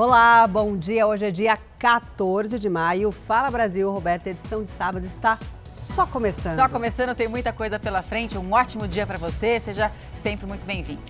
Olá, 0.00 0.46
bom 0.46 0.76
dia. 0.76 1.08
Hoje 1.08 1.26
é 1.26 1.30
dia 1.32 1.58
14 1.76 2.56
de 2.56 2.70
maio. 2.70 3.10
Fala 3.10 3.50
Brasil, 3.50 3.90
Roberta, 3.90 4.30
edição 4.30 4.62
de 4.62 4.70
sábado 4.70 5.04
está 5.04 5.36
só 5.72 6.06
começando. 6.06 6.54
Só 6.54 6.68
começando, 6.68 7.16
tem 7.16 7.26
muita 7.26 7.52
coisa 7.52 7.80
pela 7.80 8.00
frente. 8.00 8.38
Um 8.38 8.52
ótimo 8.52 8.86
dia 8.86 9.04
para 9.04 9.18
você. 9.18 9.58
Seja 9.58 9.90
sempre 10.14 10.46
muito 10.46 10.64
bem-vindo. 10.64 11.02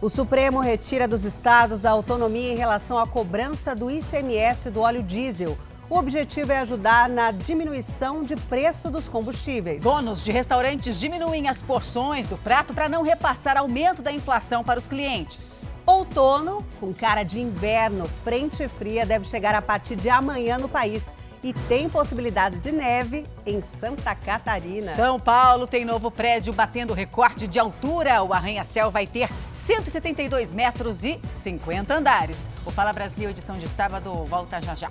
O 0.00 0.10
Supremo 0.10 0.58
retira 0.58 1.06
dos 1.06 1.24
estados 1.24 1.86
a 1.86 1.92
autonomia 1.92 2.52
em 2.52 2.56
relação 2.56 2.98
à 2.98 3.06
cobrança 3.06 3.76
do 3.76 3.88
ICMS 3.88 4.72
do 4.72 4.80
óleo 4.80 5.04
diesel. 5.04 5.56
O 5.88 5.96
objetivo 5.96 6.50
é 6.50 6.58
ajudar 6.58 7.08
na 7.08 7.30
diminuição 7.30 8.24
de 8.24 8.34
preço 8.34 8.90
dos 8.90 9.08
combustíveis. 9.08 9.84
Donos 9.84 10.24
de 10.24 10.32
restaurantes 10.32 10.98
diminuem 10.98 11.48
as 11.48 11.62
porções 11.62 12.26
do 12.26 12.36
prato 12.36 12.74
para 12.74 12.88
não 12.88 13.04
repassar 13.04 13.56
aumento 13.56 14.02
da 14.02 14.10
inflação 14.10 14.64
para 14.64 14.80
os 14.80 14.88
clientes. 14.88 15.64
Outono, 15.84 16.64
com 16.78 16.92
cara 16.92 17.22
de 17.22 17.40
inverno, 17.40 18.08
frente 18.22 18.68
fria 18.68 19.04
deve 19.04 19.24
chegar 19.24 19.54
a 19.54 19.62
partir 19.62 19.96
de 19.96 20.08
amanhã 20.08 20.58
no 20.58 20.68
país. 20.68 21.16
E 21.42 21.52
tem 21.52 21.88
possibilidade 21.88 22.60
de 22.60 22.70
neve 22.70 23.26
em 23.44 23.60
Santa 23.60 24.14
Catarina. 24.14 24.94
São 24.94 25.18
Paulo 25.18 25.66
tem 25.66 25.84
novo 25.84 26.08
prédio 26.08 26.52
batendo 26.52 26.94
recorde 26.94 27.48
de 27.48 27.58
altura. 27.58 28.22
O 28.22 28.32
arranha-céu 28.32 28.92
vai 28.92 29.08
ter 29.08 29.28
172 29.52 30.52
metros 30.52 31.02
e 31.02 31.20
50 31.32 31.94
andares. 31.94 32.48
O 32.64 32.70
Fala 32.70 32.92
Brasil, 32.92 33.28
edição 33.28 33.58
de 33.58 33.68
sábado, 33.68 34.12
volta 34.24 34.62
já 34.62 34.76
já. 34.76 34.88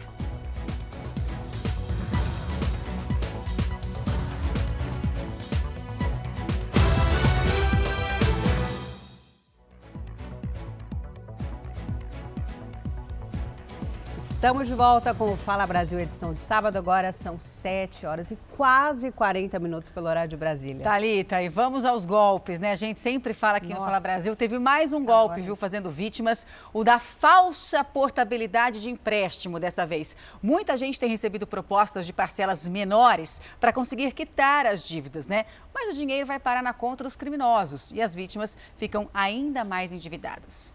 Estamos 14.41 14.67
de 14.67 14.73
volta 14.73 15.13
com 15.13 15.33
o 15.33 15.37
Fala 15.37 15.67
Brasil, 15.67 15.99
edição 15.99 16.33
de 16.33 16.41
sábado. 16.41 16.75
Agora 16.75 17.11
são 17.11 17.37
7 17.37 18.07
horas 18.07 18.31
e 18.31 18.39
quase 18.57 19.11
40 19.11 19.59
minutos 19.59 19.91
pelo 19.91 20.07
horário 20.07 20.31
de 20.31 20.35
Brasília. 20.35 20.83
Thalita, 20.83 21.43
e 21.43 21.47
vamos 21.47 21.85
aos 21.85 22.07
golpes, 22.07 22.59
né? 22.59 22.71
A 22.71 22.75
gente 22.75 22.99
sempre 22.99 23.35
fala 23.35 23.57
aqui 23.57 23.67
Nossa. 23.67 23.81
no 23.81 23.85
Fala 23.85 23.99
Brasil. 23.99 24.35
Teve 24.35 24.57
mais 24.57 24.93
um 24.93 25.05
golpe, 25.05 25.33
Agora... 25.33 25.41
viu, 25.43 25.55
fazendo 25.55 25.91
vítimas, 25.91 26.47
o 26.73 26.83
da 26.83 26.97
falsa 26.97 27.83
portabilidade 27.83 28.81
de 28.81 28.89
empréstimo 28.89 29.59
dessa 29.59 29.85
vez. 29.85 30.17
Muita 30.41 30.75
gente 30.75 30.99
tem 30.99 31.07
recebido 31.07 31.45
propostas 31.45 32.07
de 32.07 32.11
parcelas 32.11 32.67
menores 32.67 33.39
para 33.59 33.71
conseguir 33.71 34.11
quitar 34.11 34.65
as 34.65 34.83
dívidas, 34.83 35.27
né? 35.27 35.45
Mas 35.71 35.89
o 35.89 35.93
dinheiro 35.93 36.25
vai 36.25 36.39
parar 36.39 36.63
na 36.63 36.73
conta 36.73 37.03
dos 37.03 37.15
criminosos 37.15 37.91
e 37.91 38.01
as 38.01 38.15
vítimas 38.15 38.57
ficam 38.75 39.07
ainda 39.13 39.63
mais 39.63 39.91
endividadas 39.91 40.73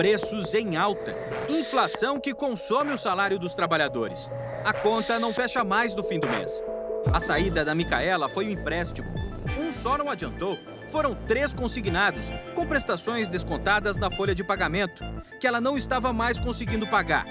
preços 0.00 0.54
em 0.54 0.76
alta, 0.76 1.14
inflação 1.46 2.18
que 2.18 2.32
consome 2.32 2.90
o 2.90 2.96
salário 2.96 3.38
dos 3.38 3.52
trabalhadores. 3.52 4.30
A 4.64 4.72
conta 4.72 5.18
não 5.18 5.34
fecha 5.34 5.62
mais 5.62 5.94
no 5.94 6.02
fim 6.02 6.18
do 6.18 6.26
mês. 6.26 6.64
A 7.12 7.20
saída 7.20 7.66
da 7.66 7.74
Micaela 7.74 8.26
foi 8.26 8.46
um 8.46 8.50
empréstimo. 8.50 9.10
Um 9.58 9.70
só 9.70 9.98
não 9.98 10.08
adiantou. 10.08 10.58
Foram 10.88 11.14
três 11.14 11.52
consignados, 11.52 12.30
com 12.54 12.66
prestações 12.66 13.28
descontadas 13.28 13.98
na 13.98 14.10
folha 14.10 14.34
de 14.34 14.42
pagamento, 14.42 15.04
que 15.38 15.46
ela 15.46 15.60
não 15.60 15.76
estava 15.76 16.14
mais 16.14 16.40
conseguindo 16.40 16.88
pagar. 16.88 17.26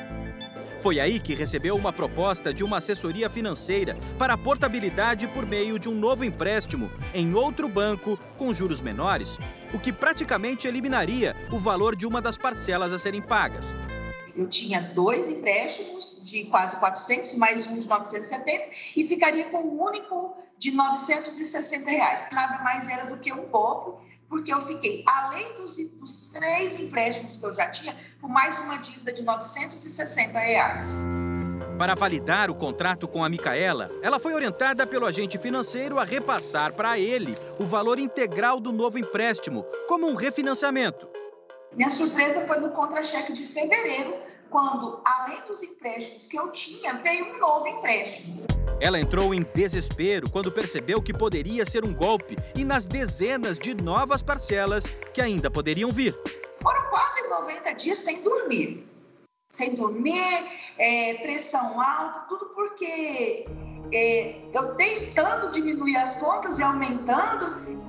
Foi 0.80 0.98
aí 0.98 1.20
que 1.20 1.36
recebeu 1.36 1.76
uma 1.76 1.92
proposta 1.92 2.54
de 2.54 2.64
uma 2.64 2.78
assessoria 2.78 3.30
financeira 3.30 3.98
para 4.18 4.38
portabilidade 4.38 5.28
por 5.28 5.46
meio 5.46 5.78
de 5.78 5.90
um 5.90 5.94
novo 5.94 6.24
empréstimo 6.24 6.90
em 7.14 7.34
outro 7.34 7.68
banco 7.68 8.18
com 8.38 8.54
juros 8.54 8.80
menores, 8.82 9.38
o 9.74 9.80
que 9.80 9.92
praticamente 9.92 10.70
eliminaria 10.70 11.36
o 11.52 11.60
valor 11.60 11.98
de 11.98 12.08
uma 12.08 12.22
das 12.22 12.38
parcelas 12.38 12.94
a 12.94 12.98
serem 12.98 13.22
pagas. 13.22 13.76
Eu 14.34 14.48
tinha 14.48 14.80
dois 14.80 15.28
empréstimos 15.28 16.22
de 16.24 16.46
quase 16.46 16.78
400, 16.78 17.36
mais 17.36 17.68
um 17.68 17.78
de 17.78 17.86
970, 17.86 18.74
e 18.96 19.06
ficaria 19.06 19.50
com 19.50 19.58
um 19.58 19.84
único 19.84 20.38
de 20.58 20.72
960 20.72 21.90
reais. 21.90 22.30
Nada 22.32 22.64
mais 22.64 22.88
era 22.88 23.06
do 23.08 23.18
que 23.18 23.34
um 23.34 23.48
golpe 23.48 24.09
porque 24.30 24.54
eu 24.54 24.66
fiquei, 24.66 25.04
além 25.08 25.54
dos, 25.56 25.76
dos, 26.00 26.30
três 26.32 26.80
empréstimos 26.80 27.36
que 27.36 27.46
eu 27.46 27.54
já 27.54 27.70
tinha, 27.72 27.96
com 28.22 28.28
mais 28.28 28.60
uma 28.60 28.78
dívida 28.78 29.12
de 29.12 29.24
960 29.24 30.40
reais. 30.40 31.08
Para 31.78 31.96
validar 31.96 32.52
o 32.52 32.56
contrato 32.56 33.08
com 33.08 33.24
a 33.24 33.30
Micaela, 33.30 33.90
ela 34.04 34.20
foi 34.20 34.34
orientada 34.34 34.86
pelo 34.86 35.06
agente 35.06 35.38
financeiro 35.38 35.98
a 35.98 36.04
repassar 36.04 36.74
para 36.74 37.00
ele 37.00 37.38
o 37.58 37.66
valor 37.66 37.98
integral 37.98 38.60
do 38.60 38.72
novo 38.72 39.00
empréstimo, 39.00 39.64
como 39.88 40.08
um 40.08 40.14
refinanciamento. 40.14 41.10
Minha 41.74 41.90
surpresa 41.90 42.46
foi 42.48 42.60
no 42.60 42.70
contra-cheque 42.72 43.32
de 43.32 43.48
fevereiro, 43.48 44.14
quando, 44.50 45.02
além 45.06 45.42
dos 45.48 45.62
empréstimos 45.64 46.28
que 46.28 46.38
eu 46.38 46.52
tinha, 46.52 46.94
veio 47.02 47.36
um 47.36 47.40
novo 47.40 47.68
empréstimo. 47.68 48.46
Ela 48.82 49.00
entrou 49.00 49.34
em 49.34 49.44
desespero 49.54 50.30
quando 50.30 50.52
percebeu 50.52 51.02
que 51.02 51.14
poderia 51.14 51.66
ser 51.66 51.84
um 51.84 51.94
golpe 51.94 52.38
e 52.56 52.64
nas 52.64 52.86
dezenas 52.86 53.60
de 53.60 53.74
novas 53.74 54.22
parcelas 54.22 54.86
que 55.14 55.22
ainda 55.22 55.52
poderiam 55.52 55.92
vir. 55.92 56.18
Foram 56.62 56.90
quase 56.90 57.28
90 57.28 57.74
dias 57.74 58.00
sem 58.00 58.24
dormir. 58.24 58.88
Sem 59.52 59.76
dormir, 59.76 60.46
é, 60.78 61.16
pressão 61.16 61.82
alta, 61.82 62.22
tudo 62.30 62.46
porque 62.54 63.46
é, 63.92 64.42
eu 64.54 64.76
tentando 64.76 65.52
diminuir 65.52 65.98
as 65.98 66.20
contas 66.20 66.60
e 66.60 66.64
aumentando. 66.64 67.80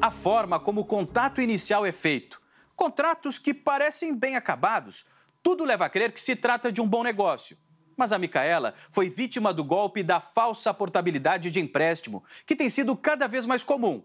A 0.00 0.10
forma 0.10 0.60
como 0.60 0.82
o 0.82 0.84
contato 0.84 1.40
inicial 1.40 1.84
é 1.84 1.92
feito, 1.92 2.40
contratos 2.76 3.38
que 3.38 3.52
parecem 3.52 4.14
bem 4.14 4.36
acabados, 4.36 5.04
tudo 5.42 5.64
leva 5.64 5.86
a 5.86 5.88
crer 5.88 6.12
que 6.12 6.20
se 6.20 6.36
trata 6.36 6.70
de 6.70 6.80
um 6.80 6.88
bom 6.88 7.02
negócio. 7.02 7.56
Mas 7.96 8.12
a 8.12 8.18
Micaela 8.18 8.74
foi 8.90 9.10
vítima 9.10 9.52
do 9.52 9.64
golpe 9.64 10.02
da 10.02 10.20
falsa 10.20 10.72
portabilidade 10.72 11.50
de 11.50 11.60
empréstimo, 11.60 12.24
que 12.46 12.56
tem 12.56 12.68
sido 12.68 12.96
cada 12.96 13.26
vez 13.26 13.44
mais 13.44 13.62
comum. 13.62 14.02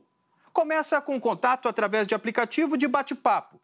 Começa 0.51 1.01
com 1.01 1.19
contato 1.19 1.67
através 1.67 2.07
de 2.07 2.15
aplicativo 2.15 2.77
de 2.77 2.87
bate-papo 2.87 3.59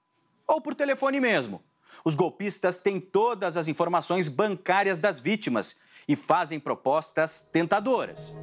ou 0.47 0.61
por 0.61 0.75
telefone 0.75 1.19
mesmo. 1.19 1.63
Os 2.03 2.15
golpistas 2.15 2.77
têm 2.77 2.99
todas 2.99 3.57
as 3.57 3.67
informações 3.67 4.27
bancárias 4.27 4.99
das 4.99 5.19
vítimas 5.19 5.81
e 6.07 6.15
fazem 6.15 6.59
propostas 6.59 7.39
tentadoras. 7.51 8.35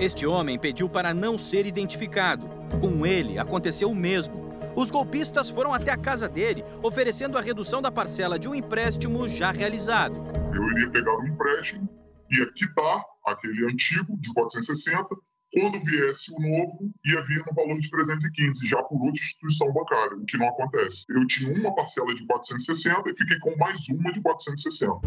Este 0.00 0.26
homem 0.26 0.58
pediu 0.58 0.88
para 0.88 1.14
não 1.14 1.38
ser 1.38 1.66
identificado. 1.66 2.48
Com 2.80 3.06
ele 3.06 3.38
aconteceu 3.38 3.90
o 3.90 3.94
mesmo. 3.94 4.51
Os 4.76 4.90
golpistas 4.90 5.48
foram 5.50 5.72
até 5.72 5.90
a 5.90 5.96
casa 5.96 6.28
dele, 6.28 6.64
oferecendo 6.82 7.38
a 7.38 7.40
redução 7.40 7.82
da 7.82 7.90
parcela 7.90 8.38
de 8.38 8.48
um 8.48 8.54
empréstimo 8.54 9.28
já 9.28 9.50
realizado 9.50 10.32
eu 10.54 10.70
iria 10.70 10.90
pegar 10.90 11.16
um 11.16 11.26
empréstimo, 11.26 11.88
ia 12.30 12.46
quitar 12.52 13.02
aquele 13.26 13.66
antigo 13.66 14.16
de 14.20 14.32
460, 14.34 15.08
quando 15.54 15.84
viesse 15.84 16.32
o 16.32 16.40
novo, 16.40 16.90
ia 17.04 17.22
vir 17.26 17.44
no 17.46 17.54
valor 17.54 17.78
de 17.78 17.90
315, 17.90 18.66
já 18.66 18.82
por 18.84 18.96
outra 18.96 19.20
instituição 19.20 19.70
bancária, 19.70 20.16
o 20.16 20.24
que 20.24 20.38
não 20.38 20.48
acontece. 20.48 21.04
Eu 21.10 21.26
tinha 21.26 21.54
uma 21.54 21.74
parcela 21.74 22.14
de 22.14 22.26
460 22.26 23.10
e 23.10 23.16
fiquei 23.16 23.38
com 23.38 23.54
mais 23.58 23.78
uma 23.90 24.12
de 24.12 24.22
460. 24.22 25.00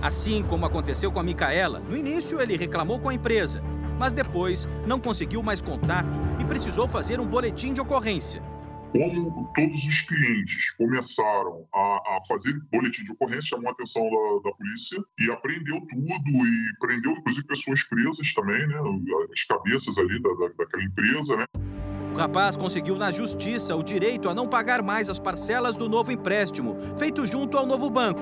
Assim 0.00 0.42
como 0.44 0.64
aconteceu 0.64 1.12
com 1.12 1.20
a 1.20 1.22
Micaela, 1.22 1.80
no 1.80 1.94
início 1.94 2.40
ele 2.40 2.56
reclamou 2.56 2.98
com 2.98 3.10
a 3.10 3.14
empresa, 3.14 3.62
mas 3.98 4.14
depois 4.14 4.66
não 4.86 4.98
conseguiu 4.98 5.42
mais 5.42 5.60
contato 5.60 6.08
e 6.40 6.46
precisou 6.46 6.88
fazer 6.88 7.20
um 7.20 7.26
boletim 7.26 7.74
de 7.74 7.80
ocorrência 7.80 8.42
como 8.92 9.50
todos 9.54 9.84
os 9.84 10.00
clientes 10.02 10.70
começaram 10.76 11.66
a, 11.74 11.78
a, 11.78 12.20
fazer 12.28 12.52
boletim 12.70 13.04
de 13.04 13.12
ocorrência, 13.12 13.48
chamou 13.48 13.68
a 13.68 13.72
atenção 13.72 14.02
da, 14.02 14.50
da, 14.50 14.56
polícia 14.56 15.02
e 15.18 15.30
apreendeu 15.30 15.80
tudo 15.80 16.46
e 16.46 16.78
prendeu 16.78 17.12
inclusive 17.12 17.46
pessoas 17.46 17.82
presas 17.84 18.34
também, 18.34 18.68
né? 18.68 18.76
As 19.32 19.44
cabeças 19.44 19.96
ali 19.96 20.20
da, 20.22 20.28
da, 20.34 20.48
daquela 20.58 20.84
empresa, 20.84 21.36
né? 21.36 21.46
O 22.12 22.16
rapaz 22.18 22.54
conseguiu 22.54 22.96
na 22.96 23.10
justiça 23.10 23.74
o 23.74 23.82
direito 23.82 24.28
a 24.28 24.34
não 24.34 24.46
pagar 24.46 24.82
mais 24.82 25.08
as 25.08 25.18
parcelas 25.18 25.78
do 25.78 25.88
novo 25.88 26.12
empréstimo, 26.12 26.78
feito 26.98 27.26
junto 27.26 27.56
ao 27.56 27.64
novo 27.64 27.88
banco. 27.88 28.20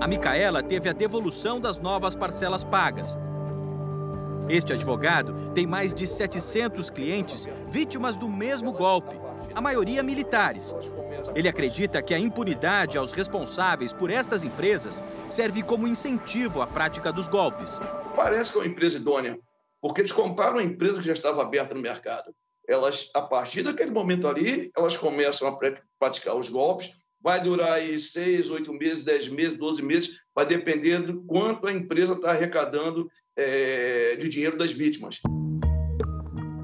A 0.00 0.08
Micaela 0.08 0.62
teve 0.62 0.88
a 0.88 0.92
devolução 0.92 1.60
das 1.60 1.78
novas 1.78 2.16
parcelas 2.16 2.64
pagas. 2.64 3.16
Este 4.48 4.72
advogado 4.72 5.52
tem 5.52 5.66
mais 5.66 5.94
de 5.94 6.06
700 6.06 6.90
clientes 6.90 7.46
vítimas 7.70 8.16
do 8.16 8.28
mesmo 8.28 8.72
golpe 8.72 9.27
a 9.58 9.60
maioria 9.60 10.04
militares. 10.04 10.72
Ele 11.34 11.48
acredita 11.48 12.00
que 12.00 12.14
a 12.14 12.18
impunidade 12.18 12.96
aos 12.96 13.10
responsáveis 13.10 13.92
por 13.92 14.08
estas 14.08 14.44
empresas 14.44 15.02
serve 15.28 15.64
como 15.64 15.88
incentivo 15.88 16.62
à 16.62 16.66
prática 16.66 17.12
dos 17.12 17.26
golpes. 17.26 17.80
Parece 18.14 18.52
que 18.52 18.58
é 18.58 18.60
uma 18.60 18.68
empresa 18.68 18.98
idônea, 18.98 19.36
porque 19.82 20.00
eles 20.00 20.12
compraram 20.12 20.58
uma 20.58 20.62
empresa 20.62 21.00
que 21.00 21.08
já 21.08 21.12
estava 21.12 21.42
aberta 21.42 21.74
no 21.74 21.82
mercado. 21.82 22.32
Elas, 22.68 23.10
a 23.12 23.20
partir 23.20 23.64
daquele 23.64 23.90
momento 23.90 24.28
ali, 24.28 24.70
elas 24.76 24.96
começam 24.96 25.48
a 25.48 25.58
praticar 25.98 26.36
os 26.36 26.48
golpes. 26.48 26.92
Vai 27.20 27.42
durar 27.42 27.72
aí 27.72 27.98
seis, 27.98 28.48
oito 28.48 28.72
meses, 28.72 29.02
dez 29.02 29.26
meses, 29.26 29.58
doze 29.58 29.82
meses, 29.82 30.20
vai 30.32 30.46
depender 30.46 31.00
do 31.00 31.20
quanto 31.24 31.66
a 31.66 31.72
empresa 31.72 32.12
está 32.12 32.30
arrecadando 32.30 33.10
é, 33.34 34.14
de 34.14 34.28
dinheiro 34.28 34.56
das 34.56 34.70
vítimas. 34.70 35.20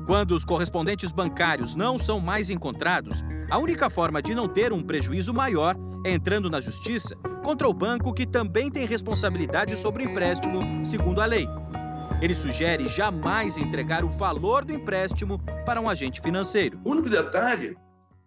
Quando 0.06 0.32
os 0.32 0.44
correspondentes 0.44 1.10
bancários 1.10 1.74
não 1.74 1.96
são 1.96 2.20
mais 2.20 2.50
encontrados, 2.50 3.22
a 3.50 3.58
única 3.58 3.88
forma 3.88 4.20
de 4.20 4.34
não 4.34 4.46
ter 4.46 4.70
um 4.70 4.82
prejuízo 4.82 5.32
maior 5.32 5.74
é 6.04 6.12
entrando 6.12 6.50
na 6.50 6.60
justiça 6.60 7.16
contra 7.42 7.66
o 7.66 7.72
banco 7.72 8.12
que 8.12 8.26
também 8.26 8.70
tem 8.70 8.86
responsabilidade 8.86 9.78
sobre 9.78 10.04
o 10.04 10.10
empréstimo, 10.10 10.84
segundo 10.84 11.22
a 11.22 11.24
lei. 11.24 11.48
Ele 12.20 12.34
sugere 12.34 12.86
jamais 12.86 13.56
entregar 13.56 14.04
o 14.04 14.08
valor 14.08 14.62
do 14.62 14.74
empréstimo 14.74 15.38
para 15.64 15.80
um 15.80 15.88
agente 15.88 16.20
financeiro. 16.20 16.78
O 16.84 16.90
único 16.90 17.08
detalhe 17.08 17.74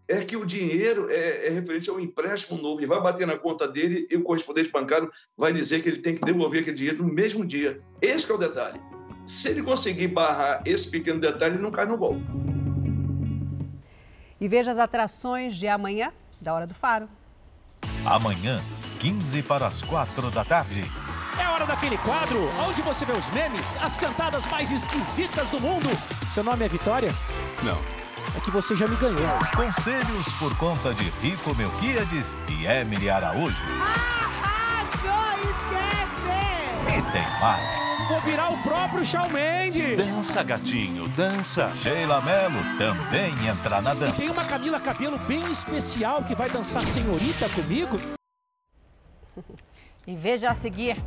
é 0.08 0.26
que 0.26 0.36
o 0.36 0.46
dinheiro 0.48 1.08
é, 1.12 1.48
é 1.48 1.50
referente 1.52 1.92
ao 1.92 2.00
empréstimo 2.00 2.60
novo 2.60 2.82
e 2.82 2.88
vai 2.88 3.00
bater 3.00 3.28
na 3.28 3.38
conta 3.38 3.68
dele 3.68 4.08
e 4.10 4.16
o 4.16 4.24
correspondente 4.24 4.72
bancário 4.72 5.12
vai 5.38 5.54
dizer 5.54 5.84
que 5.84 5.90
ele 5.90 6.00
tem 6.00 6.16
que 6.16 6.26
devolver 6.26 6.62
aquele 6.62 6.78
dinheiro 6.78 7.04
no 7.04 7.14
mesmo 7.14 7.46
dia. 7.46 7.78
Esse 8.02 8.32
é 8.32 8.34
o 8.34 8.38
detalhe. 8.38 8.80
Se 9.28 9.50
ele 9.50 9.62
conseguir 9.62 10.08
barrar 10.08 10.62
esse 10.66 10.90
pequeno 10.90 11.20
detalhe, 11.20 11.56
ele 11.56 11.62
não 11.62 11.70
cai 11.70 11.86
no 11.86 11.98
golpe. 11.98 12.24
E 14.40 14.48
veja 14.48 14.72
as 14.72 14.80
atrações 14.80 15.58
de 15.58 15.68
amanhã, 15.68 16.14
da 16.40 16.54
Hora 16.54 16.66
do 16.66 16.74
Faro. 16.74 17.10
Amanhã, 18.06 18.64
15 19.00 19.44
para 19.44 19.68
as 19.68 19.82
4 19.82 20.32
da 20.32 20.46
tarde. 20.46 20.84
É 21.40 21.48
hora 21.50 21.66
daquele 21.66 21.98
quadro 21.98 22.50
onde 22.68 22.82
você 22.82 23.04
vê 23.04 23.12
os 23.12 23.30
memes, 23.32 23.76
as 23.78 23.98
cantadas 23.98 24.46
mais 24.48 24.72
esquisitas 24.72 25.50
do 25.50 25.60
mundo. 25.60 25.90
Seu 26.28 26.44
nome 26.44 26.66
é 26.66 26.68
Vitória? 26.70 27.12
Não. 27.62 27.78
É 28.36 28.40
que 28.40 28.50
você 28.50 28.76
já 28.76 28.88
me 28.88 28.96
ganhou. 28.96 29.28
Conselhos 29.56 30.34
por 30.40 30.56
conta 30.58 30.94
de 30.94 31.04
Rico 31.22 31.54
Melquiades 31.56 32.38
e 32.50 32.66
Emily 32.66 33.10
Araújo. 33.10 33.62
Ah! 33.82 34.37
E 36.98 37.02
tem 37.12 37.40
mais. 37.40 38.08
Vou 38.08 38.20
virar 38.22 38.50
o 38.52 38.58
próprio 38.64 39.06
Shawn 39.06 39.30
Mendes. 39.30 39.98
Dança, 39.98 40.42
gatinho, 40.42 41.08
dança. 41.10 41.70
Sheila 41.76 42.20
Mello 42.22 42.60
também 42.80 43.32
entra 43.48 43.80
na 43.82 43.94
dança. 43.94 44.08
E 44.08 44.14
tem 44.14 44.30
uma 44.32 44.44
Camila 44.44 44.80
Cabelo 44.80 45.20
bem 45.20 45.52
especial 45.52 46.24
que 46.24 46.34
vai 46.34 46.50
dançar 46.50 46.84
senhorita 46.86 47.48
comigo. 47.50 48.00
E 50.08 50.16
veja 50.16 50.50
a 50.50 50.56
seguir. 50.56 51.04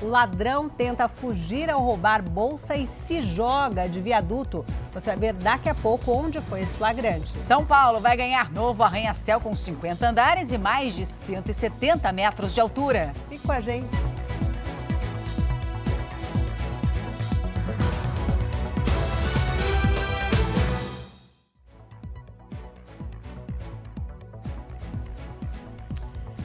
O 0.00 0.06
ladrão 0.06 0.68
tenta 0.68 1.08
fugir 1.08 1.68
ao 1.68 1.82
roubar 1.82 2.22
bolsa 2.22 2.76
e 2.76 2.86
se 2.86 3.20
joga 3.20 3.88
de 3.88 4.00
viaduto. 4.00 4.64
Você 4.92 5.10
vai 5.10 5.18
ver 5.18 5.32
daqui 5.32 5.68
a 5.68 5.74
pouco 5.74 6.12
onde 6.12 6.40
foi 6.42 6.60
esse 6.60 6.74
flagrante. 6.74 7.28
São 7.28 7.66
Paulo 7.66 7.98
vai 7.98 8.16
ganhar 8.16 8.52
novo 8.52 8.84
arranha-céu 8.84 9.40
com 9.40 9.52
50 9.52 10.08
andares 10.08 10.52
e 10.52 10.58
mais 10.58 10.94
de 10.94 11.04
170 11.04 12.12
metros 12.12 12.54
de 12.54 12.60
altura. 12.60 13.12
Fique 13.28 13.44
com 13.44 13.52
a 13.52 13.60
gente. 13.60 13.96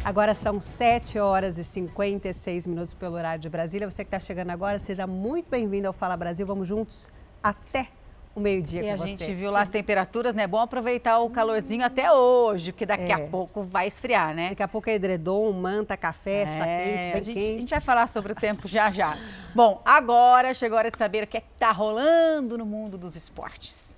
Agora 0.03 0.33
são 0.33 0.59
7 0.59 1.19
horas 1.19 1.57
e 1.57 1.63
56 1.63 2.65
minutos 2.65 2.93
pelo 2.93 3.15
horário 3.15 3.39
de 3.39 3.49
Brasília. 3.49 3.89
Você 3.89 4.03
que 4.03 4.07
está 4.07 4.19
chegando 4.19 4.49
agora, 4.49 4.79
seja 4.79 5.05
muito 5.05 5.49
bem-vindo 5.49 5.87
ao 5.87 5.93
Fala 5.93 6.17
Brasil. 6.17 6.45
Vamos 6.45 6.67
juntos 6.67 7.11
até 7.43 7.87
o 8.33 8.39
meio-dia 8.39 8.81
com 8.81 8.87
E 8.87 8.89
a 8.89 8.97
você. 8.97 9.07
gente 9.09 9.33
viu 9.35 9.51
lá 9.51 9.61
as 9.61 9.69
temperaturas, 9.69 10.33
né? 10.33 10.43
É 10.43 10.47
bom 10.47 10.57
aproveitar 10.57 11.19
o 11.19 11.29
calorzinho 11.29 11.85
até 11.85 12.11
hoje, 12.11 12.71
porque 12.71 12.85
daqui 12.85 13.11
É. 13.11 13.13
a 13.13 13.19
pouco 13.27 13.61
vai 13.61 13.85
esfriar, 13.87 14.33
né? 14.33 14.49
Daqui 14.49 14.63
a 14.63 14.67
pouco 14.67 14.89
é 14.89 14.93
edredom, 14.93 15.51
manta, 15.51 15.95
café, 15.95 16.47
chá 16.47 16.65
É, 16.65 16.83
quente, 16.83 17.03
bem 17.03 17.11
a, 17.13 17.15
gente, 17.21 17.29
a 17.29 17.33
quente. 17.41 17.59
gente 17.61 17.69
vai 17.69 17.81
falar 17.81 18.07
sobre 18.07 18.31
o 18.31 18.35
tempo 18.35 18.67
já 18.67 18.89
já. 18.91 19.17
Bom, 19.53 19.81
agora 19.85 20.51
chegou 20.55 20.77
a 20.77 20.79
hora 20.79 20.91
de 20.91 20.97
saber 20.97 21.25
o 21.25 21.27
que 21.27 21.37
é 21.37 21.41
que 21.41 21.47
tá 21.59 21.71
rolando 21.71 22.57
no 22.57 22.65
mundo 22.65 22.97
dos 22.97 23.15
esportes. 23.15 23.90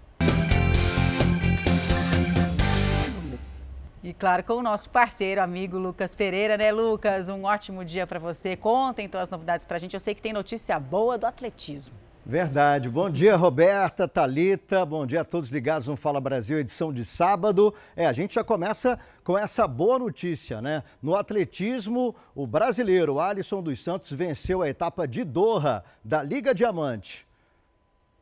E 4.03 4.13
claro, 4.13 4.43
com 4.43 4.55
o 4.55 4.61
nosso 4.61 4.89
parceiro, 4.89 5.41
amigo 5.41 5.77
Lucas 5.77 6.13
Pereira, 6.13 6.57
né, 6.57 6.73
Lucas? 6.73 7.29
Um 7.29 7.45
ótimo 7.45 7.85
dia 7.85 8.05
para 8.05 8.19
você. 8.19 8.57
Conta 8.57 9.01
então 9.01 9.21
as 9.21 9.29
novidades 9.29 9.65
pra 9.65 9.79
gente. 9.79 9.93
Eu 9.93 9.99
sei 9.99 10.13
que 10.13 10.21
tem 10.21 10.33
notícia 10.33 10.77
boa 10.77 11.17
do 11.17 11.25
atletismo. 11.25 11.93
Verdade. 12.25 12.89
Bom 12.89 13.09
dia, 13.09 13.37
Roberta, 13.37 14.05
Talita. 14.05 14.85
Bom 14.85 15.05
dia 15.05 15.21
a 15.21 15.23
todos 15.23 15.49
ligados 15.49 15.87
no 15.87 15.95
Fala 15.95 16.19
Brasil, 16.19 16.59
edição 16.59 16.91
de 16.91 17.05
sábado. 17.05 17.73
É, 17.95 18.05
a 18.05 18.11
gente 18.11 18.33
já 18.33 18.43
começa 18.43 18.99
com 19.23 19.37
essa 19.37 19.65
boa 19.69 19.97
notícia, 19.97 20.61
né? 20.61 20.83
No 21.01 21.15
atletismo, 21.15 22.13
o 22.35 22.45
brasileiro 22.45 23.21
Alisson 23.21 23.63
dos 23.63 23.81
Santos 23.81 24.11
venceu 24.11 24.61
a 24.61 24.67
etapa 24.67 25.07
de 25.07 25.23
Doha 25.23 25.81
da 26.03 26.21
Liga 26.21 26.53
Diamante. 26.53 27.25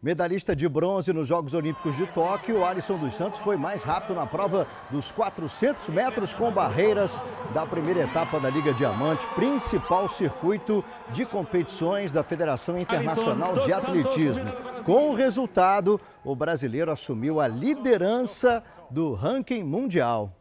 Medalhista 0.03 0.55
de 0.55 0.67
bronze 0.67 1.13
nos 1.13 1.27
Jogos 1.27 1.53
Olímpicos 1.53 1.95
de 1.95 2.07
Tóquio, 2.07 2.65
Alisson 2.65 2.97
dos 2.97 3.13
Santos 3.13 3.39
foi 3.39 3.55
mais 3.55 3.83
rápido 3.83 4.15
na 4.15 4.25
prova 4.25 4.67
dos 4.89 5.11
400 5.11 5.89
metros 5.89 6.33
com 6.33 6.51
barreiras 6.51 7.21
da 7.53 7.67
primeira 7.67 8.01
etapa 8.01 8.39
da 8.39 8.49
Liga 8.49 8.73
Diamante, 8.73 9.27
principal 9.35 10.07
circuito 10.07 10.83
de 11.11 11.23
competições 11.23 12.11
da 12.11 12.23
Federação 12.23 12.79
Internacional 12.79 13.59
de 13.59 13.71
Atletismo. 13.71 14.51
Com 14.85 15.11
o 15.11 15.13
resultado, 15.13 16.01
o 16.25 16.35
brasileiro 16.35 16.89
assumiu 16.89 17.39
a 17.39 17.47
liderança 17.47 18.63
do 18.89 19.13
ranking 19.13 19.61
mundial. 19.61 20.35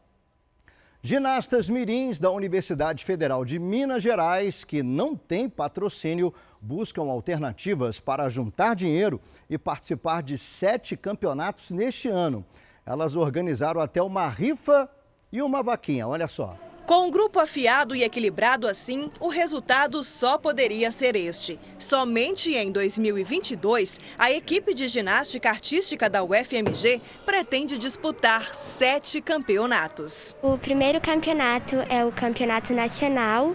Ginastas 1.02 1.70
mirins 1.70 2.18
da 2.18 2.30
Universidade 2.30 3.04
Federal 3.06 3.42
de 3.42 3.58
Minas 3.58 4.02
Gerais, 4.02 4.64
que 4.64 4.82
não 4.82 5.16
tem 5.16 5.48
patrocínio, 5.48 6.32
buscam 6.60 7.02
alternativas 7.02 8.00
para 8.00 8.28
juntar 8.28 8.74
dinheiro 8.74 9.20
e 9.48 9.56
participar 9.56 10.22
de 10.22 10.36
sete 10.36 10.96
campeonatos 10.96 11.70
neste 11.70 12.08
ano. 12.08 12.44
Elas 12.84 13.16
organizaram 13.16 13.80
até 13.80 14.02
uma 14.02 14.28
rifa 14.28 14.90
e 15.32 15.40
uma 15.40 15.62
vaquinha, 15.62 16.06
olha 16.06 16.26
só. 16.26 16.56
Com 16.90 17.06
um 17.06 17.10
grupo 17.10 17.38
afiado 17.38 17.94
e 17.94 18.02
equilibrado 18.02 18.66
assim, 18.66 19.12
o 19.20 19.28
resultado 19.28 20.02
só 20.02 20.36
poderia 20.36 20.90
ser 20.90 21.14
este. 21.14 21.56
Somente 21.78 22.52
em 22.52 22.72
2022, 22.72 24.00
a 24.18 24.32
equipe 24.32 24.74
de 24.74 24.88
ginástica 24.88 25.50
artística 25.50 26.10
da 26.10 26.24
UFMG 26.24 27.00
pretende 27.24 27.78
disputar 27.78 28.52
sete 28.52 29.20
campeonatos. 29.20 30.36
O 30.42 30.58
primeiro 30.58 31.00
campeonato 31.00 31.76
é 31.88 32.04
o 32.04 32.10
campeonato 32.10 32.74
nacional, 32.74 33.54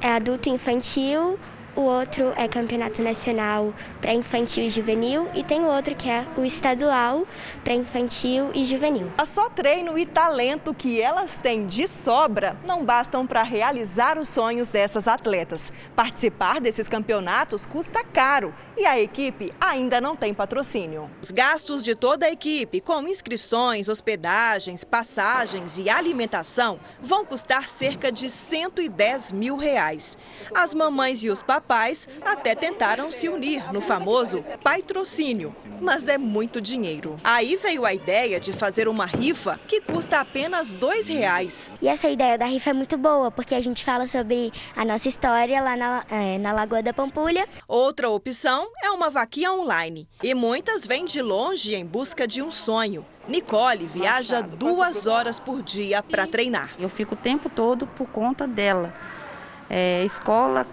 é 0.00 0.08
adulto 0.08 0.48
infantil. 0.48 1.38
O 1.74 1.80
outro 1.80 2.34
é 2.36 2.46
campeonato 2.46 3.00
nacional 3.02 3.72
para 3.98 4.12
infantil 4.12 4.64
e 4.64 4.70
juvenil 4.70 5.26
e 5.34 5.42
tem 5.42 5.64
outro 5.64 5.94
que 5.94 6.06
é 6.06 6.26
o 6.36 6.44
estadual 6.44 7.26
para 7.64 7.72
infantil 7.72 8.50
e 8.54 8.66
juvenil. 8.66 9.10
A 9.16 9.24
só 9.24 9.48
treino 9.48 9.96
e 9.96 10.04
talento 10.04 10.74
que 10.74 11.00
elas 11.00 11.38
têm 11.38 11.66
de 11.66 11.88
sobra 11.88 12.58
não 12.68 12.84
bastam 12.84 13.26
para 13.26 13.42
realizar 13.42 14.18
os 14.18 14.28
sonhos 14.28 14.68
dessas 14.68 15.08
atletas. 15.08 15.72
Participar 15.96 16.60
desses 16.60 16.88
campeonatos 16.88 17.64
custa 17.64 18.04
caro 18.04 18.54
e 18.76 18.84
a 18.84 19.00
equipe 19.00 19.50
ainda 19.58 19.98
não 19.98 20.14
tem 20.14 20.34
patrocínio. 20.34 21.10
Os 21.22 21.30
gastos 21.30 21.82
de 21.82 21.94
toda 21.94 22.26
a 22.26 22.30
equipe, 22.30 22.82
com 22.82 23.02
inscrições, 23.08 23.88
hospedagens, 23.88 24.84
passagens 24.84 25.78
e 25.78 25.88
alimentação, 25.88 26.78
vão 27.00 27.24
custar 27.24 27.66
cerca 27.66 28.12
de 28.12 28.28
110 28.28 29.32
mil 29.32 29.56
reais. 29.56 30.18
As 30.54 30.74
mamães 30.74 31.24
e 31.24 31.30
os 31.30 31.42
papais 31.42 31.61
até 32.24 32.54
tentaram 32.54 33.10
se 33.10 33.28
unir 33.28 33.72
no 33.72 33.80
famoso 33.80 34.44
patrocínio, 34.62 35.52
mas 35.80 36.08
é 36.08 36.18
muito 36.18 36.60
dinheiro. 36.60 37.16
Aí 37.24 37.56
veio 37.56 37.84
a 37.84 37.94
ideia 37.94 38.38
de 38.38 38.52
fazer 38.52 38.88
uma 38.88 39.06
rifa 39.06 39.58
que 39.66 39.80
custa 39.80 40.20
apenas 40.20 40.74
dois 40.74 41.08
reais. 41.08 41.74
E 41.80 41.88
essa 41.88 42.08
ideia 42.08 42.36
da 42.36 42.46
rifa 42.46 42.70
é 42.70 42.72
muito 42.72 42.96
boa, 42.96 43.30
porque 43.30 43.54
a 43.54 43.60
gente 43.60 43.84
fala 43.84 44.06
sobre 44.06 44.52
a 44.76 44.84
nossa 44.84 45.08
história 45.08 45.60
lá 45.60 45.76
na, 45.76 46.04
é, 46.10 46.38
na 46.38 46.52
Lagoa 46.52 46.82
da 46.82 46.92
Pampulha. 46.92 47.48
Outra 47.66 48.10
opção 48.10 48.68
é 48.82 48.90
uma 48.90 49.10
vaquinha 49.10 49.52
online. 49.52 50.08
E 50.22 50.34
muitas 50.34 50.86
vêm 50.86 51.04
de 51.04 51.22
longe 51.22 51.74
em 51.74 51.86
busca 51.86 52.26
de 52.26 52.42
um 52.42 52.50
sonho. 52.50 53.04
Nicole 53.28 53.86
viaja 53.86 54.40
duas 54.40 55.06
horas 55.06 55.38
por 55.38 55.62
dia 55.62 56.02
para 56.02 56.26
treinar. 56.26 56.74
Eu 56.78 56.88
fico 56.88 57.14
o 57.14 57.16
tempo 57.16 57.48
todo 57.48 57.86
por 57.86 58.08
conta 58.08 58.46
dela. 58.46 58.92
É, 59.70 60.04
escola, 60.04 60.66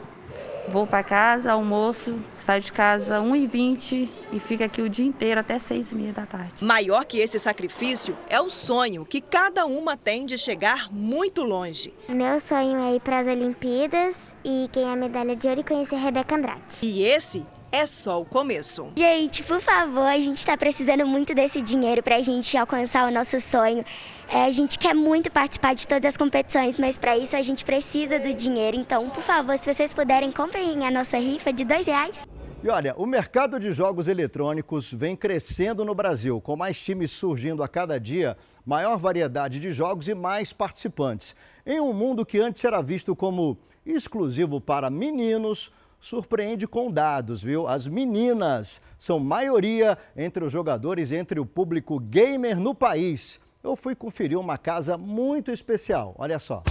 vou 0.70 0.86
para 0.86 1.04
casa, 1.04 1.52
almoço, 1.52 2.20
saio 2.38 2.62
de 2.62 2.72
casa 2.72 3.20
1h20 3.20 4.10
e 4.32 4.40
fico 4.40 4.64
aqui 4.64 4.82
o 4.82 4.90
dia 4.90 5.06
inteiro 5.06 5.40
até 5.40 5.58
6h30 5.58 6.14
da 6.14 6.26
tarde. 6.26 6.64
Maior 6.64 7.04
que 7.06 7.18
esse 7.18 7.40
sacrifício 7.40 8.16
é 8.30 8.40
o 8.40 8.50
sonho 8.50 9.04
que 9.04 9.20
cada 9.20 9.66
uma 9.66 9.98
tem 9.98 10.26
de 10.26 10.38
chegar 10.38 10.92
muito 10.92 11.44
longe. 11.44 11.94
Meu 12.08 12.40
sonho 12.40 12.78
é 12.78 12.96
ir 12.96 13.02
para 13.02 13.20
as 13.20 13.28
Olimpíadas 13.28 14.16
e 14.46 14.70
ganhar 14.72 14.94
a 14.94 14.96
medalha 14.96 15.36
de 15.36 15.48
ouro 15.48 15.62
e 15.62 15.64
conhecer 15.64 15.96
a 15.96 16.00
Rebeca 16.00 16.36
Andrade. 16.36 16.62
E 16.82 17.04
esse 17.04 17.46
é 17.72 17.86
só 17.86 18.22
o 18.22 18.26
começo. 18.26 18.88
Gente, 18.96 19.44
por 19.44 19.62
favor, 19.62 20.06
a 20.06 20.18
gente 20.18 20.38
está 20.38 20.58
precisando 20.58 21.06
muito 21.06 21.34
desse 21.34 21.62
dinheiro 21.62 22.02
para 22.02 22.18
a 22.18 22.22
gente 22.22 22.58
alcançar 22.58 23.08
o 23.08 23.12
nosso 23.12 23.40
sonho. 23.40 23.84
É, 24.28 24.46
a 24.46 24.52
gente 24.52 24.78
quer 24.78 24.94
muito 24.94 25.32
participar 25.32 25.74
de 25.74 25.88
todas 25.88 26.06
as 26.06 26.18
competições, 26.18 26.78
mas 26.78 26.98
para 26.98 27.18
isso 27.18 27.36
a 27.36 27.42
gente 27.42 27.64
precisa 27.64 28.20
do 28.20 28.34
dinheiro. 28.34 28.78
Então, 28.78 29.10
por 29.10 29.24
favor, 29.24 29.58
se 29.58 29.72
vocês 29.72 29.94
puderem, 29.94 30.32
comprem 30.32 30.86
a 30.86 30.92
nossa 30.92 31.18
rifa 31.18 31.54
de 31.54 31.64
dois 31.64 31.86
reais. 31.86 32.16
E 32.62 32.68
olha, 32.68 32.94
o 32.98 33.06
mercado 33.06 33.58
de 33.58 33.72
jogos 33.72 34.10
eletrônicos 34.10 34.92
vem 34.92 35.16
crescendo 35.16 35.86
no 35.86 35.96
Brasil, 35.96 36.42
com 36.42 36.58
mais 36.58 36.84
times 36.84 37.10
surgindo 37.10 37.64
a 37.64 37.70
cada 37.70 37.98
dia, 37.98 38.36
maior 38.66 38.98
variedade 38.98 39.62
de 39.62 39.72
jogos 39.72 40.10
e 40.10 40.14
mais 40.14 40.52
participantes. 40.52 41.34
Em 41.66 41.80
um 41.80 41.94
mundo 41.94 42.26
que 42.26 42.38
antes 42.38 42.66
era 42.66 42.82
visto 42.82 43.16
como 43.16 43.58
exclusivo 43.86 44.60
para 44.60 44.90
meninos, 44.90 45.72
surpreende 46.00 46.66
com 46.66 46.92
dados, 46.92 47.44
viu? 47.44 47.68
As 47.68 47.88
meninas 47.88 48.82
são 48.98 49.20
maioria 49.20 49.98
entre 50.16 50.44
os 50.44 50.52
jogadores, 50.52 51.12
entre 51.12 51.40
o 51.40 51.46
público 51.46 52.00
gamer 52.00 52.58
no 52.60 52.74
país. 52.74 53.40
Eu 53.62 53.76
fui 53.76 53.94
conferir 53.94 54.40
uma 54.40 54.58
casa 54.58 54.98
muito 54.98 55.52
especial, 55.52 56.16
olha 56.18 56.40
só. 56.40 56.64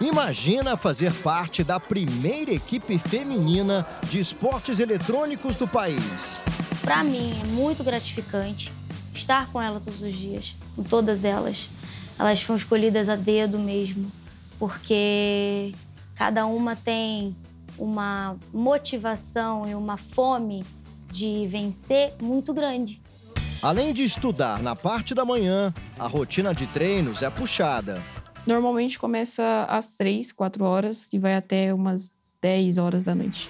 Imagina 0.00 0.76
fazer 0.76 1.12
parte 1.12 1.64
da 1.64 1.80
primeira 1.80 2.52
equipe 2.52 2.96
feminina 2.98 3.84
de 4.04 4.20
esportes 4.20 4.78
eletrônicos 4.78 5.56
do 5.56 5.66
país. 5.66 6.40
Para 6.80 7.02
mim 7.02 7.32
é 7.42 7.46
muito 7.48 7.82
gratificante 7.82 8.72
estar 9.12 9.50
com 9.50 9.60
ela 9.60 9.80
todos 9.80 10.00
os 10.00 10.14
dias, 10.14 10.54
com 10.76 10.84
todas 10.84 11.24
elas. 11.24 11.68
Elas 12.16 12.40
foram 12.40 12.58
escolhidas 12.58 13.08
a 13.08 13.16
dedo 13.16 13.58
mesmo, 13.58 14.10
porque 14.56 15.74
cada 16.14 16.46
uma 16.46 16.76
tem 16.76 17.36
uma 17.78 18.36
motivação 18.52 19.68
e 19.68 19.74
uma 19.74 19.96
fome 19.96 20.64
de 21.10 21.46
vencer 21.46 22.12
muito 22.20 22.52
grande. 22.52 23.00
Além 23.62 23.92
de 23.92 24.04
estudar 24.04 24.62
na 24.62 24.76
parte 24.76 25.14
da 25.14 25.24
manhã, 25.24 25.72
a 25.98 26.06
rotina 26.06 26.54
de 26.54 26.66
treinos 26.68 27.22
é 27.22 27.30
puxada. 27.30 28.02
Normalmente 28.46 28.98
começa 28.98 29.66
às 29.68 29.94
3, 29.94 30.30
4 30.32 30.64
horas 30.64 31.12
e 31.12 31.18
vai 31.18 31.34
até 31.34 31.74
umas 31.74 32.10
10 32.40 32.78
horas 32.78 33.02
da 33.02 33.14
noite. 33.14 33.48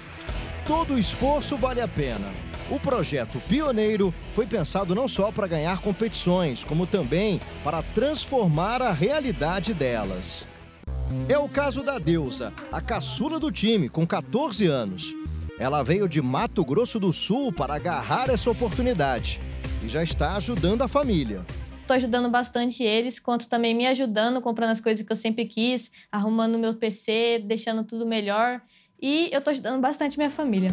Todo 0.67 0.99
esforço 0.99 1.57
vale 1.57 1.81
a 1.81 1.89
pena. 1.89 2.33
O 2.71 2.79
projeto 2.79 3.41
Pioneiro 3.49 4.13
foi 4.33 4.47
pensado 4.47 4.95
não 4.95 5.09
só 5.09 5.33
para 5.33 5.47
ganhar 5.47 5.81
competições, 5.81 6.65
como 6.65 6.87
também 6.87 7.41
para 7.65 7.83
transformar 7.83 8.83
a 8.83 8.93
realidade 8.93 9.73
delas. 9.73 10.47
É 11.29 11.39
o 11.39 11.49
caso 11.49 11.83
da 11.83 11.99
Deusa, 11.99 12.53
a 12.71 12.81
caçula 12.81 13.39
do 13.39 13.51
time, 13.51 13.89
com 13.89 14.07
14 14.07 14.67
anos. 14.67 15.15
Ela 15.59 15.83
veio 15.83 16.09
de 16.09 16.23
Mato 16.23 16.65
Grosso 16.65 17.01
do 17.01 17.13
Sul 17.13 17.53
para 17.53 17.75
agarrar 17.75 18.31
essa 18.31 18.51
oportunidade 18.51 19.41
e 19.83 19.89
já 19.89 20.03
está 20.03 20.37
ajudando 20.37 20.83
a 20.83 20.89
família 20.89 21.45
tô 21.89 21.95
ajudando 21.95 22.29
bastante 22.29 22.83
eles, 22.83 23.19
quanto 23.19 23.49
também 23.49 23.75
me 23.75 23.87
ajudando, 23.87 24.43
comprando 24.43 24.73
as 24.73 24.81
coisas 24.81 25.05
que 25.05 25.11
eu 25.11 25.17
sempre 25.17 25.47
quis, 25.47 25.91
arrumando 26.13 26.59
meu 26.59 26.75
PC, 26.75 27.43
deixando 27.47 27.83
tudo 27.83 28.05
melhor. 28.05 28.61
E 29.01 29.31
eu 29.33 29.41
tô 29.41 29.51
ajudando 29.51 29.81
bastante 29.81 30.19
minha 30.19 30.29
família. 30.29 30.69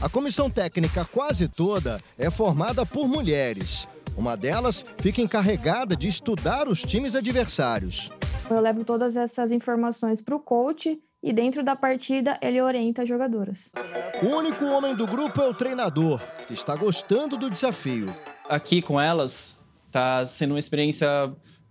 A 0.00 0.08
comissão 0.08 0.48
técnica 0.48 1.04
quase 1.04 1.48
toda 1.48 2.00
é 2.18 2.30
formada 2.30 2.86
por 2.86 3.06
mulheres. 3.06 3.86
Uma 4.16 4.36
delas 4.36 4.84
fica 4.98 5.20
encarregada 5.20 5.96
de 5.96 6.06
estudar 6.06 6.68
os 6.68 6.82
times 6.82 7.14
adversários. 7.14 8.10
Eu 8.48 8.60
levo 8.60 8.84
todas 8.84 9.16
essas 9.16 9.50
informações 9.50 10.20
para 10.20 10.36
o 10.36 10.40
coach 10.40 11.00
e 11.22 11.32
dentro 11.32 11.64
da 11.64 11.74
partida 11.74 12.38
ele 12.40 12.60
orienta 12.60 13.02
as 13.02 13.08
jogadoras. 13.08 13.70
O 14.22 14.26
único 14.26 14.64
homem 14.66 14.94
do 14.94 15.06
grupo 15.06 15.40
é 15.40 15.48
o 15.48 15.54
treinador, 15.54 16.20
que 16.46 16.54
está 16.54 16.76
gostando 16.76 17.36
do 17.36 17.50
desafio. 17.50 18.14
Aqui 18.48 18.80
com 18.80 19.00
elas, 19.00 19.56
tá 19.90 20.24
sendo 20.26 20.52
uma 20.52 20.58
experiência, 20.58 21.08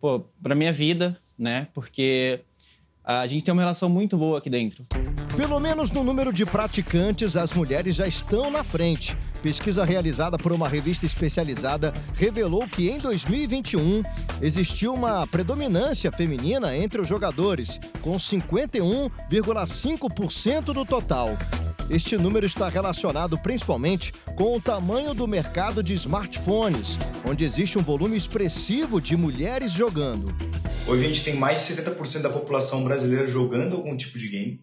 pô, 0.01 0.21
pra 0.41 0.55
minha 0.55 0.73
vida, 0.73 1.17
né? 1.38 1.67
Porque 1.73 2.41
a 3.03 3.25
gente 3.27 3.45
tem 3.45 3.53
uma 3.53 3.62
relação 3.62 3.88
muito 3.88 4.17
boa 4.17 4.39
aqui 4.39 4.50
dentro. 4.50 4.85
Pelo 5.35 5.59
menos 5.59 5.89
no 5.89 6.03
número 6.03 6.31
de 6.31 6.45
praticantes, 6.45 7.35
as 7.35 7.51
mulheres 7.51 7.95
já 7.95 8.07
estão 8.07 8.51
na 8.51 8.63
frente. 8.63 9.17
Pesquisa 9.41 9.83
realizada 9.83 10.37
por 10.37 10.51
uma 10.51 10.69
revista 10.69 11.07
especializada 11.07 11.91
revelou 12.15 12.67
que 12.67 12.87
em 12.87 12.99
2021 12.99 14.03
existiu 14.39 14.93
uma 14.93 15.25
predominância 15.25 16.11
feminina 16.11 16.77
entre 16.77 17.01
os 17.01 17.07
jogadores, 17.07 17.79
com 17.99 18.15
51,5% 18.15 20.65
do 20.65 20.85
total. 20.85 21.35
Este 21.89 22.15
número 22.15 22.45
está 22.45 22.69
relacionado 22.69 23.35
principalmente 23.39 24.13
com 24.37 24.55
o 24.55 24.61
tamanho 24.61 25.15
do 25.15 25.27
mercado 25.27 25.81
de 25.81 25.95
smartphones, 25.95 26.99
onde 27.27 27.43
existe 27.43 27.79
um 27.79 27.83
volume 27.83 28.15
expressivo 28.15 29.01
de 29.01 29.17
mulheres 29.17 29.71
jogando. 29.71 30.31
Hoje 30.87 31.03
a 31.03 31.07
gente 31.07 31.23
tem 31.23 31.35
mais 31.35 31.65
de 31.65 31.73
70% 31.73 32.21
da 32.21 32.29
população 32.29 32.83
brasileira 32.83 33.25
jogando 33.25 33.75
algum 33.75 33.97
tipo 33.97 34.19
de 34.19 34.29
game 34.29 34.61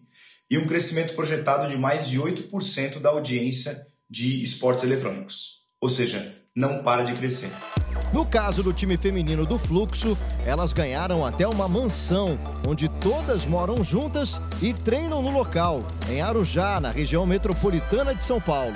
e 0.51 0.57
um 0.57 0.67
crescimento 0.67 1.15
projetado 1.15 1.69
de 1.69 1.77
mais 1.77 2.09
de 2.09 2.19
8% 2.19 2.99
da 2.99 3.09
audiência 3.09 3.87
de 4.09 4.43
esportes 4.43 4.83
eletrônicos. 4.83 5.61
Ou 5.79 5.89
seja, 5.89 6.35
não 6.53 6.83
para 6.83 7.03
de 7.03 7.13
crescer. 7.13 7.49
No 8.13 8.25
caso 8.25 8.61
do 8.61 8.73
time 8.73 8.97
feminino 8.97 9.45
do 9.45 9.57
Fluxo, 9.57 10.17
elas 10.45 10.73
ganharam 10.73 11.25
até 11.25 11.47
uma 11.47 11.69
mansão, 11.69 12.37
onde 12.67 12.89
todas 12.99 13.45
moram 13.45 13.81
juntas 13.81 14.41
e 14.61 14.73
treinam 14.73 15.21
no 15.21 15.31
local, 15.31 15.81
em 16.09 16.19
Arujá, 16.19 16.81
na 16.81 16.91
região 16.91 17.25
metropolitana 17.25 18.13
de 18.13 18.21
São 18.21 18.41
Paulo. 18.41 18.75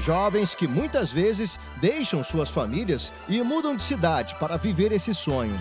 Jovens 0.00 0.54
que 0.54 0.66
muitas 0.66 1.12
vezes 1.12 1.56
deixam 1.80 2.24
suas 2.24 2.50
famílias 2.50 3.12
e 3.28 3.40
mudam 3.42 3.76
de 3.76 3.84
cidade 3.84 4.34
para 4.40 4.56
viver 4.56 4.90
esse 4.90 5.14
sonho. 5.14 5.56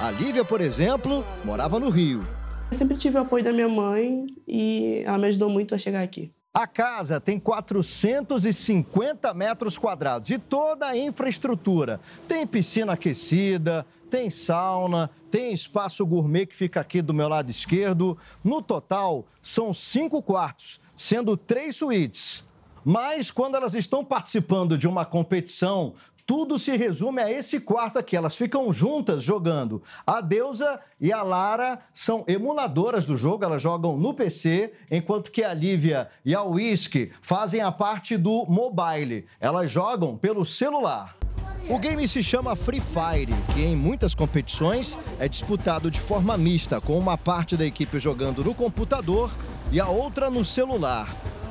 A 0.00 0.10
Lívia, 0.10 0.44
por 0.44 0.60
exemplo, 0.60 1.24
morava 1.44 1.78
no 1.78 1.88
Rio. 1.88 2.37
Eu 2.70 2.76
sempre 2.76 2.98
tive 2.98 3.16
o 3.16 3.22
apoio 3.22 3.42
da 3.42 3.52
minha 3.52 3.68
mãe 3.68 4.26
e 4.46 5.02
ela 5.04 5.16
me 5.16 5.26
ajudou 5.28 5.48
muito 5.48 5.74
a 5.74 5.78
chegar 5.78 6.02
aqui. 6.02 6.30
A 6.52 6.66
casa 6.66 7.20
tem 7.20 7.38
450 7.38 9.32
metros 9.32 9.78
quadrados 9.78 10.28
e 10.30 10.38
toda 10.38 10.88
a 10.88 10.96
infraestrutura. 10.96 12.00
Tem 12.26 12.46
piscina 12.46 12.92
aquecida, 12.94 13.86
tem 14.10 14.28
sauna, 14.28 15.10
tem 15.30 15.52
espaço 15.52 16.04
gourmet 16.04 16.46
que 16.46 16.56
fica 16.56 16.80
aqui 16.80 17.00
do 17.00 17.14
meu 17.14 17.28
lado 17.28 17.50
esquerdo. 17.50 18.18
No 18.42 18.60
total, 18.60 19.24
são 19.40 19.72
cinco 19.72 20.22
quartos, 20.22 20.80
sendo 20.96 21.36
três 21.36 21.76
suítes. 21.76 22.44
Mas 22.84 23.30
quando 23.30 23.54
elas 23.54 23.74
estão 23.74 24.04
participando 24.04 24.76
de 24.76 24.88
uma 24.88 25.04
competição, 25.04 25.94
tudo 26.28 26.58
se 26.58 26.76
resume 26.76 27.22
a 27.22 27.32
esse 27.32 27.58
quarto 27.58 27.98
aqui. 27.98 28.14
Elas 28.14 28.36
ficam 28.36 28.70
juntas 28.70 29.22
jogando. 29.22 29.82
A 30.06 30.20
Deusa 30.20 30.78
e 31.00 31.10
a 31.10 31.22
Lara 31.22 31.78
são 31.90 32.22
emuladoras 32.28 33.06
do 33.06 33.16
jogo, 33.16 33.46
elas 33.46 33.62
jogam 33.62 33.96
no 33.96 34.12
PC, 34.12 34.74
enquanto 34.90 35.30
que 35.30 35.42
a 35.42 35.54
Lívia 35.54 36.10
e 36.22 36.34
a 36.34 36.42
Whisky 36.42 37.10
fazem 37.22 37.62
a 37.62 37.72
parte 37.72 38.18
do 38.18 38.44
mobile. 38.46 39.24
Elas 39.40 39.70
jogam 39.70 40.18
pelo 40.18 40.44
celular. 40.44 41.16
O 41.66 41.78
game 41.78 42.06
se 42.06 42.22
chama 42.22 42.54
Free 42.54 42.80
Fire, 42.80 43.34
que 43.54 43.62
em 43.62 43.74
muitas 43.74 44.14
competições 44.14 44.98
é 45.18 45.26
disputado 45.28 45.90
de 45.90 45.98
forma 45.98 46.36
mista, 46.36 46.78
com 46.78 46.98
uma 46.98 47.16
parte 47.16 47.56
da 47.56 47.64
equipe 47.64 47.98
jogando 47.98 48.44
no 48.44 48.54
computador 48.54 49.30
e 49.72 49.80
a 49.80 49.88
outra 49.88 50.28
no 50.28 50.44
celular. 50.44 51.08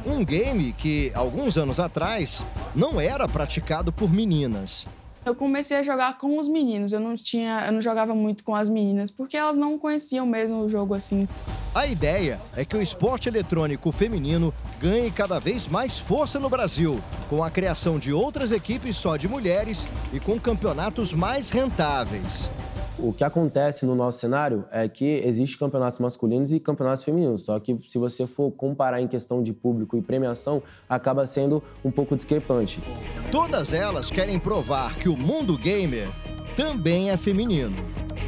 Um 0.07 0.23
game 0.23 0.71
que, 0.71 1.11
alguns 1.13 1.57
anos 1.57 1.81
atrás, 1.81 2.45
não 2.73 2.99
era 2.99 3.27
praticado 3.27 3.91
por 3.91 4.09
meninas. 4.09 4.87
Eu 5.25 5.35
comecei 5.35 5.75
a 5.75 5.83
jogar 5.83 6.17
com 6.17 6.39
os 6.39 6.47
meninos, 6.47 6.93
eu 6.93 7.01
não 7.01 7.17
tinha, 7.17 7.65
eu 7.65 7.73
não 7.73 7.81
jogava 7.81 8.15
muito 8.15 8.41
com 8.41 8.55
as 8.55 8.69
meninas, 8.69 9.11
porque 9.11 9.35
elas 9.35 9.57
não 9.57 9.77
conheciam 9.77 10.25
mesmo 10.25 10.61
o 10.61 10.69
jogo 10.69 10.93
assim. 10.93 11.27
A 11.75 11.85
ideia 11.85 12.39
é 12.55 12.63
que 12.63 12.77
o 12.77 12.81
esporte 12.81 13.27
eletrônico 13.27 13.91
feminino 13.91 14.53
ganhe 14.79 15.11
cada 15.11 15.37
vez 15.39 15.67
mais 15.67 15.99
força 15.99 16.39
no 16.39 16.49
Brasil, 16.49 17.01
com 17.29 17.43
a 17.43 17.51
criação 17.51 17.99
de 17.99 18.13
outras 18.13 18.53
equipes 18.53 18.95
só 18.95 19.17
de 19.17 19.27
mulheres 19.27 19.85
e 20.13 20.21
com 20.21 20.39
campeonatos 20.39 21.11
mais 21.11 21.49
rentáveis. 21.49 22.49
O 22.99 23.13
que 23.13 23.23
acontece 23.23 23.85
no 23.85 23.93
nosso 23.93 24.17
cenário 24.17 24.65
é 24.71 24.87
que 24.89 25.21
existem 25.23 25.59
campeonatos 25.59 25.99
masculinos 25.99 26.51
e 26.51 26.59
campeonatos 26.59 27.03
femininos, 27.03 27.43
só 27.43 27.59
que 27.59 27.77
se 27.87 27.99
você 27.99 28.25
for 28.25 28.49
comparar 28.49 28.99
em 28.99 29.07
questão 29.07 29.43
de 29.43 29.53
público 29.53 29.95
e 29.95 30.01
premiação, 30.01 30.63
acaba 30.89 31.23
sendo 31.27 31.61
um 31.85 31.91
pouco 31.91 32.15
discrepante. 32.15 32.81
Todas 33.31 33.71
elas 33.71 34.09
querem 34.09 34.39
provar 34.39 34.95
que 34.95 35.07
o 35.07 35.15
mundo 35.15 35.55
gamer 35.57 36.07
também 36.55 37.11
é 37.11 37.17
feminino. 37.17 37.75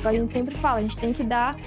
A 0.05 0.13
gente 0.13 0.31
sempre 0.31 0.55
fala, 0.55 0.77
a 0.77 0.81
gente 0.81 0.97
tem 0.97 1.11
que 1.11 1.23
dar 1.23 1.57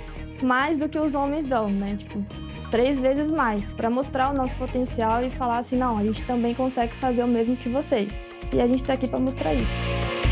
mais 0.40 0.78
do 0.78 0.88
que 0.88 0.98
os 0.98 1.14
homens 1.16 1.44
dão, 1.44 1.68
né? 1.68 1.96
Tipo, 1.96 2.24
três 2.70 3.00
vezes 3.00 3.32
mais, 3.32 3.72
para 3.72 3.90
mostrar 3.90 4.30
o 4.30 4.32
nosso 4.32 4.54
potencial 4.54 5.24
e 5.24 5.30
falar 5.30 5.58
assim, 5.58 5.76
não, 5.76 5.98
a 5.98 6.06
gente 6.06 6.24
também 6.24 6.54
consegue 6.54 6.94
fazer 6.94 7.24
o 7.24 7.28
mesmo 7.28 7.56
que 7.56 7.68
vocês. 7.68 8.22
E 8.54 8.60
a 8.60 8.66
gente 8.66 8.82
está 8.82 8.94
aqui 8.94 9.08
para 9.08 9.18
mostrar 9.18 9.54
isso. 9.54 10.31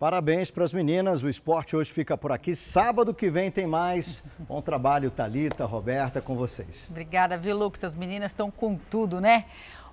Parabéns 0.00 0.50
para 0.50 0.64
as 0.64 0.72
meninas. 0.72 1.22
O 1.22 1.28
esporte 1.28 1.76
hoje 1.76 1.92
fica 1.92 2.16
por 2.16 2.32
aqui. 2.32 2.56
Sábado 2.56 3.12
que 3.12 3.28
vem 3.28 3.50
tem 3.50 3.66
mais. 3.66 4.24
Bom 4.38 4.62
trabalho, 4.62 5.10
Talita, 5.10 5.66
Roberta, 5.66 6.22
com 6.22 6.34
vocês. 6.34 6.86
Obrigada, 6.88 7.36
viu, 7.36 7.54
Lucas? 7.54 7.84
As 7.84 7.94
meninas 7.94 8.32
estão 8.32 8.50
com 8.50 8.76
tudo, 8.76 9.20
né? 9.20 9.44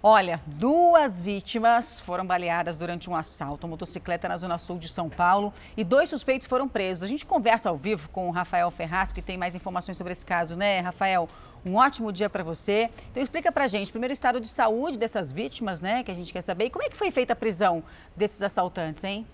Olha, 0.01 0.39
duas 0.45 1.19
vítimas 1.19 1.99
foram 1.99 2.25
baleadas 2.25 2.77
durante 2.77 3.09
um 3.09 3.15
assalto 3.17 3.67
à 3.67 3.69
motocicleta 3.69 4.29
na 4.29 4.37
zona 4.37 4.57
sul 4.57 4.77
de 4.77 4.87
São 4.87 5.09
Paulo 5.09 5.53
e 5.75 5.83
dois 5.83 6.09
suspeitos 6.09 6.47
foram 6.47 6.69
presos. 6.69 7.03
A 7.03 7.07
gente 7.07 7.25
conversa 7.25 7.67
ao 7.67 7.75
vivo 7.75 8.07
com 8.07 8.29
o 8.29 8.31
Rafael 8.31 8.71
Ferraz, 8.71 9.11
que 9.11 9.21
tem 9.21 9.37
mais 9.37 9.57
informações 9.57 9.97
sobre 9.97 10.13
esse 10.13 10.25
caso, 10.25 10.55
né, 10.55 10.79
Rafael? 10.79 11.27
Um 11.65 11.75
ótimo 11.75 12.13
dia 12.13 12.29
para 12.29 12.45
você. 12.45 12.89
Então 13.11 13.21
explica 13.21 13.51
pra 13.51 13.67
gente, 13.67 13.91
primeiro 13.91 14.13
o 14.13 14.15
estado 14.15 14.39
de 14.39 14.47
saúde 14.47 14.97
dessas 14.97 15.33
vítimas, 15.33 15.81
né, 15.81 16.01
que 16.01 16.11
a 16.11 16.15
gente 16.15 16.31
quer 16.31 16.39
saber. 16.39 16.67
E 16.67 16.69
como 16.69 16.85
é 16.85 16.89
que 16.89 16.95
foi 16.95 17.11
feita 17.11 17.33
a 17.33 17.35
prisão 17.35 17.83
desses 18.15 18.41
assaltantes, 18.41 19.03
hein? 19.03 19.27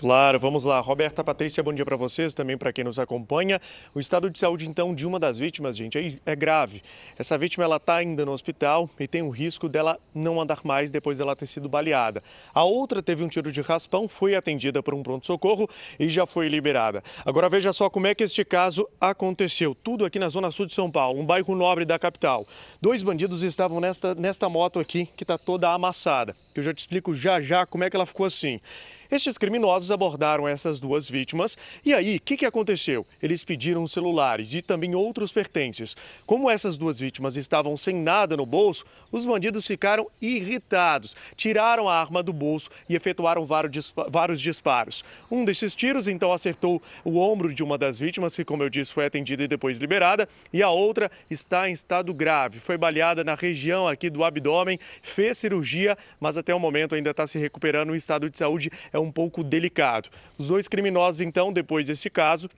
Claro, 0.00 0.40
vamos 0.40 0.64
lá. 0.64 0.80
Roberta 0.80 1.22
Patrícia, 1.22 1.62
bom 1.62 1.74
dia 1.74 1.84
para 1.84 1.94
vocês, 1.94 2.32
também 2.32 2.56
para 2.56 2.72
quem 2.72 2.82
nos 2.82 2.98
acompanha. 2.98 3.60
O 3.94 4.00
estado 4.00 4.30
de 4.30 4.38
saúde, 4.38 4.66
então, 4.66 4.94
de 4.94 5.06
uma 5.06 5.20
das 5.20 5.36
vítimas, 5.36 5.76
gente, 5.76 6.18
é 6.24 6.34
grave. 6.34 6.80
Essa 7.18 7.36
vítima, 7.36 7.64
ela 7.64 7.76
está 7.76 7.96
ainda 7.96 8.24
no 8.24 8.32
hospital 8.32 8.88
e 8.98 9.06
tem 9.06 9.20
o 9.20 9.28
risco 9.28 9.68
dela 9.68 10.00
não 10.14 10.40
andar 10.40 10.60
mais 10.64 10.90
depois 10.90 11.18
dela 11.18 11.36
ter 11.36 11.46
sido 11.46 11.68
baleada. 11.68 12.22
A 12.54 12.64
outra 12.64 13.02
teve 13.02 13.22
um 13.22 13.28
tiro 13.28 13.52
de 13.52 13.60
raspão, 13.60 14.08
foi 14.08 14.34
atendida 14.34 14.82
por 14.82 14.94
um 14.94 15.02
pronto-socorro 15.02 15.68
e 15.98 16.08
já 16.08 16.24
foi 16.24 16.48
liberada. 16.48 17.04
Agora 17.22 17.50
veja 17.50 17.70
só 17.70 17.90
como 17.90 18.06
é 18.06 18.14
que 18.14 18.24
este 18.24 18.42
caso 18.42 18.88
aconteceu. 18.98 19.74
Tudo 19.74 20.06
aqui 20.06 20.18
na 20.18 20.30
zona 20.30 20.50
sul 20.50 20.64
de 20.64 20.72
São 20.72 20.90
Paulo, 20.90 21.20
um 21.20 21.26
bairro 21.26 21.54
nobre 21.54 21.84
da 21.84 21.98
capital. 21.98 22.46
Dois 22.80 23.02
bandidos 23.02 23.42
estavam 23.42 23.78
nesta, 23.80 24.14
nesta 24.14 24.48
moto 24.48 24.80
aqui, 24.80 25.10
que 25.14 25.24
está 25.24 25.36
toda 25.36 25.68
amassada. 25.74 26.34
Que 26.54 26.60
eu 26.60 26.64
já 26.64 26.72
te 26.72 26.78
explico 26.78 27.12
já 27.12 27.38
já 27.38 27.66
como 27.66 27.84
é 27.84 27.90
que 27.90 27.96
ela 27.96 28.06
ficou 28.06 28.24
assim. 28.24 28.62
Estes 29.10 29.36
criminosos 29.36 29.90
abordaram 29.90 30.46
essas 30.46 30.78
duas 30.78 31.08
vítimas 31.08 31.56
e 31.84 31.92
aí, 31.94 32.16
o 32.16 32.20
que, 32.20 32.36
que 32.36 32.46
aconteceu? 32.46 33.06
Eles 33.22 33.44
pediram 33.44 33.86
celulares 33.86 34.54
e 34.54 34.62
também 34.62 34.94
outros 34.94 35.32
pertences. 35.32 35.96
Como 36.26 36.50
essas 36.50 36.76
duas 36.76 37.00
vítimas 37.00 37.36
estavam 37.36 37.76
sem 37.76 37.94
nada 37.94 38.36
no 38.36 38.46
bolso, 38.46 38.84
os 39.10 39.26
bandidos 39.26 39.66
ficaram 39.66 40.06
irritados, 40.20 41.16
tiraram 41.36 41.88
a 41.88 41.98
arma 41.98 42.22
do 42.22 42.32
bolso 42.32 42.70
e 42.88 42.94
efetuaram 42.94 43.46
vários 43.46 44.40
disparos. 44.40 45.02
Um 45.30 45.44
desses 45.44 45.74
tiros, 45.74 46.06
então, 46.06 46.32
acertou 46.32 46.82
o 47.04 47.18
ombro 47.18 47.52
de 47.52 47.62
uma 47.62 47.76
das 47.76 47.98
vítimas, 47.98 48.36
que, 48.36 48.44
como 48.44 48.62
eu 48.62 48.70
disse, 48.70 48.92
foi 48.92 49.06
atendida 49.06 49.42
e 49.42 49.48
depois 49.48 49.78
liberada, 49.78 50.28
e 50.52 50.62
a 50.62 50.70
outra 50.70 51.10
está 51.28 51.68
em 51.68 51.72
estado 51.72 52.12
grave. 52.14 52.60
Foi 52.60 52.78
baleada 52.78 53.24
na 53.24 53.34
região 53.34 53.88
aqui 53.88 54.08
do 54.10 54.22
abdômen, 54.22 54.78
fez 55.02 55.38
cirurgia, 55.38 55.96
mas 56.20 56.38
até 56.38 56.54
o 56.54 56.60
momento 56.60 56.94
ainda 56.94 57.10
está 57.10 57.26
se 57.26 57.38
recuperando. 57.38 57.90
O 57.90 57.96
estado 57.96 58.30
de 58.30 58.38
saúde 58.38 58.70
é 58.92 58.98
um 59.02 59.12
pouco 59.12 59.42
delicado. 59.42 60.08
Os 60.38 60.48
dois 60.48 60.68
criminosos, 60.68 61.20
então, 61.20 61.52
depois 61.52 61.86
desse 61.86 62.08
caso, 62.10 62.48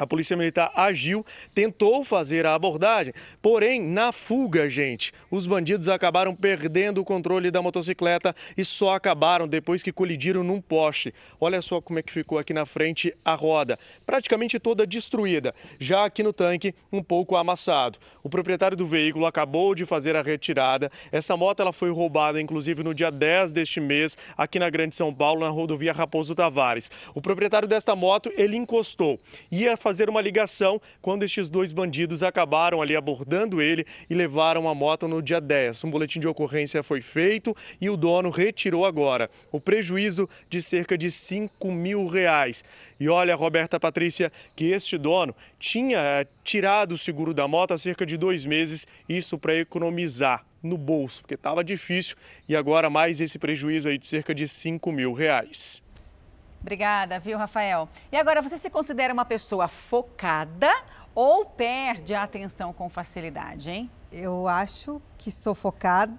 a 0.00 0.06
Polícia 0.06 0.34
Militar 0.34 0.72
agiu, 0.74 1.24
tentou 1.54 2.02
fazer 2.02 2.46
a 2.46 2.54
abordagem, 2.54 3.12
porém, 3.42 3.82
na 3.82 4.12
fuga, 4.12 4.68
gente, 4.68 5.12
os 5.30 5.46
bandidos 5.46 5.88
acabaram 5.88 6.34
perdendo 6.34 7.02
o 7.02 7.04
controle 7.04 7.50
da 7.50 7.60
motocicleta 7.60 8.34
e 8.56 8.64
só 8.64 8.94
acabaram 8.94 9.46
depois 9.46 9.82
que 9.82 9.92
colidiram 9.92 10.42
num 10.42 10.58
poste. 10.58 11.12
Olha 11.38 11.60
só 11.60 11.82
como 11.82 11.98
é 11.98 12.02
que 12.02 12.10
ficou 12.10 12.38
aqui 12.38 12.54
na 12.54 12.64
frente 12.64 13.14
a 13.22 13.34
roda, 13.34 13.78
praticamente 14.06 14.58
toda 14.58 14.86
destruída, 14.86 15.54
já 15.78 16.06
aqui 16.06 16.22
no 16.22 16.32
tanque 16.32 16.74
um 16.90 17.02
pouco 17.02 17.36
amassado. 17.36 17.98
O 18.22 18.30
proprietário 18.30 18.76
do 18.76 18.86
veículo 18.86 19.26
acabou 19.26 19.74
de 19.74 19.84
fazer 19.84 20.16
a 20.16 20.22
retirada. 20.22 20.90
Essa 21.12 21.36
moto 21.36 21.60
ela 21.60 21.74
foi 21.74 21.90
roubada, 21.90 22.40
inclusive, 22.40 22.82
no 22.82 22.94
dia 22.94 23.10
10 23.10 23.52
deste 23.52 23.80
mês, 23.80 24.16
aqui 24.34 24.58
na 24.58 24.70
Grande 24.70 24.94
São 24.94 25.12
Paulo, 25.12 25.40
na 25.40 25.48
rodovia 25.50 25.92
Raposo 25.92 26.34
Tavares. 26.34 26.90
O 27.14 27.20
proprietário 27.20 27.68
desta 27.68 27.94
moto, 27.94 28.32
ele 28.34 28.56
encostou, 28.56 29.18
ia 29.50 29.76
fazer 29.76 29.89
fazer 29.90 30.08
uma 30.08 30.20
ligação 30.20 30.80
quando 31.02 31.24
estes 31.24 31.50
dois 31.50 31.72
bandidos 31.72 32.22
acabaram 32.22 32.80
ali 32.80 32.94
abordando 32.94 33.60
ele 33.60 33.84
e 34.08 34.14
levaram 34.14 34.68
a 34.68 34.74
moto 34.74 35.08
no 35.08 35.20
dia 35.20 35.40
10. 35.40 35.82
Um 35.82 35.90
boletim 35.90 36.20
de 36.20 36.28
ocorrência 36.28 36.80
foi 36.80 37.00
feito 37.00 37.56
e 37.80 37.90
o 37.90 37.96
dono 37.96 38.30
retirou 38.30 38.86
agora 38.86 39.28
o 39.50 39.60
prejuízo 39.60 40.28
de 40.48 40.62
cerca 40.62 40.96
de 40.96 41.10
5 41.10 41.72
mil 41.72 42.06
reais. 42.06 42.62
E 43.00 43.08
olha, 43.08 43.34
Roberta 43.34 43.80
Patrícia, 43.80 44.30
que 44.54 44.66
este 44.66 44.96
dono 44.96 45.34
tinha 45.58 45.98
eh, 45.98 46.26
tirado 46.44 46.92
o 46.92 46.98
seguro 46.98 47.34
da 47.34 47.48
moto 47.48 47.74
há 47.74 47.78
cerca 47.78 48.06
de 48.06 48.16
dois 48.16 48.46
meses, 48.46 48.86
isso 49.08 49.36
para 49.36 49.56
economizar 49.56 50.46
no 50.62 50.78
bolso, 50.78 51.22
porque 51.22 51.34
estava 51.34 51.64
difícil, 51.64 52.14
e 52.48 52.54
agora 52.54 52.88
mais 52.88 53.20
esse 53.20 53.40
prejuízo 53.40 53.88
aí 53.88 53.98
de 53.98 54.06
cerca 54.06 54.32
de 54.32 54.46
5 54.46 54.92
mil 54.92 55.12
reais. 55.12 55.82
Obrigada, 56.60 57.18
viu, 57.18 57.38
Rafael? 57.38 57.88
E 58.12 58.16
agora, 58.16 58.42
você 58.42 58.58
se 58.58 58.68
considera 58.68 59.12
uma 59.12 59.24
pessoa 59.24 59.66
focada 59.66 60.70
ou 61.14 61.44
perde 61.46 62.14
a 62.14 62.22
atenção 62.22 62.72
com 62.72 62.88
facilidade, 62.88 63.70
hein? 63.70 63.90
Eu 64.12 64.46
acho 64.46 65.00
que 65.16 65.30
sou 65.30 65.54
focada, 65.54 66.14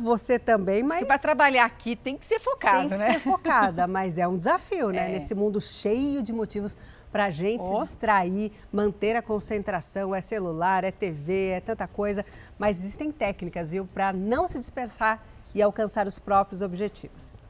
você 0.00 0.38
também, 0.38 0.82
mas. 0.82 1.06
Para 1.06 1.18
trabalhar 1.18 1.64
aqui 1.64 1.94
tem 1.94 2.16
que 2.16 2.26
ser 2.26 2.40
focada, 2.40 2.88
né? 2.88 2.88
Tem 2.88 2.98
que 2.98 3.04
né? 3.04 3.12
ser 3.14 3.20
focada, 3.20 3.86
mas 3.88 4.18
é 4.18 4.26
um 4.26 4.36
desafio, 4.36 4.90
né? 4.90 5.06
É. 5.06 5.12
Nesse 5.12 5.34
mundo 5.34 5.60
cheio 5.60 6.22
de 6.22 6.32
motivos 6.32 6.76
para 7.12 7.26
a 7.26 7.30
gente 7.30 7.64
oh. 7.64 7.80
se 7.80 7.86
distrair, 7.86 8.52
manter 8.72 9.16
a 9.16 9.22
concentração. 9.22 10.14
É 10.14 10.20
celular, 10.20 10.84
é 10.84 10.90
TV, 10.90 11.50
é 11.50 11.60
tanta 11.60 11.86
coisa. 11.86 12.26
Mas 12.58 12.80
existem 12.80 13.12
técnicas, 13.12 13.70
viu, 13.70 13.86
para 13.86 14.12
não 14.12 14.48
se 14.48 14.58
dispersar 14.58 15.22
e 15.54 15.62
alcançar 15.62 16.06
os 16.06 16.18
próprios 16.18 16.60
objetivos 16.62 17.45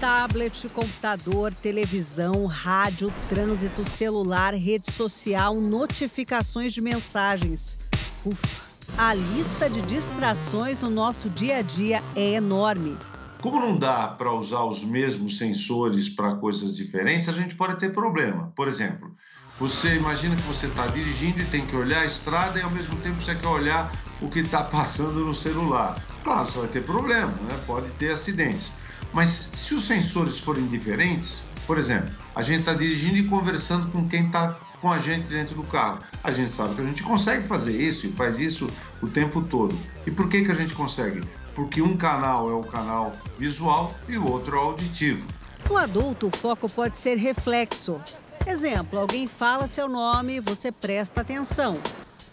tablet, 0.00 0.66
computador, 0.70 1.52
televisão, 1.52 2.46
rádio, 2.46 3.12
trânsito, 3.28 3.84
celular, 3.84 4.54
rede 4.54 4.90
social, 4.90 5.60
notificações 5.60 6.72
de 6.72 6.80
mensagens. 6.80 7.76
Ufa, 8.24 8.62
a 8.96 9.12
lista 9.12 9.68
de 9.68 9.82
distrações 9.82 10.82
no 10.82 10.88
nosso 10.88 11.28
dia 11.28 11.58
a 11.58 11.62
dia 11.62 12.02
é 12.16 12.32
enorme. 12.32 12.96
Como 13.42 13.60
não 13.60 13.76
dá 13.76 14.08
para 14.08 14.32
usar 14.32 14.64
os 14.64 14.82
mesmos 14.82 15.36
sensores 15.36 16.08
para 16.08 16.34
coisas 16.36 16.76
diferentes, 16.76 17.28
a 17.28 17.32
gente 17.32 17.54
pode 17.54 17.78
ter 17.78 17.92
problema. 17.92 18.50
Por 18.56 18.68
exemplo, 18.68 19.14
você 19.58 19.96
imagina 19.96 20.34
que 20.34 20.42
você 20.42 20.66
está 20.66 20.86
dirigindo 20.86 21.42
e 21.42 21.44
tem 21.44 21.66
que 21.66 21.76
olhar 21.76 22.00
a 22.00 22.06
estrada 22.06 22.58
e 22.58 22.62
ao 22.62 22.70
mesmo 22.70 22.96
tempo 22.96 23.20
você 23.20 23.34
quer 23.34 23.48
olhar 23.48 23.92
o 24.22 24.30
que 24.30 24.38
está 24.38 24.64
passando 24.64 25.26
no 25.26 25.34
celular. 25.34 26.02
Claro, 26.24 26.46
você 26.46 26.58
vai 26.58 26.68
ter 26.68 26.84
problema, 26.84 27.32
né? 27.32 27.60
pode 27.66 27.90
ter 27.92 28.12
acidentes. 28.12 28.72
Mas 29.12 29.28
se 29.28 29.74
os 29.74 29.86
sensores 29.86 30.38
forem 30.38 30.66
diferentes, 30.66 31.42
por 31.66 31.78
exemplo, 31.78 32.10
a 32.34 32.42
gente 32.42 32.60
está 32.60 32.74
dirigindo 32.74 33.16
e 33.16 33.24
conversando 33.24 33.88
com 33.90 34.08
quem 34.08 34.26
está 34.26 34.56
com 34.80 34.90
a 34.90 34.98
gente 34.98 35.30
dentro 35.30 35.54
do 35.54 35.62
carro. 35.62 36.00
A 36.24 36.30
gente 36.30 36.50
sabe 36.50 36.74
que 36.74 36.80
a 36.80 36.84
gente 36.84 37.02
consegue 37.02 37.46
fazer 37.46 37.78
isso 37.80 38.06
e 38.06 38.12
faz 38.12 38.40
isso 38.40 38.68
o 39.02 39.06
tempo 39.06 39.42
todo. 39.42 39.76
E 40.06 40.10
por 40.10 40.28
que, 40.28 40.42
que 40.42 40.50
a 40.50 40.54
gente 40.54 40.74
consegue? 40.74 41.22
Porque 41.54 41.82
um 41.82 41.96
canal 41.96 42.50
é 42.50 42.54
o 42.54 42.62
canal 42.62 43.14
visual 43.38 43.94
e 44.08 44.16
o 44.16 44.26
outro 44.26 44.56
é 44.56 44.58
o 44.58 44.62
auditivo. 44.62 45.26
No 45.68 45.76
adulto, 45.76 46.28
o 46.28 46.36
foco 46.36 46.68
pode 46.68 46.96
ser 46.96 47.16
reflexo. 47.16 48.00
Exemplo, 48.46 48.98
alguém 48.98 49.28
fala 49.28 49.66
seu 49.66 49.86
nome, 49.86 50.40
você 50.40 50.72
presta 50.72 51.20
atenção. 51.20 51.78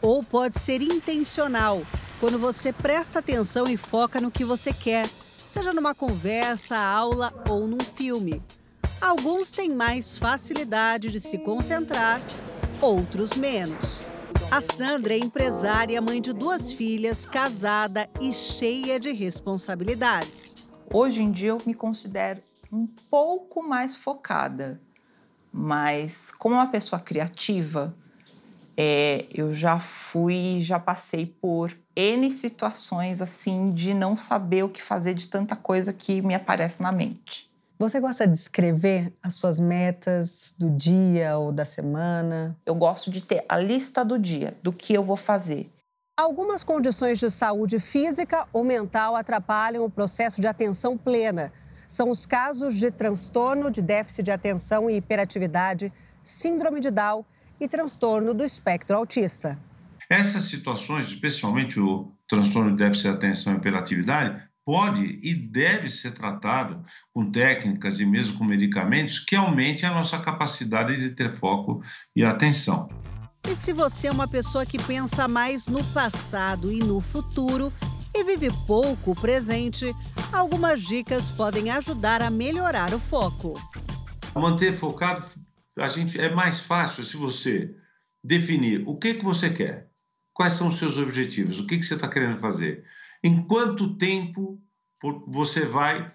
Ou 0.01 0.23
pode 0.23 0.59
ser 0.59 0.81
intencional, 0.81 1.81
quando 2.19 2.39
você 2.39 2.71
presta 2.71 3.19
atenção 3.19 3.67
e 3.67 3.75
foca 3.75 4.21
no 4.21 4.31
que 4.31 4.45
você 4.45 4.71
quer 4.71 5.07
seja 5.57 5.73
numa 5.73 5.95
conversa, 5.95 6.77
aula 6.77 7.33
ou 7.49 7.65
num 7.65 7.79
filme. 7.79 8.43
Alguns 9.01 9.49
têm 9.49 9.73
mais 9.73 10.15
facilidade 10.15 11.09
de 11.09 11.19
se 11.19 11.39
concentrar, 11.39 12.21
outros 12.79 13.33
menos. 13.33 14.03
A 14.51 14.61
Sandra 14.61 15.15
é 15.15 15.17
empresária, 15.17 15.99
mãe 15.99 16.21
de 16.21 16.31
duas 16.31 16.71
filhas, 16.71 17.25
casada 17.25 18.07
e 18.21 18.31
cheia 18.31 18.99
de 18.99 19.11
responsabilidades. 19.11 20.69
Hoje 20.93 21.23
em 21.23 21.31
dia 21.31 21.49
eu 21.49 21.61
me 21.65 21.73
considero 21.73 22.39
um 22.71 22.85
pouco 23.09 23.67
mais 23.67 23.95
focada, 23.95 24.79
mas 25.51 26.31
como 26.37 26.53
uma 26.53 26.67
pessoa 26.67 26.99
criativa, 26.99 27.97
é, 28.77 29.25
eu 29.33 29.51
já 29.51 29.79
fui, 29.79 30.59
já 30.61 30.79
passei 30.79 31.25
por 31.25 31.75
N 31.95 32.31
situações 32.31 33.21
assim 33.21 33.71
de 33.73 33.91
não 33.95 34.15
saber 34.15 34.63
o 34.63 34.69
que 34.69 34.83
fazer 34.83 35.15
de 35.15 35.25
tanta 35.25 35.55
coisa 35.55 35.91
que 35.91 36.21
me 36.21 36.35
aparece 36.35 36.83
na 36.83 36.91
mente. 36.91 37.49
Você 37.79 37.99
gosta 37.99 38.27
de 38.27 38.37
escrever 38.37 39.13
as 39.21 39.33
suas 39.35 39.59
metas 39.59 40.55
do 40.57 40.69
dia 40.69 41.37
ou 41.37 41.51
da 41.51 41.65
semana? 41.65 42.55
Eu 42.65 42.75
gosto 42.75 43.09
de 43.09 43.23
ter 43.23 43.43
a 43.49 43.57
lista 43.57 44.05
do 44.05 44.17
dia, 44.17 44.55
do 44.61 44.71
que 44.71 44.93
eu 44.93 45.03
vou 45.03 45.17
fazer. 45.17 45.69
Algumas 46.19 46.63
condições 46.63 47.19
de 47.19 47.29
saúde 47.29 47.79
física 47.79 48.47
ou 48.51 48.63
mental 48.63 49.15
atrapalham 49.15 49.85
o 49.85 49.89
processo 49.89 50.41
de 50.41 50.47
atenção 50.47 50.97
plena. 50.97 51.51
São 51.87 52.09
os 52.09 52.25
casos 52.25 52.75
de 52.75 52.89
transtorno 52.91 53.69
de 53.69 53.81
déficit 53.81 54.23
de 54.23 54.31
atenção 54.31 54.89
e 54.89 54.95
hiperatividade, 54.95 55.93
síndrome 56.23 56.79
de 56.79 56.89
Down 56.89 57.23
e 57.59 57.67
transtorno 57.67 58.33
do 58.33 58.43
espectro 58.43 58.95
autista. 58.95 59.57
Essas 60.09 60.43
situações, 60.43 61.07
especialmente 61.07 61.79
o 61.79 62.11
transtorno 62.27 62.71
de 62.71 62.77
déficit 62.77 63.03
de 63.03 63.15
atenção 63.15 63.53
e 63.53 63.57
hiperatividade, 63.57 64.41
pode 64.65 65.19
e 65.23 65.33
deve 65.33 65.89
ser 65.89 66.11
tratado 66.11 66.83
com 67.13 67.31
técnicas 67.31 68.01
e 68.01 68.05
mesmo 68.05 68.37
com 68.37 68.43
medicamentos 68.43 69.19
que 69.19 69.35
aumentem 69.35 69.87
a 69.87 69.93
nossa 69.93 70.19
capacidade 70.19 70.97
de 70.97 71.11
ter 71.11 71.31
foco 71.31 71.81
e 72.13 72.23
atenção. 72.23 72.89
E 73.49 73.55
se 73.55 73.71
você 73.71 74.07
é 74.07 74.11
uma 74.11 74.27
pessoa 74.27 74.65
que 74.65 74.77
pensa 74.77 75.25
mais 75.25 75.67
no 75.67 75.81
passado 75.93 76.69
e 76.69 76.79
no 76.79 76.99
futuro 76.99 77.71
e 78.13 78.25
vive 78.25 78.49
pouco 78.65 79.11
o 79.11 79.15
presente, 79.15 79.95
algumas 80.33 80.81
dicas 80.81 81.31
podem 81.31 81.71
ajudar 81.71 82.21
a 82.21 82.29
melhorar 82.29 82.93
o 82.93 82.99
foco. 82.99 83.53
Manter 84.35 84.75
focado, 84.75 85.25
a 85.77 85.87
gente 85.87 86.19
é 86.19 86.29
mais 86.33 86.61
fácil 86.61 87.03
se 87.03 87.15
você 87.15 87.75
definir 88.23 88.83
o 88.87 88.97
que, 88.97 89.15
que 89.15 89.23
você 89.23 89.49
quer, 89.49 89.89
quais 90.33 90.53
são 90.53 90.67
os 90.67 90.77
seus 90.77 90.97
objetivos, 90.97 91.59
o 91.59 91.67
que, 91.67 91.77
que 91.77 91.83
você 91.83 91.95
está 91.95 92.07
querendo 92.07 92.39
fazer, 92.39 92.83
em 93.23 93.45
quanto 93.45 93.95
tempo 93.97 94.61
você 95.27 95.65
vai 95.65 96.11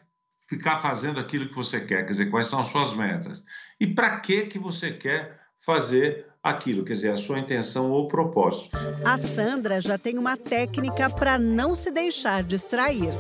ficar 0.49 0.79
fazendo 0.79 1.19
aquilo 1.19 1.49
que 1.49 1.55
você 1.55 1.81
quer, 1.81 2.05
quer 2.05 2.11
dizer, 2.11 2.31
quais 2.31 2.47
são 2.47 2.61
as 2.61 2.69
suas 2.69 2.95
metas 2.95 3.45
e 3.81 3.87
para 3.87 4.21
que 4.21 4.47
que 4.47 4.59
você 4.59 4.93
quer 4.93 5.41
fazer 5.59 6.27
aquilo, 6.43 6.85
quer 6.85 6.95
dizer, 6.95 7.13
a 7.13 7.17
sua 7.17 7.39
intenção 7.39 7.91
ou 7.91 8.09
propósito. 8.09 8.77
A 9.05 9.17
Sandra 9.17 9.81
já 9.81 9.97
tem 9.97 10.19
uma 10.19 10.37
técnica 10.37 11.09
para 11.09 11.39
não 11.39 11.75
se 11.75 11.91
deixar 11.93 12.43
distrair. 12.43 13.13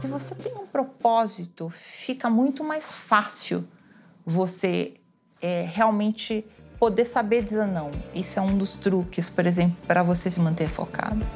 Se 0.00 0.06
você 0.06 0.36
tem 0.36 0.54
um 0.54 0.66
propósito, 0.66 1.68
fica 1.68 2.30
muito 2.30 2.62
mais 2.62 2.92
fácil 2.92 3.66
você 4.24 4.99
é, 5.40 5.66
realmente 5.68 6.44
poder 6.78 7.04
saber 7.04 7.42
dizer 7.42 7.66
não. 7.66 7.90
Isso 8.14 8.38
é 8.38 8.42
um 8.42 8.56
dos 8.56 8.74
truques, 8.74 9.28
por 9.28 9.46
exemplo, 9.46 9.76
para 9.86 10.02
você 10.02 10.30
se 10.30 10.40
manter 10.40 10.68
focado. 10.68 11.26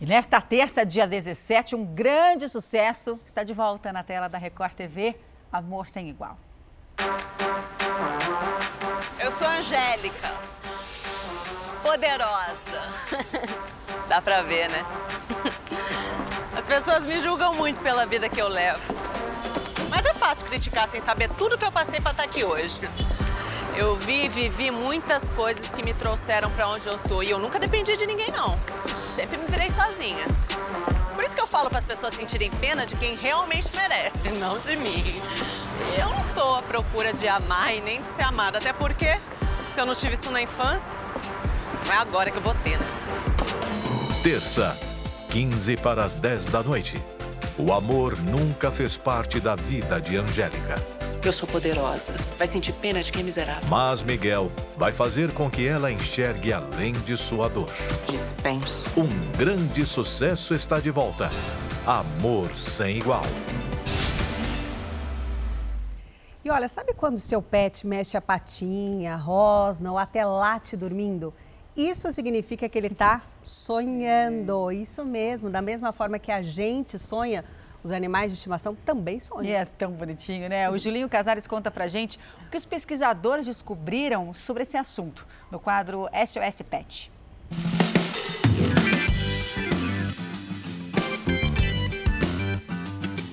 E 0.00 0.04
nesta 0.04 0.40
terça, 0.40 0.84
dia 0.84 1.06
17, 1.06 1.74
um 1.74 1.84
grande 1.84 2.48
sucesso 2.48 3.18
está 3.24 3.42
de 3.42 3.54
volta 3.54 3.92
na 3.92 4.02
tela 4.02 4.28
da 4.28 4.36
Record 4.36 4.72
TV, 4.74 5.16
Amor 5.50 5.88
Sem 5.88 6.10
Igual. 6.10 6.36
Eu 9.18 9.30
sou 9.30 9.48
Angélica, 9.48 10.34
poderosa. 11.82 12.82
Dá 14.08 14.20
pra 14.20 14.42
ver, 14.42 14.68
né? 14.70 14.84
As 16.56 16.66
pessoas 16.66 17.06
me 17.06 17.20
julgam 17.20 17.54
muito 17.54 17.80
pela 17.80 18.04
vida 18.06 18.28
que 18.28 18.40
eu 18.40 18.48
levo. 18.48 19.15
Mas 19.88 20.04
é 20.04 20.14
fácil 20.14 20.46
criticar 20.46 20.88
sem 20.88 21.00
saber 21.00 21.28
tudo 21.30 21.58
que 21.58 21.64
eu 21.64 21.72
passei 21.72 22.00
pra 22.00 22.10
estar 22.10 22.24
aqui 22.24 22.44
hoje. 22.44 22.80
Eu 23.76 23.94
vi 23.96 24.24
e 24.24 24.28
vivi 24.28 24.70
muitas 24.70 25.30
coisas 25.30 25.66
que 25.68 25.82
me 25.82 25.92
trouxeram 25.92 26.50
para 26.50 26.68
onde 26.68 26.86
eu 26.86 26.98
tô 26.98 27.22
e 27.22 27.30
eu 27.30 27.38
nunca 27.38 27.58
dependi 27.58 27.96
de 27.96 28.06
ninguém 28.06 28.30
não. 28.30 28.58
Sempre 29.14 29.36
me 29.36 29.46
virei 29.46 29.70
sozinha. 29.70 30.24
Por 31.14 31.24
isso 31.24 31.34
que 31.34 31.40
eu 31.40 31.46
falo 31.46 31.68
para 31.68 31.78
as 31.78 31.84
pessoas 31.84 32.14
sentirem 32.14 32.50
pena 32.50 32.86
de 32.86 32.96
quem 32.96 33.16
realmente 33.16 33.68
merece, 33.74 34.22
não 34.38 34.58
de 34.58 34.76
mim. 34.76 35.22
Eu 35.98 36.08
não 36.08 36.24
tô 36.34 36.54
à 36.54 36.62
procura 36.62 37.12
de 37.12 37.28
amar 37.28 37.74
e 37.74 37.80
nem 37.80 37.98
de 37.98 38.08
ser 38.08 38.22
amada, 38.22 38.58
até 38.58 38.72
porque 38.72 39.14
se 39.70 39.80
eu 39.80 39.86
não 39.86 39.94
tive 39.94 40.14
isso 40.14 40.30
na 40.30 40.40
infância, 40.40 40.98
não 41.86 41.92
é 41.92 41.96
agora 41.98 42.30
que 42.30 42.38
eu 42.38 42.42
vou 42.42 42.54
ter, 42.54 42.78
né? 42.78 42.86
Terça, 44.22 44.76
15 45.30 45.76
para 45.76 46.04
as 46.04 46.16
10 46.16 46.46
da 46.46 46.62
noite. 46.62 47.02
O 47.58 47.72
amor 47.72 48.18
nunca 48.18 48.70
fez 48.70 48.98
parte 48.98 49.40
da 49.40 49.56
vida 49.56 49.98
de 49.98 50.18
Angélica. 50.18 50.74
Eu 51.24 51.32
sou 51.32 51.48
poderosa. 51.48 52.12
Vai 52.36 52.46
sentir 52.46 52.74
pena 52.74 53.02
de 53.02 53.10
quem 53.10 53.22
é 53.22 53.24
miserável. 53.24 53.66
Mas 53.66 54.02
Miguel 54.02 54.52
vai 54.76 54.92
fazer 54.92 55.32
com 55.32 55.48
que 55.48 55.66
ela 55.66 55.90
enxergue 55.90 56.52
além 56.52 56.92
de 56.92 57.16
sua 57.16 57.48
dor. 57.48 57.72
Dispenso. 58.06 58.84
Um 58.94 59.08
grande 59.38 59.86
sucesso 59.86 60.54
está 60.54 60.78
de 60.78 60.90
volta. 60.90 61.30
Amor 61.86 62.54
sem 62.54 62.98
igual. 62.98 63.24
E 66.44 66.50
olha, 66.50 66.68
sabe 66.68 66.92
quando 66.92 67.16
seu 67.16 67.40
pet 67.40 67.86
mexe 67.86 68.18
a 68.18 68.20
patinha, 68.20 69.16
rosna 69.16 69.90
ou 69.90 69.96
até 69.96 70.26
late 70.26 70.76
dormindo? 70.76 71.32
Isso 71.76 72.10
significa 72.10 72.68
que 72.68 72.78
ele 72.78 72.86
está 72.86 73.20
sonhando. 73.42 74.72
Isso 74.72 75.04
mesmo, 75.04 75.50
da 75.50 75.60
mesma 75.60 75.92
forma 75.92 76.18
que 76.18 76.32
a 76.32 76.40
gente 76.40 76.98
sonha, 76.98 77.44
os 77.84 77.92
animais 77.92 78.32
de 78.32 78.38
estimação 78.38 78.74
também 78.74 79.20
sonham. 79.20 79.44
E 79.44 79.52
é 79.52 79.64
tão 79.64 79.92
bonitinho, 79.92 80.48
né? 80.48 80.70
O 80.70 80.78
Julinho 80.78 81.08
Casares 81.08 81.46
conta 81.46 81.70
pra 81.70 81.86
gente 81.86 82.18
o 82.46 82.50
que 82.50 82.56
os 82.56 82.64
pesquisadores 82.64 83.46
descobriram 83.46 84.32
sobre 84.32 84.62
esse 84.62 84.76
assunto 84.76 85.26
no 85.52 85.60
quadro 85.60 86.08
SOS 86.26 86.62
Pet. 86.62 87.12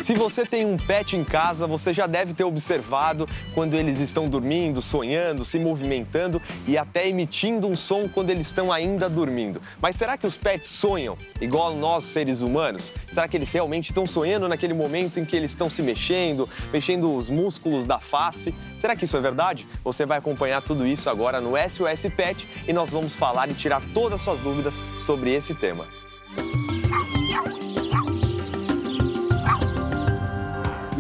Se 0.04 0.14
você 0.16 0.46
tem 0.46 0.66
um 0.66 0.76
pet 0.76 1.16
em 1.16 1.24
casa, 1.24 1.66
você 1.66 1.94
já 1.94 2.06
deve 2.06 2.34
ter 2.34 2.44
observado 2.44 3.26
quando 3.54 3.74
eles 3.74 4.02
estão 4.02 4.28
dormindo, 4.28 4.82
sonhando, 4.82 5.46
se 5.46 5.58
movimentando 5.58 6.42
e 6.68 6.78
até 6.78 7.08
emitindo 7.08 7.70
um 7.70 7.74
som 7.74 8.10
quando 8.10 8.30
eles 8.30 8.48
estão 8.48 8.70
ainda 8.70 9.08
dormindo. 9.08 9.62
Mas 9.82 9.96
será 9.96 10.18
que 10.18 10.28
os 10.28 10.36
pets 10.36 10.70
sonham 10.70 11.18
igual 11.40 11.74
nós 11.74 12.04
seres 12.04 12.42
humanos? 12.42 12.94
Será 13.10 13.30
que 13.30 13.38
eles 13.38 13.50
realmente 13.50 13.92
estão 13.92 14.06
sonhando 14.06 14.46
naquele 14.50 14.74
momento 14.74 15.22
em 15.22 15.26
que 15.26 15.38
eles 15.38 15.52
estão 15.52 15.70
se 15.70 15.82
mexendo, 15.82 16.50
mexendo 16.74 17.16
os 17.16 17.30
músculos 17.30 17.86
da 17.86 17.98
face? 17.98 18.54
Será 18.78 18.98
que 18.98 19.06
isso 19.06 19.16
é 19.16 19.22
verdade? 19.22 19.66
Você 19.86 20.06
vai 20.06 20.18
acompanhar 20.18 20.62
tudo 20.62 20.86
isso 20.86 21.10
agora 21.10 21.40
no 21.40 21.52
SOS 21.52 22.12
Pet 22.14 22.46
e 22.68 22.74
nós 22.74 22.90
vamos 22.90 23.16
falar 23.16 23.50
e 23.50 23.54
tirar 23.54 23.82
todas 23.94 24.16
as 24.16 24.22
suas 24.22 24.40
dúvidas 24.40 24.82
sobre 25.00 25.34
esse 25.34 25.56
tema. 25.56 25.88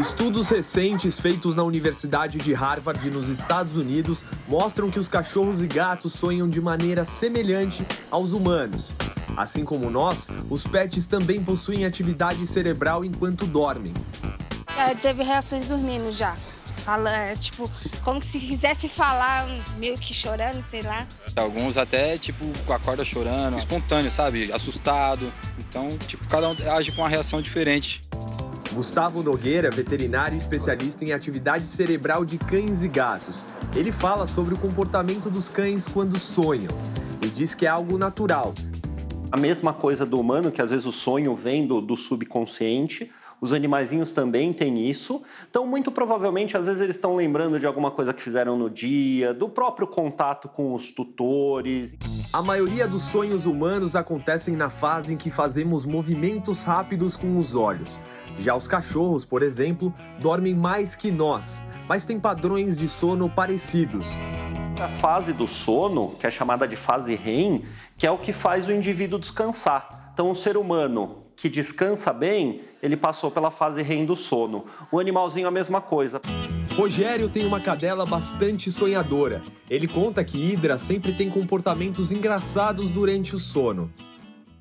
Estudos 0.03 0.49
recentes 0.49 1.17
feitos 1.17 1.55
na 1.55 1.63
Universidade 1.63 2.37
de 2.37 2.53
Harvard, 2.53 3.09
nos 3.09 3.29
Estados 3.29 3.73
Unidos, 3.73 4.25
mostram 4.49 4.91
que 4.91 4.99
os 4.99 5.07
cachorros 5.07 5.61
e 5.61 5.65
gatos 5.65 6.11
sonham 6.11 6.49
de 6.49 6.59
maneira 6.59 7.05
semelhante 7.05 7.87
aos 8.11 8.33
humanos. 8.33 8.91
Assim 9.37 9.63
como 9.63 9.89
nós, 9.89 10.27
os 10.49 10.67
pets 10.67 11.07
também 11.07 11.41
possuem 11.41 11.85
atividade 11.85 12.45
cerebral 12.45 13.05
enquanto 13.05 13.45
dormem. 13.45 13.93
É, 14.77 14.93
teve 14.93 15.23
reações 15.23 15.69
dormindo 15.69 16.11
já. 16.11 16.35
Fala, 16.65 17.09
é, 17.09 17.33
tipo, 17.37 17.71
como 18.03 18.21
se 18.21 18.41
quisesse 18.41 18.89
falar, 18.89 19.47
meio 19.77 19.95
que 19.95 20.13
chorando, 20.13 20.61
sei 20.61 20.81
lá. 20.81 21.07
Alguns 21.33 21.77
até, 21.77 22.17
tipo, 22.17 22.43
acorda 22.69 23.05
chorando, 23.05 23.55
espontâneo, 23.55 24.11
sabe? 24.11 24.51
Assustado. 24.51 25.31
Então, 25.57 25.87
tipo, 25.99 26.27
cada 26.27 26.49
um 26.49 26.55
age 26.75 26.91
com 26.91 27.01
uma 27.01 27.09
reação 27.09 27.41
diferente. 27.41 28.01
Gustavo 28.73 29.21
Nogueira, 29.21 29.69
veterinário 29.69 30.35
especialista 30.35 31.05
em 31.05 31.13
atividade 31.13 31.67
cerebral 31.67 32.25
de 32.25 32.39
cães 32.39 32.81
e 32.81 32.87
gatos. 32.87 33.45
Ele 33.75 33.91
fala 33.91 34.25
sobre 34.25 34.55
o 34.55 34.57
comportamento 34.57 35.29
dos 35.29 35.47
cães 35.47 35.87
quando 35.87 36.17
sonham 36.17 36.71
e 37.21 37.27
diz 37.27 37.53
que 37.53 37.67
é 37.67 37.69
algo 37.69 37.99
natural. 37.99 38.53
A 39.31 39.37
mesma 39.37 39.73
coisa 39.73 40.05
do 40.05 40.19
humano, 40.19 40.51
que 40.51 40.61
às 40.61 40.71
vezes 40.71 40.87
o 40.87 40.91
sonho 40.91 41.35
vem 41.35 41.67
do, 41.67 41.79
do 41.79 41.95
subconsciente, 41.95 43.11
os 43.43 43.51
animaizinhos 43.51 44.13
também 44.13 44.53
têm 44.53 44.89
isso. 44.89 45.21
Então, 45.49 45.67
muito 45.67 45.91
provavelmente, 45.91 46.55
às 46.55 46.65
vezes 46.65 46.81
eles 46.81 46.95
estão 46.95 47.15
lembrando 47.15 47.59
de 47.59 47.65
alguma 47.65 47.91
coisa 47.91 48.13
que 48.13 48.21
fizeram 48.21 48.57
no 48.57 48.69
dia, 48.69 49.33
do 49.33 49.49
próprio 49.49 49.85
contato 49.85 50.47
com 50.47 50.73
os 50.73 50.93
tutores. 50.93 51.93
A 52.31 52.41
maioria 52.41 52.87
dos 52.87 53.03
sonhos 53.03 53.45
humanos 53.45 53.97
acontecem 53.97 54.55
na 54.55 54.69
fase 54.69 55.13
em 55.13 55.17
que 55.17 55.29
fazemos 55.29 55.85
movimentos 55.85 56.63
rápidos 56.63 57.17
com 57.17 57.37
os 57.37 57.53
olhos. 57.53 57.99
Já 58.37 58.55
os 58.55 58.67
cachorros, 58.67 59.23
por 59.23 59.43
exemplo, 59.43 59.93
dormem 60.19 60.55
mais 60.55 60.95
que 60.95 61.11
nós, 61.11 61.63
mas 61.87 62.05
têm 62.05 62.19
padrões 62.19 62.77
de 62.77 62.89
sono 62.89 63.29
parecidos. 63.29 64.07
A 64.81 64.87
fase 64.87 65.33
do 65.33 65.47
sono, 65.47 66.15
que 66.19 66.25
é 66.25 66.31
chamada 66.31 66.67
de 66.67 66.75
fase 66.75 67.15
REM, 67.15 67.63
que 67.97 68.07
é 68.07 68.11
o 68.11 68.17
que 68.17 68.33
faz 68.33 68.67
o 68.67 68.71
indivíduo 68.71 69.19
descansar. 69.19 70.11
Então, 70.13 70.31
o 70.31 70.35
ser 70.35 70.57
humano 70.57 71.23
que 71.35 71.49
descansa 71.49 72.13
bem, 72.13 72.61
ele 72.81 72.95
passou 72.95 73.29
pela 73.29 73.51
fase 73.51 73.81
REM 73.81 74.05
do 74.05 74.15
sono. 74.15 74.65
O 74.91 74.99
animalzinho 74.99 75.47
a 75.47 75.51
mesma 75.51 75.81
coisa. 75.81 76.21
Rogério 76.75 77.29
tem 77.29 77.45
uma 77.45 77.59
cadela 77.59 78.05
bastante 78.05 78.71
sonhadora. 78.71 79.41
Ele 79.69 79.87
conta 79.87 80.23
que 80.23 80.37
Hidra 80.37 80.79
sempre 80.79 81.13
tem 81.13 81.29
comportamentos 81.29 82.11
engraçados 82.11 82.89
durante 82.89 83.35
o 83.35 83.39
sono. 83.39 83.91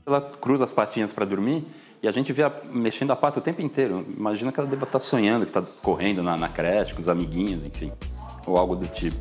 Ela 0.04 0.20
cruza 0.20 0.64
as 0.64 0.72
patinhas 0.72 1.12
para 1.12 1.24
dormir 1.24 1.64
e 2.02 2.08
a 2.08 2.10
gente 2.10 2.32
vê 2.32 2.42
mexendo 2.72 3.12
a 3.12 3.16
pata 3.16 3.38
o 3.38 3.42
tempo 3.42 3.62
inteiro. 3.62 4.04
Imagina 4.16 4.50
que 4.50 4.58
ela 4.58 4.68
deva 4.68 4.84
estar 4.84 4.98
tá 4.98 5.04
sonhando, 5.04 5.44
que 5.44 5.50
está 5.50 5.62
correndo 5.80 6.22
na, 6.22 6.36
na 6.36 6.48
creche 6.48 6.92
com 6.92 7.00
os 7.00 7.08
amiguinhos, 7.08 7.64
enfim, 7.64 7.92
ou 8.44 8.56
algo 8.56 8.74
do 8.74 8.88
tipo. 8.88 9.16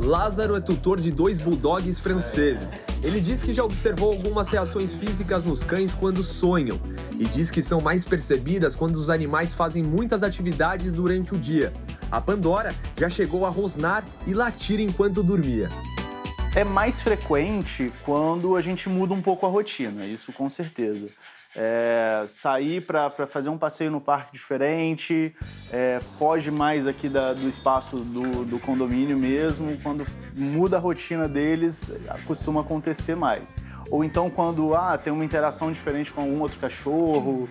Lázaro 0.00 0.54
é 0.54 0.60
tutor 0.60 1.00
de 1.00 1.10
dois 1.10 1.40
bulldogs 1.40 1.98
franceses. 1.98 2.78
Ele 3.02 3.20
diz 3.20 3.42
que 3.42 3.52
já 3.52 3.64
observou 3.64 4.12
algumas 4.12 4.48
reações 4.48 4.94
físicas 4.94 5.44
nos 5.44 5.64
cães 5.64 5.92
quando 5.92 6.22
sonham 6.22 6.80
e 7.18 7.24
diz 7.24 7.50
que 7.50 7.62
são 7.62 7.80
mais 7.80 8.04
percebidas 8.04 8.76
quando 8.76 8.96
os 8.96 9.10
animais 9.10 9.52
fazem 9.52 9.82
muitas 9.82 10.22
atividades 10.22 10.92
durante 10.92 11.34
o 11.34 11.38
dia. 11.38 11.72
A 12.12 12.20
Pandora 12.20 12.72
já 12.96 13.08
chegou 13.08 13.44
a 13.44 13.48
rosnar 13.48 14.04
e 14.24 14.32
latir 14.32 14.78
enquanto 14.78 15.22
dormia. 15.22 15.68
É 16.54 16.62
mais 16.62 17.00
frequente 17.00 17.92
quando 18.04 18.56
a 18.56 18.60
gente 18.60 18.88
muda 18.88 19.14
um 19.14 19.20
pouco 19.20 19.46
a 19.46 19.48
rotina, 19.48 20.06
isso 20.06 20.32
com 20.32 20.48
certeza 20.48 21.08
é, 21.60 22.24
sair 22.28 22.82
para 22.82 23.26
fazer 23.26 23.48
um 23.48 23.58
passeio 23.58 23.90
no 23.90 24.00
parque 24.00 24.32
diferente, 24.32 25.34
é, 25.72 26.00
foge 26.16 26.52
mais 26.52 26.86
aqui 26.86 27.08
da, 27.08 27.32
do 27.34 27.48
espaço 27.48 27.98
do, 27.98 28.44
do, 28.44 28.60
condomínio 28.60 29.18
mesmo. 29.18 29.76
Quando 29.82 30.06
muda 30.36 30.76
a 30.76 30.80
rotina 30.80 31.28
deles, 31.28 31.92
costuma 32.24 32.60
acontecer 32.60 33.16
mais. 33.16 33.56
Ou 33.90 34.04
então 34.04 34.30
quando 34.30 34.72
ah, 34.72 34.96
tem 34.96 35.12
uma 35.12 35.24
interação 35.24 35.72
diferente 35.72 36.12
com 36.12 36.20
algum 36.20 36.40
outro 36.40 36.60
cachorro. 36.60 37.48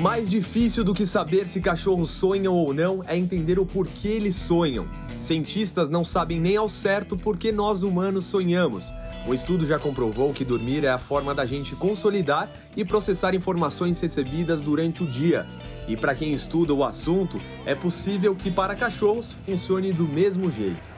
Mais 0.00 0.28
difícil 0.28 0.82
do 0.82 0.92
que 0.92 1.06
saber 1.06 1.46
se 1.46 1.60
cachorros 1.60 2.10
sonham 2.10 2.52
ou 2.52 2.74
não 2.74 3.04
é 3.06 3.16
entender 3.16 3.60
o 3.60 3.64
porquê 3.64 4.08
eles 4.08 4.34
sonham. 4.34 4.88
Cientistas 5.20 5.88
não 5.88 6.04
sabem 6.04 6.40
nem 6.40 6.56
ao 6.56 6.68
certo 6.68 7.16
por 7.16 7.38
que 7.38 7.52
nós 7.52 7.84
humanos 7.84 8.24
sonhamos. 8.24 8.92
Um 9.26 9.32
estudo 9.32 9.64
já 9.64 9.78
comprovou 9.78 10.34
que 10.34 10.44
dormir 10.44 10.84
é 10.84 10.90
a 10.90 10.98
forma 10.98 11.34
da 11.34 11.46
gente 11.46 11.74
consolidar 11.74 12.50
e 12.76 12.84
processar 12.84 13.34
informações 13.34 13.98
recebidas 13.98 14.60
durante 14.60 15.02
o 15.02 15.06
dia. 15.06 15.46
E 15.88 15.96
para 15.96 16.14
quem 16.14 16.34
estuda 16.34 16.74
o 16.74 16.84
assunto, 16.84 17.40
é 17.64 17.74
possível 17.74 18.36
que 18.36 18.50
para 18.50 18.76
cachorros 18.76 19.34
funcione 19.46 19.94
do 19.94 20.04
mesmo 20.04 20.50
jeito. 20.50 20.94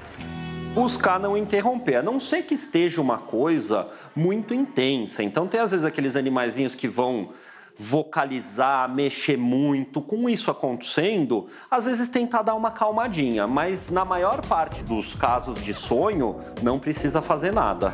Buscar 0.75 1.21
não 1.21 1.37
interromper, 1.37 1.97
a 1.97 2.03
não 2.03 2.19
ser 2.19 2.43
que 2.43 2.55
esteja 2.55 3.01
uma 3.01 3.17
coisa 3.17 3.89
muito 4.15 4.53
intensa. 4.53 5.23
Então 5.23 5.47
tem 5.47 5.61
às 5.61 5.71
vezes 5.71 5.87
aqueles 5.87 6.17
animaizinhos 6.17 6.75
que 6.75 6.89
vão 6.89 7.31
vocalizar, 7.77 8.89
mexer 8.89 9.37
muito. 9.37 10.01
Com 10.01 10.29
isso 10.29 10.51
acontecendo, 10.51 11.49
às 11.71 11.85
vezes 11.85 12.09
tentar 12.09 12.43
dar 12.43 12.55
uma 12.55 12.71
calmadinha, 12.71 13.47
mas 13.47 13.91
na 13.91 14.05
maior 14.05 14.45
parte 14.47 14.83
dos 14.83 15.15
casos 15.15 15.63
de 15.63 15.75
sonho, 15.75 16.41
não 16.63 16.79
precisa 16.79 17.21
fazer 17.21 17.53
nada. 17.53 17.93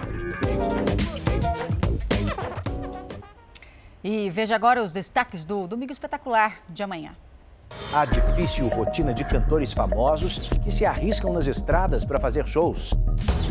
E 4.05 4.31
veja 4.31 4.55
agora 4.55 4.83
os 4.83 4.92
destaques 4.92 5.45
do 5.45 5.66
Domingo 5.66 5.92
Espetacular 5.92 6.61
de 6.68 6.83
amanhã. 6.83 7.14
A 7.94 8.07
difícil 8.07 8.68
rotina 8.68 9.12
de 9.12 9.22
cantores 9.22 9.74
famosos 9.74 10.48
que 10.64 10.70
se 10.70 10.87
arriscam 10.87 11.31
nas 11.31 11.46
estradas 11.46 12.07
para 12.07 12.18
fazer 12.18 12.46
shows. 12.46 12.94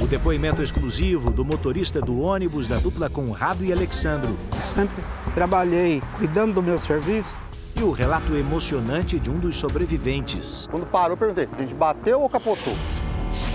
O 0.01 0.08
depoimento 0.08 0.63
exclusivo 0.63 1.30
do 1.30 1.45
motorista 1.45 2.01
do 2.01 2.19
ônibus 2.19 2.65
da 2.65 2.77
dupla 2.77 3.08
Conrado 3.08 3.63
e 3.63 3.71
Alexandro. 3.71 4.36
Sempre 4.73 5.04
trabalhei 5.36 6.01
cuidando 6.17 6.56
do 6.56 6.63
meu 6.63 6.80
serviço. 6.80 7.36
E 7.75 7.84
o 7.84 7.91
relato 7.91 8.36
emocionante 8.36 9.19
de 9.19 9.30
um 9.30 9.38
dos 9.38 9.58
sobreviventes. 9.58 10.67
Quando 10.71 10.88
parou, 10.88 11.15
perguntei: 11.15 11.47
a 11.56 11.62
gente 11.62 11.75
bateu 11.75 12.19
ou 12.19 12.27
capotou? 12.27 12.73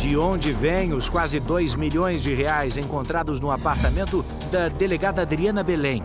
De 0.01 0.17
onde 0.17 0.53
vêm 0.53 0.93
os 0.93 1.09
quase 1.09 1.41
2 1.41 1.75
milhões 1.75 2.23
de 2.23 2.33
reais 2.33 2.77
encontrados 2.77 3.41
no 3.41 3.51
apartamento 3.51 4.25
da 4.53 4.69
delegada 4.69 5.23
Adriana 5.23 5.65
Belém? 5.65 6.05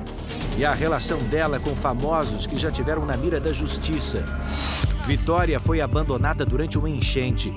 E 0.61 0.65
a 0.65 0.73
relação 0.73 1.17
dela 1.17 1.59
com 1.59 1.75
famosos 1.75 2.45
que 2.45 2.55
já 2.55 2.69
tiveram 2.69 3.03
na 3.03 3.17
mira 3.17 3.39
da 3.39 3.51
justiça. 3.51 4.23
Vitória 5.07 5.59
foi 5.59 5.81
abandonada 5.81 6.45
durante 6.45 6.77
uma 6.77 6.87
enchente. 6.87 7.51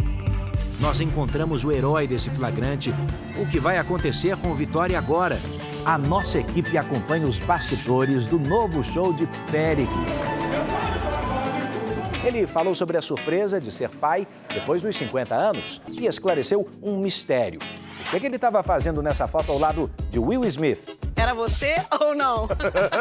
Nós 0.80 1.02
encontramos 1.02 1.64
o 1.64 1.70
herói 1.70 2.06
desse 2.06 2.30
flagrante. 2.30 2.94
O 3.38 3.46
que 3.46 3.60
vai 3.60 3.76
acontecer 3.76 4.38
com 4.38 4.54
Vitória 4.54 4.96
agora? 4.96 5.38
A 5.84 5.98
nossa 5.98 6.40
equipe 6.40 6.78
acompanha 6.78 7.26
os 7.26 7.38
bastidores 7.38 8.24
do 8.24 8.38
novo 8.38 8.82
show 8.82 9.12
de 9.12 9.26
Péricles. 9.52 10.22
Ele 12.24 12.46
falou 12.46 12.74
sobre 12.74 12.96
a 12.96 13.02
surpresa 13.02 13.60
de 13.60 13.70
ser 13.70 13.90
pai 13.90 14.26
depois 14.48 14.80
dos 14.80 14.96
50 14.96 15.34
anos 15.34 15.82
e 15.92 16.06
esclareceu 16.06 16.66
um 16.82 17.00
mistério. 17.00 17.60
O 18.06 18.10
que, 18.10 18.16
é 18.16 18.20
que 18.20 18.26
ele 18.26 18.36
estava 18.36 18.62
fazendo 18.62 19.02
nessa 19.02 19.26
foto 19.26 19.50
ao 19.50 19.58
lado 19.58 19.90
de 20.10 20.18
Will 20.18 20.44
Smith? 20.44 20.96
Era 21.16 21.34
você 21.34 21.74
ou 22.00 22.14
não? 22.14 22.46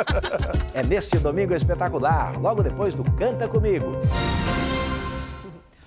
é 0.74 0.82
neste 0.82 1.20
domingo 1.20 1.54
espetacular, 1.54 2.40
logo 2.40 2.64
depois 2.64 2.96
do 2.96 3.04
Canta 3.12 3.48
Comigo. 3.48 3.92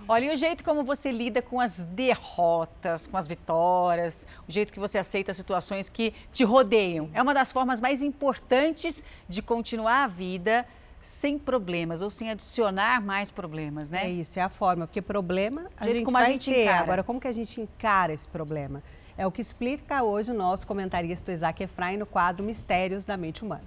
Olha, 0.08 0.26
e 0.26 0.34
o 0.34 0.36
jeito 0.36 0.62
como 0.62 0.84
você 0.84 1.10
lida 1.10 1.42
com 1.42 1.60
as 1.60 1.84
derrotas, 1.86 3.08
com 3.08 3.16
as 3.16 3.26
vitórias, 3.26 4.26
o 4.46 4.52
jeito 4.52 4.72
que 4.72 4.78
você 4.78 4.98
aceita 4.98 5.32
as 5.32 5.36
situações 5.36 5.88
que 5.88 6.14
te 6.32 6.44
rodeiam, 6.44 7.10
é 7.12 7.20
uma 7.20 7.34
das 7.34 7.50
formas 7.50 7.80
mais 7.80 8.02
importantes 8.02 9.02
de 9.28 9.42
continuar 9.42 10.04
a 10.04 10.06
vida 10.06 10.64
sem 11.00 11.38
problemas 11.38 12.02
ou 12.02 12.10
sem 12.10 12.30
adicionar 12.30 13.00
mais 13.00 13.30
problemas, 13.30 13.90
né? 13.90 14.04
É 14.04 14.10
isso, 14.10 14.38
é 14.38 14.42
a 14.42 14.48
forma, 14.48 14.86
porque 14.86 15.02
problema 15.02 15.66
a 15.76 15.86
gente 15.86 16.04
como 16.04 16.18
vai 16.18 16.26
a 16.26 16.30
gente 16.30 16.50
ter. 16.50 16.62
Encara. 16.62 16.82
Agora, 16.82 17.02
como 17.02 17.20
que 17.20 17.28
a 17.28 17.32
gente 17.32 17.60
encara 17.60 18.12
esse 18.12 18.28
problema? 18.28 18.82
É 19.18 19.26
o 19.26 19.32
que 19.32 19.40
explica 19.40 20.02
hoje 20.02 20.30
o 20.30 20.34
nosso 20.34 20.66
comentarista 20.66 21.32
Isaac 21.32 21.62
Efraim 21.62 21.96
no 21.96 22.04
quadro 22.04 22.44
Mistérios 22.44 23.06
da 23.06 23.16
Mente 23.16 23.42
Humana. 23.42 23.64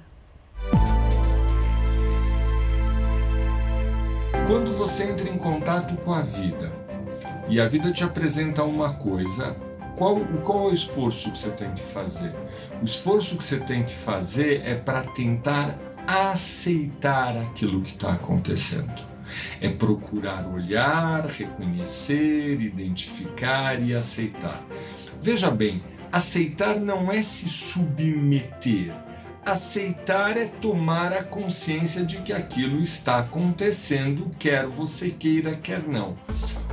Quando 4.45 4.71
você 4.77 5.05
entra 5.05 5.27
em 5.27 5.38
contato 5.38 5.95
com 5.97 6.13
a 6.13 6.21
vida 6.21 6.71
e 7.47 7.59
a 7.59 7.65
vida 7.65 7.91
te 7.91 8.03
apresenta 8.03 8.63
uma 8.63 8.93
coisa, 8.93 9.55
qual, 9.97 10.19
qual 10.43 10.67
é 10.67 10.71
o 10.71 10.73
esforço 10.73 11.31
que 11.31 11.39
você 11.39 11.49
tem 11.49 11.73
que 11.73 11.81
fazer? 11.81 12.31
O 12.79 12.85
esforço 12.85 13.35
que 13.35 13.43
você 13.43 13.57
tem 13.57 13.83
que 13.83 13.93
fazer 13.93 14.62
é 14.63 14.75
para 14.75 15.01
tentar 15.01 15.75
aceitar 16.05 17.35
aquilo 17.35 17.81
que 17.81 17.89
está 17.89 18.13
acontecendo. 18.13 19.09
É 19.59 19.69
procurar 19.69 20.47
olhar, 20.47 21.25
reconhecer, 21.25 22.62
identificar 22.62 23.81
e 23.81 23.95
aceitar. 23.95 24.63
Veja 25.21 25.51
bem, 25.51 25.84
aceitar 26.12 26.79
não 26.79 27.12
é 27.12 27.21
se 27.21 27.49
submeter. 27.49 29.09
Aceitar 29.45 30.38
é 30.38 30.45
tomar 30.45 31.13
a 31.13 31.23
consciência 31.23 32.04
de 32.04 32.21
que 32.21 32.34
aquilo 32.34 32.82
está 32.82 33.19
acontecendo, 33.19 34.30
quer 34.38 34.67
você 34.67 35.10
queira, 35.10 35.56
quer 35.56 35.88
não. 35.88 36.17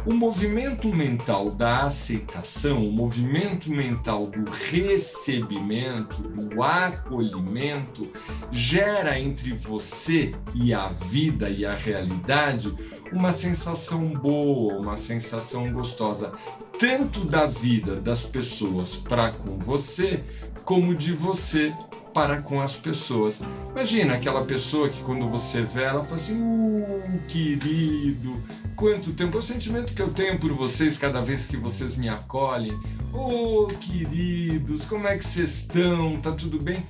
O 0.05 0.14
movimento 0.14 0.88
mental 0.88 1.50
da 1.50 1.85
aceitação, 1.85 2.87
o 2.87 2.92
movimento 2.92 3.70
mental 3.70 4.26
do 4.26 4.48
recebimento, 4.50 6.22
do 6.22 6.62
acolhimento, 6.62 8.09
gera 8.52 9.18
entre 9.18 9.52
você 9.52 10.33
e 10.55 10.72
a 10.72 10.87
vida 10.87 11.50
e 11.50 11.66
a 11.66 11.74
realidade 11.74 12.72
uma 13.12 13.33
sensação 13.33 14.09
boa, 14.09 14.79
uma 14.79 14.96
sensação 14.96 15.72
gostosa, 15.72 16.33
tanto 16.79 17.20
da 17.20 17.46
vida 17.46 17.96
das 17.96 18.24
pessoas 18.24 18.96
para 18.96 19.31
com 19.33 19.59
você, 19.59 20.22
como 20.64 20.94
de 20.94 21.12
você 21.12 21.74
para 22.16 22.40
com 22.40 22.62
as 22.62 22.74
pessoas. 22.74 23.42
Imagina 23.72 24.14
aquela 24.14 24.42
pessoa 24.42 24.88
que 24.88 25.02
quando 25.02 25.29
você 25.29 25.61
vê 25.61 25.83
ela 25.83 26.02
fala 26.02 26.16
assim, 26.16 26.33
uh, 26.33 27.20
querido, 27.29 28.42
quanto 28.74 29.12
tempo, 29.12 29.37
é 29.37 29.40
o 29.40 29.42
sentimento 29.42 29.92
que 29.92 30.00
eu 30.00 30.09
tenho 30.09 30.38
por 30.38 30.50
vocês 30.52 30.96
cada 30.96 31.20
vez 31.20 31.44
que 31.44 31.59
vocês 31.59 31.94
me 31.94 32.09
acolhem. 32.09 32.72
Oh, 33.12 33.66
queridos, 33.66 34.87
como 34.87 35.07
é 35.07 35.18
que 35.18 35.24
vocês 35.24 35.57
estão? 35.57 36.18
Tá 36.22 36.33
tudo 36.33 36.59
bem? 36.59 36.87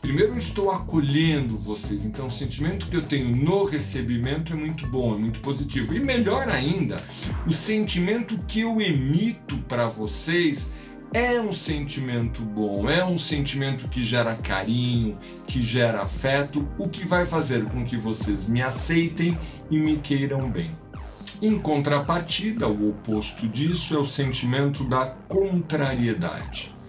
Primeiro 0.00 0.34
eu 0.34 0.38
estou 0.38 0.70
acolhendo 0.70 1.58
vocês, 1.58 2.04
então 2.04 2.28
o 2.28 2.30
sentimento 2.30 2.86
que 2.86 2.96
eu 2.96 3.02
tenho 3.02 3.34
no 3.34 3.64
recebimento 3.64 4.52
é 4.52 4.56
muito 4.56 4.86
bom, 4.86 5.16
é 5.16 5.18
muito 5.18 5.40
positivo. 5.40 5.92
E 5.94 5.98
melhor 5.98 6.48
ainda, 6.48 7.02
o 7.44 7.50
sentimento 7.50 8.38
que 8.46 8.60
eu 8.60 8.80
emito 8.80 9.58
para 9.68 9.88
vocês 9.88 10.70
é 11.12 11.40
um 11.40 11.52
sentimento 11.52 12.42
bom, 12.42 12.88
é 12.88 13.04
um 13.04 13.18
sentimento 13.18 13.88
que 13.88 14.02
gera 14.02 14.34
carinho, 14.36 15.16
que 15.46 15.62
gera 15.62 16.02
afeto, 16.02 16.66
o 16.78 16.88
que 16.88 17.04
vai 17.04 17.24
fazer 17.24 17.64
com 17.66 17.84
que 17.84 17.96
vocês 17.96 18.48
me 18.48 18.62
aceitem 18.62 19.36
e 19.70 19.78
me 19.78 19.98
queiram 19.98 20.50
bem. 20.50 20.70
Em 21.42 21.58
contrapartida, 21.58 22.68
o 22.68 22.90
oposto 22.90 23.48
disso 23.48 23.94
é 23.94 23.98
o 23.98 24.04
sentimento 24.04 24.84
da 24.84 25.06
contrariedade 25.28 26.79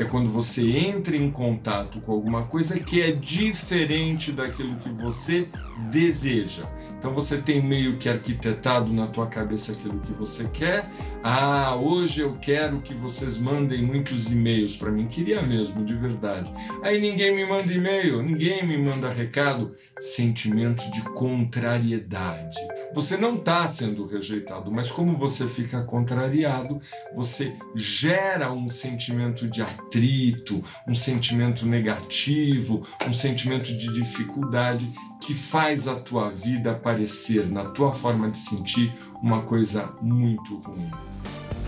é 0.00 0.04
quando 0.06 0.30
você 0.30 0.66
entra 0.66 1.14
em 1.14 1.30
contato 1.30 2.00
com 2.00 2.12
alguma 2.12 2.44
coisa 2.44 2.80
que 2.80 3.02
é 3.02 3.12
diferente 3.12 4.32
daquilo 4.32 4.74
que 4.76 4.88
você 4.88 5.46
deseja. 5.90 6.64
Então 6.98 7.12
você 7.12 7.36
tem 7.36 7.62
meio 7.62 7.98
que 7.98 8.08
arquitetado 8.08 8.92
na 8.94 9.06
tua 9.06 9.26
cabeça 9.26 9.72
aquilo 9.72 10.00
que 10.00 10.12
você 10.12 10.44
quer. 10.52 10.86
Ah, 11.22 11.74
hoje 11.74 12.22
eu 12.22 12.36
quero 12.40 12.80
que 12.80 12.94
vocês 12.94 13.36
mandem 13.36 13.82
muitos 13.82 14.32
e-mails 14.32 14.74
para 14.74 14.90
mim. 14.90 15.06
Queria 15.06 15.42
mesmo, 15.42 15.84
de 15.84 15.94
verdade. 15.94 16.50
Aí 16.82 16.98
ninguém 16.98 17.34
me 17.34 17.46
manda 17.46 17.70
e-mail, 17.70 18.22
ninguém 18.22 18.66
me 18.66 18.78
manda 18.78 19.10
recado. 19.10 19.72
Sentimento 19.98 20.90
de 20.92 21.02
contrariedade. 21.10 22.56
Você 22.94 23.18
não 23.18 23.36
está 23.36 23.66
sendo 23.66 24.06
rejeitado, 24.06 24.70
mas 24.72 24.90
como 24.90 25.14
você 25.14 25.46
fica 25.46 25.82
contrariado, 25.82 26.78
você 27.14 27.54
gera 27.74 28.50
um 28.50 28.68
sentimento 28.68 29.46
de 29.46 29.62
atrito, 29.90 30.62
um 30.86 30.94
sentimento 30.94 31.66
negativo, 31.66 32.86
um 33.08 33.12
sentimento 33.12 33.76
de 33.76 33.92
dificuldade 33.92 34.88
que 35.20 35.34
faz 35.34 35.88
a 35.88 35.96
tua 35.96 36.30
vida 36.30 36.72
parecer, 36.74 37.50
na 37.50 37.64
tua 37.64 37.92
forma 37.92 38.30
de 38.30 38.38
sentir, 38.38 38.92
uma 39.20 39.42
coisa 39.42 39.92
muito 40.00 40.58
ruim. 40.58 40.90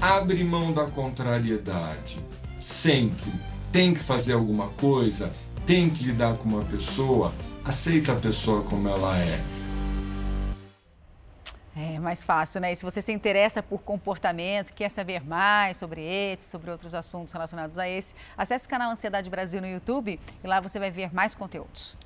Abre 0.01 0.43
mão 0.45 0.73
da 0.73 0.87
contrariedade. 0.87 2.19
Sempre 2.59 3.33
tem 3.73 3.93
que 3.93 4.01
fazer 4.01 4.35
alguma 4.35 4.69
coisa, 4.69 5.33
tem 5.67 5.91
que 5.91 6.05
lidar 6.05 6.37
com 6.37 6.49
uma 6.49 6.63
pessoa, 6.63 7.33
aceita 7.65 8.13
a 8.13 8.17
pessoa 8.17 8.63
como 8.63 8.89
ela 8.89 9.19
é. 9.19 9.43
É 11.75 11.99
mais 11.99 12.23
fácil, 12.23 12.61
né? 12.61 12.73
E 12.73 12.77
se 12.77 12.85
você 12.85 13.01
se 13.01 13.13
interessa 13.13 13.63
por 13.63 13.81
comportamento, 13.81 14.75
quer 14.75 14.91
saber 14.91 15.25
mais 15.25 15.79
sobre 15.79 16.03
esse, 16.03 16.51
sobre 16.51 16.71
outros 16.71 16.95
assuntos 16.95 17.33
relacionados 17.33 17.79
a 17.79 17.89
esse, 17.89 18.15
acesse 18.37 18.67
o 18.67 18.69
canal 18.69 18.91
Ansiedade 18.91 19.31
Brasil 19.31 19.59
no 19.61 19.67
YouTube 19.67 20.21
e 20.45 20.47
lá 20.47 20.61
você 20.61 20.79
vai 20.79 20.91
ver 20.91 21.15
mais 21.15 21.35
conteúdos. 21.35 21.97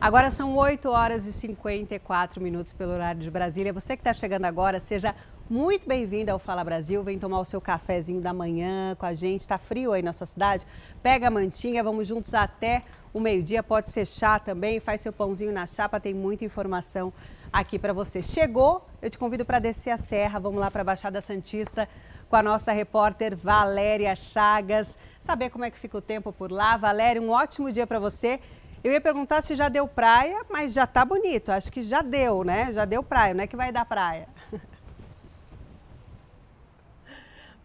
Agora 0.00 0.30
são 0.30 0.54
8 0.56 0.88
horas 0.88 1.26
e 1.26 1.32
54 1.32 2.42
minutos 2.42 2.72
pelo 2.72 2.92
horário 2.92 3.20
de 3.20 3.30
Brasília. 3.30 3.72
Você 3.72 3.96
que 3.96 4.00
está 4.00 4.14
chegando 4.14 4.46
agora, 4.46 4.80
seja 4.80 5.14
muito 5.48 5.86
bem-vindo 5.86 6.30
ao 6.30 6.38
Fala 6.38 6.64
Brasil. 6.64 7.02
Vem 7.04 7.18
tomar 7.18 7.40
o 7.40 7.44
seu 7.44 7.60
cafezinho 7.60 8.20
da 8.20 8.32
manhã 8.32 8.94
com 8.94 9.06
a 9.06 9.12
gente. 9.12 9.42
Está 9.42 9.58
frio 9.58 9.92
aí 9.92 10.02
na 10.02 10.12
sua 10.12 10.26
cidade? 10.26 10.66
Pega 11.02 11.28
a 11.28 11.30
mantinha, 11.30 11.84
vamos 11.84 12.08
juntos 12.08 12.34
até 12.34 12.82
o 13.12 13.20
meio-dia. 13.20 13.62
Pode 13.62 13.90
ser 13.90 14.06
chá 14.06 14.38
também, 14.38 14.80
faz 14.80 15.02
seu 15.02 15.12
pãozinho 15.12 15.52
na 15.52 15.66
chapa, 15.66 16.00
tem 16.00 16.12
muita 16.12 16.44
informação 16.44 17.12
aqui 17.56 17.78
para 17.78 17.92
você. 17.94 18.22
Chegou, 18.22 18.86
eu 19.00 19.08
te 19.08 19.18
convido 19.18 19.44
para 19.44 19.58
descer 19.58 19.90
a 19.90 19.96
serra. 19.96 20.38
Vamos 20.38 20.60
lá 20.60 20.70
para 20.70 20.82
a 20.82 20.84
Baixada 20.84 21.22
Santista 21.22 21.88
com 22.28 22.36
a 22.36 22.42
nossa 22.42 22.70
repórter 22.70 23.34
Valéria 23.34 24.14
Chagas. 24.14 24.98
Saber 25.20 25.48
como 25.48 25.64
é 25.64 25.70
que 25.70 25.78
fica 25.78 25.96
o 25.96 26.02
tempo 26.02 26.32
por 26.32 26.52
lá. 26.52 26.76
Valéria, 26.76 27.20
um 27.20 27.30
ótimo 27.30 27.72
dia 27.72 27.86
para 27.86 27.98
você. 27.98 28.40
Eu 28.84 28.92
ia 28.92 29.00
perguntar 29.00 29.42
se 29.42 29.56
já 29.56 29.70
deu 29.70 29.88
praia, 29.88 30.44
mas 30.50 30.74
já 30.74 30.86
tá 30.86 31.02
bonito. 31.02 31.50
Acho 31.50 31.72
que 31.72 31.82
já 31.82 32.02
deu, 32.02 32.44
né? 32.44 32.72
Já 32.74 32.84
deu 32.84 33.02
praia, 33.02 33.32
não 33.32 33.42
é 33.42 33.46
que 33.46 33.56
vai 33.56 33.72
dar 33.72 33.86
praia. 33.86 34.28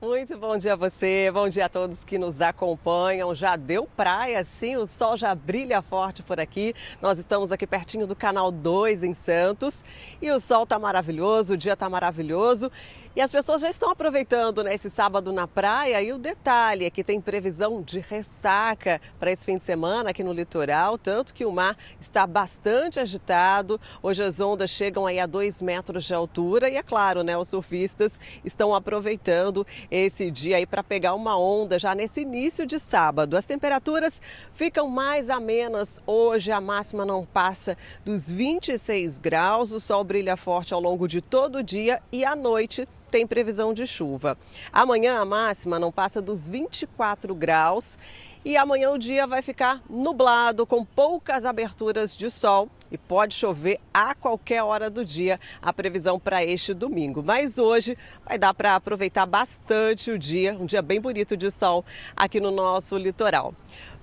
Muito 0.01 0.35
bom 0.35 0.57
dia 0.57 0.73
a 0.73 0.75
você, 0.75 1.29
bom 1.31 1.47
dia 1.47 1.65
a 1.65 1.69
todos 1.69 2.03
que 2.03 2.17
nos 2.17 2.41
acompanham. 2.41 3.35
Já 3.35 3.55
deu 3.55 3.85
praia, 3.85 4.43
sim, 4.43 4.75
o 4.75 4.87
sol 4.87 5.15
já 5.15 5.35
brilha 5.35 5.79
forte 5.79 6.23
por 6.23 6.39
aqui. 6.39 6.73
Nós 6.99 7.19
estamos 7.19 7.51
aqui 7.51 7.67
pertinho 7.67 8.07
do 8.07 8.15
canal 8.15 8.51
2 8.51 9.03
em 9.03 9.13
Santos 9.13 9.85
e 10.19 10.31
o 10.31 10.39
sol 10.39 10.65
tá 10.65 10.79
maravilhoso, 10.79 11.53
o 11.53 11.57
dia 11.57 11.77
tá 11.77 11.87
maravilhoso. 11.87 12.71
E 13.13 13.19
as 13.19 13.29
pessoas 13.29 13.59
já 13.59 13.69
estão 13.69 13.89
aproveitando 13.89 14.63
né, 14.63 14.73
esse 14.73 14.89
sábado 14.89 15.33
na 15.33 15.45
praia. 15.45 16.01
E 16.01 16.13
o 16.13 16.17
detalhe 16.17 16.85
é 16.85 16.89
que 16.89 17.03
tem 17.03 17.19
previsão 17.19 17.81
de 17.81 17.99
ressaca 17.99 19.01
para 19.19 19.29
esse 19.29 19.43
fim 19.43 19.57
de 19.57 19.65
semana 19.65 20.11
aqui 20.11 20.23
no 20.23 20.31
litoral, 20.31 20.97
tanto 20.97 21.33
que 21.33 21.43
o 21.43 21.51
mar 21.51 21.75
está 21.99 22.25
bastante 22.25 23.01
agitado. 23.01 23.81
Hoje 24.01 24.23
as 24.23 24.39
ondas 24.39 24.69
chegam 24.69 25.05
aí 25.05 25.19
a 25.19 25.25
2 25.25 25.61
metros 25.61 26.05
de 26.05 26.13
altura 26.13 26.69
e 26.69 26.77
é 26.77 26.83
claro, 26.83 27.21
né, 27.21 27.37
os 27.37 27.49
surfistas 27.49 28.17
estão 28.45 28.73
aproveitando 28.73 29.67
esse 29.89 30.31
dia 30.31 30.55
aí 30.55 30.65
para 30.65 30.81
pegar 30.81 31.13
uma 31.13 31.37
onda 31.37 31.77
já 31.77 31.93
nesse 31.93 32.21
início 32.21 32.65
de 32.65 32.79
sábado. 32.79 33.35
As 33.35 33.45
temperaturas 33.45 34.21
ficam 34.53 34.87
mais 34.87 35.29
amenas 35.29 35.99
hoje, 36.07 36.49
a 36.49 36.61
máxima 36.61 37.05
não 37.05 37.25
passa 37.25 37.77
dos 38.05 38.31
26 38.31 39.19
graus, 39.19 39.73
o 39.73 39.81
sol 39.81 40.01
brilha 40.01 40.37
forte 40.37 40.73
ao 40.73 40.79
longo 40.79 41.09
de 41.09 41.19
todo 41.19 41.57
o 41.57 41.63
dia 41.63 42.01
e 42.09 42.23
à 42.23 42.37
noite 42.37 42.87
tem 43.11 43.27
previsão 43.27 43.73
de 43.73 43.85
chuva. 43.85 44.37
Amanhã 44.71 45.19
a 45.19 45.25
máxima 45.25 45.77
não 45.77 45.91
passa 45.91 46.21
dos 46.21 46.47
24 46.47 47.35
graus 47.35 47.99
e 48.43 48.57
amanhã 48.57 48.89
o 48.89 48.97
dia 48.97 49.27
vai 49.27 49.41
ficar 49.41 49.81
nublado, 49.87 50.65
com 50.65 50.83
poucas 50.83 51.45
aberturas 51.45 52.15
de 52.15 52.31
sol 52.31 52.69
e 52.89 52.97
pode 52.97 53.35
chover 53.35 53.79
a 53.93 54.15
qualquer 54.15 54.63
hora 54.63 54.89
do 54.89 55.05
dia, 55.05 55.39
a 55.61 55.71
previsão 55.71 56.19
para 56.19 56.43
este 56.43 56.73
domingo. 56.73 57.21
Mas 57.21 57.57
hoje 57.57 57.97
vai 58.25 58.39
dar 58.39 58.53
para 58.53 58.75
aproveitar 58.75 59.25
bastante 59.25 60.09
o 60.09 60.17
dia, 60.17 60.57
um 60.59 60.65
dia 60.65 60.81
bem 60.81 60.99
bonito 60.99 61.37
de 61.37 61.51
sol 61.51 61.85
aqui 62.15 62.39
no 62.39 62.49
nosso 62.49 62.97
litoral. 62.97 63.53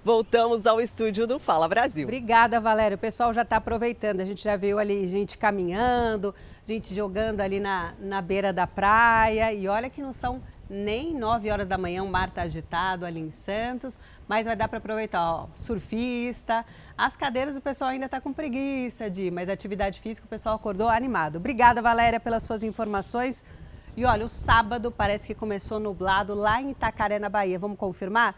Voltamos 0.04 0.66
ao 0.66 0.80
estúdio 0.80 1.26
do 1.26 1.38
Fala 1.38 1.68
Brasil. 1.68 2.04
Obrigada, 2.04 2.61
Valéria. 2.61 2.94
O 2.94 2.98
pessoal 2.98 3.32
já 3.34 3.42
está 3.42 3.56
aproveitando. 3.56 4.20
A 4.20 4.24
gente 4.24 4.42
já 4.42 4.56
viu 4.56 4.78
ali 4.78 5.08
gente 5.08 5.37
caminhando, 5.37 6.34
gente 6.64 6.94
jogando 6.94 7.40
ali 7.40 7.58
na, 7.58 7.94
na 7.98 8.22
beira 8.22 8.52
da 8.52 8.66
praia. 8.66 9.52
E 9.52 9.66
olha 9.66 9.90
que 9.90 10.00
não 10.00 10.12
são 10.12 10.40
nem 10.70 11.14
9 11.14 11.50
horas 11.50 11.66
da 11.66 11.76
manhã, 11.76 12.02
o 12.04 12.08
mar 12.08 12.28
está 12.28 12.42
agitado 12.42 13.06
ali 13.06 13.20
em 13.20 13.30
Santos, 13.30 13.98
mas 14.28 14.46
vai 14.46 14.54
dar 14.54 14.68
para 14.68 14.78
aproveitar, 14.78 15.32
ó, 15.32 15.46
surfista. 15.56 16.64
As 16.96 17.16
cadeiras 17.16 17.56
o 17.56 17.61
pessoal 17.61 17.90
ainda 17.90 18.04
está 18.06 18.20
com 18.20 18.32
preguiça 18.32 19.08
de, 19.08 19.30
mas 19.30 19.48
atividade 19.48 20.00
física 20.00 20.26
o 20.26 20.28
pessoal 20.28 20.54
acordou 20.54 20.88
animado. 20.88 21.37
Obrigada, 21.37 21.80
Valéria, 21.80 22.20
pelas 22.20 22.42
suas 22.42 22.62
informações. 22.62 23.42
E 23.96 24.04
olha, 24.04 24.26
o 24.26 24.28
sábado 24.28 24.92
parece 24.92 25.26
que 25.26 25.34
começou 25.34 25.80
nublado 25.80 26.34
lá 26.34 26.61
em 26.62 26.70
Itacaré, 26.70 27.18
na 27.18 27.28
Bahia. 27.28 27.58
Vamos 27.58 27.78
confirmar? 27.78 28.37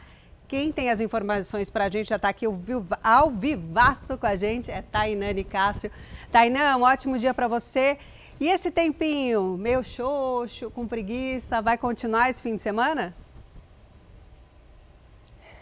Quem 0.51 0.73
tem 0.73 0.91
as 0.91 1.01
informações 1.01 1.71
para 1.71 1.85
a 1.85 1.89
gente 1.89 2.09
já 2.09 2.17
está 2.17 2.29
aqui 2.31 2.45
ao 2.45 3.31
vivaço 3.31 4.19
com 4.19 4.27
a 4.27 4.35
gente, 4.35 4.69
é 4.69 4.83
Tainane 4.83 5.45
Cássio. 5.45 5.93
Tainã, 6.33 6.77
um 6.77 6.83
ótimo 6.83 7.17
dia 7.17 7.33
para 7.33 7.47
você. 7.47 7.97
E 8.41 8.49
esse 8.49 8.69
tempinho, 8.69 9.57
meio 9.57 9.85
xoxo, 9.85 10.69
com 10.69 10.89
preguiça, 10.89 11.63
vai 11.63 11.79
continuar 11.79 12.31
esse 12.31 12.43
fim 12.43 12.57
de 12.57 12.63
semana? 12.63 13.15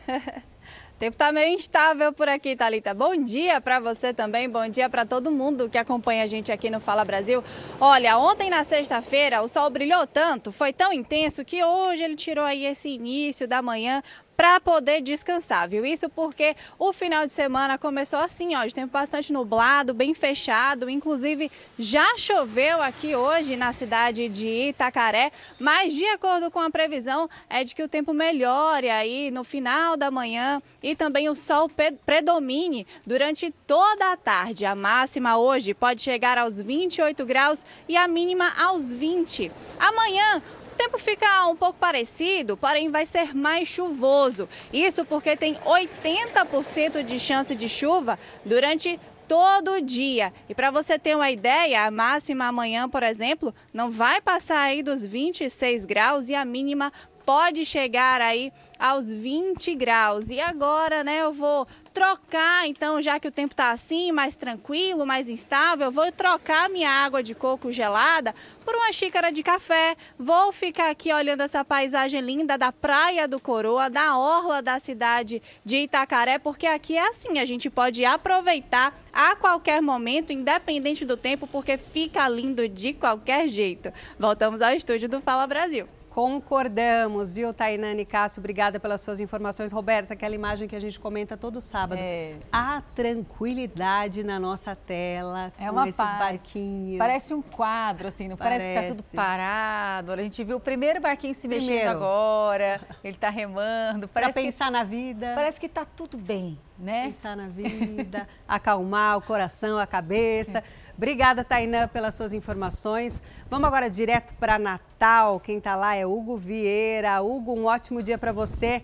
O 0.09 0.96
tempo 0.98 1.16
está 1.16 1.33
meio 1.33 1.55
instável 1.55 2.11
por 2.11 2.27
aqui, 2.27 2.57
Thalita. 2.57 2.94
Bom 2.94 3.14
dia 3.22 3.61
para 3.61 3.79
você 3.81 4.14
também, 4.14 4.48
bom 4.48 4.66
dia 4.70 4.88
para 4.88 5.05
todo 5.05 5.31
mundo 5.31 5.68
que 5.68 5.77
acompanha 5.77 6.24
a 6.24 6.27
gente 6.27 6.51
aqui 6.51 6.70
no 6.70 6.81
Fala 6.81 7.05
Brasil. 7.05 7.44
Olha, 7.79 8.16
ontem 8.16 8.48
na 8.48 8.64
sexta-feira 8.64 9.42
o 9.42 9.48
sol 9.48 9.68
brilhou 9.68 10.07
tanto, 10.07 10.51
foi 10.51 10.72
tão 10.72 10.94
intenso 10.94 11.44
que 11.44 11.62
hoje 11.62 12.03
ele 12.03 12.16
tirou 12.16 12.46
aí 12.46 12.64
esse 12.64 12.88
início 12.88 13.46
da 13.46 13.61
manhã 13.61 14.03
para 14.38 14.61
poder 14.61 15.01
descansar, 15.01 15.68
viu? 15.68 15.85
Isso 15.85 16.09
porque 16.09 16.55
o 16.79 16.92
final 16.92 17.27
de 17.27 17.33
semana 17.33 17.77
começou 17.77 18.20
assim, 18.20 18.55
ó, 18.55 18.64
de 18.64 18.72
tempo 18.72 18.92
bastante 18.92 19.33
nublado, 19.33 19.92
bem 19.92 20.14
fechado, 20.14 20.88
inclusive 20.88 21.51
já 21.77 22.16
choveu 22.16 22.81
aqui 22.81 23.16
hoje 23.16 23.57
na 23.57 23.72
cidade 23.72 24.29
de 24.29 24.68
Itacaré, 24.68 25.33
mas 25.59 25.92
de 25.92 26.07
acordo 26.07 26.53
com 26.53 26.61
a 26.61 26.70
previsão 26.70 27.29
é 27.51 27.64
de 27.64 27.74
que 27.74 27.83
o 27.83 27.88
tempo 27.88 28.14
melhore 28.14 28.88
aí 28.88 29.29
no 29.33 29.42
final 29.42 29.96
da 29.96 30.09
manhã 30.09 30.62
e 30.81 30.94
também 30.94 31.29
o 31.29 31.35
sol 31.35 31.68
predomine 32.07 32.87
durante 33.05 33.53
toda 33.66 34.12
a 34.12 34.16
tarde. 34.16 34.64
A 34.64 34.77
máxima 34.77 35.37
hoje 35.37 35.74
pode 35.74 36.01
chegar 36.01 36.38
aos 36.38 36.61
28 36.61 37.27
graus 37.27 37.66
e 37.88 37.96
a 37.96 38.07
mínima 38.07 38.53
aos 38.57 38.92
20. 38.94 39.51
Amanhã 39.81 40.40
tempo 40.78 40.96
fica 40.96 41.46
um 41.48 41.56
pouco 41.56 41.78
parecido, 41.78 42.56
porém 42.56 42.88
vai 42.88 43.04
ser 43.04 43.34
mais 43.34 43.68
chuvoso. 43.68 44.48
Isso 44.72 45.04
porque 45.04 45.36
tem 45.36 45.56
80% 45.56 47.02
de 47.02 47.18
chance 47.18 47.54
de 47.54 47.68
chuva 47.68 48.18
durante 48.44 48.98
todo 49.26 49.72
o 49.72 49.80
dia. 49.80 50.32
E 50.48 50.54
para 50.54 50.70
você 50.70 50.98
ter 50.98 51.14
uma 51.16 51.30
ideia, 51.30 51.84
a 51.84 51.90
máxima 51.90 52.46
amanhã, 52.46 52.88
por 52.88 53.02
exemplo, 53.02 53.54
não 53.74 53.90
vai 53.90 54.20
passar 54.20 54.60
aí 54.60 54.82
dos 54.82 55.04
26 55.04 55.84
graus 55.84 56.28
e 56.28 56.34
a 56.34 56.44
mínima 56.44 56.92
pode 57.26 57.62
chegar 57.66 58.22
aí 58.22 58.50
aos 58.78 59.10
20 59.10 59.74
graus. 59.74 60.30
E 60.30 60.40
agora, 60.40 61.04
né, 61.04 61.18
eu 61.20 61.32
vou 61.32 61.66
trocar, 61.98 62.68
então, 62.68 63.02
já 63.02 63.18
que 63.18 63.26
o 63.26 63.32
tempo 63.32 63.54
está 63.54 63.72
assim, 63.72 64.12
mais 64.12 64.37
tranquilo, 64.37 65.04
mais 65.04 65.28
instável, 65.28 65.90
vou 65.90 66.12
trocar 66.12 66.70
minha 66.70 66.88
água 66.88 67.24
de 67.24 67.34
coco 67.34 67.72
gelada 67.72 68.32
por 68.64 68.72
uma 68.76 68.92
xícara 68.92 69.32
de 69.32 69.42
café. 69.42 69.96
Vou 70.16 70.52
ficar 70.52 70.90
aqui 70.90 71.12
olhando 71.12 71.40
essa 71.40 71.64
paisagem 71.64 72.20
linda 72.20 72.56
da 72.56 72.70
Praia 72.70 73.26
do 73.26 73.40
Coroa, 73.40 73.90
da 73.90 74.16
orla 74.16 74.62
da 74.62 74.78
cidade 74.78 75.42
de 75.64 75.78
Itacaré, 75.78 76.38
porque 76.38 76.68
aqui 76.68 76.96
é 76.96 77.08
assim, 77.08 77.40
a 77.40 77.44
gente 77.44 77.68
pode 77.68 78.04
aproveitar 78.04 78.96
a 79.12 79.34
qualquer 79.34 79.82
momento, 79.82 80.32
independente 80.32 81.04
do 81.04 81.16
tempo, 81.16 81.48
porque 81.48 81.76
fica 81.76 82.28
lindo 82.28 82.68
de 82.68 82.92
qualquer 82.92 83.48
jeito. 83.48 83.92
Voltamos 84.16 84.62
ao 84.62 84.72
estúdio 84.72 85.08
do 85.08 85.20
Fala 85.20 85.48
Brasil. 85.48 85.97
Concordamos, 86.18 87.33
viu, 87.33 87.54
Tainane 87.54 88.04
Cássio? 88.04 88.40
Obrigada 88.40 88.81
pelas 88.81 89.00
suas 89.02 89.20
informações. 89.20 89.70
Roberta, 89.70 90.14
aquela 90.14 90.35
imagem 90.35 90.66
que 90.66 90.74
a 90.74 90.81
gente 90.81 90.98
comenta 90.98 91.37
todo 91.37 91.61
sábado. 91.61 92.00
É. 92.02 92.35
A 92.50 92.83
tranquilidade 92.92 94.24
na 94.24 94.40
nossa 94.40 94.74
tela, 94.74 95.52
é 95.57 95.70
uma 95.70 95.85
esses 95.85 95.96
paz. 95.96 96.18
barquinhos. 96.18 96.98
Parece 96.98 97.33
um 97.33 97.40
quadro, 97.40 98.09
assim, 98.09 98.26
não 98.26 98.37
parece, 98.37 98.66
parece 98.66 98.81
que 98.81 98.88
tá 98.88 98.96
tudo 98.96 99.14
parado. 99.14 100.11
A 100.11 100.16
gente 100.16 100.42
viu 100.42 100.57
o 100.57 100.61
primeiro 100.61 101.00
barquinho 101.00 101.37
se 101.37 101.46
mexendo 101.46 101.66
primeiro. 101.66 101.90
agora, 101.90 102.81
ele 103.04 103.16
tá 103.16 103.31
remando. 103.31 104.09
Para 104.09 104.33
pensar 104.33 104.64
que, 104.64 104.72
na 104.72 104.83
vida. 104.83 105.35
Parece 105.37 105.61
que 105.61 105.68
tá 105.68 105.85
tudo 105.85 106.18
bem, 106.18 106.59
né? 106.76 107.07
Pensar 107.07 107.37
na 107.37 107.46
vida, 107.46 108.26
acalmar 108.48 109.18
o 109.18 109.22
coração, 109.22 109.78
a 109.78 109.87
cabeça. 109.87 110.64
Obrigada, 110.98 111.44
Tainã, 111.44 111.87
pelas 111.87 112.14
suas 112.14 112.32
informações. 112.32 113.22
Vamos 113.48 113.68
agora 113.68 113.88
direto 113.88 114.34
para 114.34 114.58
Natal. 114.58 115.38
Quem 115.38 115.58
está 115.58 115.76
lá 115.76 115.94
é 115.94 116.04
Hugo 116.04 116.37
Vieira. 116.37 117.23
Hugo, 117.23 117.54
um 117.54 117.66
ótimo 117.66 118.02
dia 118.02 118.18
para 118.18 118.33
você. 118.33 118.83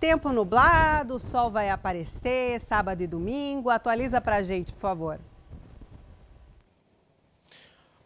Tempo 0.00 0.30
nublado, 0.30 1.16
o 1.16 1.18
sol 1.18 1.50
vai 1.50 1.68
aparecer 1.68 2.58
sábado 2.60 3.02
e 3.02 3.06
domingo. 3.06 3.68
Atualiza 3.68 4.22
para 4.22 4.36
a 4.36 4.42
gente, 4.42 4.72
por 4.72 4.78
favor. 4.78 5.20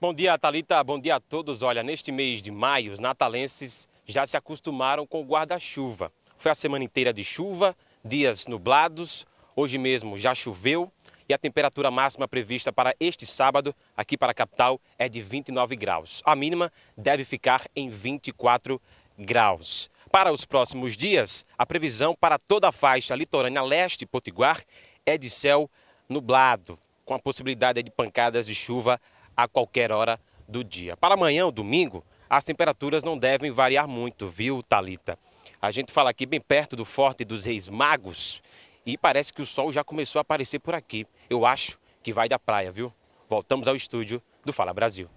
Bom 0.01 0.13
dia, 0.13 0.37
Talita. 0.37 0.83
Bom 0.83 0.99
dia 0.99 1.15
a 1.15 1.21
todos. 1.21 1.63
Olha, 1.63 1.85
neste 1.85 2.11
mês 2.11 2.43
de 2.43 2.51
maio, 2.51 2.93
os 2.93 2.99
natalenses 2.99 3.87
já 4.05 4.27
se 4.27 4.37
acostumaram 4.37 5.07
com 5.07 5.21
o 5.21 5.25
guarda-chuva. 5.25 6.11
Foi 6.37 6.51
a 6.51 6.57
semana 6.57 6.83
inteira 6.83 7.13
de 7.13 7.23
chuva, 7.23 7.77
dias 8.05 8.49
nublados. 8.49 9.25
Hoje 9.55 9.79
mesmo 9.79 10.17
já 10.17 10.35
choveu 10.35 10.91
e 11.29 11.35
a 11.35 11.39
temperatura 11.39 11.91
máxima 11.91 12.29
prevista 12.29 12.73
para 12.73 12.95
este 13.01 13.27
sábado, 13.27 13.75
aqui 13.97 14.17
para 14.17 14.33
a 14.33 14.35
capital, 14.35 14.81
é 14.99 15.09
de 15.09 15.23
29 15.23 15.77
graus. 15.77 16.23
A 16.25 16.37
mínima 16.37 16.73
deve 16.97 17.25
ficar 17.25 17.67
em 17.75 17.89
24 17.89 18.81
graus. 19.19 19.91
Para 20.11 20.33
os 20.33 20.45
próximos 20.45 20.97
dias, 20.97 21.45
a 21.59 21.67
previsão 21.67 22.15
para 22.15 22.39
toda 22.39 22.69
a 22.69 22.73
faixa 22.73 23.15
litorânea 23.15 23.63
leste 23.63 24.07
potiguar 24.07 24.63
é 25.05 25.19
de 25.19 25.29
céu 25.29 25.69
nublado, 26.09 26.79
com 27.05 27.15
a 27.15 27.19
possibilidade 27.19 27.83
de 27.83 27.91
pancadas 27.91 28.47
de 28.47 28.55
chuva 28.55 29.01
a 29.37 29.49
qualquer 29.49 29.91
hora 29.91 30.21
do 30.49 30.63
dia. 30.63 30.97
Para 30.97 31.15
amanhã, 31.15 31.47
o 31.47 31.53
domingo, 31.53 32.05
as 32.29 32.45
temperaturas 32.45 33.03
não 33.03 33.19
devem 33.19 33.51
variar 33.51 33.89
muito, 33.89 34.29
viu, 34.29 34.63
Talita? 34.63 35.19
A 35.61 35.71
gente 35.71 35.93
fala 35.93 36.11
aqui 36.11 36.27
bem 36.27 36.41
perto 36.41 36.77
do 36.77 36.85
Forte 36.85 37.25
dos 37.25 37.45
Reis 37.45 37.69
Magos 37.69 38.43
e 38.87 38.97
parece 38.99 39.33
que 39.33 39.43
o 39.43 39.47
sol 39.47 39.73
já 39.73 39.83
começou 39.83 40.19
a 40.19 40.23
aparecer 40.23 40.59
por 40.59 40.75
aqui. 40.75 41.07
Eu 41.29 41.47
acho 41.47 41.79
que 42.03 42.13
vai 42.13 42.29
da 42.29 42.39
praia, 42.39 42.71
viu? 42.71 42.93
Voltamos 43.29 43.67
ao 43.67 43.75
estúdio 43.75 44.23
do 44.45 44.53
Fala 44.53 44.73
Brasil. 44.75 45.09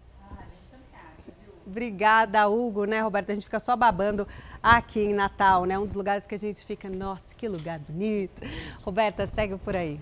Obrigada, 1.65 2.47
Hugo, 2.47 2.85
né, 2.85 3.01
Roberto? 3.01 3.31
A 3.31 3.35
gente 3.35 3.43
fica 3.43 3.59
só 3.59 3.75
babando 3.75 4.25
aqui 4.63 5.01
em 5.01 5.13
Natal, 5.13 5.65
né? 5.65 5.77
Um 5.77 5.85
dos 5.85 5.95
lugares 5.95 6.25
que 6.25 6.33
a 6.33 6.37
gente 6.37 6.65
fica, 6.65 6.89
nossa, 6.89 7.35
que 7.35 7.45
lugar 7.47 7.77
bonito. 7.79 8.41
Roberta, 8.85 9.27
segue 9.27 9.57
por 9.57 9.75
aí. 9.75 9.99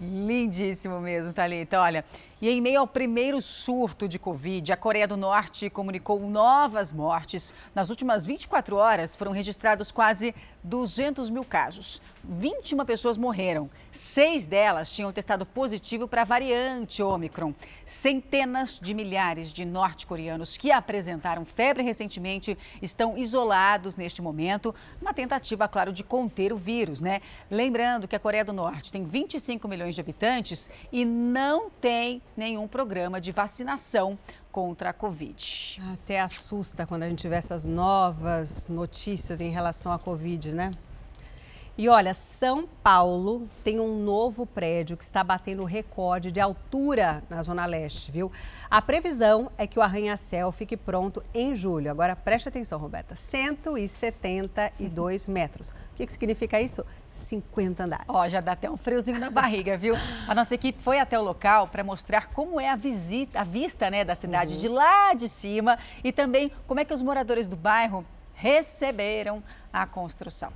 Lindíssimo 0.00 1.00
mesmo, 1.00 1.32
Thalita. 1.32 1.80
Olha, 1.80 2.04
e 2.40 2.50
em 2.50 2.60
meio 2.60 2.80
ao 2.80 2.86
primeiro 2.86 3.40
surto 3.40 4.06
de 4.06 4.18
Covid, 4.18 4.70
a 4.70 4.76
Coreia 4.76 5.08
do 5.08 5.16
Norte 5.16 5.70
comunicou 5.70 6.20
novas 6.20 6.92
mortes. 6.92 7.54
Nas 7.74 7.88
últimas 7.88 8.26
24 8.26 8.76
horas, 8.76 9.16
foram 9.16 9.32
registrados 9.32 9.90
quase 9.90 10.34
200 10.62 11.30
mil 11.30 11.44
casos. 11.44 12.02
21 12.28 12.84
pessoas 12.84 13.16
morreram. 13.16 13.70
Seis 13.90 14.46
delas 14.46 14.90
tinham 14.90 15.12
testado 15.12 15.46
positivo 15.46 16.06
para 16.06 16.22
a 16.22 16.24
variante 16.26 17.02
Omicron. 17.02 17.54
Centenas 17.84 18.78
de 18.82 18.92
milhares 18.92 19.52
de 19.52 19.64
norte-coreanos 19.64 20.58
que 20.58 20.70
apresentaram 20.70 21.44
febre 21.46 21.82
recentemente 21.84 22.58
estão 22.82 23.16
isolados 23.16 23.96
neste 23.96 24.20
momento, 24.20 24.74
uma 25.00 25.14
tentativa, 25.14 25.68
claro, 25.68 25.92
de 25.92 26.04
conter 26.04 26.52
o 26.52 26.56
vírus, 26.56 27.00
né? 27.00 27.20
Lembrando 27.50 28.08
que 28.08 28.16
a 28.16 28.20
Coreia 28.20 28.44
do 28.44 28.52
Norte 28.52 28.92
tem 28.92 29.04
25 29.04 29.66
milhões 29.68 29.94
de 29.94 30.00
habitantes 30.00 30.68
e 30.92 31.04
não 31.04 31.70
tem 31.70 32.20
nenhum 32.36 32.68
programa 32.68 33.20
de 33.20 33.32
vacinação 33.32 34.18
contra 34.52 34.90
a 34.90 34.92
Covid. 34.92 35.82
Até 35.92 36.20
assusta 36.20 36.86
quando 36.86 37.04
a 37.04 37.08
gente 37.08 37.26
vê 37.28 37.36
essas 37.36 37.66
novas 37.66 38.68
notícias 38.68 39.40
em 39.40 39.50
relação 39.50 39.92
à 39.92 39.98
Covid, 39.98 40.54
né? 40.54 40.70
E 41.78 41.90
olha, 41.90 42.14
São 42.14 42.66
Paulo 42.82 43.46
tem 43.62 43.78
um 43.78 44.02
novo 44.02 44.46
prédio 44.46 44.96
que 44.96 45.04
está 45.04 45.22
batendo 45.22 45.62
recorde 45.62 46.32
de 46.32 46.40
altura 46.40 47.22
na 47.28 47.42
Zona 47.42 47.66
Leste, 47.66 48.10
viu? 48.10 48.32
A 48.70 48.80
previsão 48.80 49.52
é 49.58 49.66
que 49.66 49.78
o 49.78 49.82
arranha-céu 49.82 50.50
fique 50.50 50.74
pronto 50.74 51.22
em 51.34 51.54
julho. 51.54 51.90
Agora 51.90 52.16
preste 52.16 52.48
atenção, 52.48 52.78
Roberta: 52.78 53.14
172 53.14 55.28
metros. 55.28 55.68
O 55.68 55.74
que, 55.96 56.06
que 56.06 56.12
significa 56.12 56.58
isso? 56.58 56.82
50 57.16 57.84
andares. 57.84 58.06
Ó, 58.08 58.28
já 58.28 58.40
dá 58.40 58.52
até 58.52 58.70
um 58.70 58.76
friozinho 58.76 59.18
na 59.18 59.30
barriga, 59.30 59.76
viu? 59.76 59.94
A 60.28 60.34
nossa 60.34 60.54
equipe 60.54 60.80
foi 60.82 60.98
até 60.98 61.18
o 61.18 61.22
local 61.22 61.68
para 61.68 61.82
mostrar 61.82 62.28
como 62.28 62.60
é 62.60 62.68
a 62.68 62.76
visita, 62.76 63.40
a 63.40 63.44
vista, 63.44 63.90
né, 63.90 64.04
da 64.04 64.14
cidade 64.14 64.54
uhum. 64.54 64.60
de 64.60 64.68
lá 64.68 65.14
de 65.14 65.28
cima 65.28 65.78
e 66.04 66.12
também 66.12 66.52
como 66.66 66.80
é 66.80 66.84
que 66.84 66.94
os 66.94 67.02
moradores 67.02 67.48
do 67.48 67.56
bairro 67.56 68.04
receberam 68.34 69.42
a 69.72 69.86
construção. 69.86 70.52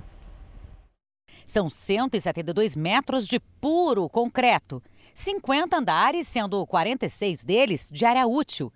São 1.45 1.69
172 1.69 2.75
metros 2.75 3.27
de 3.27 3.39
puro 3.39 4.07
concreto, 4.07 4.81
50 5.13 5.75
andares, 5.75 6.27
sendo 6.27 6.65
46 6.65 7.43
deles 7.43 7.89
de 7.91 8.05
área 8.05 8.25
útil. 8.27 8.71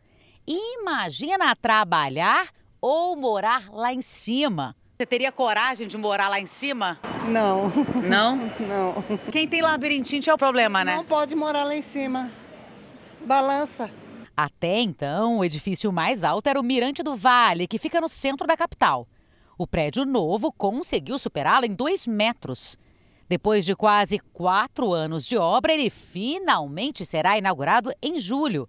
Imagina 0.47 1.55
trabalhar 1.55 2.49
ou 2.81 3.15
morar 3.15 3.69
lá 3.71 3.93
em 3.93 4.01
cima. 4.01 4.75
Você 4.97 5.05
teria 5.05 5.29
coragem 5.29 5.87
de 5.87 5.97
morar 5.97 6.29
lá 6.29 6.39
em 6.39 6.45
cima? 6.45 6.97
Não. 7.27 7.69
Não? 8.01 8.37
Não. 8.65 9.19
Quem 9.29 9.45
tem 9.45 9.61
labirintite 9.61 10.29
é 10.29 10.33
o 10.33 10.37
problema, 10.37 10.85
né? 10.85 10.95
Não 10.95 11.03
pode 11.03 11.35
morar 11.35 11.65
lá 11.65 11.75
em 11.75 11.81
cima. 11.81 12.31
Balança. 13.25 13.91
Até 14.37 14.79
então, 14.79 15.39
o 15.39 15.43
edifício 15.43 15.91
mais 15.91 16.23
alto 16.23 16.47
era 16.47 16.57
o 16.57 16.63
Mirante 16.63 17.03
do 17.03 17.13
Vale, 17.13 17.67
que 17.67 17.77
fica 17.77 17.99
no 17.99 18.07
centro 18.07 18.47
da 18.47 18.55
capital. 18.55 19.05
O 19.57 19.67
prédio 19.67 20.05
novo 20.05 20.49
conseguiu 20.49 21.19
superá-lo 21.19 21.65
em 21.65 21.73
dois 21.73 22.07
metros. 22.07 22.77
Depois 23.27 23.65
de 23.65 23.75
quase 23.75 24.19
quatro 24.31 24.93
anos 24.93 25.25
de 25.25 25.35
obra, 25.35 25.73
ele 25.73 25.89
finalmente 25.89 27.05
será 27.05 27.37
inaugurado 27.37 27.91
em 28.01 28.17
julho 28.17 28.65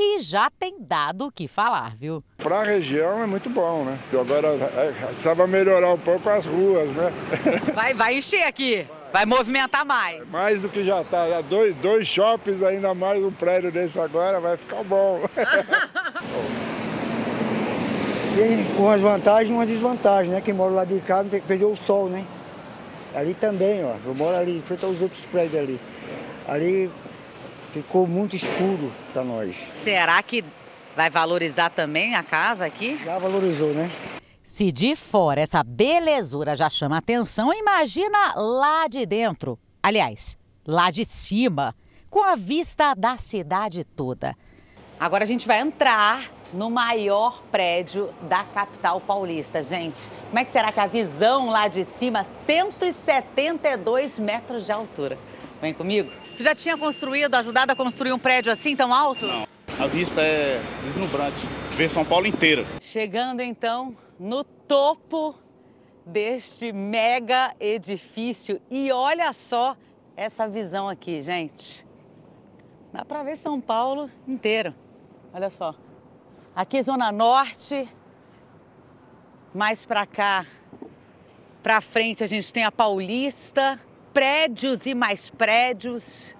e 0.00 0.20
já 0.20 0.48
tem 0.48 0.76
dado 0.78 1.26
o 1.26 1.32
que 1.32 1.48
falar, 1.48 1.96
viu? 1.96 2.22
Para 2.36 2.60
a 2.60 2.62
região 2.62 3.20
é 3.20 3.26
muito 3.26 3.50
bom, 3.50 3.82
né? 3.82 3.98
Agora 4.12 4.46
é, 4.76 4.92
precisava 5.08 5.44
melhorar 5.48 5.92
um 5.92 5.98
pouco 5.98 6.30
as 6.30 6.46
ruas, 6.46 6.88
né? 6.92 7.12
Vai, 7.74 7.94
vai 7.94 8.16
encher 8.18 8.44
aqui, 8.44 8.86
vai 9.12 9.26
movimentar 9.26 9.84
mais. 9.84 10.28
Mais 10.30 10.62
do 10.62 10.68
que 10.68 10.84
já 10.84 11.00
está, 11.02 11.28
já 11.28 11.40
dois, 11.40 11.74
dois 11.76 12.06
shoppings, 12.06 12.62
ainda 12.62 12.94
mais 12.94 13.20
um 13.24 13.32
prédio 13.32 13.72
desse 13.72 13.98
agora, 13.98 14.38
vai 14.38 14.56
ficar 14.56 14.84
bom. 14.84 15.22
Tem 18.36 18.64
umas 18.78 19.00
vantagens 19.00 19.50
e 19.50 19.52
umas 19.52 19.66
desvantagens, 19.68 20.32
né? 20.32 20.40
Quem 20.40 20.54
mora 20.54 20.72
lá 20.72 20.84
de 20.84 21.00
cá 21.00 21.24
perdeu 21.24 21.72
o 21.72 21.76
sol, 21.76 22.08
né? 22.08 22.24
Ali 23.12 23.34
também, 23.34 23.84
ó. 23.84 23.96
Eu 24.04 24.14
moro 24.14 24.36
ali, 24.36 24.62
frente 24.64 24.84
aos 24.84 25.02
outros 25.02 25.26
prédios 25.26 25.60
ali. 25.60 25.80
Ali 26.46 26.88
ficou 27.72 28.06
muito 28.06 28.36
escuro 28.36 28.92
para 29.12 29.24
nós. 29.24 29.56
Será 29.82 30.22
que 30.22 30.44
vai 30.96 31.10
valorizar 31.10 31.70
também 31.70 32.14
a 32.14 32.22
casa 32.22 32.66
aqui? 32.66 33.00
Já 33.04 33.18
valorizou, 33.18 33.72
né? 33.72 33.90
Se 34.42 34.72
de 34.72 34.96
fora 34.96 35.40
essa 35.40 35.62
belezura 35.62 36.56
já 36.56 36.68
chama 36.68 36.98
atenção, 36.98 37.52
imagina 37.52 38.34
lá 38.34 38.88
de 38.88 39.06
dentro. 39.06 39.58
Aliás, 39.82 40.36
lá 40.66 40.90
de 40.90 41.04
cima, 41.04 41.74
com 42.10 42.22
a 42.22 42.34
vista 42.34 42.94
da 42.94 43.16
cidade 43.16 43.84
toda. 43.84 44.34
Agora 44.98 45.22
a 45.22 45.26
gente 45.26 45.46
vai 45.46 45.60
entrar 45.60 46.28
no 46.52 46.70
maior 46.70 47.42
prédio 47.52 48.10
da 48.22 48.42
capital 48.42 49.00
paulista, 49.00 49.62
gente. 49.62 50.10
Como 50.28 50.38
é 50.38 50.44
que 50.44 50.50
será 50.50 50.72
que 50.72 50.80
a 50.80 50.86
visão 50.86 51.50
lá 51.50 51.68
de 51.68 51.84
cima, 51.84 52.24
172 52.24 54.18
metros 54.18 54.66
de 54.66 54.72
altura? 54.72 55.16
Vem 55.60 55.74
comigo? 55.74 56.10
Você 56.32 56.44
já 56.44 56.54
tinha 56.54 56.76
construído, 56.76 57.34
ajudado 57.34 57.72
a 57.72 57.76
construir 57.76 58.12
um 58.12 58.18
prédio 58.18 58.52
assim 58.52 58.76
tão 58.76 58.94
alto? 58.94 59.26
Não. 59.26 59.46
A 59.78 59.86
vista 59.86 60.20
é 60.20 60.60
deslumbrante. 60.84 61.46
Ver 61.76 61.88
São 61.88 62.04
Paulo 62.04 62.26
inteira. 62.26 62.64
Chegando 62.80 63.40
então 63.40 63.96
no 64.18 64.44
topo 64.44 65.34
deste 66.06 66.72
mega 66.72 67.54
edifício. 67.60 68.60
E 68.70 68.90
olha 68.92 69.32
só 69.32 69.76
essa 70.16 70.48
visão 70.48 70.88
aqui, 70.88 71.20
gente. 71.20 71.86
Dá 72.92 73.04
para 73.04 73.22
ver 73.22 73.36
São 73.36 73.60
Paulo 73.60 74.10
inteiro. 74.26 74.74
Olha 75.32 75.50
só. 75.50 75.74
Aqui 76.54 76.82
Zona 76.82 77.12
Norte, 77.12 77.88
mais 79.54 79.84
para 79.84 80.06
cá, 80.06 80.46
para 81.62 81.80
frente 81.80 82.24
a 82.24 82.26
gente 82.26 82.52
tem 82.52 82.64
a 82.64 82.72
Paulista, 82.72 83.78
prédios 84.18 84.84
e 84.84 84.96
mais 84.96 85.30
prédios. 85.30 86.36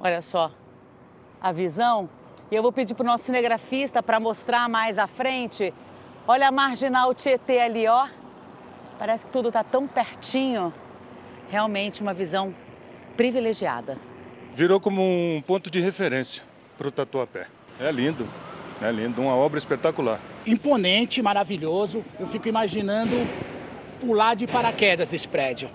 Olha 0.00 0.20
só 0.20 0.50
a 1.40 1.52
visão. 1.52 2.10
E 2.50 2.56
eu 2.56 2.60
vou 2.60 2.72
pedir 2.72 2.92
para 2.94 3.04
o 3.04 3.06
nosso 3.06 3.22
cinegrafista 3.22 4.02
para 4.02 4.18
mostrar 4.18 4.68
mais 4.68 4.98
à 4.98 5.06
frente. 5.06 5.72
Olha 6.26 6.48
a 6.48 6.50
marginal 6.50 7.14
Tietê 7.14 7.60
ali, 7.60 7.86
ó. 7.86 8.08
Parece 8.98 9.26
que 9.26 9.30
tudo 9.30 9.46
está 9.46 9.62
tão 9.62 9.86
pertinho. 9.86 10.74
Realmente 11.48 12.02
uma 12.02 12.12
visão 12.12 12.52
privilegiada. 13.16 13.96
Virou 14.52 14.80
como 14.80 15.02
um 15.02 15.40
ponto 15.46 15.70
de 15.70 15.78
referência 15.80 16.42
para 16.76 16.88
o 16.88 16.90
Tatuapé. 16.90 17.46
É 17.78 17.92
lindo. 17.92 18.28
É 18.82 18.90
lindo, 18.90 19.22
uma 19.22 19.36
obra 19.36 19.56
espetacular. 19.56 20.20
Imponente, 20.44 21.22
maravilhoso. 21.22 22.04
Eu 22.18 22.26
fico 22.26 22.48
imaginando 22.48 23.14
pular 24.00 24.34
de 24.34 24.48
paraquedas 24.48 25.12
esse 25.12 25.28
prédio. 25.28 25.70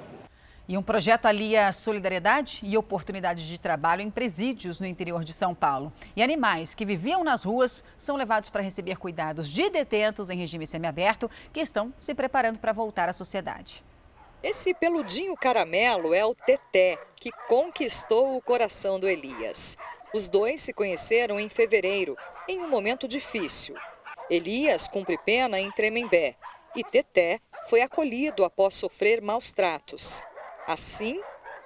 E 0.67 0.75
um 0.77 0.81
projeto 0.81 1.27
alia 1.27 1.71
solidariedade 1.71 2.61
e 2.63 2.75
oportunidades 2.75 3.45
de 3.45 3.59
trabalho 3.59 4.01
em 4.01 4.09
presídios 4.09 4.79
no 4.79 4.87
interior 4.87 5.23
de 5.23 5.31
São 5.31 5.53
Paulo. 5.53 5.93
E 6.15 6.23
animais 6.23 6.73
que 6.73 6.85
viviam 6.85 7.23
nas 7.23 7.43
ruas 7.43 7.83
são 7.95 8.15
levados 8.15 8.49
para 8.49 8.63
receber 8.63 8.97
cuidados 8.97 9.51
de 9.51 9.69
detentos 9.69 10.31
em 10.31 10.37
regime 10.37 10.65
semiaberto 10.65 11.29
que 11.53 11.59
estão 11.59 11.93
se 11.99 12.15
preparando 12.15 12.57
para 12.57 12.73
voltar 12.73 13.07
à 13.07 13.13
sociedade. 13.13 13.83
Esse 14.41 14.73
peludinho 14.73 15.35
caramelo 15.35 16.15
é 16.15 16.25
o 16.25 16.33
Teté, 16.33 16.97
que 17.15 17.31
conquistou 17.47 18.35
o 18.35 18.41
coração 18.41 18.99
do 18.99 19.07
Elias. 19.07 19.77
Os 20.13 20.27
dois 20.27 20.61
se 20.61 20.73
conheceram 20.73 21.39
em 21.39 21.47
fevereiro, 21.47 22.17
em 22.47 22.59
um 22.59 22.69
momento 22.69 23.07
difícil. 23.07 23.75
Elias 24.29 24.87
cumpre 24.87 25.17
pena 25.19 25.59
em 25.59 25.71
Tremembé 25.71 26.35
e 26.75 26.83
Teté 26.83 27.39
foi 27.69 27.81
acolhido 27.81 28.43
após 28.43 28.75
sofrer 28.75 29.21
maus 29.21 29.51
tratos. 29.51 30.23
Assim, 30.67 31.21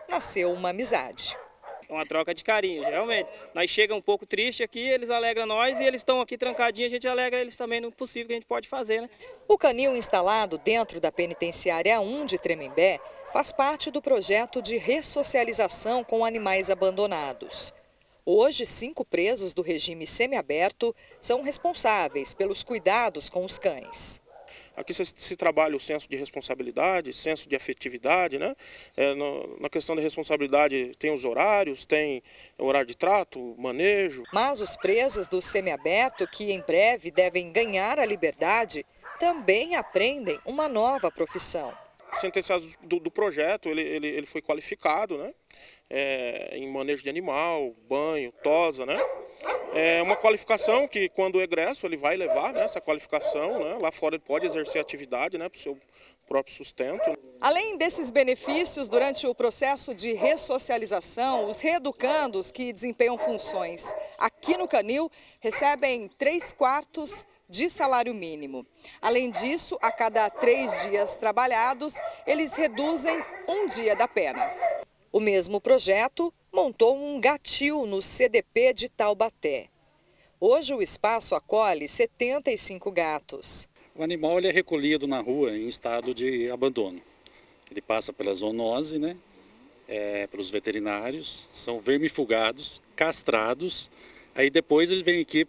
nasceu 0.07 0.51
uma 0.51 0.69
amizade. 0.69 1.37
É 1.87 1.93
uma 1.93 2.05
troca 2.05 2.35
de 2.35 2.43
carinho, 2.43 2.83
realmente. 2.83 3.31
Nós 3.53 3.69
chega 3.69 3.95
um 3.95 4.01
pouco 4.01 4.25
triste 4.25 4.61
aqui, 4.61 4.79
eles 4.79 5.09
alegram 5.09 5.47
nós 5.47 5.79
e 5.79 5.85
eles 5.85 6.01
estão 6.01 6.21
aqui 6.21 6.37
trancadinhos, 6.37 6.91
a 6.91 6.95
gente 6.95 7.07
alegra 7.07 7.39
eles 7.39 7.55
também 7.55 7.81
no 7.81 7.91
possível 7.91 8.27
que 8.27 8.33
a 8.33 8.35
gente 8.35 8.45
pode 8.45 8.67
fazer, 8.67 9.01
né? 9.01 9.09
O 9.47 9.57
canil 9.57 9.95
instalado 9.95 10.59
dentro 10.59 10.99
da 10.99 11.11
penitenciária 11.11 11.99
1 11.99 12.25
de 12.27 12.37
Tremembé 12.37 12.99
faz 13.33 13.51
parte 13.51 13.89
do 13.89 14.01
projeto 14.01 14.61
de 14.61 14.77
ressocialização 14.77 16.03
com 16.03 16.23
animais 16.23 16.69
abandonados. 16.69 17.73
Hoje, 18.23 18.65
cinco 18.67 19.03
presos 19.03 19.53
do 19.53 19.63
regime 19.63 20.05
semiaberto 20.05 20.95
são 21.19 21.41
responsáveis 21.41 22.35
pelos 22.35 22.63
cuidados 22.63 23.27
com 23.29 23.43
os 23.43 23.57
cães. 23.57 24.21
Aqui 24.79 24.93
se, 24.93 25.03
se, 25.05 25.35
trabalha 25.35 25.75
o 25.75 25.79
senso 25.79 26.09
de 26.09 26.15
responsabilidade, 26.15 27.11
senso 27.11 27.49
de 27.49 27.55
afetividade, 27.55 28.39
né? 28.39 28.55
É, 28.95 29.13
no, 29.13 29.59
na 29.59 29.69
questão 29.69 29.93
da 29.93 30.01
responsabilidade 30.01 30.93
tem 30.97 31.13
os 31.13 31.25
horários, 31.25 31.83
tem 31.83 32.23
horário 32.57 32.87
de 32.87 32.95
trato, 32.95 33.55
manejo. 33.57 34.23
Mas 34.31 34.61
os 34.61 34.77
presos 34.77 35.27
do 35.27 35.41
semiaberto, 35.41 36.25
que 36.25 36.53
em 36.53 36.61
breve 36.61 37.11
devem 37.11 37.51
ganhar 37.51 37.99
a 37.99 38.05
liberdade, 38.05 38.85
também 39.19 39.75
aprendem 39.75 40.39
uma 40.45 40.69
nova 40.69 41.11
profissão. 41.11 41.73
Sentenciado 42.13 42.65
do, 42.81 43.01
do 43.01 43.11
projeto, 43.11 43.67
ele, 43.67 43.81
ele, 43.81 44.07
ele 44.07 44.25
foi 44.25 44.41
qualificado, 44.41 45.17
né? 45.17 45.33
É, 45.89 46.51
em 46.53 46.71
manejo 46.71 47.03
de 47.03 47.09
animal, 47.09 47.73
banho, 47.87 48.31
tosa, 48.43 48.85
né? 48.85 48.97
É 49.73 50.01
uma 50.01 50.15
qualificação 50.15 50.87
que, 50.87 51.09
quando 51.09 51.41
egresso, 51.41 51.85
ele 51.85 51.95
vai 51.95 52.15
levar 52.15 52.53
né, 52.53 52.63
essa 52.63 52.81
qualificação. 52.81 53.63
Né? 53.63 53.77
Lá 53.79 53.91
fora 53.91 54.15
ele 54.15 54.23
pode 54.23 54.45
exercer 54.45 54.81
atividade 54.81 55.37
né, 55.37 55.47
para 55.47 55.57
o 55.57 55.61
seu 55.61 55.77
próprio 56.27 56.53
sustento. 56.55 57.17
Além 57.39 57.77
desses 57.77 58.09
benefícios, 58.09 58.87
durante 58.87 59.25
o 59.25 59.33
processo 59.33 59.93
de 59.93 60.13
ressocialização, 60.13 61.47
os 61.47 61.59
reeducandos 61.59 62.51
que 62.51 62.73
desempenham 62.73 63.17
funções 63.17 63.93
aqui 64.17 64.57
no 64.57 64.67
Canil 64.67 65.09
recebem 65.39 66.07
três 66.17 66.51
quartos 66.51 67.25
de 67.49 67.69
salário 67.69 68.13
mínimo. 68.13 68.65
Além 69.01 69.31
disso, 69.31 69.77
a 69.81 69.91
cada 69.91 70.29
três 70.29 70.83
dias 70.83 71.15
trabalhados, 71.15 71.95
eles 72.27 72.53
reduzem 72.53 73.23
um 73.47 73.67
dia 73.67 73.95
da 73.95 74.07
pena. 74.07 74.53
O 75.11 75.19
mesmo 75.19 75.59
projeto 75.59 76.31
montou 76.53 76.95
um 76.95 77.19
gatil 77.19 77.87
no 77.87 77.99
CDP 77.99 78.73
de 78.73 78.89
Taubaté. 78.89 79.67
Hoje 80.39 80.71
o 80.71 80.83
espaço 80.83 81.33
acolhe 81.33 81.87
75 81.87 82.91
gatos. 82.91 83.67
O 83.95 84.03
animal 84.03 84.37
ele 84.37 84.49
é 84.49 84.51
recolhido 84.51 85.07
na 85.07 85.19
rua 85.19 85.57
em 85.57 85.67
estado 85.67 86.13
de 86.13 86.51
abandono. 86.51 87.01
Ele 87.71 87.81
passa 87.81 88.13
pela 88.13 88.33
zoonose, 88.35 88.99
né? 88.99 89.17
É, 89.87 90.27
para 90.27 90.39
os 90.39 90.51
veterinários, 90.51 91.49
são 91.51 91.79
vermifugados, 91.79 92.79
castrados, 92.95 93.89
aí 94.35 94.51
depois 94.51 94.91
eles 94.91 95.01
vêm 95.01 95.21
aqui 95.21 95.47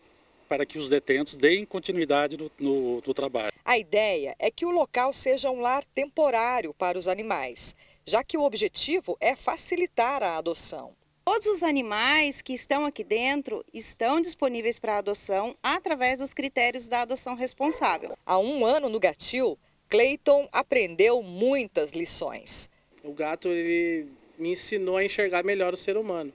para 0.49 0.65
que 0.65 0.79
os 0.79 0.89
detentos 0.89 1.35
deem 1.35 1.67
continuidade 1.67 2.39
no, 2.39 2.51
no, 2.59 3.03
no 3.07 3.15
trabalho. 3.15 3.53
A 3.63 3.79
ideia 3.79 4.35
é 4.39 4.51
que 4.51 4.65
o 4.65 4.71
local 4.71 5.13
seja 5.13 5.51
um 5.51 5.61
lar 5.61 5.85
temporário 5.95 6.73
para 6.73 6.99
os 6.99 7.07
animais 7.07 7.77
já 8.07 8.25
que 8.25 8.37
o 8.37 8.43
objetivo 8.43 9.17
é 9.21 9.37
facilitar 9.37 10.23
a 10.23 10.37
adoção. 10.37 10.95
Todos 11.25 11.47
os 11.47 11.63
animais 11.63 12.43
que 12.43 12.55
estão 12.55 12.85
aqui 12.85 13.05
dentro 13.05 13.65
estão 13.73 14.21
disponíveis 14.21 14.79
para 14.79 14.99
adoção 14.99 15.57
através 15.63 16.19
dos 16.19 16.35
critérios 16.35 16.89
da 16.89 17.03
adoção 17.03 17.35
responsável. 17.35 18.11
Há 18.27 18.39
um 18.39 18.65
ano 18.67 18.89
no 18.89 18.99
Gatil, 18.99 19.59
Clayton 19.89 20.49
aprendeu 20.51 21.23
muitas 21.23 21.91
lições. 21.91 22.69
O 23.05 23.13
gato 23.13 23.49
ele 23.49 24.09
me 24.39 24.53
ensinou 24.53 24.97
a 24.97 25.05
enxergar 25.05 25.45
melhor 25.45 25.75
o 25.75 25.77
ser 25.77 25.97
humano. 25.97 26.33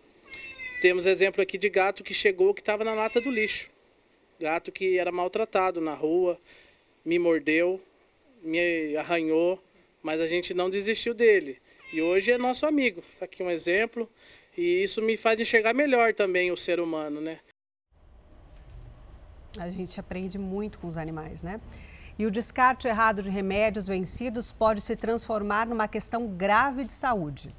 Temos 0.81 1.05
exemplo 1.05 1.41
aqui 1.41 1.57
de 1.57 1.69
gato 1.69 2.03
que 2.03 2.13
chegou 2.13 2.53
que 2.53 2.61
estava 2.61 2.83
na 2.83 2.93
lata 2.93 3.19
do 3.19 3.31
lixo. 3.31 3.69
Gato 4.39 4.71
que 4.71 4.97
era 4.97 5.11
maltratado 5.11 5.81
na 5.81 5.93
rua, 5.93 6.39
me 7.03 7.17
mordeu, 7.17 7.81
me 8.43 8.95
arranhou, 8.97 9.59
mas 10.05 10.21
a 10.21 10.27
gente 10.27 10.53
não 10.53 10.69
desistiu 10.69 11.15
dele. 11.15 11.59
E 11.91 11.99
hoje 11.99 12.31
é 12.31 12.37
nosso 12.37 12.63
amigo. 12.67 13.01
Está 13.13 13.25
aqui 13.25 13.41
um 13.41 13.49
exemplo. 13.49 14.07
E 14.55 14.83
isso 14.83 15.01
me 15.01 15.17
faz 15.17 15.39
enxergar 15.39 15.73
melhor 15.73 16.13
também 16.13 16.51
o 16.51 16.55
ser 16.55 16.79
humano, 16.79 17.19
né? 17.19 17.39
A 19.57 19.67
gente 19.71 19.99
aprende 19.99 20.37
muito 20.37 20.77
com 20.77 20.85
os 20.85 20.95
animais, 20.95 21.41
né? 21.41 21.59
E 22.19 22.25
o 22.25 22.29
descarte 22.29 22.87
errado 22.87 23.23
de 23.23 23.31
remédios 23.31 23.87
vencidos 23.87 24.51
pode 24.51 24.79
se 24.79 24.95
transformar 24.95 25.65
numa 25.65 25.87
questão 25.87 26.27
grave 26.27 26.85
de 26.85 26.93
saúde 26.93 27.53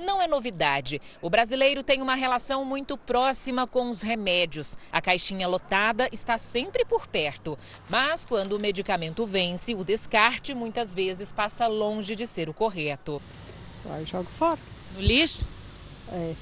não 0.00 0.20
é 0.20 0.26
novidade. 0.26 1.00
O 1.22 1.30
brasileiro 1.30 1.82
tem 1.82 2.02
uma 2.02 2.14
relação 2.14 2.64
muito 2.64 2.96
próxima 2.96 3.66
com 3.66 3.90
os 3.90 4.02
remédios. 4.02 4.76
A 4.90 5.00
caixinha 5.00 5.46
lotada 5.46 6.08
está 6.10 6.36
sempre 6.38 6.84
por 6.84 7.06
perto. 7.06 7.56
Mas 7.88 8.24
quando 8.24 8.54
o 8.54 8.60
medicamento 8.60 9.24
vence, 9.24 9.74
o 9.74 9.84
descarte 9.84 10.54
muitas 10.54 10.94
vezes 10.94 11.30
passa 11.30 11.66
longe 11.66 12.16
de 12.16 12.26
ser 12.26 12.48
o 12.48 12.54
correto. 12.54 13.20
Aí 13.90 14.04
jogo 14.04 14.28
fora. 14.30 14.58
No 14.94 15.00
lixo? 15.00 15.46
É. 16.12 16.34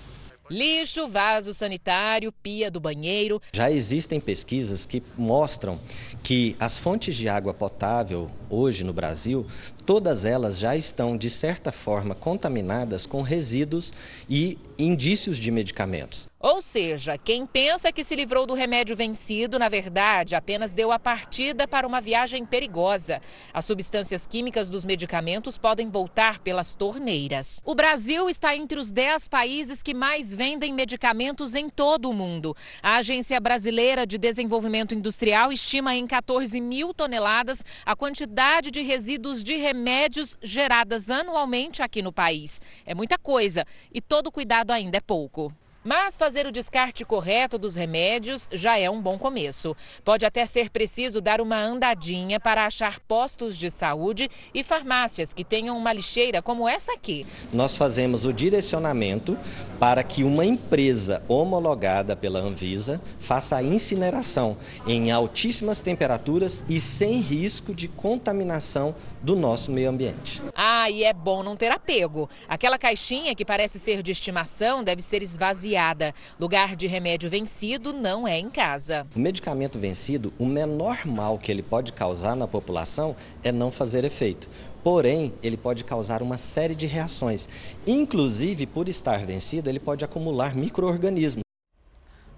Lixo, 0.51 1.07
vaso 1.07 1.53
sanitário, 1.53 2.33
pia 2.33 2.71
do 2.71 2.81
banheiro. 2.81 3.41
Já 3.53 3.71
existem 3.71 4.19
pesquisas 4.19 4.87
que 4.87 5.03
mostram 5.17 5.79
que 6.23 6.57
as 6.59 6.79
fontes 6.79 7.15
de 7.17 7.29
água 7.29 7.53
potável 7.53 8.31
hoje 8.51 8.85
no 8.85 8.93
Brasil, 8.93 9.47
todas 9.85 10.25
elas 10.25 10.59
já 10.59 10.77
estão, 10.77 11.17
de 11.17 11.31
certa 11.31 11.71
forma, 11.71 12.15
contaminadas 12.15 13.07
com 13.07 13.23
resíduos 13.23 13.93
e 14.29 14.59
indícios 14.79 15.39
de 15.39 15.51
medicamentos. 15.51 16.29
Ou 16.41 16.63
seja, 16.63 17.19
quem 17.19 17.45
pensa 17.45 17.91
que 17.91 18.05
se 18.05 18.15
livrou 18.15 18.47
do 18.47 18.55
remédio 18.55 18.95
vencido, 18.95 19.59
na 19.59 19.69
verdade, 19.69 20.37
apenas 20.37 20.73
deu 20.73 20.93
a 20.93 20.99
partida 20.99 21.67
para 21.67 21.85
uma 21.85 22.01
viagem 22.01 22.47
perigosa. 22.47 23.21
As 23.53 23.65
substâncias 23.65 24.25
químicas 24.25 24.71
dos 24.71 24.85
medicamentos 24.85 25.59
podem 25.59 25.91
voltar 25.91 26.39
pelas 26.39 26.77
torneiras. 26.77 27.61
O 27.65 27.75
Brasil 27.75 28.31
está 28.31 28.55
entre 28.55 28.79
os 28.79 28.93
10 28.93 29.27
países 29.27 29.83
que 29.83 29.93
mais 29.93 30.33
vendem 30.33 30.73
medicamentos 30.73 31.57
em 31.57 31.69
todo 31.69 32.09
o 32.09 32.15
mundo. 32.15 32.55
A 32.81 32.99
Agência 32.99 33.41
Brasileira 33.41 34.07
de 34.07 34.17
Desenvolvimento 34.17 34.95
Industrial 34.95 35.51
estima 35.51 35.97
em 35.97 36.07
14 36.07 36.61
mil 36.61 36.95
toneladas 36.95 37.65
a 37.85 37.97
quantidade 37.97 38.38
de 38.71 38.83
resíduos 38.83 39.43
de 39.43 39.57
remédios 39.57 40.39
geradas 40.41 41.11
anualmente 41.11 41.83
aqui 41.83 42.01
no 42.01 42.13
país. 42.13 42.63
É 42.87 42.95
muita 42.95 43.19
coisa 43.19 43.65
e 43.93 44.01
todo 44.01 44.31
cuidado 44.31 44.71
ainda 44.71 44.99
é 44.99 45.01
pouco. 45.01 45.53
Mas 45.89 46.19
fazer 46.19 46.47
o 46.47 46.53
descarte 46.53 47.03
correto 47.03 47.57
dos 47.57 47.75
remédios 47.75 48.47
já 48.53 48.79
é 48.79 48.91
um 48.91 49.01
bom 49.01 49.17
começo. 49.17 49.75
Pode 50.05 50.27
até 50.27 50.45
ser 50.45 50.69
preciso 50.69 51.19
dar 51.19 51.41
uma 51.41 51.57
andadinha 51.57 52.39
para 52.39 52.67
achar 52.67 53.01
postos 53.01 53.57
de 53.57 53.71
saúde 53.71 54.29
e 54.53 54.63
farmácias 54.63 55.33
que 55.33 55.43
tenham 55.43 55.79
uma 55.79 55.91
lixeira 55.91 56.43
como 56.43 56.69
essa 56.69 56.93
aqui. 56.93 57.27
Nós 57.51 57.75
fazemos 57.75 58.27
o 58.27 58.35
direcionamento 58.35 59.39
para 59.81 60.03
que 60.03 60.23
uma 60.25 60.45
empresa 60.45 61.23
homologada 61.27 62.15
pela 62.15 62.41
Anvisa 62.41 63.01
faça 63.19 63.57
a 63.57 63.63
incineração 63.63 64.59
em 64.87 65.11
altíssimas 65.11 65.81
temperaturas 65.81 66.67
e 66.69 66.79
sem 66.79 67.19
risco 67.19 67.75
de 67.75 67.89
contaminação 67.89 68.95
do 69.23 69.35
nosso 69.35 69.73
meio 69.73 69.89
ambiente. 69.89 70.43
Ah, 70.55 70.91
e 70.91 71.03
é 71.03 71.15
bom 71.15 71.43
não 71.43 71.57
ter 71.57 71.73
apego. 71.73 72.29
Aquela 72.47 72.77
caixinha 72.77 73.35
que 73.35 73.43
parece 73.43 73.79
ser 73.79 74.03
de 74.03 74.13
estimação 74.13 74.85
deve 74.85 75.01
ser 75.01 75.23
esvaziada 75.23 75.78
Lugar 76.39 76.75
de 76.75 76.87
remédio 76.87 77.31
vencido 77.31 77.93
não 77.93 78.27
é 78.27 78.39
em 78.39 78.51
casa. 78.51 79.07
O 79.15 79.19
medicamento 79.19 79.79
vencido, 79.79 80.33
o 80.39 80.45
menor 80.45 81.07
mal 81.07 81.39
que 81.39 81.53
ele 81.53 81.63
pode 81.63 81.93
causar 81.93 82.35
na 82.35 82.49
população 82.49 83.15
é 83.45 83.53
não 83.53 83.71
fazer 83.71 84.05
efeito. 84.05 84.49
Porém, 84.83 85.33
ele 85.43 85.57
pode 85.57 85.85
causar 85.85 86.23
uma 86.23 86.37
série 86.37 86.75
de 86.75 86.87
reações. 86.87 87.49
Inclusive, 87.87 88.67
por 88.67 88.89
estar 88.89 89.25
vencido, 89.25 89.69
ele 89.69 89.81
pode 89.81 90.05
acumular 90.05 90.55
micro-organismos. 90.55 91.43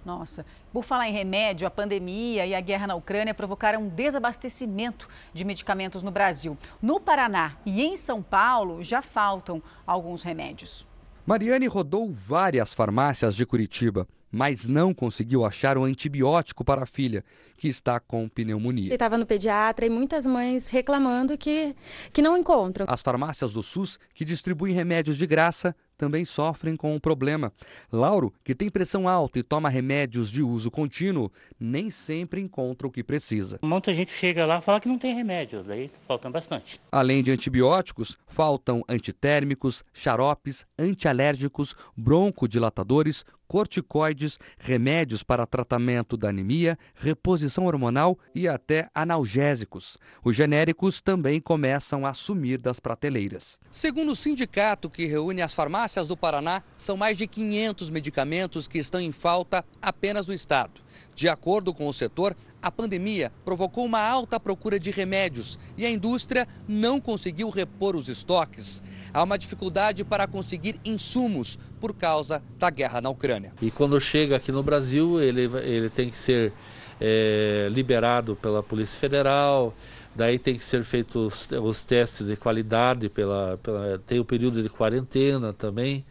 Nossa, 0.04 0.46
por 0.72 0.82
falar 0.82 1.08
em 1.08 1.12
remédio, 1.12 1.66
a 1.66 1.70
pandemia 1.70 2.46
e 2.46 2.54
a 2.54 2.60
guerra 2.60 2.86
na 2.86 2.94
Ucrânia 2.94 3.34
provocaram 3.34 3.82
um 3.82 3.88
desabastecimento 3.88 5.08
de 5.32 5.44
medicamentos 5.44 6.02
no 6.02 6.10
Brasil. 6.10 6.56
No 6.80 6.98
Paraná 6.98 7.56
e 7.66 7.82
em 7.82 7.96
São 7.96 8.22
Paulo 8.22 8.82
já 8.82 9.02
faltam 9.02 9.62
alguns 9.86 10.22
remédios. 10.22 10.86
Mariane 11.30 11.68
rodou 11.68 12.10
várias 12.10 12.72
farmácias 12.72 13.36
de 13.36 13.46
Curitiba, 13.46 14.04
mas 14.32 14.66
não 14.66 14.92
conseguiu 14.92 15.44
achar 15.44 15.78
o 15.78 15.84
antibiótico 15.84 16.64
para 16.64 16.82
a 16.82 16.86
filha, 16.86 17.24
que 17.56 17.68
está 17.68 18.00
com 18.00 18.28
pneumonia. 18.28 18.86
Ele 18.86 18.94
estava 18.94 19.16
no 19.16 19.24
pediatra 19.24 19.86
e 19.86 19.88
muitas 19.88 20.26
mães 20.26 20.68
reclamando 20.70 21.38
que, 21.38 21.76
que 22.12 22.20
não 22.20 22.36
encontram. 22.36 22.84
As 22.88 23.00
farmácias 23.00 23.52
do 23.52 23.62
SUS, 23.62 23.96
que 24.12 24.24
distribuem 24.24 24.74
remédios 24.74 25.16
de 25.16 25.24
graça, 25.24 25.72
também 26.00 26.24
sofrem 26.24 26.76
com 26.76 26.96
o 26.96 27.00
problema. 27.00 27.52
Lauro, 27.92 28.32
que 28.42 28.54
tem 28.54 28.70
pressão 28.70 29.06
alta 29.06 29.38
e 29.38 29.42
toma 29.42 29.68
remédios 29.68 30.30
de 30.30 30.42
uso 30.42 30.70
contínuo, 30.70 31.30
nem 31.60 31.90
sempre 31.90 32.40
encontra 32.40 32.86
o 32.86 32.90
que 32.90 33.04
precisa. 33.04 33.58
Muita 33.60 33.92
gente 33.92 34.10
chega 34.10 34.46
lá 34.46 34.56
e 34.56 34.62
fala 34.62 34.80
que 34.80 34.88
não 34.88 34.96
tem 34.96 35.14
remédio, 35.14 35.62
daí 35.62 35.90
falta 36.08 36.30
bastante. 36.30 36.80
Além 36.90 37.22
de 37.22 37.30
antibióticos, 37.30 38.16
faltam 38.26 38.82
antitérmicos, 38.88 39.84
xaropes, 39.92 40.64
antialérgicos, 40.78 41.76
broncodilatadores, 41.94 43.26
corticoides, 43.50 44.38
remédios 44.56 45.24
para 45.24 45.44
tratamento 45.44 46.16
da 46.16 46.28
anemia, 46.28 46.78
reposição 46.94 47.66
hormonal 47.66 48.16
e 48.32 48.46
até 48.46 48.88
analgésicos. 48.94 49.98
Os 50.22 50.36
genéricos 50.36 51.00
também 51.00 51.40
começam 51.40 52.06
a 52.06 52.14
sumir 52.14 52.58
das 52.58 52.78
prateleiras. 52.78 53.58
Segundo 53.68 54.12
o 54.12 54.16
sindicato 54.16 54.88
que 54.88 55.04
reúne 55.04 55.42
as 55.42 55.52
farmácias 55.52 56.06
do 56.06 56.16
Paraná, 56.16 56.62
são 56.76 56.96
mais 56.96 57.18
de 57.18 57.26
500 57.26 57.90
medicamentos 57.90 58.68
que 58.68 58.78
estão 58.78 59.00
em 59.00 59.10
falta 59.10 59.64
apenas 59.82 60.28
no 60.28 60.32
estado. 60.32 60.80
De 61.12 61.28
acordo 61.28 61.74
com 61.74 61.88
o 61.88 61.92
setor, 61.92 62.36
a 62.62 62.70
pandemia 62.70 63.32
provocou 63.44 63.84
uma 63.84 64.00
alta 64.00 64.38
procura 64.38 64.78
de 64.78 64.90
remédios 64.90 65.58
e 65.76 65.86
a 65.86 65.90
indústria 65.90 66.46
não 66.68 67.00
conseguiu 67.00 67.50
repor 67.50 67.96
os 67.96 68.08
estoques. 68.08 68.82
Há 69.12 69.22
uma 69.22 69.38
dificuldade 69.38 70.04
para 70.04 70.26
conseguir 70.26 70.80
insumos 70.84 71.58
por 71.80 71.94
causa 71.94 72.42
da 72.58 72.70
guerra 72.70 73.00
na 73.00 73.10
Ucrânia. 73.10 73.52
E 73.60 73.70
quando 73.70 74.00
chega 74.00 74.36
aqui 74.36 74.52
no 74.52 74.62
Brasil, 74.62 75.20
ele, 75.20 75.42
ele 75.64 75.90
tem 75.90 76.10
que 76.10 76.16
ser 76.16 76.52
é, 77.00 77.68
liberado 77.70 78.36
pela 78.36 78.62
Polícia 78.62 78.98
Federal, 78.98 79.74
daí 80.14 80.38
tem 80.38 80.54
que 80.54 80.62
ser 80.62 80.84
feitos 80.84 81.48
os, 81.50 81.52
os 81.52 81.84
testes 81.84 82.26
de 82.26 82.36
qualidade, 82.36 83.08
pela, 83.08 83.58
pela, 83.62 83.98
tem 84.06 84.20
o 84.20 84.24
período 84.24 84.62
de 84.62 84.68
quarentena 84.68 85.52
também 85.52 86.04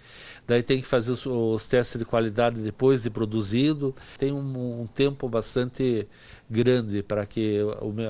daí 0.50 0.64
tem 0.64 0.82
que 0.82 0.88
fazer 0.88 1.12
os, 1.12 1.24
os, 1.28 1.68
testes 1.68 2.00
de 2.00 2.06
qualidade 2.06 2.60
depois 2.60 3.04
de 3.04 3.10
produzido. 3.12 3.96
Tem 4.18 4.32
um, 4.32 4.82
um 4.82 4.88
tempo 4.88 5.30
bastante 5.30 6.08
grande 6.50 7.04
para 7.04 7.24
que 7.28 7.60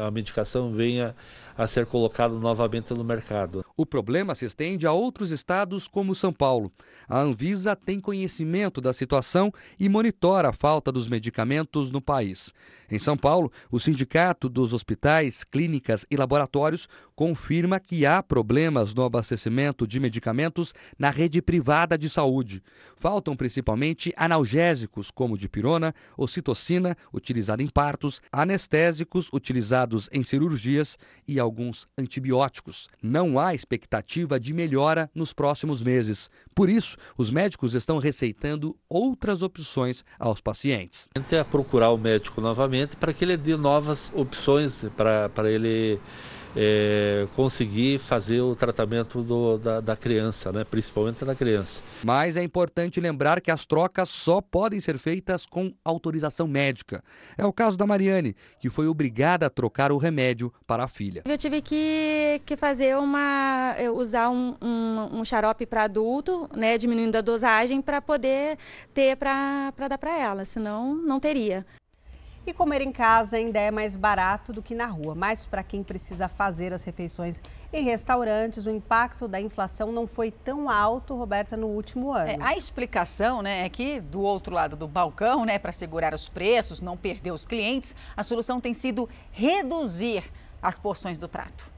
a 0.01 0.09
medicação 0.09 0.71
venha 0.71 1.13
a 1.57 1.67
ser 1.67 1.85
colocada 1.85 2.33
novamente 2.35 2.93
no 2.93 3.03
mercado. 3.03 3.65
O 3.75 3.85
problema 3.85 4.33
se 4.33 4.45
estende 4.45 4.87
a 4.87 4.93
outros 4.93 5.31
estados 5.31 5.85
como 5.85 6.15
São 6.15 6.31
Paulo. 6.31 6.71
A 7.09 7.19
Anvisa 7.19 7.75
tem 7.75 7.99
conhecimento 7.99 8.79
da 8.79 8.93
situação 8.93 9.51
e 9.77 9.89
monitora 9.89 10.49
a 10.49 10.53
falta 10.53 10.93
dos 10.93 11.09
medicamentos 11.09 11.91
no 11.91 11.99
país. 11.99 12.53
Em 12.91 12.97
São 12.97 13.15
Paulo, 13.15 13.51
o 13.71 13.79
Sindicato 13.79 14.49
dos 14.49 14.73
Hospitais, 14.73 15.43
Clínicas 15.43 16.05
e 16.09 16.17
Laboratórios 16.17 16.87
confirma 17.15 17.79
que 17.79 18.05
há 18.05 18.23
problemas 18.23 18.93
no 18.93 19.03
abastecimento 19.03 19.85
de 19.85 19.99
medicamentos 19.99 20.73
na 20.97 21.09
rede 21.09 21.41
privada 21.41 21.97
de 21.97 22.09
saúde. 22.09 22.63
Faltam 22.95 23.35
principalmente 23.35 24.13
analgésicos, 24.15 25.11
como 25.11 25.37
dipirona, 25.37 25.93
ocitocina, 26.17 26.95
utilizada 27.13 27.61
em 27.61 27.67
partos, 27.67 28.21
anestésicos 28.31 29.29
utilizados 29.33 30.09
em 30.11 30.23
cirurgias 30.23 30.97
e 31.27 31.39
alguns 31.39 31.85
antibióticos. 31.97 32.87
Não 33.03 33.37
há 33.37 33.53
expectativa 33.53 34.39
de 34.39 34.53
melhora 34.53 35.11
nos 35.13 35.33
próximos 35.33 35.83
meses. 35.83 36.31
Por 36.55 36.69
isso, 36.69 36.97
os 37.17 37.29
médicos 37.29 37.73
estão 37.73 37.97
receitando 37.97 38.75
outras 38.87 39.41
opções 39.41 40.05
aos 40.17 40.39
pacientes. 40.41 41.09
É 41.31 41.43
procurar 41.43 41.91
o 41.91 41.97
médico 41.97 42.39
novamente 42.39 42.78
para 42.87 43.13
que 43.13 43.23
ele 43.23 43.37
dê 43.37 43.55
novas 43.55 44.11
opções 44.15 44.85
para 44.95 45.51
ele 45.51 45.99
é, 46.55 47.27
conseguir 47.35 47.99
fazer 47.99 48.41
o 48.41 48.55
tratamento 48.55 49.21
do, 49.21 49.57
da, 49.57 49.81
da, 49.81 49.95
criança, 49.95 50.51
né? 50.51 50.63
principalmente 50.63 51.23
da 51.23 51.35
criança. 51.35 51.81
Mas 52.03 52.37
é 52.37 52.43
importante 52.43 52.99
lembrar 52.99 53.41
que 53.41 53.51
as 53.51 53.65
trocas 53.65 54.09
só 54.09 54.41
podem 54.41 54.79
ser 54.79 54.97
feitas 54.97 55.45
com 55.45 55.73
autorização 55.83 56.47
médica. 56.47 57.03
É 57.37 57.45
o 57.45 57.53
caso 57.53 57.77
da 57.77 57.85
Mariane, 57.85 58.35
que 58.59 58.69
foi 58.69 58.87
obrigada 58.87 59.45
a 59.45 59.49
trocar 59.49 59.91
o 59.91 59.97
remédio 59.97 60.51
para 60.65 60.83
a 60.83 60.87
filha. 60.87 61.23
Eu 61.25 61.37
tive 61.37 61.61
que, 61.61 62.41
que 62.45 62.55
fazer 62.55 62.97
uma. 62.97 63.75
usar 63.93 64.29
um, 64.29 64.55
um, 64.61 65.19
um 65.19 65.25
xarope 65.25 65.65
para 65.65 65.83
adulto, 65.83 66.49
né? 66.55 66.77
diminuindo 66.77 67.15
a 67.15 67.21
dosagem, 67.21 67.81
para 67.81 68.01
poder 68.01 68.57
ter 68.93 69.15
para 69.15 69.71
dar 69.87 69.97
para 69.97 70.17
ela, 70.17 70.45
senão 70.45 70.95
não 70.95 71.19
teria. 71.19 71.65
E 72.47 72.53
comer 72.53 72.81
em 72.81 72.91
casa 72.91 73.37
ainda 73.37 73.59
é 73.59 73.69
mais 73.69 73.95
barato 73.95 74.51
do 74.51 74.61
que 74.61 74.73
na 74.73 74.87
rua, 74.87 75.13
mas 75.13 75.45
para 75.45 75.61
quem 75.61 75.83
precisa 75.83 76.27
fazer 76.27 76.73
as 76.73 76.83
refeições 76.83 77.41
em 77.71 77.83
restaurantes, 77.83 78.65
o 78.65 78.69
impacto 78.71 79.27
da 79.27 79.39
inflação 79.39 79.91
não 79.91 80.07
foi 80.07 80.31
tão 80.31 80.69
alto, 80.69 81.15
Roberta, 81.15 81.55
no 81.55 81.67
último 81.67 82.11
ano. 82.11 82.31
É, 82.31 82.37
a 82.41 82.55
explicação 82.55 83.43
né, 83.43 83.65
é 83.65 83.69
que 83.69 84.01
do 84.01 84.21
outro 84.21 84.55
lado 84.55 84.75
do 84.75 84.87
balcão, 84.87 85.45
né, 85.45 85.59
para 85.59 85.71
segurar 85.71 86.13
os 86.13 86.27
preços, 86.27 86.81
não 86.81 86.97
perder 86.97 87.31
os 87.31 87.45
clientes, 87.45 87.95
a 88.17 88.23
solução 88.23 88.59
tem 88.59 88.73
sido 88.73 89.07
reduzir 89.31 90.23
as 90.61 90.79
porções 90.79 91.17
do 91.17 91.29
prato. 91.29 91.71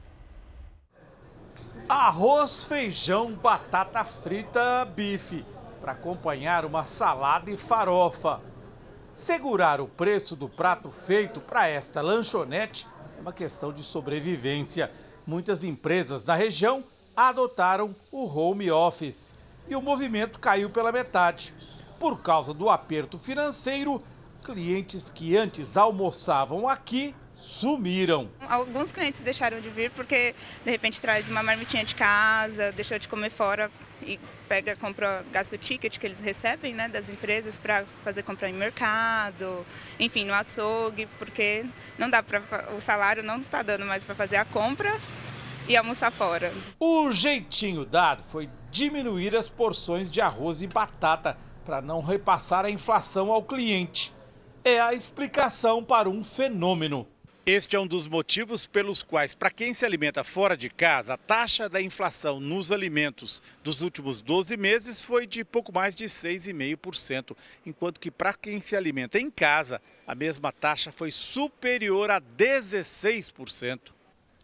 Arroz, 1.88 2.64
feijão, 2.64 3.32
batata 3.32 4.04
frita, 4.04 4.86
bife, 4.86 5.44
para 5.80 5.92
acompanhar 5.92 6.64
uma 6.64 6.84
salada 6.84 7.50
e 7.50 7.56
farofa. 7.56 8.40
Segurar 9.14 9.80
o 9.80 9.86
preço 9.86 10.34
do 10.34 10.48
prato 10.48 10.90
feito 10.90 11.40
para 11.40 11.68
esta 11.68 12.00
lanchonete 12.00 12.86
é 13.18 13.20
uma 13.20 13.32
questão 13.32 13.72
de 13.72 13.82
sobrevivência. 13.82 14.90
Muitas 15.26 15.62
empresas 15.62 16.24
na 16.24 16.34
região 16.34 16.82
adotaram 17.14 17.94
o 18.10 18.24
home 18.24 18.70
office 18.70 19.34
e 19.68 19.76
o 19.76 19.82
movimento 19.82 20.38
caiu 20.40 20.70
pela 20.70 20.90
metade. 20.90 21.54
Por 22.00 22.22
causa 22.22 22.54
do 22.54 22.70
aperto 22.70 23.18
financeiro, 23.18 24.02
clientes 24.42 25.10
que 25.10 25.36
antes 25.36 25.76
almoçavam 25.76 26.66
aqui 26.66 27.14
sumiram. 27.36 28.30
Alguns 28.48 28.90
clientes 28.90 29.20
deixaram 29.20 29.60
de 29.60 29.68
vir 29.68 29.90
porque 29.90 30.34
de 30.64 30.70
repente 30.70 31.00
traz 31.00 31.28
uma 31.28 31.42
marmitinha 31.42 31.84
de 31.84 31.94
casa, 31.94 32.72
deixou 32.72 32.98
de 32.98 33.08
comer 33.08 33.30
fora 33.30 33.70
e 34.06 34.18
pega, 34.48 34.76
compra, 34.76 35.24
gasta 35.32 35.54
o 35.54 35.58
ticket 35.58 35.98
que 35.98 36.06
eles 36.06 36.20
recebem 36.20 36.74
né, 36.74 36.88
das 36.88 37.08
empresas 37.08 37.56
para 37.58 37.84
fazer 38.04 38.22
compra 38.22 38.48
em 38.48 38.52
mercado, 38.52 39.64
enfim, 39.98 40.24
no 40.24 40.34
açougue, 40.34 41.06
porque 41.18 41.64
não 41.98 42.10
dá 42.10 42.22
para 42.22 42.42
o 42.76 42.80
salário 42.80 43.22
não 43.22 43.40
está 43.40 43.62
dando 43.62 43.84
mais 43.84 44.04
para 44.04 44.14
fazer 44.14 44.36
a 44.36 44.44
compra 44.44 44.92
e 45.68 45.76
almoçar 45.76 46.10
fora. 46.10 46.52
O 46.78 47.10
jeitinho 47.12 47.84
dado 47.84 48.22
foi 48.22 48.48
diminuir 48.70 49.36
as 49.36 49.48
porções 49.48 50.10
de 50.10 50.20
arroz 50.20 50.62
e 50.62 50.66
batata 50.66 51.36
para 51.64 51.80
não 51.80 52.00
repassar 52.00 52.64
a 52.64 52.70
inflação 52.70 53.30
ao 53.30 53.42
cliente. 53.42 54.12
É 54.64 54.80
a 54.80 54.94
explicação 54.94 55.82
para 55.82 56.08
um 56.08 56.22
fenômeno. 56.22 57.06
Este 57.44 57.74
é 57.74 57.80
um 57.80 57.88
dos 57.88 58.06
motivos 58.06 58.68
pelos 58.68 59.02
quais, 59.02 59.34
para 59.34 59.50
quem 59.50 59.74
se 59.74 59.84
alimenta 59.84 60.22
fora 60.22 60.56
de 60.56 60.70
casa, 60.70 61.14
a 61.14 61.16
taxa 61.16 61.68
da 61.68 61.82
inflação 61.82 62.38
nos 62.38 62.70
alimentos 62.70 63.42
dos 63.64 63.82
últimos 63.82 64.22
12 64.22 64.56
meses 64.56 65.02
foi 65.02 65.26
de 65.26 65.44
pouco 65.44 65.74
mais 65.74 65.92
de 65.96 66.04
6,5%, 66.04 67.36
enquanto 67.66 67.98
que 67.98 68.12
para 68.12 68.32
quem 68.32 68.60
se 68.60 68.76
alimenta 68.76 69.18
em 69.18 69.28
casa, 69.28 69.82
a 70.06 70.14
mesma 70.14 70.52
taxa 70.52 70.92
foi 70.92 71.10
superior 71.10 72.12
a 72.12 72.20
16%. 72.20 73.90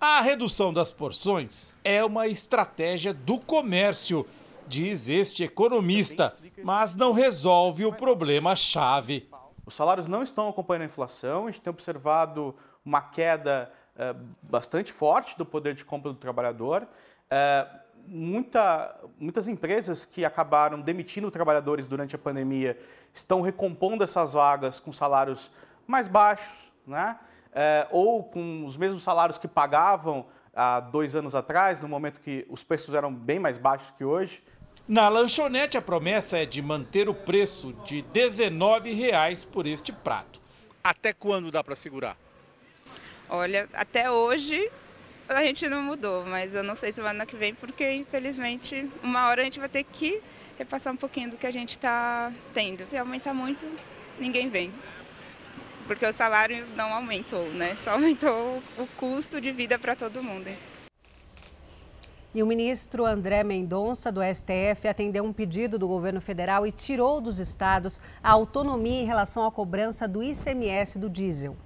A 0.00 0.20
redução 0.20 0.72
das 0.72 0.90
porções 0.90 1.72
é 1.84 2.04
uma 2.04 2.26
estratégia 2.26 3.14
do 3.14 3.38
comércio, 3.38 4.26
diz 4.66 5.08
este 5.08 5.44
economista, 5.44 6.36
mas 6.64 6.96
não 6.96 7.12
resolve 7.12 7.84
o 7.84 7.92
problema-chave. 7.92 9.28
Os 9.64 9.74
salários 9.74 10.08
não 10.08 10.24
estão 10.24 10.48
acompanhando 10.48 10.82
a 10.82 10.86
inflação, 10.86 11.46
a 11.46 11.50
gente 11.52 11.60
tem 11.60 11.70
observado 11.70 12.56
uma 12.88 13.02
queda 13.02 13.70
é, 13.96 14.14
bastante 14.42 14.90
forte 14.92 15.36
do 15.36 15.44
poder 15.44 15.74
de 15.74 15.84
compra 15.84 16.10
do 16.10 16.18
trabalhador. 16.18 16.88
É, 17.30 17.66
muita, 18.06 18.98
muitas 19.20 19.46
empresas 19.46 20.06
que 20.06 20.24
acabaram 20.24 20.80
demitindo 20.80 21.30
trabalhadores 21.30 21.86
durante 21.86 22.16
a 22.16 22.18
pandemia 22.18 22.78
estão 23.12 23.42
recompondo 23.42 24.02
essas 24.02 24.32
vagas 24.32 24.80
com 24.80 24.90
salários 24.90 25.50
mais 25.86 26.08
baixos, 26.08 26.72
né? 26.86 27.18
É, 27.52 27.86
ou 27.90 28.24
com 28.24 28.64
os 28.64 28.76
mesmos 28.76 29.02
salários 29.02 29.36
que 29.36 29.48
pagavam 29.48 30.26
há 30.54 30.80
dois 30.80 31.14
anos 31.14 31.34
atrás, 31.34 31.80
no 31.80 31.88
momento 31.88 32.20
que 32.20 32.46
os 32.48 32.64
preços 32.64 32.94
eram 32.94 33.12
bem 33.12 33.38
mais 33.38 33.58
baixos 33.58 33.90
que 33.90 34.04
hoje. 34.04 34.42
Na 34.86 35.08
lanchonete, 35.08 35.76
a 35.76 35.82
promessa 35.82 36.38
é 36.38 36.46
de 36.46 36.62
manter 36.62 37.08
o 37.08 37.14
preço 37.14 37.74
de 37.84 37.96
R$ 37.96 38.06
19,00 38.14 39.46
por 39.46 39.66
este 39.66 39.92
prato. 39.92 40.40
Até 40.82 41.12
quando 41.12 41.50
dá 41.50 41.62
para 41.62 41.74
segurar? 41.74 42.16
Olha, 43.28 43.68
até 43.74 44.10
hoje 44.10 44.70
a 45.28 45.42
gente 45.42 45.68
não 45.68 45.82
mudou, 45.82 46.24
mas 46.24 46.54
eu 46.54 46.62
não 46.62 46.74
sei 46.74 46.92
semana 46.92 47.26
que 47.26 47.36
vem, 47.36 47.54
porque 47.54 47.92
infelizmente 47.92 48.88
uma 49.02 49.28
hora 49.28 49.42
a 49.42 49.44
gente 49.44 49.60
vai 49.60 49.68
ter 49.68 49.84
que 49.84 50.22
repassar 50.56 50.92
um 50.92 50.96
pouquinho 50.96 51.30
do 51.30 51.36
que 51.36 51.46
a 51.46 51.50
gente 51.50 51.70
está 51.70 52.32
tendo. 52.54 52.84
Se 52.86 52.96
aumentar 52.96 53.34
muito, 53.34 53.66
ninguém 54.18 54.48
vem. 54.48 54.72
Porque 55.86 56.06
o 56.06 56.12
salário 56.12 56.66
não 56.74 56.92
aumentou, 56.92 57.44
né? 57.50 57.76
Só 57.76 57.92
aumentou 57.92 58.62
o 58.78 58.86
custo 58.96 59.40
de 59.40 59.52
vida 59.52 59.78
para 59.78 59.94
todo 59.94 60.22
mundo. 60.22 60.50
E 62.34 62.42
o 62.42 62.46
ministro 62.46 63.06
André 63.06 63.42
Mendonça, 63.42 64.12
do 64.12 64.20
STF, 64.22 64.86
atendeu 64.86 65.24
um 65.24 65.32
pedido 65.32 65.78
do 65.78 65.88
governo 65.88 66.20
federal 66.20 66.66
e 66.66 66.72
tirou 66.72 67.20
dos 67.20 67.38
estados 67.38 68.00
a 68.22 68.30
autonomia 68.30 69.02
em 69.02 69.06
relação 69.06 69.46
à 69.46 69.52
cobrança 69.52 70.06
do 70.06 70.22
ICMS 70.22 70.98
do 70.98 71.08
diesel. 71.08 71.56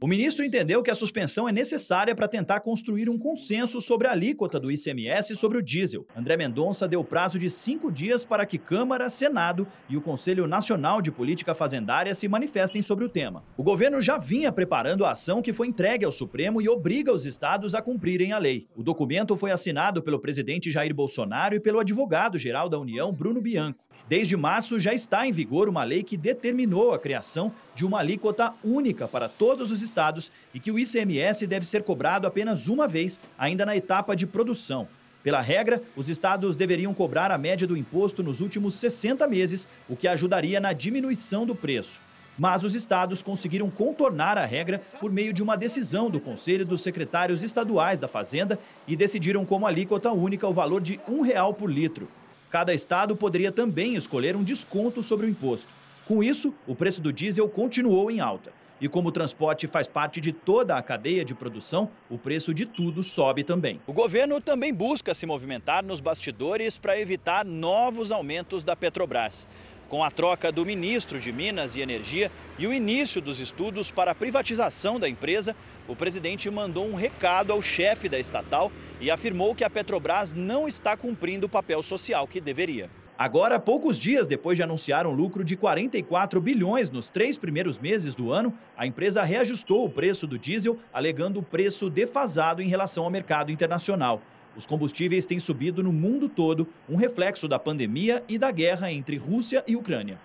O 0.00 0.06
ministro 0.06 0.44
entendeu 0.44 0.82
que 0.82 0.90
a 0.90 0.94
suspensão 0.94 1.48
é 1.48 1.52
necessária 1.52 2.14
para 2.14 2.28
tentar 2.28 2.60
construir 2.60 3.08
um 3.08 3.16
consenso 3.16 3.80
sobre 3.80 4.06
a 4.06 4.10
alíquota 4.10 4.58
do 4.58 4.70
ICMS 4.70 5.34
sobre 5.36 5.58
o 5.58 5.62
diesel. 5.62 6.06
André 6.14 6.36
Mendonça 6.36 6.86
deu 6.86 7.02
prazo 7.02 7.38
de 7.38 7.48
cinco 7.48 7.90
dias 7.90 8.24
para 8.24 8.44
que 8.44 8.58
Câmara, 8.58 9.08
Senado 9.08 9.66
e 9.88 9.96
o 9.96 10.00
Conselho 10.00 10.46
Nacional 10.46 11.00
de 11.00 11.10
Política 11.10 11.54
Fazendária 11.54 12.14
se 12.14 12.28
manifestem 12.28 12.82
sobre 12.82 13.04
o 13.04 13.08
tema. 13.08 13.44
O 13.56 13.62
governo 13.62 14.00
já 14.00 14.18
vinha 14.18 14.52
preparando 14.52 15.04
a 15.04 15.12
ação 15.12 15.40
que 15.40 15.52
foi 15.52 15.68
entregue 15.68 16.04
ao 16.04 16.12
Supremo 16.12 16.60
e 16.60 16.68
obriga 16.68 17.12
os 17.12 17.24
estados 17.24 17.74
a 17.74 17.80
cumprirem 17.80 18.32
a 18.32 18.38
lei. 18.38 18.66
O 18.76 18.82
documento 18.82 19.36
foi 19.36 19.52
assinado 19.52 20.02
pelo 20.02 20.20
presidente 20.20 20.70
Jair 20.70 20.94
Bolsonaro 20.94 21.54
e 21.54 21.60
pelo 21.60 21.80
advogado-geral 21.80 22.68
da 22.68 22.78
União, 22.78 23.12
Bruno 23.12 23.40
Bianco. 23.40 23.84
Desde 24.08 24.36
março 24.36 24.78
já 24.78 24.92
está 24.92 25.26
em 25.26 25.32
vigor 25.32 25.68
uma 25.68 25.82
lei 25.82 26.02
que 26.02 26.16
determinou 26.16 26.92
a 26.92 26.98
criação 26.98 27.52
de 27.74 27.86
uma 27.86 28.00
alíquota 28.00 28.52
única 28.62 29.08
para 29.08 29.28
todos 29.28 29.70
os 29.70 29.80
estados 29.80 30.30
e 30.52 30.60
que 30.60 30.70
o 30.70 30.78
ICMS 30.78 31.46
deve 31.46 31.66
ser 31.66 31.82
cobrado 31.82 32.26
apenas 32.26 32.68
uma 32.68 32.86
vez, 32.86 33.18
ainda 33.38 33.64
na 33.64 33.74
etapa 33.74 34.14
de 34.14 34.26
produção. 34.26 34.86
Pela 35.22 35.40
regra, 35.40 35.82
os 35.96 36.10
estados 36.10 36.54
deveriam 36.54 36.92
cobrar 36.92 37.30
a 37.30 37.38
média 37.38 37.66
do 37.66 37.78
imposto 37.78 38.22
nos 38.22 38.42
últimos 38.42 38.74
60 38.74 39.26
meses, 39.26 39.66
o 39.88 39.96
que 39.96 40.06
ajudaria 40.06 40.60
na 40.60 40.74
diminuição 40.74 41.46
do 41.46 41.54
preço. 41.54 41.98
Mas 42.38 42.62
os 42.62 42.74
estados 42.74 43.22
conseguiram 43.22 43.70
contornar 43.70 44.36
a 44.36 44.44
regra 44.44 44.82
por 45.00 45.10
meio 45.10 45.32
de 45.32 45.42
uma 45.42 45.56
decisão 45.56 46.10
do 46.10 46.20
Conselho 46.20 46.66
dos 46.66 46.82
Secretários 46.82 47.42
Estaduais 47.42 47.98
da 47.98 48.06
Fazenda 48.06 48.58
e 48.86 48.94
decidiram 48.94 49.46
como 49.46 49.66
alíquota 49.66 50.12
única 50.12 50.46
o 50.46 50.52
valor 50.52 50.82
de 50.82 51.00
um 51.08 51.22
real 51.22 51.54
por 51.54 51.70
litro. 51.70 52.06
Cada 52.54 52.72
estado 52.72 53.16
poderia 53.16 53.50
também 53.50 53.96
escolher 53.96 54.36
um 54.36 54.44
desconto 54.44 55.02
sobre 55.02 55.26
o 55.26 55.28
imposto. 55.28 55.66
Com 56.06 56.22
isso, 56.22 56.54
o 56.68 56.74
preço 56.76 57.00
do 57.00 57.12
diesel 57.12 57.48
continuou 57.48 58.12
em 58.12 58.20
alta. 58.20 58.52
E 58.80 58.88
como 58.88 59.08
o 59.08 59.12
transporte 59.12 59.66
faz 59.66 59.88
parte 59.88 60.20
de 60.20 60.32
toda 60.32 60.76
a 60.76 60.82
cadeia 60.82 61.24
de 61.24 61.34
produção, 61.34 61.90
o 62.08 62.16
preço 62.16 62.54
de 62.54 62.64
tudo 62.64 63.02
sobe 63.02 63.42
também. 63.42 63.80
O 63.88 63.92
governo 63.92 64.40
também 64.40 64.72
busca 64.72 65.12
se 65.14 65.26
movimentar 65.26 65.84
nos 65.84 65.98
bastidores 65.98 66.78
para 66.78 66.96
evitar 66.96 67.44
novos 67.44 68.12
aumentos 68.12 68.62
da 68.62 68.76
Petrobras. 68.76 69.48
Com 69.94 70.02
a 70.02 70.10
troca 70.10 70.50
do 70.50 70.66
ministro 70.66 71.20
de 71.20 71.30
Minas 71.30 71.76
e 71.76 71.80
Energia 71.80 72.28
e 72.58 72.66
o 72.66 72.72
início 72.72 73.20
dos 73.20 73.38
estudos 73.38 73.92
para 73.92 74.10
a 74.10 74.14
privatização 74.14 74.98
da 74.98 75.08
empresa, 75.08 75.54
o 75.86 75.94
presidente 75.94 76.50
mandou 76.50 76.84
um 76.84 76.96
recado 76.96 77.52
ao 77.52 77.62
chefe 77.62 78.08
da 78.08 78.18
estatal 78.18 78.72
e 79.00 79.08
afirmou 79.08 79.54
que 79.54 79.62
a 79.62 79.70
Petrobras 79.70 80.34
não 80.34 80.66
está 80.66 80.96
cumprindo 80.96 81.46
o 81.46 81.48
papel 81.48 81.80
social 81.80 82.26
que 82.26 82.40
deveria. 82.40 82.90
Agora, 83.16 83.60
poucos 83.60 83.96
dias 83.96 84.26
depois 84.26 84.56
de 84.56 84.64
anunciar 84.64 85.06
um 85.06 85.12
lucro 85.12 85.44
de 85.44 85.54
44 85.54 86.40
bilhões 86.40 86.90
nos 86.90 87.08
três 87.08 87.38
primeiros 87.38 87.78
meses 87.78 88.16
do 88.16 88.32
ano, 88.32 88.52
a 88.76 88.88
empresa 88.88 89.22
reajustou 89.22 89.84
o 89.84 89.90
preço 89.90 90.26
do 90.26 90.36
diesel, 90.36 90.76
alegando 90.92 91.38
o 91.38 91.42
preço 91.44 91.88
defasado 91.88 92.60
em 92.60 92.66
relação 92.66 93.04
ao 93.04 93.10
mercado 93.10 93.52
internacional. 93.52 94.20
Os 94.56 94.66
combustíveis 94.66 95.26
têm 95.26 95.40
subido 95.40 95.82
no 95.82 95.92
mundo 95.92 96.28
todo, 96.28 96.68
um 96.88 96.96
reflexo 96.96 97.48
da 97.48 97.58
pandemia 97.58 98.22
e 98.28 98.38
da 98.38 98.50
guerra 98.50 98.92
entre 98.92 99.16
Rússia 99.16 99.64
e 99.66 99.74
Ucrânia. 99.74 100.18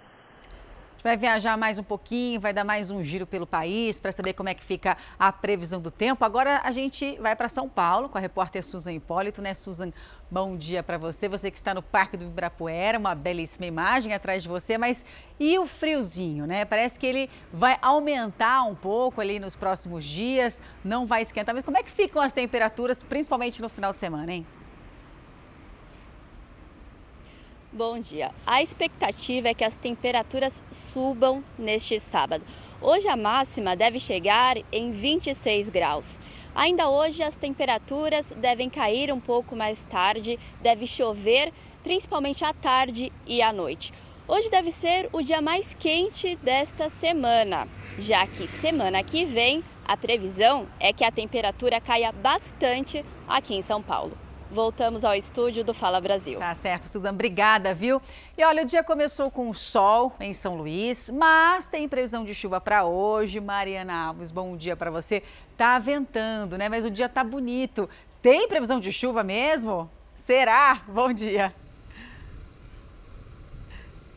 Gente 1.00 1.06
vai 1.06 1.16
viajar 1.16 1.58
mais 1.58 1.80
um 1.80 1.84
pouquinho, 1.84 2.42
vai 2.42 2.52
dar 2.52 2.66
mais 2.66 2.92
um 2.92 3.02
giro 3.02 3.26
pelo 3.26 3.48
país 3.48 4.02
para 4.02 4.12
saber 4.12 4.34
como 4.34 4.50
é 4.50 4.54
que 4.54 4.62
fica 4.62 4.98
a 5.18 5.32
previsão 5.32 5.80
do 5.80 5.90
tempo. 5.90 6.26
Agora 6.26 6.60
a 6.62 6.74
gente 6.74 7.18
vai 7.22 7.38
para 7.38 7.48
São 7.48 7.70
Paulo 7.70 8.10
com 8.10 8.18
a 8.18 8.22
repórter 8.22 8.62
Susan 8.62 8.92
Hipólito, 8.92 9.42
né, 9.42 9.54
Susan? 9.54 9.94
Bom 10.30 10.58
dia 10.58 10.84
para 10.84 10.98
você, 10.98 11.30
você 11.30 11.50
que 11.50 11.56
está 11.56 11.74
no 11.74 11.82
Parque 11.82 12.18
do 12.18 12.26
Ibirapuera, 12.26 13.00
uma 13.00 13.16
belíssima 13.16 13.66
imagem 13.66 14.14
atrás 14.14 14.44
de 14.44 14.50
você, 14.50 14.78
mas 14.78 15.06
e 15.40 15.58
o 15.58 15.66
friozinho, 15.66 16.46
né? 16.46 16.66
Parece 16.66 17.00
que 17.00 17.08
ele 17.08 17.30
vai 17.54 17.78
aumentar 17.82 18.64
um 18.64 18.76
pouco 18.76 19.22
ali 19.22 19.40
nos 19.40 19.56
próximos 19.56 20.04
dias, 20.04 20.62
não 20.84 21.06
vai 21.06 21.22
esquentar, 21.22 21.56
mas 21.56 21.64
como 21.64 21.78
é 21.78 21.82
que 21.82 21.90
ficam 21.90 22.22
as 22.22 22.34
temperaturas, 22.34 23.02
principalmente 23.02 23.62
no 23.62 23.70
final 23.70 23.94
de 23.94 24.00
semana, 24.00 24.34
hein? 24.34 24.46
Bom 27.72 28.00
dia. 28.00 28.32
A 28.48 28.64
expectativa 28.64 29.50
é 29.50 29.54
que 29.54 29.64
as 29.64 29.76
temperaturas 29.76 30.64
subam 30.72 31.44
neste 31.56 32.00
sábado. 32.00 32.44
Hoje 32.82 33.08
a 33.08 33.16
máxima 33.16 33.76
deve 33.76 34.00
chegar 34.00 34.58
em 34.72 34.90
26 34.90 35.70
graus. 35.70 36.20
Ainda 36.56 36.90
hoje 36.90 37.22
as 37.22 37.36
temperaturas 37.36 38.34
devem 38.36 38.72
cair 38.72 39.14
um 39.14 39.20
pouco 39.20 39.56
mais 39.56 39.84
tarde, 39.84 40.40
deve 40.60 40.88
chover 40.88 41.54
principalmente 41.84 42.44
à 42.44 42.56
tarde 42.56 43.14
e 43.28 43.40
à 43.40 43.54
noite. 43.54 43.94
Hoje 44.28 44.50
deve 44.50 44.72
ser 44.72 45.08
o 45.14 45.22
dia 45.22 45.40
mais 45.40 45.76
quente 45.76 46.36
desta 46.38 46.90
semana, 46.90 47.68
já 48.00 48.26
que 48.26 48.48
semana 48.48 49.04
que 49.04 49.26
vem 49.26 49.64
a 49.88 49.96
previsão 49.96 50.68
é 50.80 50.92
que 50.92 51.04
a 51.04 51.12
temperatura 51.12 51.80
caia 51.80 52.12
bastante 52.12 53.06
aqui 53.28 53.54
em 53.54 53.62
São 53.62 53.80
Paulo 53.80 54.18
voltamos 54.50 55.04
ao 55.04 55.14
estúdio 55.16 55.64
do 55.64 55.74
Fala 55.74 56.02
Brasil. 56.02 56.40
Tá 56.40 56.56
certo, 56.56 56.86
Suzana, 56.86 57.14
obrigada, 57.14 57.74
viu? 57.74 58.02
E 58.38 58.44
olha, 58.44 58.64
o 58.64 58.66
dia 58.66 58.84
começou 58.84 59.30
com 59.30 59.54
sol 59.54 60.14
em 60.20 60.34
São 60.34 60.56
Luís, 60.56 61.10
mas 61.10 61.68
tem 61.68 61.88
previsão 61.88 62.24
de 62.24 62.34
chuva 62.34 62.60
para 62.60 62.86
hoje. 62.86 63.40
Mariana 63.40 64.08
Alves, 64.08 64.32
bom 64.32 64.58
dia 64.58 64.76
para 64.76 64.90
você. 64.90 65.24
Tá 65.56 65.78
ventando, 65.78 66.58
né? 66.58 66.68
Mas 66.70 66.86
o 66.86 66.90
dia 66.90 67.08
tá 67.08 67.24
bonito. 67.24 67.90
Tem 68.22 68.48
previsão 68.48 68.80
de 68.80 68.92
chuva 68.92 69.24
mesmo? 69.24 69.90
Será? 70.16 70.82
Bom 70.88 71.14
dia. 71.14 71.54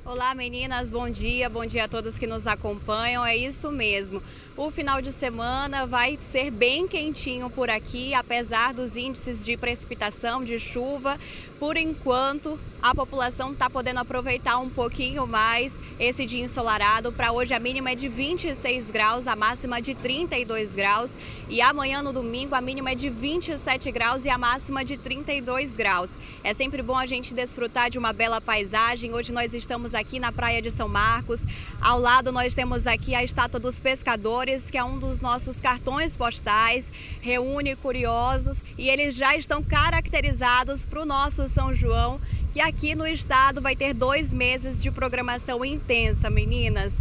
Olá 0.05 0.35
meninas, 0.35 0.91
bom 0.91 1.09
dia, 1.09 1.49
bom 1.49 1.65
dia 1.65 1.85
a 1.85 1.89
todos 1.89 2.19
que 2.19 2.27
nos 2.27 2.45
acompanham. 2.45 3.25
É 3.25 3.37
isso 3.37 3.71
mesmo. 3.71 4.21
O 4.55 4.71
final 4.71 5.01
de 5.01 5.11
semana 5.13 5.87
vai 5.87 6.19
ser 6.21 6.51
bem 6.51 6.87
quentinho 6.87 7.49
por 7.49 7.71
aqui, 7.71 8.13
apesar 8.13 8.75
dos 8.75 8.99
índices 8.99 9.47
de 9.47 9.57
precipitação, 9.57 10.45
de 10.45 10.59
chuva. 10.59 11.19
Por 11.59 11.75
enquanto, 11.75 12.61
a 12.83 12.93
população 12.93 13.53
está 13.53 13.71
podendo 13.71 14.01
aproveitar 14.01 14.59
um 14.59 14.69
pouquinho 14.69 15.25
mais 15.25 15.79
esse 16.01 16.27
dia 16.27 16.43
ensolarado. 16.43 17.13
Para 17.13 17.31
hoje, 17.31 17.55
a 17.55 17.61
mínima 17.61 17.93
é 17.93 17.95
de 17.95 18.09
26 18.09 18.91
graus, 18.91 19.29
a 19.29 19.37
máxima 19.37 19.81
de 19.81 19.95
32 19.95 20.75
graus. 20.75 21.13
E 21.49 21.61
amanhã, 21.61 22.03
no 22.03 22.13
domingo, 22.13 22.57
a 22.57 22.61
mínima 22.61 22.91
é 22.91 22.95
de 22.97 23.09
27 23.09 23.93
graus 23.93 24.25
e 24.25 24.29
a 24.29 24.37
máxima 24.37 24.85
de 24.85 24.97
32 24.97 25.77
graus. 25.77 26.11
É 26.43 26.53
sempre 26.53 26.83
bom 26.83 26.97
a 26.97 27.07
gente 27.07 27.33
desfrutar 27.33 27.89
de 27.89 27.99
uma 27.99 28.13
bela 28.13 28.41
paisagem. 28.41 29.15
Hoje 29.15 29.31
nós 29.31 29.55
estamos 29.55 29.95
aqui 29.95 30.19
na 30.19 30.33
Praia 30.33 30.61
de 30.61 30.71
São 30.73 30.89
Marcos. 30.89 31.45
Ao 31.81 32.01
lado, 32.01 32.33
nós 32.33 32.53
temos 32.53 32.89
aqui 32.89 33.15
a 33.15 33.23
Estátua 33.23 33.61
dos 33.61 33.79
Pescadores, 33.79 34.73
que 34.73 34.79
é 34.79 34.83
um 34.83 34.99
dos 34.99 35.21
nossos 35.21 35.61
cartões 35.61 36.17
postais. 36.17 36.91
Reúne 37.21 37.77
curiosos 37.77 38.61
e 38.77 38.89
eles 38.89 39.15
já 39.15 39.37
estão 39.37 39.63
caracterizados 39.63 40.85
para 40.85 41.03
o 41.03 41.07
nosso 41.07 41.49
São 41.49 41.73
João 41.73 42.21
que 42.53 42.61
aqui 42.61 42.95
no 42.95 43.07
estado 43.07 43.63
vai 43.63 43.75
ter 43.75 43.95
dois 43.95 44.33
meses 44.33 44.83
de 44.83 44.91
programação 44.91 45.65
intensa, 45.65 46.29
meninas. 46.29 46.95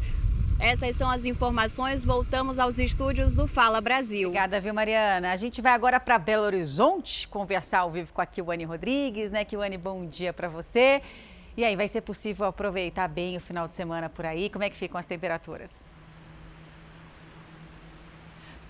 Essas 0.57 0.95
são 0.95 1.09
as 1.09 1.25
informações. 1.25 2.05
Voltamos 2.05 2.57
aos 2.57 2.79
estúdios 2.79 3.35
do 3.35 3.47
Fala 3.47 3.81
Brasil. 3.81 4.29
Obrigada, 4.29 4.61
viu, 4.61 4.73
Mariana? 4.73 5.31
A 5.31 5.35
gente 5.35 5.61
vai 5.61 5.73
agora 5.73 5.99
para 5.99 6.17
Belo 6.17 6.43
Horizonte 6.43 7.27
conversar 7.27 7.79
ao 7.79 7.91
vivo 7.91 8.13
com 8.13 8.21
a 8.21 8.25
Kiwane 8.25 8.63
Rodrigues, 8.63 9.29
né? 9.29 9.43
Kiwane, 9.43 9.77
bom 9.77 10.05
dia 10.05 10.31
para 10.31 10.47
você. 10.47 11.01
E 11.57 11.65
aí, 11.65 11.75
vai 11.75 11.89
ser 11.89 12.01
possível 12.01 12.45
aproveitar 12.45 13.09
bem 13.09 13.35
o 13.35 13.41
final 13.41 13.67
de 13.67 13.75
semana 13.75 14.07
por 14.07 14.25
aí? 14.25 14.49
Como 14.49 14.63
é 14.63 14.69
que 14.69 14.75
ficam 14.77 14.97
as 14.97 15.05
temperaturas? 15.05 15.90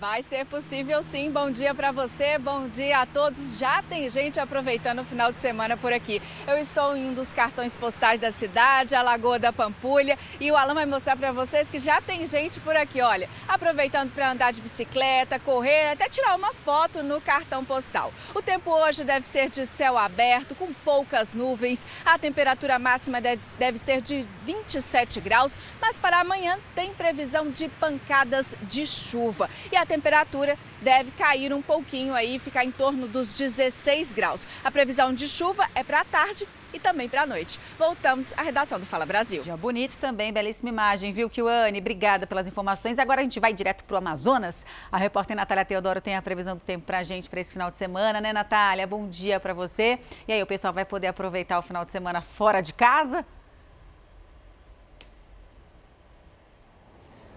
Vai 0.02 0.20
ser 0.24 0.44
possível 0.46 1.00
sim. 1.00 1.30
Bom 1.30 1.48
dia 1.48 1.72
para 1.72 1.92
você, 1.92 2.36
bom 2.36 2.66
dia 2.66 3.02
a 3.02 3.06
todos. 3.06 3.56
Já 3.56 3.84
tem 3.84 4.10
gente 4.10 4.40
aproveitando 4.40 4.98
o 4.98 5.04
final 5.04 5.32
de 5.32 5.38
semana 5.38 5.76
por 5.76 5.92
aqui. 5.92 6.20
Eu 6.44 6.58
estou 6.58 6.96
em 6.96 7.10
um 7.10 7.14
dos 7.14 7.32
cartões 7.32 7.76
postais 7.76 8.18
da 8.18 8.32
cidade, 8.32 8.96
a 8.96 9.02
Lagoa 9.02 9.38
da 9.38 9.52
Pampulha, 9.52 10.18
e 10.40 10.50
o 10.50 10.56
Alan 10.56 10.74
vai 10.74 10.86
mostrar 10.86 11.16
para 11.16 11.30
vocês 11.30 11.70
que 11.70 11.78
já 11.78 12.00
tem 12.00 12.26
gente 12.26 12.58
por 12.58 12.74
aqui, 12.74 13.00
olha, 13.00 13.28
aproveitando 13.46 14.10
para 14.12 14.32
andar 14.32 14.52
de 14.52 14.60
bicicleta, 14.60 15.38
correr, 15.38 15.92
até 15.92 16.08
tirar 16.08 16.34
uma 16.34 16.52
foto 16.52 17.04
no 17.04 17.20
cartão 17.20 17.64
postal. 17.64 18.12
O 18.34 18.42
tempo 18.42 18.72
hoje 18.72 19.04
deve 19.04 19.24
ser 19.28 19.50
de 19.50 19.64
céu 19.66 19.96
aberto, 19.96 20.56
com 20.56 20.72
poucas 20.84 21.32
nuvens. 21.32 21.86
A 22.04 22.18
temperatura 22.18 22.76
máxima 22.76 23.20
deve 23.20 23.78
ser 23.78 24.00
de 24.00 24.26
27 24.44 25.20
graus, 25.20 25.56
mas 25.80 25.96
para 25.96 26.18
amanhã 26.18 26.58
tem 26.74 26.92
previsão 26.92 27.48
de 27.52 27.68
pancadas 27.68 28.56
de 28.62 28.84
chuva. 28.84 29.48
E 29.70 29.76
a 29.76 29.91
temperatura 29.92 30.56
deve 30.80 31.10
cair 31.10 31.52
um 31.52 31.60
pouquinho 31.60 32.14
aí, 32.14 32.38
ficar 32.38 32.64
em 32.64 32.70
torno 32.70 33.06
dos 33.06 33.36
16 33.36 34.14
graus. 34.14 34.48
A 34.64 34.70
previsão 34.70 35.12
de 35.12 35.28
chuva 35.28 35.68
é 35.74 35.84
para 35.84 36.00
a 36.00 36.04
tarde 36.04 36.48
e 36.72 36.80
também 36.80 37.10
para 37.10 37.22
a 37.22 37.26
noite. 37.26 37.60
Voltamos 37.78 38.32
à 38.38 38.40
redação 38.40 38.80
do 38.80 38.86
Fala 38.86 39.04
Brasil. 39.04 39.42
Dia 39.42 39.54
bonito 39.54 39.98
também, 39.98 40.32
belíssima 40.32 40.70
imagem, 40.70 41.12
viu, 41.12 41.28
Kiwane? 41.28 41.78
Obrigada 41.78 42.26
pelas 42.26 42.48
informações. 42.48 42.98
Agora 42.98 43.20
a 43.20 43.24
gente 43.24 43.38
vai 43.38 43.52
direto 43.52 43.84
para 43.84 43.94
o 43.94 43.98
Amazonas. 43.98 44.64
A 44.90 44.96
repórter 44.96 45.36
Natália 45.36 45.66
Teodoro 45.66 46.00
tem 46.00 46.16
a 46.16 46.22
previsão 46.22 46.56
do 46.56 46.62
tempo 46.62 46.86
para 46.86 47.00
a 47.00 47.02
gente 47.02 47.28
para 47.28 47.40
esse 47.42 47.52
final 47.52 47.70
de 47.70 47.76
semana, 47.76 48.18
né, 48.18 48.32
Natália? 48.32 48.86
Bom 48.86 49.06
dia 49.06 49.38
para 49.38 49.52
você. 49.52 49.98
E 50.26 50.32
aí, 50.32 50.42
o 50.42 50.46
pessoal 50.46 50.72
vai 50.72 50.86
poder 50.86 51.08
aproveitar 51.08 51.58
o 51.58 51.62
final 51.62 51.84
de 51.84 51.92
semana 51.92 52.22
fora 52.22 52.62
de 52.62 52.72
casa? 52.72 53.26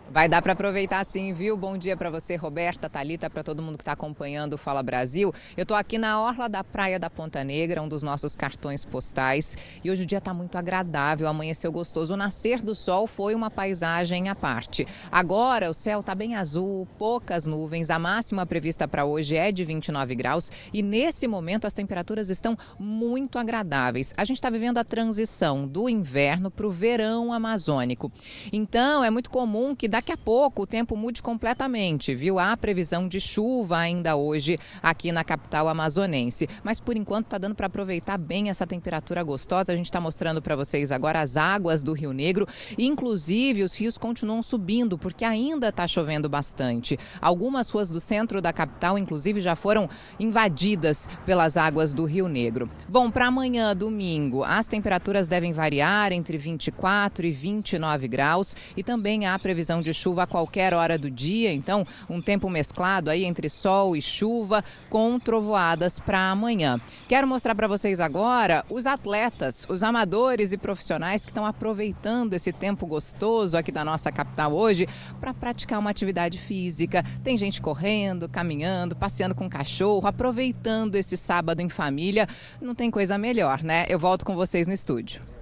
Vai 0.07 0.29
dar 0.29 0.41
para 0.41 0.53
aproveitar 0.53 1.03
sim, 1.03 1.33
viu? 1.33 1.57
Bom 1.57 1.75
dia 1.77 1.97
para 1.97 2.11
você, 2.11 2.35
Roberta, 2.35 2.87
Talita, 2.87 3.27
para 3.27 3.43
todo 3.43 3.61
mundo 3.61 3.75
que 3.75 3.81
está 3.81 3.93
acompanhando 3.93 4.53
o 4.53 4.57
Fala 4.57 4.83
Brasil. 4.83 5.33
Eu 5.57 5.63
estou 5.63 5.75
aqui 5.75 5.97
na 5.97 6.21
orla 6.21 6.47
da 6.47 6.63
Praia 6.63 6.99
da 6.99 7.09
Ponta 7.09 7.43
Negra, 7.43 7.81
um 7.81 7.87
dos 7.87 8.03
nossos 8.03 8.35
cartões 8.35 8.85
postais, 8.85 9.57
e 9.83 9.89
hoje 9.89 10.03
o 10.03 10.05
dia 10.05 10.19
está 10.19 10.31
muito 10.31 10.57
agradável, 10.59 11.27
amanheceu 11.27 11.71
gostoso. 11.71 12.13
O 12.13 12.17
nascer 12.17 12.61
do 12.61 12.75
sol 12.75 13.07
foi 13.07 13.33
uma 13.33 13.49
paisagem 13.49 14.29
à 14.29 14.35
parte. 14.35 14.87
Agora 15.11 15.71
o 15.71 15.73
céu 15.73 16.01
está 16.01 16.13
bem 16.13 16.35
azul, 16.35 16.87
poucas 16.99 17.47
nuvens. 17.47 17.89
A 17.89 17.97
máxima 17.97 18.45
prevista 18.45 18.87
para 18.87 19.05
hoje 19.05 19.35
é 19.35 19.51
de 19.51 19.63
29 19.63 20.13
graus 20.13 20.51
e 20.71 20.83
nesse 20.83 21.27
momento 21.27 21.65
as 21.65 21.73
temperaturas 21.73 22.29
estão 22.29 22.55
muito 22.79 23.39
agradáveis. 23.39 24.13
A 24.15 24.23
gente 24.23 24.37
está 24.37 24.51
vivendo 24.51 24.77
a 24.77 24.83
transição 24.83 25.67
do 25.67 25.89
inverno 25.89 26.51
para 26.51 26.67
o 26.67 26.71
verão 26.71 27.33
amazônico. 27.33 28.11
Então 28.53 29.03
é 29.03 29.09
muito 29.09 29.31
comum 29.31 29.75
que 29.75 29.94
daqui 29.95 30.11
a 30.11 30.17
pouco 30.17 30.63
o 30.63 30.67
tempo 30.67 30.97
mude 30.97 31.21
completamente, 31.21 32.13
viu? 32.13 32.37
Há 32.37 32.57
previsão 32.57 33.07
de 33.07 33.21
chuva 33.21 33.77
ainda 33.77 34.17
hoje 34.17 34.59
aqui 34.83 35.09
na 35.09 35.23
capital 35.23 35.69
amazonense. 35.69 36.49
Mas 36.65 36.81
por 36.81 36.97
enquanto 36.97 37.27
está 37.27 37.37
dando 37.37 37.55
para 37.55 37.67
aproveitar 37.67 38.17
bem 38.17 38.49
essa 38.49 38.67
temperatura 38.67 39.23
gostosa. 39.23 39.71
A 39.71 39.75
gente 39.75 39.85
está 39.85 40.01
mostrando 40.01 40.41
para 40.41 40.53
vocês 40.53 40.91
agora 40.91 41.21
as 41.21 41.37
águas 41.37 41.81
do 41.81 41.93
Rio 41.93 42.11
Negro. 42.11 42.45
Inclusive, 42.77 43.63
os 43.63 43.79
rios 43.79 43.97
continuam 43.97 44.43
subindo, 44.43 44.97
porque 44.97 45.23
ainda 45.23 45.69
está 45.69 45.87
chovendo 45.87 46.27
bastante. 46.27 46.99
Algumas 47.21 47.69
ruas 47.69 47.89
do 47.89 48.01
centro 48.01 48.41
da 48.41 48.51
capital, 48.51 48.97
inclusive, 48.97 49.39
já 49.39 49.55
foram 49.55 49.89
invadidas 50.19 51.07
pelas 51.25 51.55
águas 51.55 51.93
do 51.93 52.03
Rio 52.03 52.27
Negro. 52.27 52.69
Bom, 52.89 53.09
para 53.09 53.27
amanhã, 53.27 53.73
domingo, 53.73 54.43
as 54.43 54.67
temperaturas 54.67 55.29
devem 55.29 55.53
variar 55.53 56.11
entre 56.11 56.37
24 56.37 57.25
e 57.25 57.31
29 57.31 58.09
graus 58.09 58.57
e 58.75 58.83
também 58.83 59.25
há 59.25 59.39
previsão 59.39 59.84
de 59.85 59.93
chuva 59.93 60.23
a 60.23 60.27
qualquer 60.27 60.73
hora 60.73 60.97
do 60.97 61.09
dia, 61.09 61.53
então 61.53 61.85
um 62.09 62.21
tempo 62.21 62.49
mesclado 62.49 63.09
aí 63.09 63.23
entre 63.23 63.47
sol 63.49 63.95
e 63.95 64.01
chuva 64.01 64.63
com 64.89 65.19
trovoadas 65.19 65.99
para 65.99 66.31
amanhã. 66.31 66.81
Quero 67.07 67.27
mostrar 67.27 67.53
para 67.53 67.67
vocês 67.67 67.99
agora 67.99 68.65
os 68.69 68.87
atletas, 68.87 69.65
os 69.69 69.83
amadores 69.83 70.51
e 70.51 70.57
profissionais 70.57 71.23
que 71.23 71.31
estão 71.31 71.45
aproveitando 71.45 72.33
esse 72.33 72.51
tempo 72.51 72.87
gostoso 72.87 73.57
aqui 73.57 73.71
da 73.71 73.85
nossa 73.85 74.11
capital 74.11 74.53
hoje 74.53 74.87
para 75.19 75.33
praticar 75.33 75.79
uma 75.79 75.91
atividade 75.91 76.39
física. 76.39 77.03
Tem 77.23 77.37
gente 77.37 77.61
correndo, 77.61 78.27
caminhando, 78.27 78.95
passeando 78.95 79.35
com 79.35 79.47
cachorro, 79.47 80.07
aproveitando 80.07 80.95
esse 80.95 81.15
sábado 81.15 81.61
em 81.61 81.69
família. 81.69 82.27
Não 82.59 82.73
tem 82.73 82.89
coisa 82.89 83.17
melhor, 83.17 83.61
né? 83.61 83.85
Eu 83.87 83.99
volto 83.99 84.25
com 84.25 84.35
vocês 84.35 84.67
no 84.67 84.73
estúdio. 84.73 85.34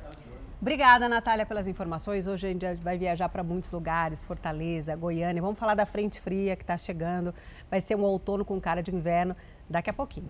Obrigada, 0.64 1.10
Natália, 1.10 1.46
pelas 1.46 1.68
informações. 1.68 2.26
Hoje 2.26 2.48
a 2.48 2.50
gente 2.50 2.66
vai 2.76 2.98
viajar 2.98 3.28
para 3.28 3.44
muitos 3.44 3.70
lugares, 3.70 4.24
Fortaleza, 4.24 4.96
Goiânia. 4.96 5.42
Vamos 5.42 5.60
falar 5.60 5.76
da 5.76 5.86
frente 5.86 6.22
fria 6.22 6.56
que 6.56 6.64
está 6.64 6.78
chegando. 6.78 7.36
Vai 7.70 7.82
ser 7.82 7.96
um 7.98 8.02
outono 8.02 8.46
com 8.46 8.62
cara 8.62 8.82
de 8.82 8.96
inverno 8.96 9.36
daqui 9.70 9.90
a 9.90 9.94
pouquinho. 9.94 10.30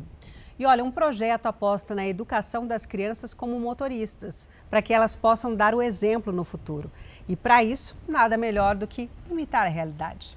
E 0.58 0.66
olha, 0.66 0.84
um 0.84 0.90
projeto 0.90 1.46
aposta 1.46 1.94
na 1.94 2.08
educação 2.08 2.66
das 2.66 2.84
crianças 2.84 3.32
como 3.32 3.60
motoristas, 3.60 4.50
para 4.72 4.82
que 4.82 4.92
elas 4.92 5.16
possam 5.16 5.56
dar 5.56 5.76
o 5.76 5.84
exemplo 5.84 6.34
no 6.34 6.44
futuro. 6.44 6.90
E 7.30 7.36
para 7.36 7.64
isso, 7.64 7.96
nada 8.08 8.36
melhor 8.36 8.76
do 8.76 8.88
que 8.88 9.12
imitar 9.30 9.68
a 9.68 9.70
realidade. 9.70 10.36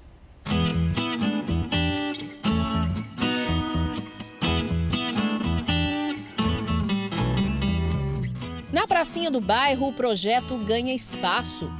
Na 8.77 8.85
pracinha 8.85 9.31
do 9.31 9.41
bairro, 9.41 9.87
o 9.87 9.93
projeto 9.93 10.55
ganha 10.59 10.93
espaço. 10.93 11.75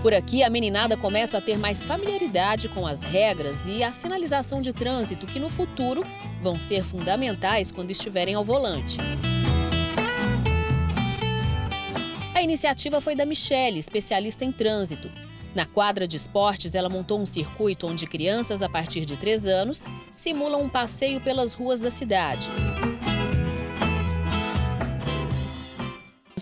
Por 0.00 0.14
aqui, 0.14 0.42
a 0.42 0.48
meninada 0.48 0.96
começa 0.96 1.36
a 1.36 1.40
ter 1.42 1.58
mais 1.58 1.84
familiaridade 1.84 2.70
com 2.70 2.86
as 2.86 3.02
regras 3.02 3.68
e 3.68 3.84
a 3.84 3.92
sinalização 3.92 4.62
de 4.62 4.72
trânsito, 4.72 5.26
que 5.26 5.38
no 5.38 5.50
futuro 5.50 6.02
vão 6.42 6.58
ser 6.58 6.82
fundamentais 6.82 7.70
quando 7.70 7.90
estiverem 7.90 8.34
ao 8.34 8.42
volante. 8.42 8.96
A 12.34 12.42
iniciativa 12.42 13.02
foi 13.02 13.14
da 13.14 13.26
Michele, 13.26 13.78
especialista 13.78 14.46
em 14.46 14.50
trânsito. 14.50 15.10
Na 15.54 15.66
quadra 15.66 16.08
de 16.08 16.16
esportes, 16.16 16.74
ela 16.74 16.88
montou 16.88 17.20
um 17.20 17.26
circuito 17.26 17.86
onde 17.86 18.06
crianças 18.06 18.62
a 18.62 18.68
partir 18.68 19.04
de 19.04 19.18
3 19.18 19.44
anos 19.44 19.84
simulam 20.16 20.62
um 20.62 20.70
passeio 20.70 21.20
pelas 21.20 21.52
ruas 21.52 21.80
da 21.80 21.90
cidade. 21.90 22.48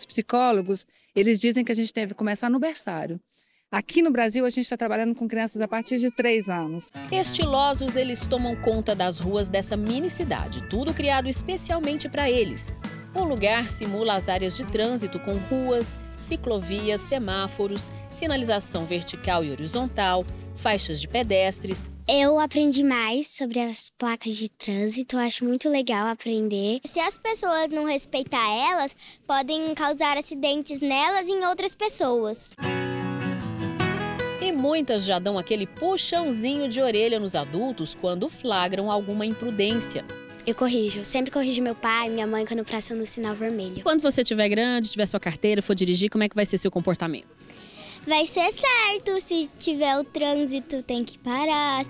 Psicólogos, 0.08 0.86
eles 1.14 1.40
dizem 1.40 1.64
que 1.64 1.70
a 1.70 1.74
gente 1.74 1.92
deve 1.92 2.14
começar 2.14 2.50
no 2.50 2.58
berçário. 2.58 3.20
Aqui 3.70 4.00
no 4.00 4.10
Brasil, 4.10 4.46
a 4.46 4.50
gente 4.50 4.64
está 4.64 4.78
trabalhando 4.78 5.14
com 5.14 5.28
crianças 5.28 5.60
a 5.60 5.68
partir 5.68 5.98
de 5.98 6.10
3 6.10 6.48
anos. 6.48 6.90
Estilosos, 7.12 7.96
eles 7.96 8.26
tomam 8.26 8.56
conta 8.56 8.94
das 8.94 9.18
ruas 9.18 9.50
dessa 9.50 9.76
mini 9.76 10.08
cidade, 10.08 10.66
tudo 10.68 10.94
criado 10.94 11.28
especialmente 11.28 12.08
para 12.08 12.30
eles. 12.30 12.72
O 13.18 13.24
lugar 13.24 13.68
simula 13.68 14.14
as 14.14 14.28
áreas 14.28 14.56
de 14.56 14.64
trânsito 14.64 15.18
com 15.18 15.32
ruas, 15.32 15.98
ciclovias, 16.16 17.00
semáforos, 17.00 17.90
sinalização 18.08 18.86
vertical 18.86 19.44
e 19.44 19.50
horizontal, 19.50 20.24
faixas 20.54 21.00
de 21.00 21.08
pedestres. 21.08 21.90
Eu 22.08 22.38
aprendi 22.38 22.84
mais 22.84 23.26
sobre 23.26 23.58
as 23.58 23.90
placas 23.90 24.36
de 24.36 24.48
trânsito, 24.48 25.18
acho 25.18 25.44
muito 25.44 25.68
legal 25.68 26.06
aprender. 26.06 26.78
Se 26.84 27.00
as 27.00 27.18
pessoas 27.18 27.70
não 27.70 27.84
respeitar 27.84 28.48
elas, 28.70 28.94
podem 29.26 29.74
causar 29.74 30.16
acidentes 30.16 30.80
nelas 30.80 31.28
e 31.28 31.32
em 31.32 31.44
outras 31.44 31.74
pessoas. 31.74 32.50
E 34.40 34.52
muitas 34.52 35.04
já 35.04 35.18
dão 35.18 35.36
aquele 35.36 35.66
puxãozinho 35.66 36.68
de 36.68 36.80
orelha 36.80 37.18
nos 37.18 37.34
adultos 37.34 37.96
quando 38.00 38.28
flagram 38.28 38.88
alguma 38.88 39.26
imprudência. 39.26 40.04
Eu 40.48 40.54
corrijo, 40.54 41.04
sempre 41.04 41.30
corrijo 41.30 41.60
meu 41.60 41.74
pai, 41.74 42.08
minha 42.08 42.26
mãe 42.26 42.46
quando 42.46 42.64
passam 42.64 42.96
no 42.96 43.04
sinal 43.04 43.34
vermelho. 43.34 43.82
Quando 43.82 44.00
você 44.00 44.24
tiver 44.24 44.48
grande, 44.48 44.90
tiver 44.90 45.04
sua 45.04 45.20
carteira, 45.20 45.60
for 45.60 45.74
dirigir, 45.74 46.08
como 46.08 46.24
é 46.24 46.28
que 46.28 46.34
vai 46.34 46.46
ser 46.46 46.56
seu 46.56 46.70
comportamento? 46.70 47.28
Vai 48.06 48.24
ser 48.24 48.50
certo, 48.50 49.20
se 49.20 49.50
tiver 49.58 49.98
o 49.98 50.04
trânsito 50.04 50.82
tem 50.82 51.04
que 51.04 51.18
parar. 51.18 51.84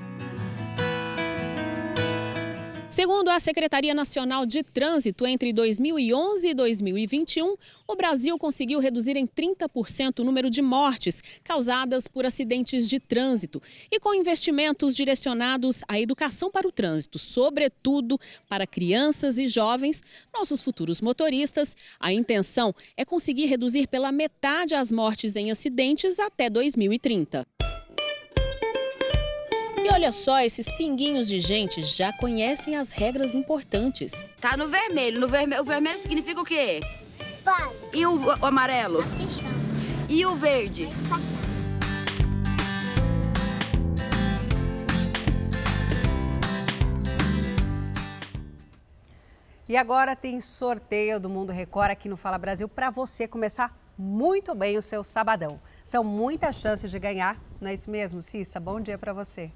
Segundo 2.90 3.28
a 3.28 3.38
Secretaria 3.38 3.92
Nacional 3.92 4.46
de 4.46 4.62
Trânsito, 4.62 5.26
entre 5.26 5.52
2011 5.52 6.48
e 6.48 6.54
2021, 6.54 7.54
o 7.86 7.94
Brasil 7.94 8.38
conseguiu 8.38 8.80
reduzir 8.80 9.14
em 9.14 9.26
30% 9.26 10.20
o 10.20 10.24
número 10.24 10.48
de 10.48 10.62
mortes 10.62 11.22
causadas 11.44 12.08
por 12.08 12.24
acidentes 12.24 12.88
de 12.88 12.98
trânsito 12.98 13.60
e 13.92 14.00
com 14.00 14.14
investimentos 14.14 14.96
direcionados 14.96 15.82
à 15.86 16.00
educação 16.00 16.50
para 16.50 16.66
o 16.66 16.72
trânsito, 16.72 17.18
sobretudo 17.18 18.18
para 18.48 18.66
crianças 18.66 19.36
e 19.36 19.46
jovens, 19.46 20.02
nossos 20.32 20.62
futuros 20.62 21.02
motoristas, 21.02 21.76
a 22.00 22.10
intenção 22.10 22.74
é 22.96 23.04
conseguir 23.04 23.46
reduzir 23.46 23.86
pela 23.86 24.10
metade 24.10 24.74
as 24.74 24.90
mortes 24.90 25.36
em 25.36 25.50
acidentes 25.50 26.18
até 26.18 26.48
2030. 26.48 27.46
E 29.88 29.90
olha 29.90 30.12
só, 30.12 30.38
esses 30.40 30.70
pinguinhos 30.70 31.26
de 31.26 31.40
gente 31.40 31.82
já 31.82 32.12
conhecem 32.12 32.76
as 32.76 32.90
regras 32.90 33.34
importantes. 33.34 34.26
Tá 34.38 34.54
no 34.54 34.68
vermelho. 34.68 35.18
No 35.18 35.26
vermelho, 35.26 35.62
o 35.62 35.64
vermelho 35.64 35.96
significa 35.96 36.38
o 36.42 36.44
quê? 36.44 36.80
Vai. 37.42 37.74
E 37.94 38.04
o, 38.04 38.22
o 38.22 38.44
amarelo? 38.44 39.02
E 40.06 40.26
o 40.26 40.36
verde? 40.36 40.90
E 49.66 49.74
agora 49.74 50.14
tem 50.14 50.38
sorteio 50.38 51.18
do 51.18 51.30
Mundo 51.30 51.50
Record 51.50 51.92
aqui 51.92 52.10
no 52.10 52.16
Fala 52.18 52.36
Brasil 52.36 52.68
para 52.68 52.90
você 52.90 53.26
começar 53.26 53.74
muito 53.96 54.54
bem 54.54 54.76
o 54.76 54.82
seu 54.82 55.02
sabadão. 55.02 55.58
São 55.82 56.04
muitas 56.04 56.56
chances 56.56 56.90
de 56.90 56.98
ganhar, 56.98 57.42
não 57.58 57.70
é 57.70 57.74
isso 57.74 57.90
mesmo, 57.90 58.20
Cissa? 58.20 58.60
Bom 58.60 58.80
dia 58.80 58.98
para 58.98 59.14
você. 59.14 59.50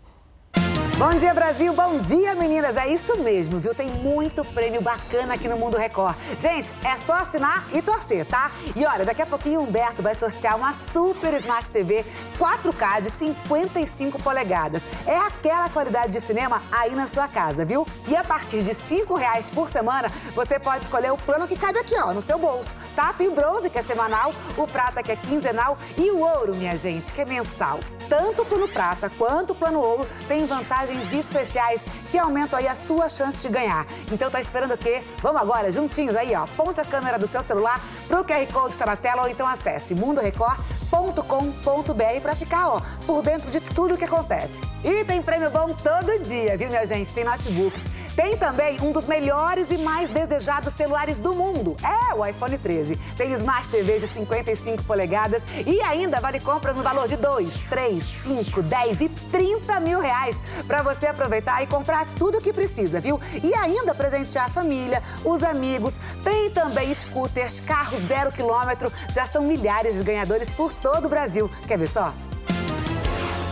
Bom 1.02 1.16
dia, 1.16 1.34
Brasil. 1.34 1.74
Bom 1.74 1.98
dia, 1.98 2.32
meninas. 2.32 2.76
É 2.76 2.86
isso 2.86 3.16
mesmo, 3.18 3.58
viu? 3.58 3.74
Tem 3.74 3.88
muito 3.88 4.44
prêmio 4.44 4.80
bacana 4.80 5.34
aqui 5.34 5.48
no 5.48 5.58
Mundo 5.58 5.76
Record. 5.76 6.14
Gente, 6.38 6.72
é 6.84 6.96
só 6.96 7.14
assinar 7.14 7.66
e 7.72 7.82
torcer, 7.82 8.24
tá? 8.24 8.52
E 8.76 8.86
olha, 8.86 9.04
daqui 9.04 9.20
a 9.20 9.26
pouquinho 9.26 9.58
o 9.58 9.64
Humberto 9.64 10.00
vai 10.00 10.14
sortear 10.14 10.56
uma 10.56 10.72
Super 10.72 11.34
Smart 11.34 11.72
TV 11.72 12.04
4K 12.38 13.00
de 13.00 13.10
55 13.10 14.22
polegadas. 14.22 14.86
É 15.04 15.18
aquela 15.18 15.68
qualidade 15.68 16.12
de 16.12 16.20
cinema 16.20 16.62
aí 16.70 16.94
na 16.94 17.08
sua 17.08 17.26
casa, 17.26 17.64
viu? 17.64 17.84
E 18.06 18.14
a 18.14 18.22
partir 18.22 18.62
de 18.62 18.72
5 18.72 19.12
reais 19.16 19.50
por 19.50 19.68
semana, 19.68 20.08
você 20.36 20.56
pode 20.60 20.84
escolher 20.84 21.10
o 21.10 21.18
plano 21.18 21.48
que 21.48 21.56
cabe 21.56 21.80
aqui, 21.80 21.96
ó, 22.00 22.14
no 22.14 22.22
seu 22.22 22.38
bolso, 22.38 22.76
tá? 22.94 23.12
Tem 23.12 23.28
bronze, 23.28 23.68
que 23.68 23.78
é 23.78 23.82
semanal, 23.82 24.32
o 24.56 24.68
prata, 24.68 25.02
que 25.02 25.10
é 25.10 25.16
quinzenal, 25.16 25.76
e 25.98 26.12
o 26.12 26.20
ouro, 26.20 26.54
minha 26.54 26.76
gente, 26.76 27.12
que 27.12 27.22
é 27.22 27.24
mensal. 27.24 27.80
Tanto 28.08 28.42
o 28.42 28.46
plano 28.46 28.68
prata 28.68 29.10
quanto 29.18 29.52
o 29.52 29.54
plano 29.54 29.80
ouro 29.80 30.06
tem 30.28 30.44
vantagem 30.44 30.91
vantagens 30.92 31.12
especiais 31.12 31.84
que 32.10 32.18
aumentam 32.18 32.58
aí 32.58 32.68
a 32.68 32.74
sua 32.74 33.08
chance 33.08 33.42
de 33.42 33.52
ganhar. 33.52 33.86
Então 34.10 34.30
tá 34.30 34.40
esperando 34.40 34.74
o 34.74 34.78
quê? 34.78 35.02
Vamos 35.18 35.40
agora, 35.40 35.70
juntinhos 35.70 36.16
aí, 36.16 36.34
ó. 36.34 36.46
Ponte 36.56 36.80
a 36.80 36.84
câmera 36.84 37.18
do 37.18 37.26
seu 37.26 37.42
celular 37.42 37.80
pro 38.06 38.24
QR 38.24 38.46
Code 38.52 38.72
está 38.72 38.86
na 38.86 38.96
tela 38.96 39.22
ou 39.22 39.28
então 39.28 39.46
acesse 39.46 39.94
mundorecord.com.br 39.94 42.20
para 42.20 42.34
ficar, 42.34 42.68
ó, 42.68 42.80
por 43.06 43.22
dentro 43.22 43.50
de 43.50 43.60
tudo 43.60 43.94
o 43.94 43.98
que 43.98 44.04
acontece. 44.04 44.60
E 44.84 45.04
tem 45.04 45.22
prêmio 45.22 45.50
bom 45.50 45.74
todo 45.74 46.22
dia, 46.22 46.56
viu, 46.56 46.68
minha 46.68 46.84
gente? 46.84 47.12
Tem 47.12 47.24
notebooks 47.24 48.02
tem 48.14 48.36
também 48.36 48.78
um 48.82 48.92
dos 48.92 49.06
melhores 49.06 49.70
e 49.70 49.78
mais 49.78 50.10
desejados 50.10 50.74
celulares 50.74 51.18
do 51.18 51.32
mundo. 51.32 51.76
É 51.82 52.14
o 52.14 52.24
iPhone 52.26 52.58
13. 52.58 52.96
Tem 53.16 53.32
Smart 53.32 53.66
TV 53.68 53.98
de 53.98 54.06
55 54.06 54.84
polegadas 54.84 55.44
e 55.66 55.80
ainda 55.80 56.20
vale 56.20 56.38
compras 56.38 56.76
no 56.76 56.82
valor 56.82 57.08
de 57.08 57.16
2, 57.16 57.62
3, 57.70 58.02
5, 58.02 58.62
10 58.62 59.00
e 59.00 59.08
30 59.08 59.51
mil 59.80 60.00
reais 60.00 60.40
para 60.66 60.82
você 60.82 61.06
aproveitar 61.06 61.62
e 61.62 61.66
comprar 61.66 62.06
tudo 62.18 62.38
o 62.38 62.40
que 62.40 62.52
precisa, 62.52 63.00
viu? 63.00 63.20
E 63.42 63.54
ainda 63.54 63.94
presentear 63.94 64.46
a 64.46 64.48
família, 64.48 65.02
os 65.24 65.42
amigos. 65.42 65.98
Tem 66.24 66.50
também 66.50 66.92
scooters, 66.94 67.60
carros 67.60 68.00
zero 68.00 68.32
quilômetro. 68.32 68.92
Já 69.10 69.26
são 69.26 69.42
milhares 69.42 69.96
de 69.96 70.04
ganhadores 70.04 70.50
por 70.52 70.72
todo 70.72 71.06
o 71.06 71.08
Brasil. 71.08 71.50
Quer 71.66 71.78
ver 71.78 71.88
só? 71.88 72.12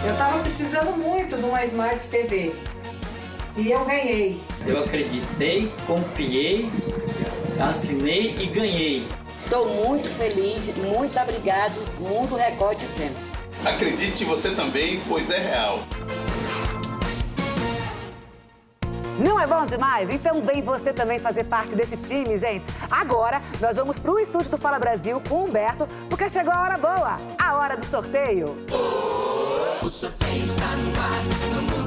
Eu 0.07 0.17
tava 0.17 0.39
precisando 0.39 0.97
muito 0.97 1.37
de 1.37 1.43
uma 1.45 1.65
Smart 1.67 2.07
TV. 2.09 2.55
E 3.57 3.71
eu 3.71 3.85
ganhei. 3.85 4.41
Eu 4.67 4.85
acreditei, 4.85 5.73
confiei, 5.87 6.71
assinei 7.61 8.37
e 8.41 8.47
ganhei. 8.47 9.09
Estou 9.45 9.69
muito 9.69 10.09
feliz, 10.09 10.75
muito 10.77 11.19
obrigado, 11.19 11.75
Mundo 11.99 12.37
Record 12.37 12.79
Prêmio. 12.95 13.30
Acredite 13.65 14.25
você 14.25 14.51
também, 14.55 15.03
pois 15.07 15.31
é 15.31 15.39
real. 15.39 15.81
Não 19.19 19.39
é 19.39 19.47
bom 19.47 19.67
demais? 19.67 20.09
Então 20.09 20.41
vem 20.41 20.63
você 20.63 20.95
também 20.95 21.19
fazer 21.19 21.45
parte 21.45 21.75
desse 21.75 21.97
time, 21.99 22.39
gente. 22.39 22.71
Agora 22.91 23.43
nós 23.61 23.77
vamos 23.77 23.99
para 23.99 24.13
o 24.13 24.19
estúdio 24.19 24.53
do 24.53 24.57
Fala 24.57 24.79
Brasil 24.79 25.21
com 25.29 25.35
o 25.35 25.45
Humberto, 25.45 25.87
porque 26.09 26.27
chegou 26.27 26.55
a 26.55 26.63
hora 26.63 26.79
boa, 26.79 27.19
a 27.39 27.55
hora 27.55 27.77
do 27.77 27.85
sorteio. 27.85 28.57
Oh, 28.73 29.85
o 29.85 29.91
sorteio 29.91 30.47
está 30.47 30.75
no 30.77 30.99
ar, 30.99 31.23
no 31.55 31.63
Mundo. 31.63 31.80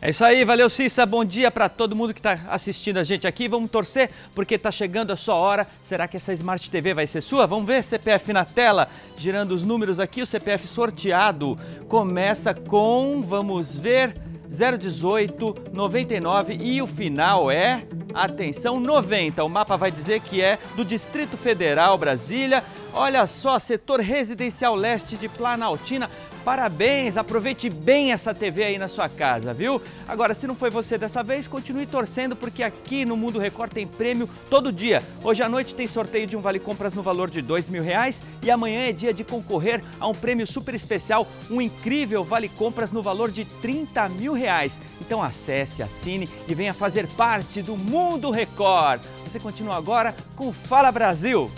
É 0.00 0.10
isso 0.10 0.24
aí, 0.24 0.44
valeu 0.44 0.70
Cissa, 0.70 1.04
bom 1.04 1.24
dia 1.24 1.50
para 1.50 1.68
todo 1.68 1.96
mundo 1.96 2.14
que 2.14 2.20
está 2.20 2.38
assistindo 2.50 2.98
a 2.98 3.04
gente 3.04 3.26
aqui. 3.26 3.48
Vamos 3.48 3.68
torcer 3.68 4.08
porque 4.32 4.54
está 4.54 4.70
chegando 4.70 5.12
a 5.12 5.16
sua 5.16 5.34
hora. 5.34 5.66
Será 5.82 6.06
que 6.06 6.16
essa 6.16 6.32
Smart 6.32 6.70
TV 6.70 6.94
vai 6.94 7.04
ser 7.04 7.20
sua? 7.20 7.48
Vamos 7.48 7.66
ver 7.66 7.82
CPF 7.82 8.32
na 8.32 8.44
tela, 8.44 8.88
girando 9.16 9.50
os 9.50 9.64
números 9.64 9.98
aqui. 9.98 10.22
O 10.22 10.26
CPF 10.26 10.68
sorteado 10.68 11.58
começa 11.88 12.54
com, 12.54 13.20
vamos 13.22 13.76
ver, 13.76 14.14
018 14.48 15.72
99 15.72 16.54
e 16.54 16.80
o 16.80 16.86
final 16.86 17.50
é, 17.50 17.84
atenção, 18.14 18.78
90. 18.78 19.42
O 19.42 19.48
mapa 19.48 19.76
vai 19.76 19.90
dizer 19.90 20.20
que 20.20 20.40
é 20.40 20.60
do 20.76 20.84
Distrito 20.84 21.36
Federal, 21.36 21.98
Brasília. 21.98 22.62
Olha 22.94 23.26
só, 23.26 23.58
setor 23.58 23.98
residencial 24.00 24.76
leste 24.76 25.16
de 25.16 25.28
Planaltina. 25.28 26.08
Parabéns, 26.48 27.18
aproveite 27.18 27.68
bem 27.68 28.10
essa 28.10 28.32
TV 28.32 28.64
aí 28.64 28.78
na 28.78 28.88
sua 28.88 29.06
casa, 29.06 29.52
viu? 29.52 29.82
Agora, 30.08 30.32
se 30.32 30.46
não 30.46 30.54
foi 30.54 30.70
você 30.70 30.96
dessa 30.96 31.22
vez, 31.22 31.46
continue 31.46 31.84
torcendo 31.84 32.34
porque 32.34 32.62
aqui 32.62 33.04
no 33.04 33.18
Mundo 33.18 33.38
Record 33.38 33.70
tem 33.70 33.86
prêmio 33.86 34.26
todo 34.48 34.72
dia. 34.72 35.02
Hoje 35.22 35.42
à 35.42 35.48
noite 35.48 35.74
tem 35.74 35.86
sorteio 35.86 36.26
de 36.26 36.38
um 36.38 36.40
vale 36.40 36.58
compras 36.58 36.94
no 36.94 37.02
valor 37.02 37.28
de 37.28 37.42
dois 37.42 37.68
mil 37.68 37.82
reais 37.82 38.22
e 38.42 38.50
amanhã 38.50 38.86
é 38.86 38.92
dia 38.92 39.12
de 39.12 39.24
concorrer 39.24 39.84
a 40.00 40.08
um 40.08 40.14
prêmio 40.14 40.46
super 40.46 40.74
especial, 40.74 41.28
um 41.50 41.60
incrível 41.60 42.24
vale 42.24 42.48
compras 42.48 42.92
no 42.92 43.02
valor 43.02 43.30
de 43.30 43.44
30 43.44 44.08
mil 44.08 44.32
reais. 44.32 44.80
Então 45.02 45.22
acesse, 45.22 45.82
assine 45.82 46.26
e 46.48 46.54
venha 46.54 46.72
fazer 46.72 47.06
parte 47.08 47.60
do 47.60 47.76
Mundo 47.76 48.30
Record. 48.30 49.02
Você 49.22 49.38
continua 49.38 49.76
agora 49.76 50.16
com 50.34 50.50
Fala 50.50 50.90
Brasil. 50.90 51.50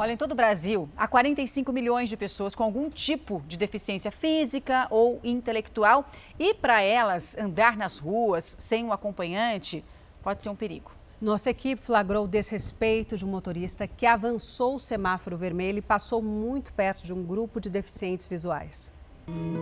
Olha, 0.00 0.12
em 0.12 0.16
todo 0.16 0.32
o 0.32 0.34
Brasil, 0.34 0.88
há 0.96 1.06
45 1.06 1.70
milhões 1.74 2.08
de 2.08 2.16
pessoas 2.16 2.54
com 2.54 2.62
algum 2.62 2.88
tipo 2.88 3.42
de 3.46 3.58
deficiência 3.58 4.10
física 4.10 4.86
ou 4.88 5.20
intelectual 5.22 6.06
e 6.38 6.54
para 6.54 6.80
elas 6.80 7.36
andar 7.36 7.76
nas 7.76 7.98
ruas 7.98 8.56
sem 8.58 8.82
um 8.82 8.94
acompanhante 8.94 9.84
pode 10.22 10.42
ser 10.42 10.48
um 10.48 10.56
perigo. 10.56 10.90
Nossa 11.20 11.50
equipe 11.50 11.82
flagrou 11.82 12.24
o 12.24 12.28
desrespeito 12.28 13.14
de 13.14 13.26
um 13.26 13.28
motorista 13.28 13.86
que 13.86 14.06
avançou 14.06 14.76
o 14.76 14.80
semáforo 14.80 15.36
vermelho 15.36 15.80
e 15.80 15.82
passou 15.82 16.22
muito 16.22 16.72
perto 16.72 17.04
de 17.04 17.12
um 17.12 17.22
grupo 17.22 17.60
de 17.60 17.68
deficientes 17.68 18.26
visuais. 18.26 18.94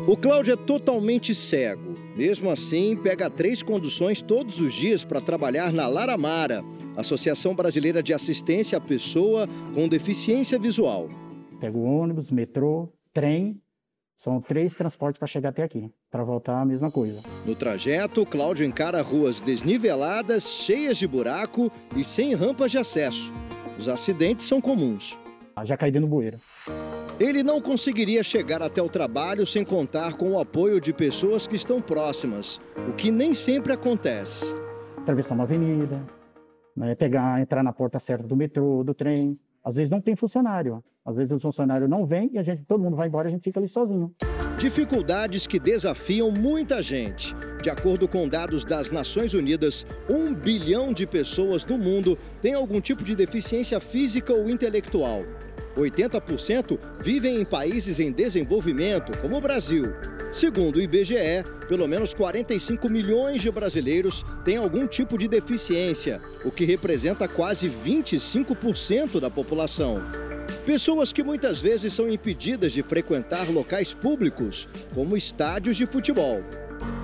O 0.07 0.17
Cláudio 0.17 0.55
é 0.55 0.57
totalmente 0.57 1.35
cego. 1.35 1.97
Mesmo 2.17 2.51
assim, 2.51 2.97
pega 2.97 3.31
três 3.31 3.63
conduções 3.63 4.23
todos 4.23 4.61
os 4.61 4.73
dias 4.73 5.05
para 5.05 5.21
trabalhar 5.21 5.73
na 5.73 5.87
Laramara, 5.87 6.65
Associação 6.97 7.55
Brasileira 7.55 8.03
de 8.03 8.13
Assistência 8.13 8.79
à 8.79 8.81
Pessoa 8.81 9.47
com 9.75 9.87
Deficiência 9.87 10.59
Visual. 10.59 11.09
Pego 11.61 11.81
ônibus, 11.81 12.31
metrô, 12.31 12.89
trem. 13.13 13.61
São 14.17 14.41
três 14.41 14.75
transportes 14.75 15.19
para 15.19 15.29
chegar 15.29 15.51
até 15.51 15.63
aqui. 15.63 15.93
Para 16.11 16.25
voltar, 16.25 16.61
a 16.61 16.65
mesma 16.65 16.91
coisa. 16.91 17.21
No 17.47 17.55
trajeto, 17.55 18.27
Cláudio 18.27 18.67
encara 18.67 19.01
ruas 19.01 19.41
desniveladas, 19.41 20.43
cheias 20.65 20.99
de 20.99 21.07
buraco 21.07 21.71
e 21.95 22.03
sem 22.03 22.35
rampas 22.35 22.73
de 22.73 22.79
acesso. 22.79 23.33
Os 23.79 23.89
acidentes 23.89 24.47
são 24.47 24.61
comuns. 24.61 25.21
Já 25.63 25.77
caí 25.77 25.93
dentro 25.93 26.09
do 26.09 26.11
bueiro. 26.11 26.39
Ele 27.21 27.43
não 27.43 27.61
conseguiria 27.61 28.23
chegar 28.23 28.63
até 28.63 28.81
o 28.81 28.89
trabalho 28.89 29.45
sem 29.45 29.65
contar 29.65 30.17
com 30.17 30.33
o 30.33 30.39
apoio 30.39 30.81
de 30.81 30.93
pessoas 30.93 31.49
que 31.49 31.57
estão 31.57 31.83
próximas, 31.83 32.61
o 32.89 32.93
que 32.93 33.11
nem 33.11 33.35
sempre 33.35 33.73
acontece. 33.73 34.55
Atravessar 34.99 35.35
uma 35.35 35.43
avenida, 35.43 36.01
né, 36.77 36.95
pegar, 36.95 37.41
entrar 37.41 37.65
na 37.65 37.73
porta 37.73 37.99
certa 37.99 38.25
do 38.25 38.37
metrô, 38.37 38.85
do 38.85 38.95
trem. 38.95 39.37
Às 39.65 39.75
vezes 39.75 39.91
não 39.91 40.01
tem 40.01 40.15
funcionário. 40.15 40.83
Às 41.05 41.17
vezes 41.17 41.33
o 41.33 41.41
funcionário 41.41 41.89
não 41.89 42.07
vem 42.07 42.31
e 42.33 42.39
a 42.39 42.43
gente, 42.45 42.63
todo 42.63 42.85
mundo 42.85 42.97
vai 42.97 43.09
embora 43.09 43.27
e 43.27 43.31
a 43.31 43.33
gente 43.33 43.43
fica 43.43 43.59
ali 43.59 43.67
sozinho. 43.67 44.15
Dificuldades 44.57 45.45
que 45.45 45.59
desafiam 45.59 46.31
muita 46.31 46.81
gente. 46.81 47.35
De 47.61 47.69
acordo 47.69 48.07
com 48.07 48.29
dados 48.29 48.65
das 48.65 48.93
Nações 48.93 49.35
Unidas, 49.35 49.85
um 50.09 50.33
bilhão 50.33 50.93
de 50.93 51.05
pessoas 51.05 51.65
no 51.65 51.79
mundo 51.79 52.17
têm 52.41 52.55
algum 52.55 52.81
tipo 52.81 53.03
de 53.03 53.17
deficiência 53.17 53.81
física 53.81 54.33
ou 54.33 54.49
intelectual. 54.49 55.25
80% 55.79 56.79
vivem 57.01 57.41
em 57.41 57.45
países 57.45 58.01
em 58.01 58.13
desenvolvimento, 58.13 59.17
como 59.19 59.37
o 59.37 59.41
Brasil. 59.41 59.93
Segundo 60.31 60.77
o 60.77 60.83
IBGE, 60.83 61.45
pelo 61.69 61.89
menos 61.89 62.13
45 62.13 62.89
milhões 62.89 63.41
de 63.41 63.51
brasileiros 63.51 64.25
têm 64.45 64.57
algum 64.57 64.87
tipo 64.87 65.17
de 65.17 65.27
deficiência, 65.27 66.21
o 66.45 66.51
que 66.51 66.65
representa 66.65 67.27
quase 67.27 67.69
25% 67.69 69.21
da 69.21 69.31
população. 69.31 70.03
Pessoas 70.67 71.15
que 71.15 71.23
muitas 71.23 71.61
vezes 71.61 71.95
são 71.95 72.11
impedidas 72.11 72.73
de 72.73 72.83
frequentar 72.83 73.51
locais 73.51 73.95
públicos, 73.95 74.69
como 74.95 75.17
estádios 75.17 75.79
de 75.79 75.87
futebol. 75.87 76.43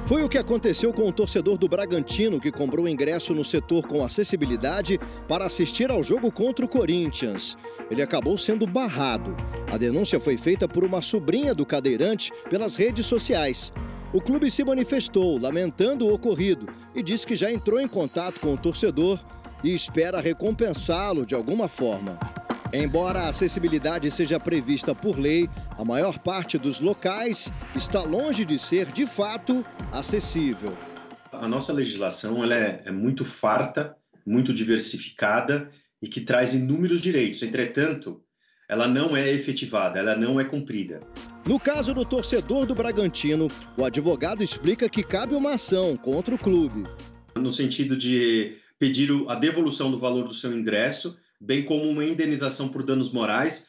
Foi 0.07 0.23
o 0.23 0.29
que 0.29 0.37
aconteceu 0.37 0.93
com 0.93 1.09
o 1.09 1.13
torcedor 1.13 1.57
do 1.57 1.69
Bragantino 1.69 2.41
que 2.41 2.53
comprou 2.53 2.89
ingresso 2.89 3.35
no 3.35 3.45
setor 3.45 3.87
com 3.87 4.05
acessibilidade 4.05 5.01
para 5.27 5.47
assistir 5.47 5.91
ao 5.91 6.03
jogo 6.03 6.31
contra 6.31 6.65
o 6.65 6.69
Corinthians. 6.69 7.57
Ele 7.91 8.03
acabou 8.03 8.37
sendo 8.37 8.67
barrado. 8.67 9.37
A 9.73 9.79
denúncia 9.79 10.21
foi 10.21 10.37
feita 10.37 10.69
por 10.69 10.85
uma 10.85 11.01
sobrinha 11.01 11.55
do 11.55 11.65
cadeirante 11.65 12.33
pelas 12.51 12.77
redes 12.77 13.07
sociais. 13.07 13.73
O 14.13 14.21
clube 14.21 14.51
se 14.51 14.63
manifestou, 14.63 15.39
lamentando 15.39 16.07
o 16.07 16.15
ocorrido, 16.15 16.69
e 16.95 17.03
disse 17.03 17.27
que 17.27 17.35
já 17.35 17.51
entrou 17.51 17.81
em 17.81 17.89
contato 17.89 18.39
com 18.39 18.55
o 18.55 18.59
torcedor 18.59 19.19
e 19.65 19.75
espera 19.75 20.21
recompensá-lo 20.21 21.27
de 21.27 21.35
alguma 21.35 21.69
forma. 21.69 22.19
Embora 22.77 23.21
a 23.21 23.29
acessibilidade 23.29 24.11
seja 24.11 24.41
prevista 24.41 24.97
por 24.97 25.17
lei, 25.17 25.49
a 25.79 25.85
maior 25.85 26.19
parte 26.19 26.59
dos 26.59 26.81
locais 26.81 27.53
está 27.73 28.03
longe 28.03 28.45
de 28.45 28.59
ser, 28.59 28.91
de 28.91 29.07
fato, 29.07 29.65
acessível. 29.93 30.77
A 31.31 31.47
nossa 31.47 31.73
legislação 31.73 32.43
ela 32.43 32.57
é, 32.57 32.83
é 32.85 32.91
muito 32.91 33.25
farta, 33.25 33.97
muito 34.27 34.53
diversificada 34.53 35.71
e 36.03 36.09
que 36.09 36.21
traz 36.21 36.53
inúmeros 36.53 37.01
direitos. 37.01 37.45
Entretanto, 37.45 38.21
ela 38.69 38.89
não 38.89 39.17
é 39.17 39.31
efetivada, 39.31 40.01
ela 40.01 40.17
não 40.17 40.41
é 40.41 40.45
cumprida. 40.45 40.99
No 41.47 41.61
caso 41.61 41.95
do 41.95 42.05
torcedor 42.05 42.67
do 42.67 42.75
Bragantino, 42.75 43.47
o 43.77 43.85
advogado 43.85 44.43
explica 44.43 44.89
que 44.89 45.05
cabe 45.05 45.37
uma 45.37 45.55
ação 45.55 45.97
contra 45.97 46.35
o 46.35 46.39
clube. 46.39 46.83
No 47.37 47.53
sentido 47.53 47.97
de 47.97 48.57
pedir 48.81 49.11
a 49.29 49.37
devolução 49.37 49.93
do 49.93 49.99
valor 49.99 50.27
do 50.27 50.35
seu 50.35 50.53
ingresso, 50.53 51.17
bem 51.45 51.63
como 51.63 51.85
uma 51.85 52.05
indenização 52.05 52.69
por 52.69 52.83
danos 52.83 53.13
morais, 53.13 53.69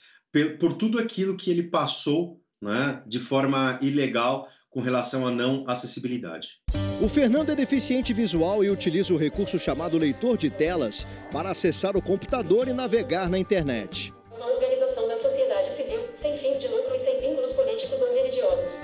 por 0.60 0.74
tudo 0.74 1.00
aquilo 1.00 1.36
que 1.36 1.52
ele 1.52 1.64
passou 1.64 2.40
né, 2.62 3.02
de 3.06 3.20
forma 3.20 3.78
ilegal 3.82 4.48
com 4.70 4.82
relação 4.82 5.26
à 5.26 5.32
não 5.32 5.64
acessibilidade. 5.68 6.60
O 7.02 7.08
Fernando 7.08 7.52
é 7.52 7.56
deficiente 7.56 8.14
visual 8.14 8.64
e 8.64 8.70
utiliza 8.70 9.14
o 9.14 9.18
recurso 9.18 9.60
chamado 9.60 9.98
leitor 9.98 10.38
de 10.38 10.50
telas 10.50 11.06
para 11.32 11.52
acessar 11.52 11.96
o 11.96 12.02
computador 12.02 12.68
e 12.68 12.74
navegar 12.74 13.30
na 13.30 13.38
internet. 13.38 14.14
Uma 14.36 14.48
organização 14.48 15.08
da 15.08 15.18
sociedade 15.18 15.74
civil 15.74 16.02
sem 16.16 16.38
fins 16.38 16.60
de 16.60 16.68
lucro 16.68 16.96
e 16.96 17.00
sem 17.00 17.20
vínculos 17.20 17.54
políticos 17.54 18.02
ou 18.02 18.14
religiosos. 18.14 18.80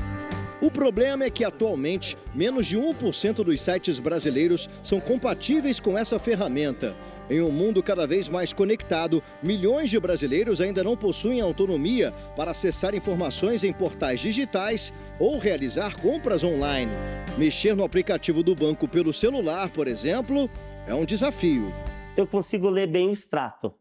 O 0.62 0.70
problema 0.70 1.24
é 1.24 1.30
que 1.32 1.44
atualmente 1.44 2.16
menos 2.36 2.68
de 2.68 2.78
1% 2.78 3.44
dos 3.44 3.60
sites 3.60 4.00
brasileiros 4.00 4.70
são 4.84 5.00
compatíveis 5.00 5.80
com 5.80 5.98
essa 5.98 6.20
ferramenta. 6.20 6.96
Em 7.32 7.40
um 7.40 7.50
mundo 7.50 7.82
cada 7.82 8.06
vez 8.06 8.28
mais 8.28 8.52
conectado, 8.52 9.24
milhões 9.42 9.90
de 9.90 9.98
brasileiros 9.98 10.60
ainda 10.60 10.84
não 10.84 10.98
possuem 10.98 11.40
autonomia 11.40 12.12
para 12.36 12.52
acessar 12.52 12.94
informações 12.94 13.64
em 13.64 13.72
portais 13.72 14.20
digitais 14.20 14.92
ou 15.18 15.40
realizar 15.40 15.98
compras 16.02 16.44
online. 16.44 16.92
Mexer 17.38 17.74
no 17.74 17.86
aplicativo 17.86 18.44
do 18.44 18.54
banco 18.54 18.86
pelo 18.86 19.14
celular, 19.14 19.70
por 19.70 19.88
exemplo, 19.88 20.50
é 20.86 20.94
um 20.94 21.06
desafio. 21.06 21.72
Eu 22.18 22.28
consigo 22.28 22.70
ler 22.70 22.88
bem 22.88 23.08
o 23.08 23.14
extrato. 23.14 23.74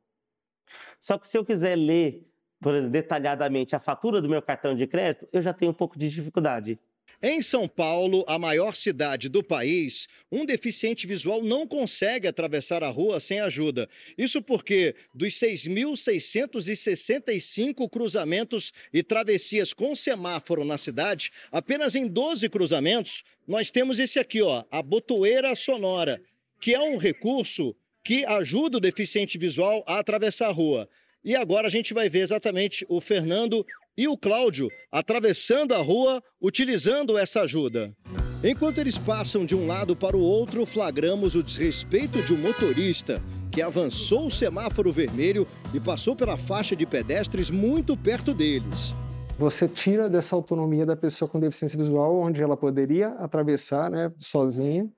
Só 1.00 1.18
que 1.18 1.26
se 1.26 1.36
eu 1.36 1.44
quiser 1.44 1.74
ler 1.74 2.24
exemplo, 2.62 2.88
detalhadamente 2.88 3.74
a 3.74 3.80
fatura 3.80 4.22
do 4.22 4.28
meu 4.28 4.40
cartão 4.40 4.76
de 4.76 4.86
crédito, 4.86 5.26
eu 5.32 5.42
já 5.42 5.52
tenho 5.52 5.72
um 5.72 5.74
pouco 5.74 5.98
de 5.98 6.08
dificuldade. 6.08 6.78
Em 7.22 7.42
São 7.42 7.68
Paulo, 7.68 8.24
a 8.26 8.38
maior 8.38 8.74
cidade 8.74 9.28
do 9.28 9.44
país, 9.44 10.08
um 10.32 10.46
deficiente 10.46 11.06
visual 11.06 11.42
não 11.42 11.66
consegue 11.66 12.26
atravessar 12.26 12.82
a 12.82 12.88
rua 12.88 13.20
sem 13.20 13.40
ajuda. 13.40 13.86
Isso 14.16 14.40
porque, 14.40 14.94
dos 15.14 15.34
6.665 15.34 17.90
cruzamentos 17.90 18.72
e 18.90 19.02
travessias 19.02 19.74
com 19.74 19.94
semáforo 19.94 20.64
na 20.64 20.78
cidade, 20.78 21.30
apenas 21.52 21.94
em 21.94 22.06
12 22.06 22.48
cruzamentos, 22.48 23.22
nós 23.46 23.70
temos 23.70 23.98
esse 23.98 24.18
aqui, 24.18 24.40
ó, 24.40 24.64
a 24.70 24.82
botoeira 24.82 25.54
sonora, 25.54 26.22
que 26.58 26.74
é 26.74 26.80
um 26.80 26.96
recurso 26.96 27.76
que 28.02 28.24
ajuda 28.24 28.78
o 28.78 28.80
deficiente 28.80 29.36
visual 29.36 29.84
a 29.86 29.98
atravessar 29.98 30.48
a 30.48 30.52
rua. 30.52 30.88
E 31.22 31.36
agora 31.36 31.66
a 31.66 31.70
gente 31.70 31.92
vai 31.92 32.08
ver 32.08 32.20
exatamente 32.20 32.86
o 32.88 32.98
Fernando 32.98 33.66
e 34.00 34.08
o 34.08 34.16
Cláudio 34.16 34.70
atravessando 34.90 35.74
a 35.74 35.76
rua 35.76 36.22
utilizando 36.40 37.18
essa 37.18 37.42
ajuda. 37.42 37.94
Enquanto 38.42 38.78
eles 38.78 38.96
passam 38.96 39.44
de 39.44 39.54
um 39.54 39.66
lado 39.66 39.94
para 39.94 40.16
o 40.16 40.20
outro, 40.22 40.64
flagramos 40.64 41.34
o 41.34 41.42
desrespeito 41.42 42.22
de 42.22 42.32
um 42.32 42.38
motorista 42.38 43.20
que 43.52 43.60
avançou 43.60 44.28
o 44.28 44.30
semáforo 44.30 44.90
vermelho 44.90 45.46
e 45.74 45.78
passou 45.78 46.16
pela 46.16 46.38
faixa 46.38 46.74
de 46.74 46.86
pedestres 46.86 47.50
muito 47.50 47.94
perto 47.94 48.32
deles. 48.32 48.94
Você 49.38 49.68
tira 49.68 50.08
dessa 50.08 50.34
autonomia 50.34 50.86
da 50.86 50.96
pessoa 50.96 51.28
com 51.28 51.38
deficiência 51.38 51.78
visual, 51.78 52.20
onde 52.20 52.40
ela 52.40 52.56
poderia 52.56 53.08
atravessar 53.18 53.90
né, 53.90 54.10
sozinha, 54.16 54.88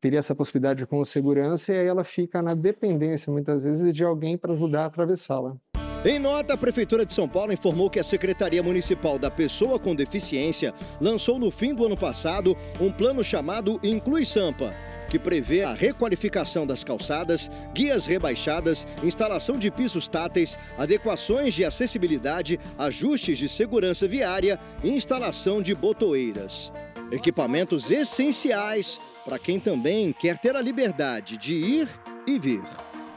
teria 0.00 0.20
essa 0.20 0.36
possibilidade 0.36 0.86
com 0.86 1.04
segurança, 1.04 1.72
e 1.72 1.78
aí 1.80 1.86
ela 1.88 2.04
fica 2.04 2.40
na 2.40 2.54
dependência, 2.54 3.32
muitas 3.32 3.64
vezes, 3.64 3.92
de 3.92 4.04
alguém 4.04 4.38
para 4.38 4.52
ajudar 4.52 4.84
a 4.84 4.86
atravessá-la. 4.86 5.56
Em 6.04 6.18
nota, 6.18 6.54
a 6.54 6.56
Prefeitura 6.56 7.06
de 7.06 7.14
São 7.14 7.28
Paulo 7.28 7.52
informou 7.52 7.88
que 7.88 8.00
a 8.00 8.02
Secretaria 8.02 8.60
Municipal 8.60 9.20
da 9.20 9.30
Pessoa 9.30 9.78
com 9.78 9.94
Deficiência 9.94 10.74
lançou 11.00 11.38
no 11.38 11.48
fim 11.48 11.72
do 11.72 11.86
ano 11.86 11.96
passado 11.96 12.56
um 12.80 12.90
plano 12.90 13.22
chamado 13.22 13.78
Inclui 13.84 14.26
Sampa, 14.26 14.74
que 15.08 15.16
prevê 15.16 15.62
a 15.62 15.72
requalificação 15.72 16.66
das 16.66 16.82
calçadas, 16.82 17.48
guias 17.72 18.04
rebaixadas, 18.04 18.84
instalação 19.00 19.56
de 19.56 19.70
pisos 19.70 20.08
táteis, 20.08 20.58
adequações 20.76 21.54
de 21.54 21.64
acessibilidade, 21.64 22.58
ajustes 22.76 23.38
de 23.38 23.48
segurança 23.48 24.08
viária 24.08 24.58
e 24.82 24.90
instalação 24.90 25.62
de 25.62 25.72
botoeiras. 25.72 26.72
Equipamentos 27.12 27.92
essenciais 27.92 29.00
para 29.24 29.38
quem 29.38 29.60
também 29.60 30.12
quer 30.12 30.36
ter 30.36 30.56
a 30.56 30.60
liberdade 30.60 31.36
de 31.36 31.54
ir 31.54 31.88
e 32.26 32.40
vir. 32.40 32.64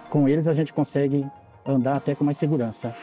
Com 0.07 0.29
eles 0.29 0.47
a 0.47 0.53
gente 0.53 0.71
consegue 0.71 1.25
andar 1.65 1.97
até 1.97 2.13
com 2.13 2.23
mais 2.23 2.37
segurança. 2.37 2.95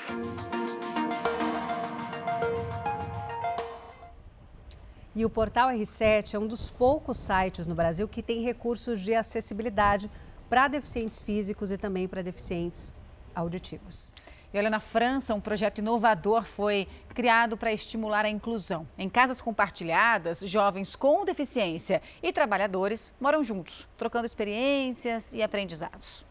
E 5.14 5.26
o 5.26 5.30
portal 5.30 5.68
R7 5.68 6.34
é 6.34 6.38
um 6.38 6.46
dos 6.46 6.70
poucos 6.70 7.18
sites 7.18 7.66
no 7.66 7.74
Brasil 7.74 8.08
que 8.08 8.22
tem 8.22 8.42
recursos 8.42 9.00
de 9.00 9.14
acessibilidade 9.14 10.10
para 10.48 10.68
deficientes 10.68 11.20
físicos 11.20 11.70
e 11.70 11.76
também 11.76 12.08
para 12.08 12.22
deficientes 12.22 12.94
auditivos. 13.34 14.14
E 14.52 14.58
olha, 14.58 14.68
na 14.68 14.80
França, 14.80 15.34
um 15.34 15.40
projeto 15.40 15.78
inovador 15.78 16.44
foi 16.44 16.86
criado 17.14 17.56
para 17.56 17.72
estimular 17.72 18.24
a 18.24 18.28
inclusão. 18.28 18.86
Em 18.98 19.08
casas 19.08 19.40
compartilhadas, 19.40 20.40
jovens 20.40 20.94
com 20.94 21.24
deficiência 21.24 22.02
e 22.22 22.32
trabalhadores 22.32 23.14
moram 23.20 23.42
juntos, 23.42 23.88
trocando 23.96 24.26
experiências 24.26 25.32
e 25.32 25.42
aprendizados. 25.42 26.24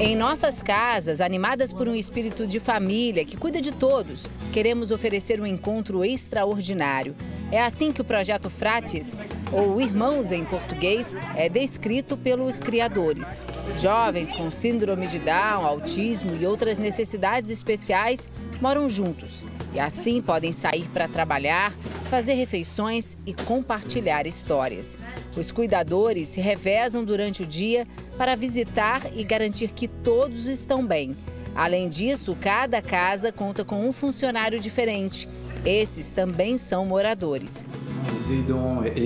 Em 0.00 0.16
nossas 0.16 0.60
casas, 0.60 1.20
animadas 1.20 1.72
por 1.72 1.88
um 1.88 1.94
espírito 1.94 2.46
de 2.46 2.58
família 2.58 3.24
que 3.24 3.36
cuida 3.36 3.60
de 3.60 3.70
todos, 3.70 4.26
queremos 4.52 4.90
oferecer 4.90 5.40
um 5.40 5.46
encontro 5.46 6.04
extraordinário. 6.04 7.14
É 7.52 7.62
assim 7.62 7.92
que 7.92 8.00
o 8.00 8.04
projeto 8.04 8.50
Frates, 8.50 9.14
ou 9.52 9.80
Irmãos 9.80 10.32
em 10.32 10.44
português, 10.44 11.14
é 11.36 11.48
descrito 11.48 12.16
pelos 12.16 12.58
criadores. 12.58 13.40
Jovens 13.76 14.32
com 14.32 14.50
síndrome 14.50 15.06
de 15.06 15.20
Down, 15.20 15.64
autismo 15.64 16.34
e 16.34 16.44
outras 16.44 16.78
necessidades 16.78 17.48
especiais 17.48 18.28
moram 18.64 18.88
juntos 18.88 19.44
e 19.74 19.78
assim 19.78 20.22
podem 20.22 20.50
sair 20.54 20.88
para 20.88 21.06
trabalhar, 21.06 21.70
fazer 22.08 22.32
refeições 22.32 23.14
e 23.26 23.34
compartilhar 23.34 24.26
histórias. 24.26 24.98
Os 25.36 25.52
cuidadores 25.52 26.28
se 26.28 26.40
revezam 26.40 27.04
durante 27.04 27.42
o 27.42 27.46
dia 27.46 27.86
para 28.16 28.34
visitar 28.34 29.02
e 29.14 29.22
garantir 29.22 29.70
que 29.72 29.86
todos 29.86 30.48
estão 30.48 30.86
bem. 30.86 31.14
Além 31.54 31.90
disso, 31.90 32.34
cada 32.40 32.80
casa 32.80 33.30
conta 33.30 33.66
com 33.66 33.86
um 33.86 33.92
funcionário 33.92 34.58
diferente. 34.58 35.28
Esses 35.62 36.12
também 36.12 36.56
são 36.56 36.86
moradores. 36.86 37.66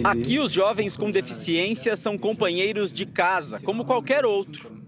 Aqui, 0.05 0.39
os 0.39 0.53
jovens 0.53 0.97
com 0.97 1.11
deficiência 1.11 1.97
são 1.97 2.17
companheiros 2.17 2.93
de 2.93 3.05
casa, 3.05 3.61
como 3.65 3.85
qualquer 3.85 4.25
outro. 4.25 4.79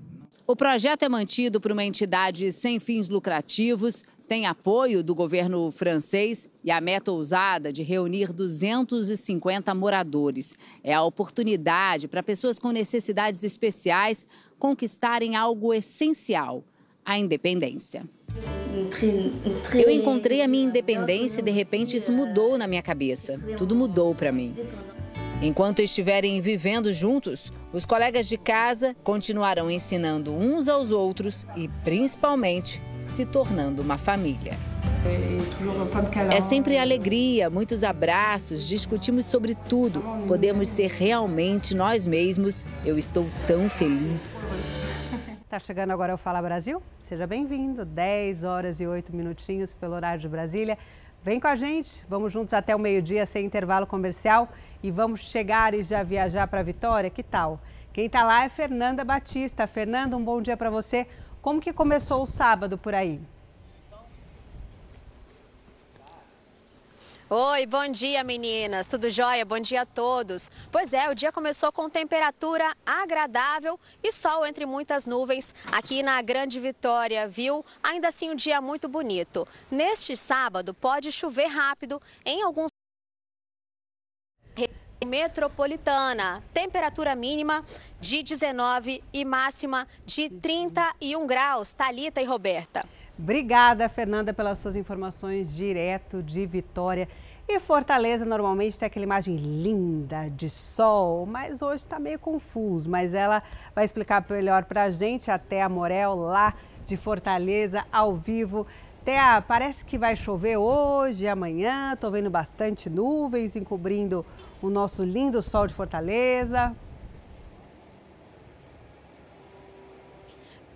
O 0.47 0.55
projeto 0.55 1.05
é 1.05 1.09
mantido 1.09 1.61
por 1.61 1.71
uma 1.71 1.85
entidade 1.85 2.51
sem 2.51 2.81
fins 2.81 3.09
lucrativos, 3.09 4.03
tem 4.31 4.47
apoio 4.47 5.03
do 5.03 5.13
governo 5.13 5.73
francês 5.73 6.49
e 6.63 6.71
a 6.71 6.81
meta 6.81 7.11
ousada 7.11 7.73
de 7.73 7.83
reunir 7.83 8.33
250 8.33 9.75
moradores. 9.75 10.55
É 10.85 10.95
a 10.95 11.03
oportunidade 11.03 12.07
para 12.07 12.23
pessoas 12.23 12.57
com 12.57 12.71
necessidades 12.71 13.43
especiais 13.43 14.29
conquistarem 14.57 15.35
algo 15.35 15.75
essencial: 15.75 16.63
a 17.05 17.19
independência. 17.19 18.05
Eu 19.75 19.91
encontrei 19.91 20.43
a 20.43 20.47
minha 20.47 20.65
independência 20.65 21.41
e 21.41 21.43
de 21.43 21.51
repente 21.51 21.97
isso 21.97 22.13
mudou 22.13 22.57
na 22.57 22.69
minha 22.69 22.83
cabeça. 22.83 23.37
Tudo 23.59 23.75
mudou 23.75 24.15
para 24.15 24.31
mim. 24.31 24.55
Enquanto 25.43 25.81
estiverem 25.81 26.39
vivendo 26.39 26.93
juntos, 26.93 27.51
os 27.73 27.87
colegas 27.87 28.29
de 28.29 28.37
casa 28.37 28.95
continuarão 29.03 29.71
ensinando 29.71 30.35
uns 30.35 30.69
aos 30.69 30.91
outros 30.91 31.47
e, 31.57 31.67
principalmente, 31.83 32.83
se 33.01 33.25
tornando 33.25 33.81
uma 33.81 33.97
família. 33.97 34.53
É 36.31 36.43
sempre 36.43 36.77
alegria, 36.77 37.49
muitos 37.49 37.83
abraços, 37.83 38.69
discutimos 38.69 39.25
sobre 39.25 39.55
tudo. 39.55 40.05
Podemos 40.29 40.69
ser 40.69 40.91
realmente 40.91 41.75
nós 41.75 42.07
mesmos. 42.07 42.67
Eu 42.85 42.99
estou 42.99 43.27
tão 43.47 43.71
feliz. 43.71 44.45
Tá 45.49 45.59
chegando 45.59 45.91
agora 45.91 46.15
o 46.15 46.19
Fala 46.19 46.43
Brasil? 46.43 46.83
Seja 46.99 47.27
bem-vindo. 47.27 47.87
10 47.87 48.45
horas 48.45 48.79
e 48.79 48.87
8 48.87 49.17
minutinhos 49.17 49.73
pelo 49.73 49.95
horário 49.95 50.21
de 50.21 50.29
Brasília. 50.29 50.77
Vem 51.23 51.39
com 51.39 51.49
a 51.49 51.55
gente, 51.55 52.03
vamos 52.09 52.33
juntos 52.33 52.55
até 52.55 52.75
o 52.75 52.79
meio-dia 52.79 53.27
sem 53.27 53.45
intervalo 53.45 53.87
comercial 53.87 54.49
e 54.83 54.91
vamos 54.91 55.21
chegar 55.21 55.75
e 55.75 55.83
já 55.83 56.03
viajar 56.03 56.47
para 56.47 56.63
Vitória? 56.63 57.11
Que 57.11 57.23
tal? 57.23 57.61
Quem 57.93 58.07
está 58.07 58.23
lá 58.23 58.45
é 58.45 58.49
Fernanda 58.49 59.05
Batista. 59.05 59.67
Fernanda, 59.67 60.17
um 60.17 60.25
bom 60.25 60.41
dia 60.41 60.57
para 60.57 60.71
você. 60.71 61.07
Como 61.43 61.61
que 61.61 61.73
começou 61.73 62.23
o 62.23 62.27
sábado 62.27 62.79
por 62.79 62.95
aí? 62.95 63.21
Oi, 67.33 67.65
bom 67.65 67.87
dia 67.87 68.25
meninas, 68.25 68.89
tudo 68.89 69.09
jóia? 69.09 69.45
Bom 69.45 69.61
dia 69.61 69.83
a 69.83 69.87
todos. 69.87 70.51
Pois 70.73 70.93
é, 70.93 71.09
o 71.09 71.15
dia 71.15 71.31
começou 71.31 71.71
com 71.71 71.89
temperatura 71.89 72.75
agradável 72.85 73.79
e 74.03 74.11
sol 74.11 74.45
entre 74.45 74.67
muitas 74.67 75.07
nuvens 75.07 75.55
aqui 75.71 76.03
na 76.03 76.21
Grande 76.23 76.59
Vitória, 76.59 77.29
viu? 77.29 77.65
Ainda 77.85 78.09
assim, 78.09 78.31
um 78.31 78.35
dia 78.35 78.61
muito 78.61 78.89
bonito. 78.89 79.47
Neste 79.71 80.17
sábado, 80.17 80.75
pode 80.75 81.13
chover 81.13 81.47
rápido 81.47 82.03
em 82.25 82.43
alguns 82.43 82.71
metropolitana. 85.07 86.43
Temperatura 86.53 87.15
mínima 87.15 87.65
de 88.01 88.23
19 88.23 89.03
e 89.13 89.25
máxima 89.25 89.87
de 90.05 90.29
31 90.29 91.27
graus. 91.27 91.73
Talita 91.73 92.21
e 92.21 92.25
Roberta. 92.25 92.85
Obrigada, 93.19 93.89
Fernanda, 93.89 94.33
pelas 94.33 94.59
suas 94.59 94.77
informações 94.77 95.55
direto 95.55 96.23
de 96.23 96.47
Vitória. 96.47 97.09
E 97.47 97.59
Fortaleza 97.59 98.25
normalmente 98.25 98.79
tem 98.79 98.87
aquela 98.87 99.05
imagem 99.05 99.37
linda 99.37 100.29
de 100.31 100.49
sol, 100.49 101.27
mas 101.27 101.61
hoje 101.61 101.83
está 101.83 101.99
meio 101.99 102.19
confuso. 102.19 102.89
Mas 102.89 103.13
ela 103.13 103.43
vai 103.75 103.85
explicar 103.85 104.25
melhor 104.31 104.65
para 104.65 104.85
a 104.85 104.91
gente, 104.91 105.31
até 105.31 105.61
a 105.61 105.69
Morel, 105.69 106.15
lá 106.15 106.55
de 106.87 106.97
Fortaleza, 106.97 107.85
ao 107.93 108.15
vivo. 108.15 108.67
Thea, 109.11 109.43
parece 109.43 109.85
que 109.85 109.99
vai 109.99 110.15
chover 110.15 110.57
hoje 110.57 111.27
amanhã. 111.27 111.95
Estou 111.95 112.13
vendo 112.13 112.31
bastante 112.31 112.89
nuvens 112.89 113.57
encobrindo 113.57 114.25
o 114.63 114.71
nosso 114.71 115.03
lindo 115.03 115.43
sol 115.43 115.67
de 115.67 115.75
Fortaleza. 115.75 116.77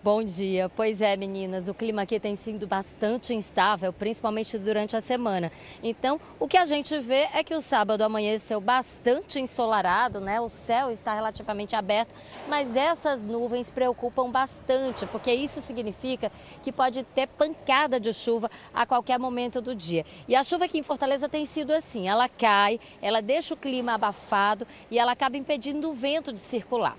Bom 0.05 0.23
dia. 0.23 0.69
Pois 0.69 1.01
é, 1.01 1.17
meninas, 1.17 1.67
o 1.67 1.73
clima 1.73 2.03
aqui 2.03 2.21
tem 2.21 2.37
sido 2.37 2.67
bastante 2.67 3.33
instável, 3.33 3.91
principalmente 3.91 4.59
durante 4.59 4.95
a 4.95 5.01
semana. 5.01 5.51
Então, 5.83 6.21
o 6.39 6.47
que 6.47 6.59
a 6.59 6.67
gente 6.67 6.99
vê 6.99 7.27
é 7.33 7.43
que 7.43 7.55
o 7.55 7.61
sábado 7.63 8.03
amanheceu 8.03 8.61
bastante 8.61 9.41
ensolarado, 9.41 10.21
né? 10.21 10.43
O 10.43 10.51
céu 10.51 10.91
está 10.91 11.15
relativamente 11.15 11.75
aberto, 11.75 12.15
mas 12.47 12.77
essas 12.77 13.25
nuvens 13.25 13.71
preocupam 13.71 14.31
bastante, 14.31 15.07
porque 15.07 15.33
isso 15.33 15.63
significa 15.63 16.31
que 16.63 16.71
pode 16.71 17.03
ter 17.03 17.27
pancada 17.27 17.99
de 17.99 18.13
chuva 18.13 18.51
a 18.75 18.85
qualquer 18.85 19.19
momento 19.19 19.63
do 19.63 19.75
dia. 19.75 20.05
E 20.29 20.37
a 20.37 20.45
chuva 20.45 20.67
aqui 20.67 20.77
em 20.77 20.83
Fortaleza 20.83 21.31
tem 21.31 21.47
sido 21.47 21.73
assim, 21.73 22.09
ela 22.09 22.29
cai, 22.29 22.79
ela 23.01 23.23
deixa 23.23 23.55
o 23.55 23.57
clima 23.57 23.95
abafado 23.95 24.67
e 24.91 24.99
ela 24.99 25.13
acaba 25.13 25.39
impedindo 25.39 25.89
o 25.89 25.95
vento 25.95 26.31
de 26.31 26.41
circular. 26.41 26.95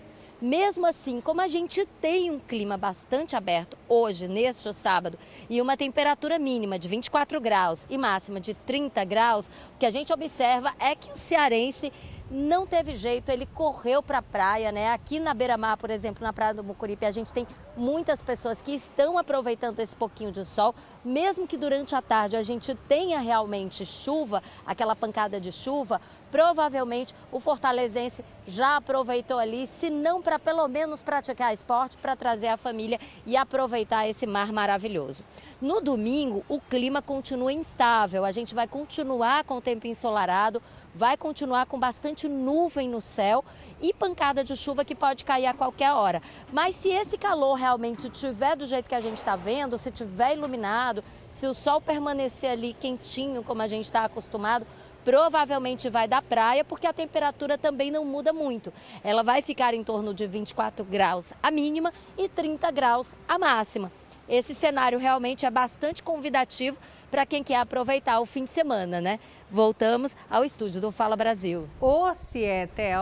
Mesmo 0.45 0.85
assim, 0.85 1.19
como 1.19 1.41
a 1.41 1.47
gente 1.47 1.88
tem 1.99 2.30
um 2.30 2.38
clima 2.38 2.77
bastante 2.77 3.35
aberto 3.35 3.76
hoje, 3.89 4.27
neste 4.27 4.72
sábado, 4.76 5.17
e 5.49 5.59
uma 5.59 5.76
temperatura 5.76 6.38
mínima 6.38 6.77
de 6.77 6.88
24 6.88 7.41
graus 7.41 7.84
e 7.89 7.97
máxima 7.97 8.39
de 8.39 8.53
30 8.53 9.03
graus, 9.05 9.47
o 9.47 9.80
que 9.80 9.88
a 9.88 9.89
gente 9.89 10.13
observa 10.13 10.72
é 10.77 10.93
que 10.93 11.11
o 11.11 11.17
cearense 11.17 11.91
não 12.30 12.67
teve 12.67 12.93
jeito, 12.93 13.30
ele 13.30 13.47
correu 13.47 14.03
para 14.03 14.19
a 14.19 14.22
praia, 14.22 14.72
né? 14.72 14.91
Aqui 14.91 15.19
na 15.19 15.34
Beira-Mar, 15.34 15.77
por 15.77 15.89
exemplo, 15.89 16.23
na 16.23 16.31
Praia 16.31 16.53
do 16.53 16.63
Mucuripe, 16.63 17.07
a 17.07 17.11
gente 17.11 17.34
tem 17.34 17.47
muitas 17.76 18.22
pessoas 18.22 18.61
que 18.61 18.72
estão 18.72 19.17
aproveitando 19.17 19.80
esse 19.80 19.95
pouquinho 19.95 20.31
de 20.31 20.45
sol, 20.45 20.76
mesmo 21.06 21.48
que 21.48 21.56
durante 21.56 21.94
a 21.94 22.02
tarde 22.02 22.36
a 22.36 22.41
gente 22.41 22.73
tenha 22.88 23.19
realmente 23.19 23.86
chuva, 23.86 24.41
aquela 24.65 24.95
pancada 24.95 25.40
de 25.40 25.52
chuva, 25.52 26.02
provavelmente 26.32 27.14
o 27.32 27.40
fortalezense 27.40 28.26
já 28.45 28.77
aproveitou 28.77 29.38
ali, 29.38 29.68
se 29.68 29.90
não 29.90 30.22
para 30.22 30.40
pelo 30.40 30.68
menos 30.68 31.02
praticar 31.02 31.53
esporte, 31.53 31.95
para 31.98 32.15
trazer 32.15 32.48
a 32.48 32.57
família 32.57 32.99
e 33.26 33.38
aproveitar 33.38 34.07
esse 34.07 34.26
mar 34.26 34.52
maravilhoso. 34.52 35.23
No 35.61 35.80
domingo, 35.80 36.44
o 36.49 36.60
clima 36.60 37.02
continua 37.02 37.53
instável, 37.53 38.26
a 38.26 38.32
gente 38.32 38.53
vai 38.53 38.68
continuar 38.68 39.44
com 39.45 39.57
o 39.57 39.61
tempo 39.61 39.88
ensolarado, 39.88 40.61
vai 40.94 41.15
continuar 41.15 41.65
com 41.65 41.80
bastante 41.80 42.27
nuvem 42.27 42.90
no 42.90 42.99
céu 42.99 43.44
e 43.85 43.93
pancada 43.93 44.43
de 44.43 44.55
chuva 44.55 44.83
que 44.83 44.95
pode 44.95 45.23
cair 45.23 45.45
a 45.45 45.53
qualquer 45.53 45.91
hora. 45.91 46.19
Mas 46.51 46.73
se 46.73 46.89
esse 46.89 47.19
calor 47.19 47.53
realmente 47.53 48.07
estiver 48.07 48.55
do 48.55 48.65
jeito 48.65 48.89
que 48.89 48.95
a 48.95 49.01
gente 49.01 49.17
está 49.17 49.35
vendo, 49.35 49.77
se 49.77 49.89
estiver 49.89 50.35
iluminado, 50.35 51.03
se 51.29 51.45
o 51.45 51.53
sol 51.53 51.79
permanecer 51.79 52.49
ali 52.49 52.73
quentinho, 52.73 53.43
como 53.43 53.61
a 53.61 53.67
gente 53.67 53.83
está 53.83 54.05
acostumado, 54.05 54.65
provavelmente 55.03 55.87
vai 55.87 56.07
da 56.07 56.19
praia, 56.19 56.63
porque 56.63 56.87
a 56.87 56.93
temperatura 56.93 57.59
também 57.59 57.91
não 57.91 58.03
muda 58.03 58.33
muito. 58.33 58.73
Ela 59.03 59.21
vai 59.21 59.43
ficar 59.43 59.75
em 59.75 59.83
torno 59.83 60.15
de 60.15 60.25
24 60.25 60.83
graus 60.83 61.31
a 61.43 61.51
mínima 61.51 61.93
e 62.17 62.27
30 62.27 62.71
graus 62.71 63.13
a 63.27 63.37
máxima. 63.37 63.91
Esse 64.27 64.55
cenário 64.55 64.97
realmente 64.97 65.45
é 65.45 65.51
bastante 65.51 66.01
convidativo 66.01 66.79
para 67.11 67.23
quem 67.23 67.43
quer 67.43 67.57
aproveitar 67.57 68.19
o 68.19 68.25
fim 68.25 68.45
de 68.45 68.49
semana, 68.49 68.99
né? 68.99 69.19
Voltamos 69.56 70.18
ao 70.30 70.44
estúdio 70.44 70.82
do 70.82 70.91
Fala 70.91 71.15
Brasil. 71.15 71.65
Ô, 71.80 72.14
se 72.14 72.44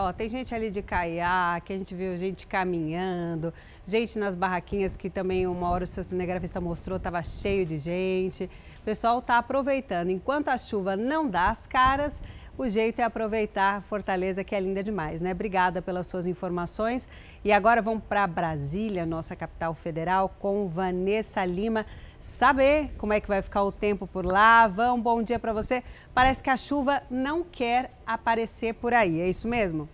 ó, 0.00 0.12
tem 0.12 0.28
gente 0.28 0.54
ali 0.54 0.70
de 0.70 0.82
caiaque, 0.82 1.72
a 1.72 1.76
gente 1.76 1.96
viu 1.96 2.16
gente 2.16 2.46
caminhando, 2.46 3.52
gente 3.84 4.16
nas 4.20 4.36
barraquinhas 4.36 4.96
que 4.96 5.10
também 5.10 5.48
uma 5.48 5.68
hora 5.68 5.82
o 5.82 5.86
seu 5.86 6.04
cinegrafista 6.04 6.60
mostrou, 6.60 6.96
estava 6.96 7.20
cheio 7.24 7.66
de 7.66 7.76
gente. 7.76 8.48
O 8.78 8.84
pessoal 8.84 9.18
está 9.18 9.38
aproveitando. 9.38 10.10
Enquanto 10.10 10.46
a 10.46 10.56
chuva 10.56 10.94
não 10.94 11.28
dá 11.28 11.50
as 11.50 11.66
caras, 11.66 12.22
o 12.56 12.68
jeito 12.68 13.00
é 13.00 13.02
aproveitar 13.02 13.82
Fortaleza, 13.82 14.44
que 14.44 14.54
é 14.54 14.60
linda 14.60 14.80
demais, 14.80 15.20
né? 15.20 15.32
Obrigada 15.32 15.82
pelas 15.82 16.06
suas 16.06 16.24
informações. 16.24 17.08
E 17.44 17.50
agora 17.50 17.82
vamos 17.82 18.04
para 18.04 18.28
Brasília, 18.28 19.04
nossa 19.04 19.34
capital 19.34 19.74
federal, 19.74 20.32
com 20.38 20.68
Vanessa 20.68 21.44
Lima 21.44 21.84
saber 22.24 22.90
como 22.96 23.12
é 23.12 23.20
que 23.20 23.28
vai 23.28 23.42
ficar 23.42 23.62
o 23.62 23.70
tempo 23.70 24.06
por 24.06 24.24
lá. 24.24 24.66
Vão, 24.66 24.98
bom 24.98 25.22
dia 25.22 25.38
para 25.38 25.52
você. 25.52 25.84
Parece 26.14 26.42
que 26.42 26.48
a 26.48 26.56
chuva 26.56 27.02
não 27.10 27.44
quer 27.44 27.92
aparecer 28.06 28.72
por 28.74 28.94
aí, 28.94 29.20
é 29.20 29.28
isso 29.28 29.46
mesmo? 29.46 29.86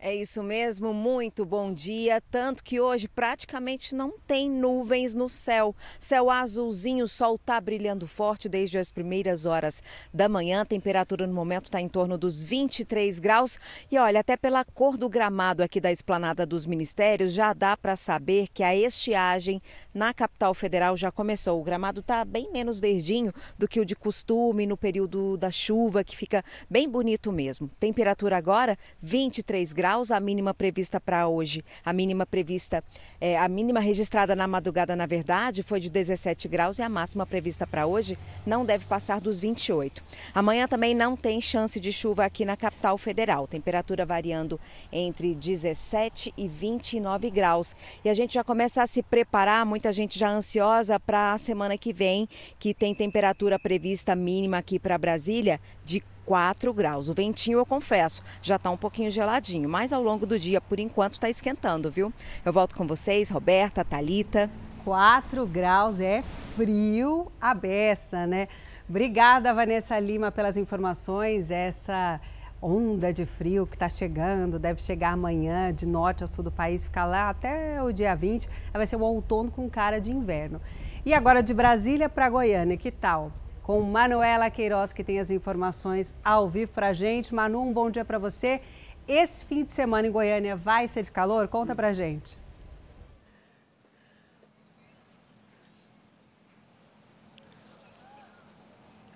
É 0.00 0.14
isso 0.14 0.44
mesmo, 0.44 0.94
muito 0.94 1.44
bom 1.44 1.74
dia. 1.74 2.22
Tanto 2.30 2.62
que 2.62 2.80
hoje 2.80 3.08
praticamente 3.08 3.96
não 3.96 4.12
tem 4.28 4.48
nuvens 4.48 5.12
no 5.12 5.28
céu. 5.28 5.74
Céu 5.98 6.30
azulzinho, 6.30 7.04
o 7.04 7.08
sol 7.08 7.34
está 7.34 7.60
brilhando 7.60 8.06
forte 8.06 8.48
desde 8.48 8.78
as 8.78 8.92
primeiras 8.92 9.44
horas 9.44 9.82
da 10.14 10.28
manhã. 10.28 10.60
A 10.60 10.64
temperatura 10.64 11.26
no 11.26 11.34
momento 11.34 11.64
está 11.64 11.80
em 11.80 11.88
torno 11.88 12.16
dos 12.16 12.44
23 12.44 13.18
graus. 13.18 13.58
E 13.90 13.98
olha, 13.98 14.20
até 14.20 14.36
pela 14.36 14.64
cor 14.64 14.96
do 14.96 15.08
gramado 15.08 15.64
aqui 15.64 15.80
da 15.80 15.90
esplanada 15.90 16.46
dos 16.46 16.64
ministérios, 16.64 17.32
já 17.32 17.52
dá 17.52 17.76
para 17.76 17.96
saber 17.96 18.46
que 18.54 18.62
a 18.62 18.76
estiagem 18.76 19.60
na 19.92 20.14
capital 20.14 20.54
federal 20.54 20.96
já 20.96 21.10
começou. 21.10 21.60
O 21.60 21.64
gramado 21.64 22.02
está 22.02 22.24
bem 22.24 22.52
menos 22.52 22.78
verdinho 22.78 23.32
do 23.58 23.66
que 23.66 23.80
o 23.80 23.84
de 23.84 23.96
costume 23.96 24.64
no 24.64 24.76
período 24.76 25.36
da 25.36 25.50
chuva, 25.50 26.04
que 26.04 26.16
fica 26.16 26.44
bem 26.70 26.88
bonito 26.88 27.32
mesmo. 27.32 27.68
Temperatura 27.80 28.36
agora 28.36 28.78
23 29.02 29.72
graus 29.72 29.87
graus, 29.88 30.10
a 30.10 30.20
mínima 30.20 30.52
prevista 30.52 31.00
para 31.00 31.26
hoje, 31.28 31.64
a 31.82 31.94
mínima 31.94 32.26
prevista, 32.26 32.84
é, 33.18 33.38
a 33.38 33.48
mínima 33.48 33.80
registrada 33.80 34.36
na 34.36 34.46
madrugada, 34.46 34.94
na 34.94 35.06
verdade, 35.06 35.62
foi 35.62 35.80
de 35.80 35.88
17 35.88 36.46
graus 36.46 36.78
e 36.78 36.82
a 36.82 36.90
máxima 36.90 37.24
prevista 37.24 37.66
para 37.66 37.86
hoje 37.86 38.18
não 38.46 38.66
deve 38.66 38.84
passar 38.84 39.18
dos 39.18 39.40
28. 39.40 40.04
Amanhã 40.34 40.68
também 40.68 40.94
não 40.94 41.16
tem 41.16 41.40
chance 41.40 41.80
de 41.80 41.90
chuva 41.90 42.26
aqui 42.26 42.44
na 42.44 42.54
capital 42.54 42.98
federal, 42.98 43.46
temperatura 43.46 44.04
variando 44.04 44.60
entre 44.92 45.34
17 45.34 46.34
e 46.36 46.46
29 46.46 47.30
graus. 47.30 47.74
E 48.04 48.10
a 48.10 48.14
gente 48.14 48.34
já 48.34 48.44
começa 48.44 48.82
a 48.82 48.86
se 48.86 49.02
preparar, 49.02 49.64
muita 49.64 49.90
gente 49.90 50.18
já 50.18 50.28
ansiosa 50.28 51.00
para 51.00 51.32
a 51.32 51.38
semana 51.38 51.78
que 51.78 51.94
vem, 51.94 52.28
que 52.58 52.74
tem 52.74 52.94
temperatura 52.94 53.58
prevista 53.58 54.14
mínima 54.14 54.58
aqui 54.58 54.78
para 54.78 54.98
Brasília 54.98 55.58
de 55.82 56.02
4 56.28 56.74
graus. 56.74 57.08
O 57.08 57.14
ventinho, 57.14 57.56
eu 57.56 57.64
confesso, 57.64 58.22
já 58.42 58.56
está 58.56 58.70
um 58.70 58.76
pouquinho 58.76 59.10
geladinho, 59.10 59.66
mas 59.66 59.94
ao 59.94 60.02
longo 60.02 60.26
do 60.26 60.38
dia, 60.38 60.60
por 60.60 60.78
enquanto, 60.78 61.14
está 61.14 61.30
esquentando, 61.30 61.90
viu? 61.90 62.12
Eu 62.44 62.52
volto 62.52 62.76
com 62.76 62.86
vocês, 62.86 63.30
Roberta, 63.30 63.82
Talita. 63.82 64.50
4 64.84 65.46
graus 65.46 66.00
é 66.00 66.22
frio 66.54 67.32
a 67.40 67.54
beça, 67.54 68.26
né? 68.26 68.46
Obrigada, 68.86 69.54
Vanessa 69.54 69.98
Lima, 69.98 70.30
pelas 70.30 70.58
informações. 70.58 71.50
Essa 71.50 72.20
onda 72.60 73.10
de 73.10 73.24
frio 73.24 73.66
que 73.66 73.76
está 73.76 73.88
chegando, 73.88 74.58
deve 74.58 74.82
chegar 74.82 75.12
amanhã, 75.12 75.72
de 75.72 75.86
norte 75.86 76.22
ao 76.22 76.28
sul 76.28 76.44
do 76.44 76.52
país, 76.52 76.84
ficar 76.84 77.06
lá 77.06 77.30
até 77.30 77.82
o 77.82 77.90
dia 77.90 78.14
20, 78.14 78.46
vai 78.74 78.86
ser 78.86 78.96
o 78.96 79.00
outono 79.00 79.50
com 79.50 79.66
cara 79.70 79.98
de 79.98 80.12
inverno. 80.12 80.60
E 81.06 81.14
agora 81.14 81.42
de 81.42 81.54
Brasília 81.54 82.06
para 82.06 82.28
Goiânia, 82.28 82.76
que 82.76 82.90
tal? 82.90 83.32
Com 83.68 83.82
Manuela 83.82 84.48
Queiroz, 84.48 84.94
que 84.94 85.04
tem 85.04 85.20
as 85.20 85.30
informações 85.30 86.14
ao 86.24 86.48
vivo 86.48 86.72
para 86.72 86.86
a 86.88 86.92
gente. 86.94 87.34
Manu, 87.34 87.60
um 87.60 87.70
bom 87.70 87.90
dia 87.90 88.02
para 88.02 88.18
você. 88.18 88.62
Esse 89.06 89.44
fim 89.44 89.62
de 89.62 89.70
semana 89.72 90.08
em 90.08 90.10
Goiânia 90.10 90.56
vai 90.56 90.88
ser 90.88 91.02
de 91.02 91.10
calor? 91.10 91.46
Conta 91.48 91.76
para 91.76 91.88
a 91.88 91.92
gente. 91.92 92.38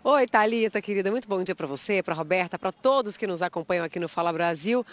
Oi. 0.05 0.27
Talita, 0.27 0.83
querida, 0.83 1.11
muito 1.11 1.29
bom 1.29 1.43
dia 1.43 1.55
para 1.55 1.67
você, 1.67 2.03
para 2.03 2.13
Roberta, 2.13 2.59
para 2.59 2.73
todos 2.73 3.17
que 3.17 3.27
nos 3.27 3.41
acompanham 3.41 3.85
aqui 3.85 3.99
no 3.99 4.09
Fala 4.09 4.33
Brasil. 4.33 4.85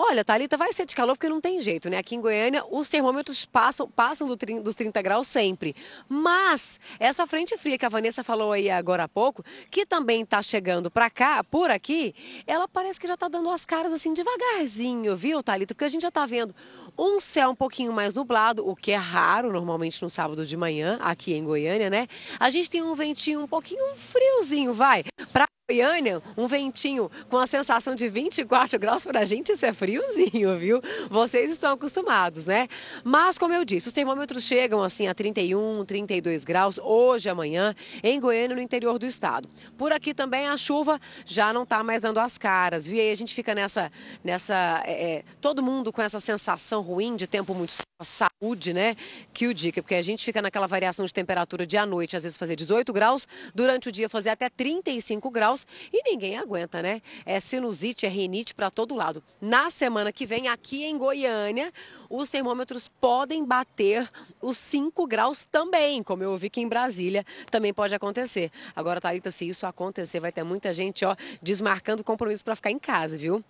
Olha, 0.00 0.24
Talita, 0.24 0.56
vai 0.56 0.72
ser 0.72 0.86
de 0.86 0.94
calor 0.94 1.16
porque 1.16 1.28
não 1.28 1.40
tem 1.40 1.60
jeito, 1.60 1.90
né? 1.90 1.96
Aqui 1.98 2.14
em 2.14 2.20
Goiânia, 2.20 2.64
os 2.70 2.88
termômetros 2.88 3.44
passam, 3.44 3.90
passam 3.90 4.28
dos 4.28 4.74
30 4.76 5.02
graus 5.02 5.26
sempre. 5.26 5.74
Mas 6.08 6.78
essa 7.00 7.26
frente 7.26 7.58
fria 7.58 7.76
que 7.76 7.84
a 7.84 7.88
Vanessa 7.88 8.22
falou 8.22 8.52
aí 8.52 8.70
agora 8.70 9.02
há 9.02 9.08
pouco, 9.08 9.44
que 9.68 9.84
também 9.84 10.22
está 10.22 10.40
chegando 10.40 10.88
para 10.88 11.10
cá, 11.10 11.42
por 11.42 11.68
aqui, 11.68 12.14
ela 12.46 12.68
parece 12.68 13.00
que 13.00 13.08
já 13.08 13.14
está 13.14 13.26
dando 13.26 13.50
as 13.50 13.66
caras 13.66 13.92
assim 13.92 14.14
devagarzinho, 14.14 15.16
viu, 15.16 15.42
Talita? 15.42 15.74
Porque 15.74 15.86
a 15.86 15.88
gente 15.88 16.02
já 16.02 16.10
está 16.10 16.24
vendo 16.24 16.54
um 16.96 17.18
céu 17.18 17.50
um 17.50 17.56
pouquinho 17.56 17.92
mais 17.92 18.14
nublado, 18.14 18.68
o 18.68 18.76
que 18.76 18.92
é 18.92 18.96
raro 18.96 19.52
normalmente 19.52 20.00
no 20.00 20.08
sábado 20.08 20.46
de 20.46 20.56
manhã 20.56 20.96
aqui 21.02 21.34
em 21.34 21.42
Goiânia, 21.42 21.90
né? 21.90 22.06
A 22.38 22.50
gente 22.50 22.70
tem 22.70 22.84
um 22.84 22.94
ventinho 22.94 23.42
um 23.42 23.48
pouquinho 23.48 23.96
friozinho 23.96 24.72
vai. 24.72 25.02
Pra 25.32 25.48
Goiânia, 25.70 26.22
um 26.34 26.46
ventinho 26.46 27.10
com 27.28 27.36
a 27.36 27.46
sensação 27.46 27.94
de 27.94 28.08
24 28.08 28.78
graus 28.78 29.04
para 29.04 29.20
a 29.20 29.24
gente, 29.26 29.52
isso 29.52 29.66
é 29.66 29.72
friozinho, 29.74 30.58
viu? 30.58 30.80
Vocês 31.10 31.50
estão 31.50 31.74
acostumados, 31.74 32.46
né? 32.46 32.68
Mas, 33.04 33.36
como 33.36 33.52
eu 33.52 33.66
disse, 33.66 33.86
os 33.86 33.92
termômetros 33.92 34.44
chegam 34.44 34.82
assim 34.82 35.08
a 35.08 35.14
31, 35.14 35.84
32 35.84 36.42
graus 36.42 36.78
hoje, 36.78 37.28
amanhã, 37.28 37.74
em 38.02 38.18
Goiânia, 38.18 38.56
no 38.56 38.62
interior 38.62 38.98
do 38.98 39.04
estado. 39.04 39.46
Por 39.76 39.92
aqui 39.92 40.14
também 40.14 40.48
a 40.48 40.56
chuva 40.56 40.98
já 41.26 41.52
não 41.52 41.64
está 41.64 41.84
mais 41.84 42.00
dando 42.00 42.18
as 42.18 42.38
caras, 42.38 42.86
viu? 42.86 42.96
E 42.96 43.00
aí 43.02 43.12
a 43.12 43.16
gente 43.16 43.34
fica 43.34 43.54
nessa, 43.54 43.92
nessa 44.24 44.82
é, 44.86 45.16
é 45.16 45.24
todo 45.38 45.62
mundo 45.62 45.92
com 45.92 46.00
essa 46.00 46.18
sensação 46.18 46.80
ruim 46.80 47.14
de 47.14 47.26
tempo 47.26 47.52
muito 47.52 47.74
saúde, 48.04 48.72
né? 48.72 48.96
Que 49.34 49.48
o 49.48 49.52
dica, 49.54 49.82
porque 49.82 49.96
a 49.96 50.02
gente 50.02 50.24
fica 50.24 50.40
naquela 50.40 50.66
variação 50.66 51.04
de 51.04 51.12
temperatura 51.12 51.66
de 51.66 51.76
à 51.76 51.84
noite, 51.84 52.16
às 52.16 52.22
vezes 52.22 52.38
fazer 52.38 52.54
18 52.54 52.92
graus, 52.92 53.26
durante 53.54 53.88
o 53.88 53.92
dia 53.92 54.08
fazer 54.08 54.30
até 54.30 54.48
35 54.48 55.28
graus 55.30 55.57
graus 55.58 55.66
e 55.92 56.02
ninguém 56.04 56.36
aguenta, 56.36 56.82
né? 56.82 57.00
É 57.24 57.40
sinusite, 57.40 58.06
é 58.06 58.08
rinite 58.08 58.54
para 58.54 58.70
todo 58.70 58.94
lado. 58.94 59.22
Na 59.40 59.70
semana 59.70 60.12
que 60.12 60.26
vem, 60.26 60.48
aqui 60.48 60.84
em 60.84 60.96
Goiânia, 60.96 61.72
os 62.08 62.28
termômetros 62.28 62.88
podem 63.00 63.44
bater 63.44 64.08
os 64.40 64.56
5 64.58 65.06
graus 65.06 65.46
também, 65.46 66.02
como 66.02 66.22
eu 66.22 66.30
ouvi 66.30 66.50
que 66.50 66.60
em 66.60 66.68
Brasília 66.68 67.24
também 67.50 67.72
pode 67.72 67.94
acontecer. 67.94 68.50
Agora, 68.76 69.00
Thalita, 69.00 69.30
se 69.30 69.48
isso 69.48 69.66
acontecer, 69.66 70.20
vai 70.20 70.32
ter 70.32 70.42
muita 70.42 70.72
gente, 70.74 71.04
ó, 71.04 71.16
desmarcando 71.42 72.04
compromisso 72.04 72.44
para 72.44 72.56
ficar 72.56 72.70
em 72.70 72.78
casa, 72.78 73.16
viu? 73.16 73.42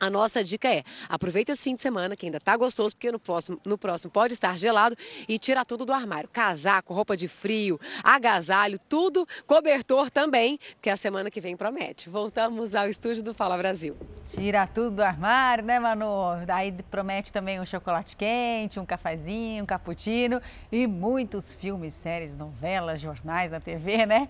A 0.00 0.08
nossa 0.08 0.44
dica 0.44 0.68
é: 0.68 0.84
aproveita 1.08 1.52
esse 1.52 1.64
fim 1.64 1.74
de 1.74 1.82
semana, 1.82 2.14
que 2.16 2.26
ainda 2.26 2.38
está 2.38 2.56
gostoso, 2.56 2.94
porque 2.94 3.10
no 3.10 3.18
próximo, 3.18 3.60
no 3.64 3.76
próximo 3.76 4.10
pode 4.10 4.32
estar 4.32 4.56
gelado 4.56 4.96
e 5.28 5.38
tira 5.38 5.64
tudo 5.64 5.84
do 5.84 5.92
armário. 5.92 6.28
Casaco, 6.32 6.94
roupa 6.94 7.16
de 7.16 7.26
frio, 7.26 7.80
agasalho, 8.04 8.78
tudo, 8.88 9.26
cobertor 9.46 10.10
também, 10.10 10.58
porque 10.74 10.90
a 10.90 10.96
semana 10.96 11.30
que 11.30 11.40
vem 11.40 11.56
promete. 11.56 12.08
Voltamos 12.08 12.74
ao 12.74 12.88
estúdio 12.88 13.22
do 13.22 13.34
Fala 13.34 13.56
Brasil. 13.56 13.96
Tira 14.26 14.66
tudo 14.66 14.96
do 14.96 15.02
armário, 15.02 15.64
né, 15.64 15.80
Manu? 15.80 16.44
Daí 16.46 16.70
promete 16.90 17.32
também 17.32 17.58
um 17.58 17.66
chocolate 17.66 18.14
quente, 18.14 18.78
um 18.78 18.86
cafezinho, 18.86 19.64
um 19.64 19.66
cappuccino 19.66 20.40
e 20.70 20.86
muitos 20.86 21.54
filmes, 21.54 21.94
séries, 21.94 22.36
novelas, 22.36 23.00
jornais 23.00 23.50
na 23.50 23.58
TV, 23.58 24.06
né? 24.06 24.28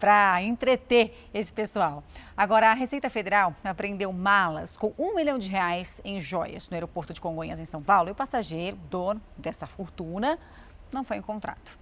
Para 0.00 0.42
entreter 0.42 1.14
esse 1.32 1.52
pessoal. 1.52 2.02
Agora, 2.34 2.70
a 2.70 2.74
Receita 2.74 3.10
Federal 3.10 3.54
apreendeu 3.62 4.10
malas 4.12 4.78
com 4.78 4.94
um 4.98 5.14
milhão 5.14 5.38
de 5.38 5.50
reais 5.50 6.00
em 6.02 6.20
joias 6.20 6.70
no 6.70 6.74
aeroporto 6.74 7.12
de 7.12 7.20
Congonhas, 7.20 7.60
em 7.60 7.66
São 7.66 7.82
Paulo, 7.82 8.08
e 8.08 8.12
o 8.12 8.14
passageiro, 8.14 8.78
dono 8.90 9.20
dessa 9.36 9.66
fortuna, 9.66 10.38
não 10.90 11.04
foi 11.04 11.18
encontrado. 11.18 11.78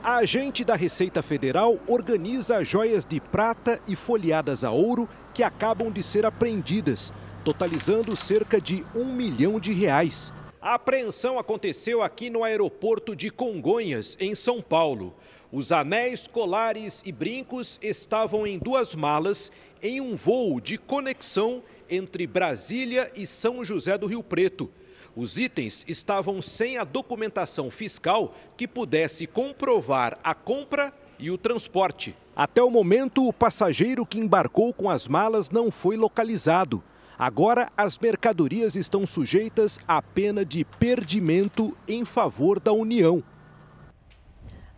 A 0.00 0.16
agente 0.16 0.64
da 0.64 0.76
Receita 0.76 1.22
Federal 1.22 1.78
organiza 1.88 2.62
joias 2.62 3.04
de 3.04 3.20
prata 3.20 3.80
e 3.88 3.96
folheadas 3.96 4.62
a 4.62 4.70
ouro 4.70 5.08
que 5.32 5.42
acabam 5.42 5.90
de 5.90 6.02
ser 6.02 6.24
apreendidas, 6.24 7.12
totalizando 7.42 8.14
cerca 8.14 8.60
de 8.60 8.84
um 8.94 9.06
milhão 9.06 9.58
de 9.58 9.72
reais. 9.72 10.32
A 10.60 10.74
apreensão 10.74 11.38
aconteceu 11.38 12.02
aqui 12.02 12.30
no 12.30 12.44
aeroporto 12.44 13.16
de 13.16 13.30
Congonhas, 13.30 14.16
em 14.20 14.34
São 14.34 14.62
Paulo. 14.62 15.14
Os 15.56 15.70
anéis, 15.70 16.26
colares 16.26 17.00
e 17.06 17.12
brincos 17.12 17.78
estavam 17.80 18.44
em 18.44 18.58
duas 18.58 18.96
malas 18.96 19.52
em 19.80 20.00
um 20.00 20.16
voo 20.16 20.60
de 20.60 20.76
conexão 20.76 21.62
entre 21.88 22.26
Brasília 22.26 23.08
e 23.14 23.24
São 23.24 23.64
José 23.64 23.96
do 23.96 24.08
Rio 24.08 24.20
Preto. 24.20 24.68
Os 25.14 25.38
itens 25.38 25.84
estavam 25.86 26.42
sem 26.42 26.76
a 26.76 26.82
documentação 26.82 27.70
fiscal 27.70 28.34
que 28.56 28.66
pudesse 28.66 29.28
comprovar 29.28 30.18
a 30.24 30.34
compra 30.34 30.92
e 31.20 31.30
o 31.30 31.38
transporte. 31.38 32.16
Até 32.34 32.60
o 32.60 32.68
momento, 32.68 33.24
o 33.24 33.32
passageiro 33.32 34.04
que 34.04 34.18
embarcou 34.18 34.74
com 34.74 34.90
as 34.90 35.06
malas 35.06 35.50
não 35.50 35.70
foi 35.70 35.96
localizado. 35.96 36.82
Agora, 37.16 37.68
as 37.76 37.96
mercadorias 37.96 38.74
estão 38.74 39.06
sujeitas 39.06 39.78
à 39.86 40.02
pena 40.02 40.44
de 40.44 40.64
perdimento 40.64 41.76
em 41.86 42.04
favor 42.04 42.58
da 42.58 42.72
União. 42.72 43.22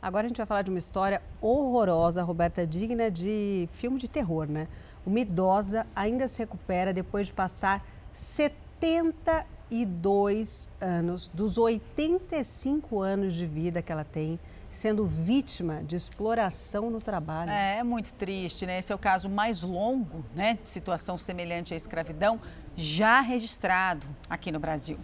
Agora 0.07 0.27
a 0.27 0.29
gente 0.29 0.37
vai 0.37 0.47
falar 0.47 0.63
de 0.63 0.71
uma 0.71 0.79
história 0.79 1.21
horrorosa, 1.41 2.23
Roberta, 2.23 2.65
digna 2.65 3.11
de 3.11 3.69
filme 3.73 3.99
de 3.99 4.07
terror, 4.07 4.49
né? 4.49 4.69
Uma 5.05 5.19
idosa 5.19 5.85
ainda 5.97 6.29
se 6.29 6.39
recupera 6.39 6.93
depois 6.93 7.27
de 7.27 7.33
passar 7.33 7.85
72 8.13 10.69
anos, 10.81 11.27
dos 11.35 11.59
85 11.59 13.03
anos 13.03 13.35
de 13.35 13.47
vida 13.47 13.83
que 13.83 13.91
ela 13.91 14.05
tem, 14.05 14.39
sendo 14.71 15.05
vítima 15.05 15.83
de 15.83 15.97
exploração 15.97 16.89
no 16.89 17.01
trabalho. 17.01 17.51
É, 17.51 17.79
é 17.79 17.83
muito 17.83 18.13
triste, 18.13 18.65
né? 18.65 18.79
Esse 18.79 18.93
é 18.93 18.95
o 18.95 18.99
caso 18.99 19.29
mais 19.29 19.63
longo, 19.63 20.25
né, 20.37 20.57
de 20.63 20.71
situação 20.71 21.19
semelhante 21.19 21.75
à 21.75 21.77
escravidão 21.77 22.41
já 22.77 23.21
registrado 23.21 24.07
aqui 24.31 24.53
no 24.53 24.61
Brasil. 24.61 25.01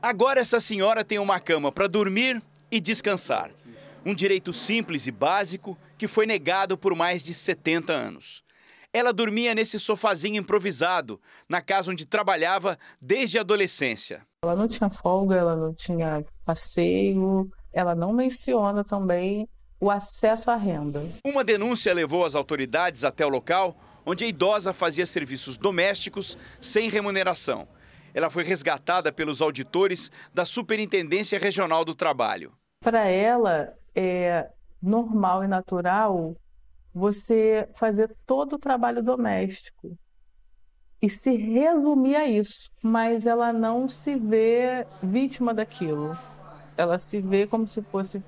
Agora 0.00 0.38
essa 0.38 0.60
senhora 0.60 1.04
tem 1.04 1.18
uma 1.18 1.40
cama 1.40 1.72
para 1.72 1.88
dormir 1.88 2.40
e 2.70 2.80
descansar. 2.80 3.50
Um 4.04 4.14
direito 4.14 4.52
simples 4.52 5.06
e 5.06 5.10
básico 5.10 5.76
que 5.98 6.06
foi 6.06 6.26
negado 6.26 6.76
por 6.76 6.94
mais 6.94 7.22
de 7.22 7.34
70 7.34 7.92
anos. 7.92 8.42
Ela 8.92 9.12
dormia 9.12 9.54
nesse 9.54 9.78
sofazinho 9.78 10.40
improvisado, 10.40 11.20
na 11.48 11.60
casa 11.60 11.90
onde 11.90 12.06
trabalhava 12.06 12.78
desde 13.00 13.36
a 13.36 13.42
adolescência. 13.42 14.22
Ela 14.42 14.56
não 14.56 14.68
tinha 14.68 14.88
folga, 14.88 15.34
ela 15.34 15.56
não 15.56 15.74
tinha 15.74 16.24
passeio, 16.44 17.50
ela 17.72 17.94
não 17.94 18.12
menciona 18.12 18.82
também 18.82 19.48
o 19.78 19.90
acesso 19.90 20.50
à 20.50 20.56
renda. 20.56 21.06
Uma 21.24 21.44
denúncia 21.44 21.92
levou 21.92 22.24
as 22.24 22.34
autoridades 22.34 23.04
até 23.04 23.26
o 23.26 23.28
local 23.28 23.76
onde 24.06 24.24
a 24.24 24.28
idosa 24.28 24.72
fazia 24.72 25.04
serviços 25.04 25.56
domésticos 25.56 26.38
sem 26.60 26.88
remuneração. 26.88 27.66
Ela 28.16 28.30
foi 28.30 28.44
resgatada 28.44 29.12
pelos 29.12 29.42
auditores 29.42 30.10
da 30.32 30.46
Superintendência 30.46 31.38
Regional 31.38 31.84
do 31.84 31.94
Trabalho. 31.94 32.50
Para 32.82 33.04
ela, 33.04 33.74
é 33.94 34.48
normal 34.82 35.44
e 35.44 35.46
natural 35.46 36.34
você 36.94 37.68
fazer 37.74 38.16
todo 38.26 38.54
o 38.54 38.58
trabalho 38.58 39.02
doméstico 39.02 39.98
e 41.02 41.10
se 41.10 41.36
resumir 41.36 42.16
a 42.16 42.26
isso, 42.26 42.70
mas 42.82 43.26
ela 43.26 43.52
não 43.52 43.86
se 43.86 44.14
vê 44.16 44.86
vítima 45.02 45.52
daquilo. 45.52 46.16
Ela 46.74 46.96
se 46.96 47.20
vê 47.20 47.46
como 47.46 47.68
se 47.68 47.82
fosse 47.82 48.22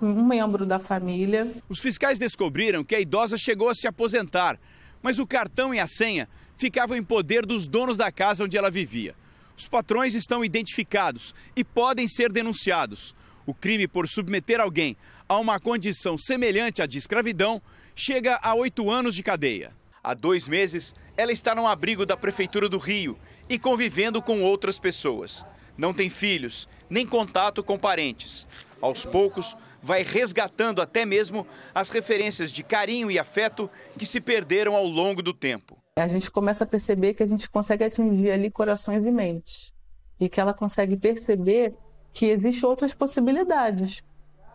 um 0.00 0.24
membro 0.24 0.64
da 0.64 0.78
família. 0.78 1.52
Os 1.68 1.78
fiscais 1.78 2.18
descobriram 2.18 2.82
que 2.82 2.94
a 2.94 3.00
idosa 3.00 3.36
chegou 3.36 3.68
a 3.68 3.74
se 3.74 3.86
aposentar, 3.86 4.58
mas 5.02 5.18
o 5.18 5.26
cartão 5.26 5.74
e 5.74 5.78
a 5.78 5.86
senha 5.86 6.26
ficavam 6.56 6.96
em 6.96 7.02
poder 7.02 7.44
dos 7.44 7.68
donos 7.68 7.98
da 7.98 8.10
casa 8.10 8.42
onde 8.42 8.56
ela 8.56 8.70
vivia. 8.70 9.14
Os 9.56 9.68
patrões 9.68 10.14
estão 10.14 10.44
identificados 10.44 11.34
e 11.54 11.64
podem 11.64 12.06
ser 12.06 12.30
denunciados. 12.30 13.14
O 13.46 13.54
crime 13.54 13.88
por 13.88 14.08
submeter 14.08 14.60
alguém 14.60 14.96
a 15.28 15.38
uma 15.38 15.58
condição 15.58 16.18
semelhante 16.18 16.82
à 16.82 16.86
de 16.86 16.98
escravidão 16.98 17.62
chega 17.94 18.38
a 18.42 18.54
oito 18.54 18.90
anos 18.90 19.14
de 19.14 19.22
cadeia. 19.22 19.72
Há 20.02 20.14
dois 20.14 20.46
meses, 20.46 20.94
ela 21.16 21.32
está 21.32 21.54
no 21.54 21.66
abrigo 21.66 22.04
da 22.04 22.16
Prefeitura 22.16 22.68
do 22.68 22.78
Rio 22.78 23.18
e 23.48 23.58
convivendo 23.58 24.20
com 24.20 24.42
outras 24.42 24.78
pessoas. 24.78 25.44
Não 25.76 25.94
tem 25.94 26.10
filhos, 26.10 26.68
nem 26.88 27.06
contato 27.06 27.62
com 27.62 27.78
parentes. 27.78 28.46
Aos 28.80 29.04
poucos, 29.04 29.56
vai 29.82 30.02
resgatando 30.02 30.82
até 30.82 31.06
mesmo 31.06 31.46
as 31.74 31.90
referências 31.90 32.50
de 32.50 32.62
carinho 32.62 33.10
e 33.10 33.18
afeto 33.18 33.70
que 33.98 34.04
se 34.04 34.20
perderam 34.20 34.74
ao 34.74 34.86
longo 34.86 35.22
do 35.22 35.32
tempo. 35.32 35.75
A 35.98 36.08
gente 36.08 36.30
começa 36.30 36.64
a 36.64 36.66
perceber 36.66 37.14
que 37.14 37.22
a 37.22 37.26
gente 37.26 37.48
consegue 37.48 37.82
atingir 37.82 38.30
ali 38.30 38.50
corações 38.50 39.02
e 39.06 39.10
mentes. 39.10 39.72
E 40.20 40.28
que 40.28 40.38
ela 40.38 40.52
consegue 40.52 40.94
perceber 40.94 41.74
que 42.12 42.26
existem 42.26 42.68
outras 42.68 42.92
possibilidades. 42.92 44.04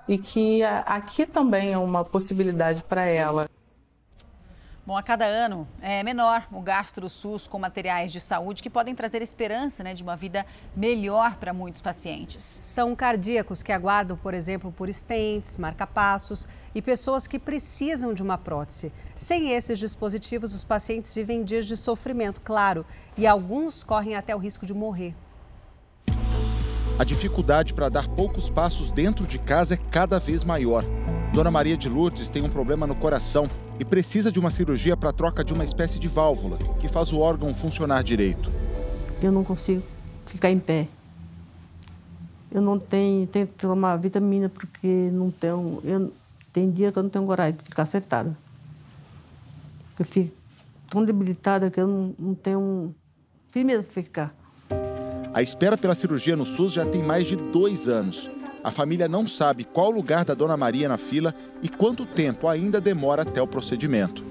E 0.07 0.19
que 0.19 0.61
aqui 0.63 1.26
também 1.26 1.73
é 1.73 1.77
uma 1.80 2.05
possibilidade 2.05 2.84
para 2.84 3.05
ela. 3.05 3.49
Bom, 4.84 4.98
a 4.98 5.03
cada 5.03 5.26
ano 5.26 5.68
é 5.80 6.02
menor 6.02 6.48
o 6.52 6.60
gasto 6.60 6.99
do 6.99 7.08
SUS 7.08 7.45
com 7.45 7.60
materiais 7.60 8.12
de 8.12 8.20
saúde 8.20 8.64
que 8.64 8.70
podem 8.70 8.95
trazer 8.95 9.22
esperança 9.22 9.84
né, 9.84 9.94
de 9.94 10.02
uma 10.02 10.16
vida 10.16 10.44
melhor 10.76 11.36
para 11.36 11.53
muitos 11.53 11.84
pacientes. 11.84 12.60
São 12.64 12.95
cardíacos 12.95 13.62
que 13.62 13.72
aguardam, 13.72 14.18
por 14.18 14.34
exemplo, 14.34 14.72
por 14.72 14.90
estentes, 14.90 15.56
marcapassos 15.56 16.48
e 16.74 16.82
pessoas 16.82 17.28
que 17.28 17.38
precisam 17.38 18.12
de 18.12 18.24
uma 18.24 18.40
prótese. 18.40 18.91
Sem 19.16 19.52
esses 19.52 19.78
dispositivos, 19.78 20.52
os 20.56 20.64
pacientes 20.64 21.14
vivem 21.14 21.44
dias 21.44 21.68
de 21.68 21.78
sofrimento, 21.78 22.41
claro, 22.41 22.84
e 23.16 23.28
alguns 23.28 23.84
correm 23.84 24.16
até 24.16 24.36
o 24.36 24.40
risco 24.40 24.66
de 24.66 24.74
morrer. 24.74 25.14
A 26.98 27.03
dificuldade 27.03 27.76
para 27.76 27.88
dar 27.88 28.08
poucos 28.08 28.49
passos 28.49 28.90
dentro 28.90 29.28
de 29.28 29.38
casa 29.38 29.76
é 29.76 29.78
cada 29.91 30.18
vez 30.18 30.44
maior. 30.44 30.84
Dona 31.32 31.52
Maria 31.52 31.78
de 31.78 31.88
Lourdes 31.88 32.30
tem 32.32 32.41
um 32.41 32.49
problema 32.49 32.88
no 32.88 32.95
coração 32.95 33.48
e 33.82 33.86
precisa 33.86 34.32
de 34.32 34.40
uma 34.40 34.52
cirurgia 34.52 34.95
para 34.95 35.12
troca 35.12 35.44
de 35.44 35.52
uma 35.52 35.66
espécie 35.66 35.98
de 35.98 36.08
válvula 36.08 36.60
que 36.80 36.88
faz 36.88 37.12
o 37.12 37.18
órgão 37.18 37.52
funcionar 37.52 38.03
direito. 38.03 38.52
Eu 39.20 39.32
não 39.32 39.44
consigo 39.44 39.82
ficar 40.24 40.52
em 40.52 40.60
pé. 40.60 40.88
Eu 42.52 42.62
não 42.62 42.78
tenho, 42.78 43.26
tenho 43.26 43.48
que 43.48 43.53
tomar 43.53 43.98
vitamina 43.98 44.49
porque 44.49 45.10
não 45.12 45.32
tenho. 45.32 45.82
Eu, 45.84 46.14
tem 46.53 46.70
dia 46.70 46.91
que 46.91 46.99
eu 46.99 47.02
não 47.02 47.10
tenho 47.10 47.26
coragem 47.26 47.56
de 47.56 47.64
ficar 47.64 47.88
sentada. 47.88 48.38
Eu 49.98 50.06
fico 50.06 50.32
tão 50.88 51.03
debilitada 51.03 51.72
que 51.72 51.82
eu 51.82 51.88
não, 51.88 52.16
não 52.20 52.36
tenho 52.36 52.94
firmeza 53.49 53.82
para 53.82 53.91
ficar. 53.91 54.36
A 55.34 55.41
espera 55.41 55.76
pela 55.76 55.95
cirurgia 55.95 56.36
no 56.36 56.45
SUS 56.45 56.72
já 56.72 56.86
tem 56.86 57.02
mais 57.02 57.26
de 57.26 57.36
dois 57.36 57.88
anos. 57.88 58.30
A 58.63 58.69
família 58.69 59.07
não 59.07 59.27
sabe 59.27 59.63
qual 59.63 59.88
o 59.88 59.91
lugar 59.91 60.23
da 60.23 60.33
Dona 60.33 60.55
Maria 60.55 60.88
na 60.88 60.97
fila 60.97 61.33
e 61.63 61.67
quanto 61.67 62.05
tempo 62.05 62.47
ainda 62.47 62.79
demora 62.79 63.23
até 63.23 63.41
o 63.41 63.47
procedimento. 63.47 64.23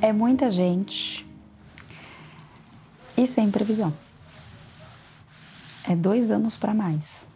É 0.00 0.12
muita 0.12 0.50
gente 0.50 1.26
e 3.16 3.26
sem 3.26 3.50
previsão. 3.50 3.92
É 5.88 5.94
dois 5.94 6.30
anos 6.30 6.56
para 6.56 6.72
mais. 6.72 7.26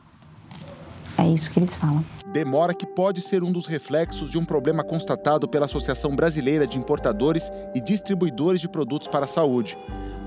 É 1.18 1.26
isso 1.28 1.50
que 1.50 1.58
eles 1.58 1.74
falam. 1.74 2.04
Demora 2.32 2.74
que 2.74 2.86
pode 2.86 3.20
ser 3.20 3.42
um 3.42 3.52
dos 3.52 3.66
reflexos 3.66 4.30
de 4.30 4.38
um 4.38 4.44
problema 4.44 4.84
constatado 4.84 5.48
pela 5.48 5.64
Associação 5.64 6.14
Brasileira 6.14 6.66
de 6.66 6.78
Importadores 6.78 7.50
e 7.74 7.80
Distribuidores 7.80 8.60
de 8.60 8.68
Produtos 8.68 9.08
para 9.08 9.24
a 9.24 9.28
Saúde. 9.28 9.76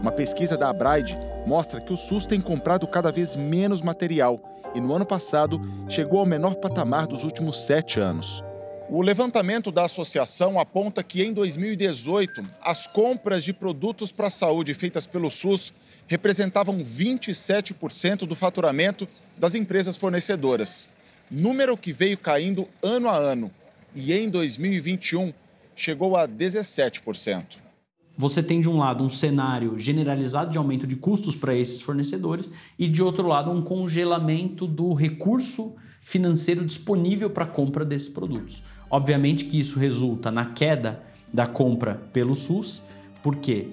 Uma 0.02 0.12
pesquisa 0.12 0.58
da 0.58 0.70
Abraide 0.70 1.16
mostra 1.46 1.82
que 1.82 1.94
o 1.94 1.98
SUS 1.98 2.26
tem 2.26 2.40
comprado 2.40 2.88
cada 2.88 3.12
vez 3.12 3.36
menos 3.36 3.82
material 3.82 4.42
e 4.74 4.80
no 4.80 4.94
ano 4.94 5.06
passado 5.06 5.62
chegou 5.88 6.20
ao 6.20 6.26
menor 6.26 6.56
patamar 6.56 7.08
dos 7.08 7.24
últimos 7.24 7.66
sete 7.66 8.00
anos. 8.00 8.44
O 8.90 9.02
levantamento 9.02 9.72
da 9.72 9.86
associação 9.86 10.60
aponta 10.60 11.04
que 11.04 11.24
em 11.24 11.32
2018, 11.32 12.44
as 12.62 12.88
compras 12.88 13.44
de 13.44 13.54
produtos 13.54 14.12
para 14.12 14.28
a 14.28 14.32
saúde 14.32 14.74
feitas 14.74 15.06
pelo 15.06 15.30
SUS 15.30 15.72
representavam 16.08 16.78
27% 16.80 18.26
do 18.26 18.36
faturamento 18.36 19.08
das 19.38 19.54
empresas 19.54 19.96
fornecedoras. 19.96 20.90
Número 21.30 21.78
que 21.78 21.94
veio 21.94 22.18
caindo 22.18 22.68
ano 22.82 23.08
a 23.08 23.16
ano 23.16 23.52
e 23.96 24.12
em 24.12 24.28
2021 24.28 25.32
chegou 25.76 26.18
a 26.18 26.28
17% 26.28 27.69
você 28.20 28.44
tem 28.44 28.60
de 28.60 28.70
um 28.70 28.78
lado 28.78 29.02
um 29.02 29.08
cenário 29.08 29.80
generalizado 29.80 30.52
de 30.52 30.58
aumento 30.58 30.86
de 30.86 30.98
custos 30.98 31.38
para 31.38 31.56
esses 31.56 31.80
fornecedores 31.80 32.52
e 32.78 32.86
de 32.86 33.02
outro 33.02 33.26
lado 33.26 33.50
um 33.50 33.62
congelamento 33.62 34.68
do 34.68 34.94
recurso 34.94 35.78
financeiro 36.02 36.66
disponível 36.66 37.30
para 37.30 37.46
a 37.46 37.48
compra 37.48 37.86
desses 37.86 38.10
produtos. 38.10 38.62
Obviamente 38.92 39.46
que 39.46 39.58
isso 39.58 39.80
resulta 39.80 40.30
na 40.30 40.48
queda 40.48 41.02
da 41.32 41.48
compra 41.48 41.96
pelo 42.12 42.36
SUS, 42.36 42.84
porque 43.24 43.70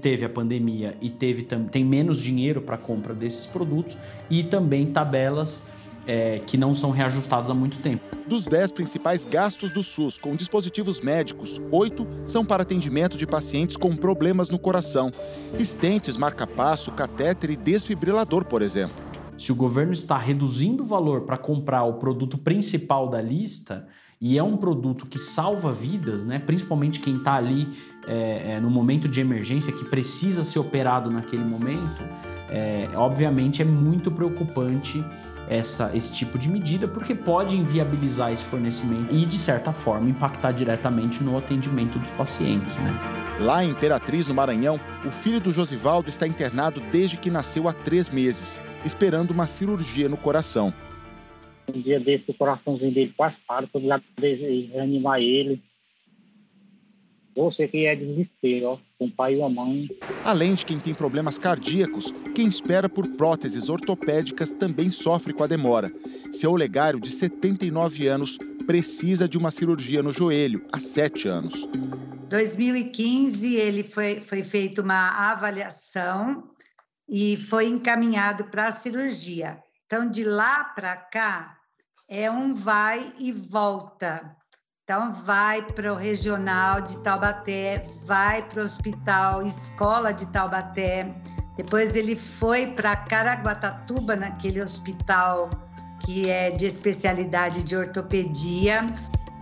teve 0.00 0.24
a 0.24 0.30
pandemia 0.30 0.96
e 1.02 1.10
teve 1.10 1.46
tem 1.70 1.84
menos 1.84 2.18
dinheiro 2.18 2.62
para 2.62 2.78
compra 2.78 3.12
desses 3.12 3.44
produtos 3.44 3.98
e 4.30 4.42
também 4.42 4.86
tabelas 4.86 5.62
é, 6.06 6.40
que 6.40 6.56
não 6.56 6.74
são 6.74 6.90
reajustados 6.90 7.50
há 7.50 7.54
muito 7.54 7.78
tempo. 7.78 8.04
Dos 8.26 8.44
10 8.44 8.72
principais 8.72 9.24
gastos 9.24 9.72
do 9.72 9.82
SUS 9.82 10.18
com 10.18 10.34
dispositivos 10.36 11.00
médicos, 11.00 11.60
oito 11.70 12.06
são 12.26 12.44
para 12.44 12.62
atendimento 12.62 13.16
de 13.16 13.26
pacientes 13.26 13.76
com 13.76 13.94
problemas 13.94 14.48
no 14.48 14.58
coração. 14.58 15.10
Estentes, 15.58 16.16
marca-passo, 16.16 16.92
catéter 16.92 17.50
e 17.50 17.56
desfibrilador, 17.56 18.44
por 18.44 18.62
exemplo. 18.62 18.96
Se 19.36 19.50
o 19.50 19.54
governo 19.54 19.92
está 19.92 20.18
reduzindo 20.18 20.82
o 20.82 20.86
valor 20.86 21.22
para 21.22 21.38
comprar 21.38 21.84
o 21.84 21.94
produto 21.94 22.36
principal 22.36 23.08
da 23.08 23.22
lista, 23.22 23.86
e 24.20 24.36
é 24.36 24.42
um 24.42 24.56
produto 24.56 25.06
que 25.06 25.18
salva 25.18 25.72
vidas, 25.72 26.24
né? 26.24 26.38
principalmente 26.38 27.00
quem 27.00 27.16
está 27.16 27.34
ali 27.36 27.66
é, 28.06 28.52
é, 28.52 28.60
no 28.60 28.68
momento 28.68 29.08
de 29.08 29.18
emergência, 29.18 29.72
que 29.72 29.84
precisa 29.84 30.44
ser 30.44 30.58
operado 30.58 31.10
naquele 31.10 31.42
momento, 31.42 32.02
é, 32.50 32.90
obviamente 32.96 33.62
é 33.62 33.64
muito 33.64 34.10
preocupante 34.10 35.02
essa, 35.50 35.90
esse 35.92 36.12
tipo 36.12 36.38
de 36.38 36.48
medida, 36.48 36.86
porque 36.86 37.12
pode 37.12 37.56
inviabilizar 37.56 38.32
esse 38.32 38.44
fornecimento 38.44 39.12
e, 39.12 39.26
de 39.26 39.36
certa 39.36 39.72
forma, 39.72 40.08
impactar 40.08 40.52
diretamente 40.52 41.24
no 41.24 41.36
atendimento 41.36 41.98
dos 41.98 42.10
pacientes. 42.10 42.78
Né? 42.78 42.92
Lá 43.40 43.64
em 43.64 43.70
Imperatriz, 43.70 44.28
no 44.28 44.34
Maranhão, 44.34 44.78
o 45.04 45.10
filho 45.10 45.40
do 45.40 45.50
Josivaldo 45.50 46.08
está 46.08 46.24
internado 46.26 46.80
desde 46.92 47.16
que 47.16 47.30
nasceu 47.30 47.66
há 47.66 47.72
três 47.72 48.08
meses, 48.08 48.60
esperando 48.84 49.32
uma 49.32 49.48
cirurgia 49.48 50.08
no 50.08 50.16
coração. 50.16 50.72
Um 51.68 51.80
dia 51.80 51.98
desse, 51.98 52.30
o 52.30 52.34
coraçãozinho 52.34 52.92
dele 52.92 53.12
quase 53.16 53.34
para, 53.46 53.66
todo 53.66 53.86
lado 53.86 54.04
reanimar 54.20 55.20
ele. 55.20 55.60
Você 57.34 57.68
que 57.68 57.86
é 57.86 57.94
desespero, 57.94 58.66
ó, 58.66 58.78
com 58.98 59.06
o 59.06 59.10
pai 59.10 59.36
e 59.36 59.42
a 59.42 59.48
mãe. 59.48 59.88
Além 60.24 60.54
de 60.54 60.66
quem 60.66 60.78
tem 60.78 60.92
problemas 60.92 61.38
cardíacos, 61.38 62.12
quem 62.34 62.48
espera 62.48 62.88
por 62.88 63.06
próteses 63.16 63.68
ortopédicas 63.68 64.52
também 64.52 64.90
sofre 64.90 65.32
com 65.32 65.44
a 65.44 65.46
demora. 65.46 65.92
Seu 66.32 66.50
Olegário, 66.50 67.00
de 67.00 67.10
79 67.10 68.08
anos, 68.08 68.36
precisa 68.66 69.28
de 69.28 69.38
uma 69.38 69.50
cirurgia 69.50 70.02
no 70.02 70.12
joelho 70.12 70.64
há 70.72 70.80
sete 70.80 71.28
anos. 71.28 71.66
2015 72.28 73.56
ele 73.56 73.82
foi, 73.82 74.20
foi 74.20 74.42
feita 74.42 74.82
uma 74.82 75.30
avaliação 75.30 76.50
e 77.08 77.36
foi 77.36 77.66
encaminhado 77.66 78.44
para 78.44 78.66
a 78.66 78.72
cirurgia. 78.72 79.58
Então, 79.84 80.08
de 80.08 80.22
lá 80.22 80.62
para 80.62 80.96
cá, 80.96 81.56
é 82.08 82.30
um 82.30 82.54
vai 82.54 83.12
e 83.18 83.32
volta. 83.32 84.36
Então, 84.90 85.12
vai 85.12 85.62
para 85.62 85.92
o 85.92 85.96
regional 85.96 86.80
de 86.80 86.98
Taubaté, 86.98 87.84
vai 88.06 88.42
para 88.42 88.60
o 88.60 88.64
hospital 88.64 89.40
escola 89.40 90.12
de 90.12 90.26
Taubaté. 90.26 91.14
Depois 91.56 91.94
ele 91.94 92.16
foi 92.16 92.72
para 92.72 92.96
Caraguatatuba, 92.96 94.16
naquele 94.16 94.60
hospital 94.60 95.48
que 96.04 96.28
é 96.28 96.50
de 96.50 96.66
especialidade 96.66 97.62
de 97.62 97.76
ortopedia. 97.76 98.84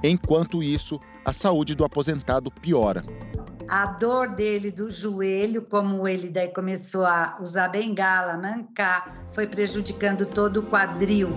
Enquanto 0.03 0.63
isso, 0.63 1.01
a 1.25 1.33
saúde 1.33 1.75
do 1.75 1.83
aposentado 1.83 2.51
piora. 2.51 3.03
A 3.71 3.87
dor 3.87 4.29
dele 4.29 4.71
do 4.71 4.91
joelho, 4.91 5.63
como 5.63 6.07
ele 6.07 6.29
daí 6.29 6.53
começou 6.53 7.07
a 7.07 7.39
usar 7.41 7.69
bengala, 7.69 8.37
mancar, 8.37 9.25
foi 9.29 9.47
prejudicando 9.47 10.27
todo 10.27 10.59
o 10.59 10.63
quadril. 10.65 11.31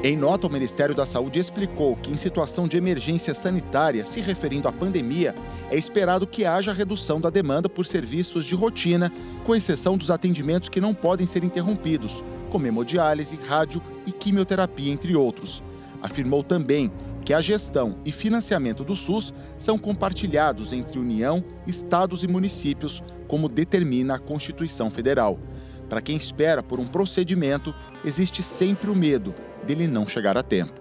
Em 0.00 0.16
nota, 0.16 0.46
o 0.46 0.52
Ministério 0.52 0.94
da 0.94 1.04
Saúde 1.04 1.40
explicou 1.40 1.96
que, 1.96 2.12
em 2.12 2.16
situação 2.16 2.68
de 2.68 2.76
emergência 2.76 3.34
sanitária, 3.34 4.06
se 4.06 4.20
referindo 4.20 4.68
à 4.68 4.72
pandemia, 4.72 5.34
é 5.72 5.76
esperado 5.76 6.24
que 6.24 6.44
haja 6.44 6.72
redução 6.72 7.20
da 7.20 7.30
demanda 7.30 7.68
por 7.68 7.84
serviços 7.84 8.44
de 8.44 8.54
rotina, 8.54 9.12
com 9.44 9.56
exceção 9.56 9.98
dos 9.98 10.08
atendimentos 10.08 10.68
que 10.68 10.80
não 10.80 10.94
podem 10.94 11.26
ser 11.26 11.42
interrompidos, 11.42 12.22
como 12.48 12.64
hemodiálise, 12.64 13.40
rádio 13.48 13.82
e 14.06 14.12
quimioterapia, 14.12 14.92
entre 14.92 15.16
outros. 15.16 15.64
Afirmou 16.00 16.44
também 16.44 16.92
que 17.24 17.34
a 17.34 17.40
gestão 17.40 17.96
e 18.04 18.12
financiamento 18.12 18.84
do 18.84 18.94
SUS 18.94 19.34
são 19.58 19.76
compartilhados 19.76 20.72
entre 20.72 20.96
União, 20.96 21.42
estados 21.66 22.22
e 22.22 22.28
municípios, 22.28 23.02
como 23.26 23.48
determina 23.48 24.14
a 24.14 24.18
Constituição 24.20 24.92
Federal. 24.92 25.40
Para 25.88 26.00
quem 26.00 26.16
espera 26.16 26.62
por 26.62 26.78
um 26.78 26.86
procedimento, 26.86 27.74
existe 28.04 28.44
sempre 28.44 28.90
o 28.90 28.94
medo 28.94 29.34
dele 29.68 29.86
não 29.86 30.08
chegar 30.08 30.36
a 30.38 30.42
tempo. 30.42 30.72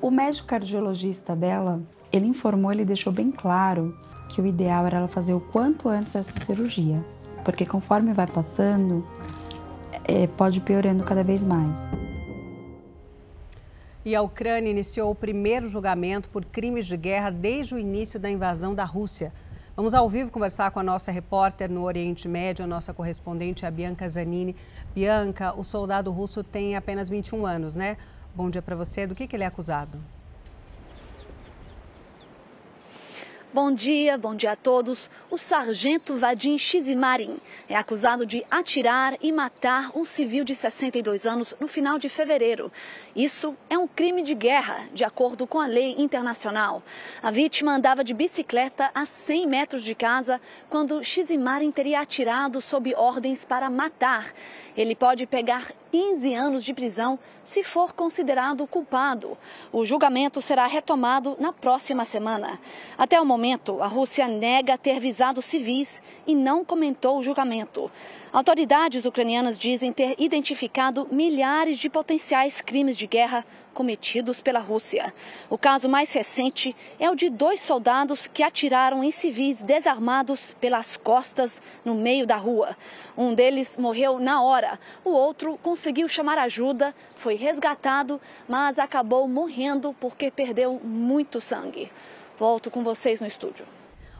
O 0.00 0.10
médico 0.10 0.48
cardiologista 0.48 1.36
dela, 1.36 1.82
ele 2.10 2.26
informou, 2.26 2.72
ele 2.72 2.86
deixou 2.86 3.12
bem 3.12 3.30
claro 3.30 3.94
que 4.30 4.40
o 4.40 4.46
ideal 4.46 4.86
era 4.86 4.96
ela 4.96 5.08
fazer 5.08 5.34
o 5.34 5.40
quanto 5.40 5.90
antes 5.90 6.14
essa 6.16 6.32
cirurgia, 6.44 7.04
porque 7.44 7.66
conforme 7.66 8.14
vai 8.14 8.26
passando, 8.26 9.04
é, 10.04 10.26
pode 10.26 10.58
ir 10.58 10.62
piorando 10.62 11.04
cada 11.04 11.22
vez 11.22 11.44
mais. 11.44 11.90
E 14.02 14.16
a 14.16 14.22
Ucrânia 14.22 14.70
iniciou 14.70 15.10
o 15.10 15.14
primeiro 15.14 15.68
julgamento 15.68 16.30
por 16.30 16.42
crimes 16.46 16.86
de 16.86 16.96
guerra 16.96 17.28
desde 17.28 17.74
o 17.74 17.78
início 17.78 18.18
da 18.18 18.30
invasão 18.30 18.74
da 18.74 18.84
Rússia. 18.84 19.30
Vamos 19.76 19.92
ao 19.92 20.08
vivo 20.08 20.30
conversar 20.30 20.70
com 20.70 20.80
a 20.80 20.82
nossa 20.82 21.12
repórter 21.12 21.70
no 21.70 21.82
Oriente 21.82 22.26
Médio, 22.26 22.64
a 22.64 22.68
nossa 22.68 22.94
correspondente, 22.94 23.66
a 23.66 23.70
Bianca 23.70 24.08
Zanini. 24.08 24.56
Bianca, 24.94 25.52
o 25.54 25.62
soldado 25.62 26.10
russo 26.10 26.42
tem 26.42 26.74
apenas 26.76 27.10
21 27.10 27.44
anos, 27.44 27.74
né? 27.74 27.98
Bom 28.34 28.48
dia 28.48 28.62
para 28.62 28.76
você. 28.76 29.06
Do 29.06 29.14
que, 29.14 29.26
que 29.26 29.34
ele 29.34 29.44
é 29.44 29.46
acusado? 29.46 30.00
Bom 33.52 33.72
dia, 33.72 34.16
bom 34.16 34.32
dia 34.32 34.52
a 34.52 34.56
todos. 34.56 35.10
O 35.28 35.36
sargento 35.36 36.16
Vadim 36.16 36.56
Shizimarin 36.56 37.36
é 37.68 37.74
acusado 37.74 38.24
de 38.24 38.46
atirar 38.48 39.16
e 39.20 39.32
matar 39.32 39.90
um 39.92 40.04
civil 40.04 40.44
de 40.44 40.54
62 40.54 41.26
anos 41.26 41.52
no 41.58 41.66
final 41.66 41.98
de 41.98 42.08
fevereiro. 42.08 42.70
Isso 43.14 43.56
é 43.68 43.76
um 43.76 43.88
crime 43.88 44.22
de 44.22 44.36
guerra, 44.36 44.88
de 44.94 45.02
acordo 45.02 45.48
com 45.48 45.58
a 45.58 45.66
lei 45.66 45.96
internacional. 45.98 46.80
A 47.20 47.32
vítima 47.32 47.74
andava 47.74 48.04
de 48.04 48.14
bicicleta 48.14 48.88
a 48.94 49.04
100 49.04 49.48
metros 49.48 49.82
de 49.82 49.96
casa 49.96 50.40
quando 50.68 51.02
Shizimarin 51.02 51.72
teria 51.72 52.02
atirado 52.02 52.60
sob 52.60 52.94
ordens 52.94 53.44
para 53.44 53.68
matar. 53.68 54.32
Ele 54.76 54.94
pode 54.94 55.26
pegar 55.26 55.72
15 55.90 56.34
anos 56.34 56.64
de 56.64 56.72
prisão 56.72 57.18
se 57.44 57.64
for 57.64 57.92
considerado 57.92 58.66
culpado. 58.66 59.36
O 59.72 59.84
julgamento 59.84 60.40
será 60.40 60.66
retomado 60.66 61.36
na 61.40 61.52
próxima 61.52 62.04
semana. 62.04 62.60
Até 62.96 63.20
o 63.20 63.26
momento, 63.26 63.82
a 63.82 63.86
Rússia 63.86 64.28
nega 64.28 64.78
ter 64.78 65.00
visado 65.00 65.42
civis 65.42 66.00
e 66.26 66.34
não 66.34 66.64
comentou 66.64 67.18
o 67.18 67.22
julgamento. 67.22 67.90
Autoridades 68.32 69.04
ucranianas 69.04 69.58
dizem 69.58 69.92
ter 69.92 70.14
identificado 70.16 71.08
milhares 71.10 71.78
de 71.78 71.90
potenciais 71.90 72.60
crimes 72.60 72.96
de 72.96 73.08
guerra 73.08 73.44
cometidos 73.74 74.40
pela 74.40 74.58
Rússia. 74.58 75.12
O 75.48 75.56
caso 75.56 75.88
mais 75.88 76.12
recente 76.12 76.74
é 76.98 77.10
o 77.10 77.14
de 77.14 77.30
dois 77.30 77.60
soldados 77.60 78.26
que 78.26 78.42
atiraram 78.42 79.02
em 79.02 79.10
civis 79.10 79.58
desarmados 79.58 80.54
pelas 80.60 80.96
costas 80.96 81.60
no 81.84 81.94
meio 81.94 82.26
da 82.26 82.36
rua. 82.36 82.76
Um 83.16 83.34
deles 83.34 83.76
morreu 83.76 84.18
na 84.18 84.42
hora, 84.42 84.78
o 85.04 85.10
outro 85.10 85.58
conseguiu 85.62 86.08
chamar 86.08 86.38
ajuda, 86.38 86.94
foi 87.16 87.34
resgatado, 87.34 88.20
mas 88.48 88.78
acabou 88.78 89.26
morrendo 89.28 89.94
porque 89.94 90.30
perdeu 90.30 90.80
muito 90.82 91.40
sangue. 91.40 91.90
Volto 92.38 92.70
com 92.70 92.82
vocês 92.82 93.20
no 93.20 93.26
estúdio. 93.26 93.66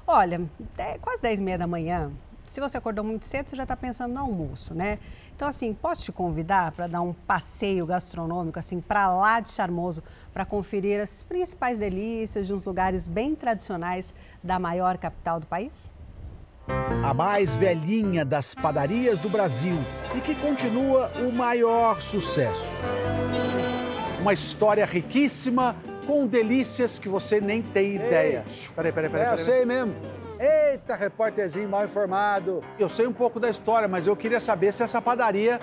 Olha, 0.07 0.41
é 0.77 0.99
quase 0.99 1.23
10 1.23 1.41
e 1.41 1.43
meia 1.43 1.59
da 1.59 1.67
manhã. 1.67 2.13
Se 2.45 2.61
você 2.61 2.77
acordou 2.77 3.05
muito 3.05 3.25
cedo, 3.27 3.49
você 3.49 3.55
já 3.55 3.63
está 3.63 3.77
pensando 3.77 4.13
no 4.13 4.21
almoço, 4.21 4.75
né? 4.75 4.99
Então, 5.41 5.49
assim, 5.49 5.73
posso 5.73 6.03
te 6.03 6.13
convidar 6.13 6.71
para 6.75 6.87
dar 6.87 7.01
um 7.01 7.15
passeio 7.15 7.87
gastronômico, 7.87 8.59
assim, 8.59 8.79
para 8.79 9.11
lá 9.11 9.41
de 9.41 9.49
Charmoso, 9.49 10.03
para 10.35 10.45
conferir 10.45 11.01
as 11.01 11.23
principais 11.23 11.79
delícias 11.79 12.47
de 12.47 12.53
uns 12.53 12.63
lugares 12.63 13.09
bem 13.09 13.35
tradicionais 13.35 14.15
da 14.45 14.59
maior 14.59 14.99
capital 14.99 15.41
do 15.41 15.47
país? 15.47 15.91
A 17.03 17.15
mais 17.15 17.57
velhinha 17.57 18.23
das 18.23 18.55
padarias 18.55 19.21
do 19.21 19.31
Brasil 19.31 19.77
e 20.15 20.21
que 20.21 20.35
continua 20.35 21.11
o 21.27 21.33
maior 21.33 22.03
sucesso. 22.03 22.71
Uma 24.21 24.35
história 24.35 24.85
riquíssima 24.85 25.75
com 26.07 26.27
delícias 26.27 26.99
que 26.99 27.09
você 27.09 27.41
nem 27.41 27.63
tem 27.63 27.95
ideia. 27.95 28.45
Peraí, 28.77 28.93
peraí, 28.93 29.11
peraí. 29.11 29.29
É, 29.29 29.33
eu 29.33 29.39
sei 29.39 29.65
mesmo. 29.65 29.95
Eita, 30.43 30.95
repórterzinho 30.95 31.69
mal 31.69 31.85
informado. 31.85 32.65
Eu 32.79 32.89
sei 32.89 33.07
um 33.07 33.13
pouco 33.13 33.39
da 33.39 33.51
história, 33.51 33.87
mas 33.87 34.07
eu 34.07 34.17
queria 34.17 34.41
saber 34.41 34.73
se 34.73 34.83
essa 34.83 34.99
padaria 35.03 35.61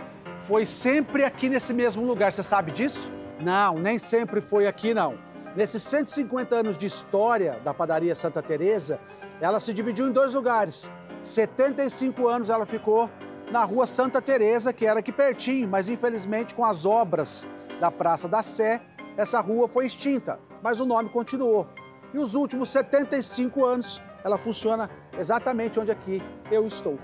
foi 0.48 0.68
sempre 0.68 1.24
aqui 1.24 1.50
nesse 1.50 1.74
mesmo 1.74 2.06
lugar. 2.06 2.32
Você 2.32 2.44
sabe 2.44 2.72
disso? 2.72 3.12
Não, 3.42 3.80
nem 3.80 3.98
sempre 3.98 4.40
foi 4.40 4.68
aqui, 4.68 4.94
não. 4.94 5.18
Nesses 5.56 5.82
150 5.82 6.56
anos 6.56 6.78
de 6.78 6.86
história 6.86 7.60
da 7.66 7.74
padaria 7.74 8.14
Santa 8.14 8.40
Teresa, 8.40 9.00
ela 9.42 9.60
se 9.60 9.74
dividiu 9.74 10.10
em 10.10 10.12
dois 10.12 10.36
lugares. 10.36 10.92
75 11.24 12.28
anos 12.28 12.52
ela 12.52 12.64
ficou 12.68 13.10
na 13.52 13.64
rua 13.64 13.88
Santa 13.88 14.22
Teresa, 14.22 14.72
que 14.72 14.86
era 14.86 15.00
aqui 15.00 15.12
pertinho, 15.12 15.68
mas 15.68 15.90
infelizmente 15.90 16.54
com 16.54 16.64
as 16.64 16.86
obras 16.86 17.48
da 17.80 17.90
Praça 17.90 18.28
da 18.28 18.44
Sé, 18.44 18.80
essa 19.18 19.40
rua 19.40 19.68
foi 19.68 19.88
extinta, 19.88 20.40
mas 20.62 20.80
o 20.80 20.86
nome 20.86 21.10
continuou. 21.10 21.68
E 22.14 22.20
os 22.20 22.36
últimos 22.36 22.70
75 22.70 23.66
anos 23.66 24.02
ela 24.24 24.38
funciona 24.38 24.90
exatamente 25.18 25.78
onde 25.80 25.92
aqui 25.92 26.22
eu 26.52 26.66
estou. 26.66 27.00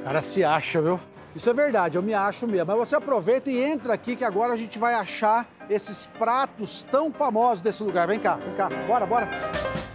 O 0.00 0.04
cara 0.04 0.22
se 0.22 0.44
acha, 0.44 0.82
viu? 0.82 1.00
Isso 1.34 1.50
é 1.50 1.54
verdade, 1.54 1.98
eu 1.98 2.02
me 2.02 2.14
acho 2.14 2.46
mesmo. 2.46 2.66
Mas 2.66 2.76
você 2.88 2.94
aproveita 2.94 3.50
e 3.50 3.60
entra 3.60 3.94
aqui 3.94 4.14
que 4.14 4.24
agora 4.24 4.52
a 4.52 4.56
gente 4.56 4.78
vai 4.78 4.94
achar 4.94 5.48
esses 5.68 6.06
pratos 6.06 6.86
tão 6.90 7.12
famosos 7.12 7.60
desse 7.60 7.82
lugar. 7.82 8.06
Vem 8.06 8.20
cá, 8.20 8.36
vem 8.36 8.54
cá, 8.54 8.68
bora, 8.86 9.04
bora. 9.04 9.28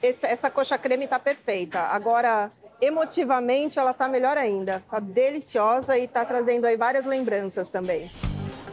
essa 0.03 0.51
coxa 0.51 0.77
creme 0.77 1.05
está 1.05 1.19
perfeita. 1.19 1.81
Agora, 1.81 2.51
emotivamente, 2.79 3.79
ela 3.79 3.93
está 3.93 4.07
melhor 4.07 4.37
ainda. 4.37 4.83
Está 4.85 5.01
deliciosa 5.01 5.97
e 5.97 6.05
está 6.05 6.27
trazendo 6.27 6.67
aí 6.67 6.77
várias 6.77 7.07
lembranças 7.07 7.71
também. 7.71 8.11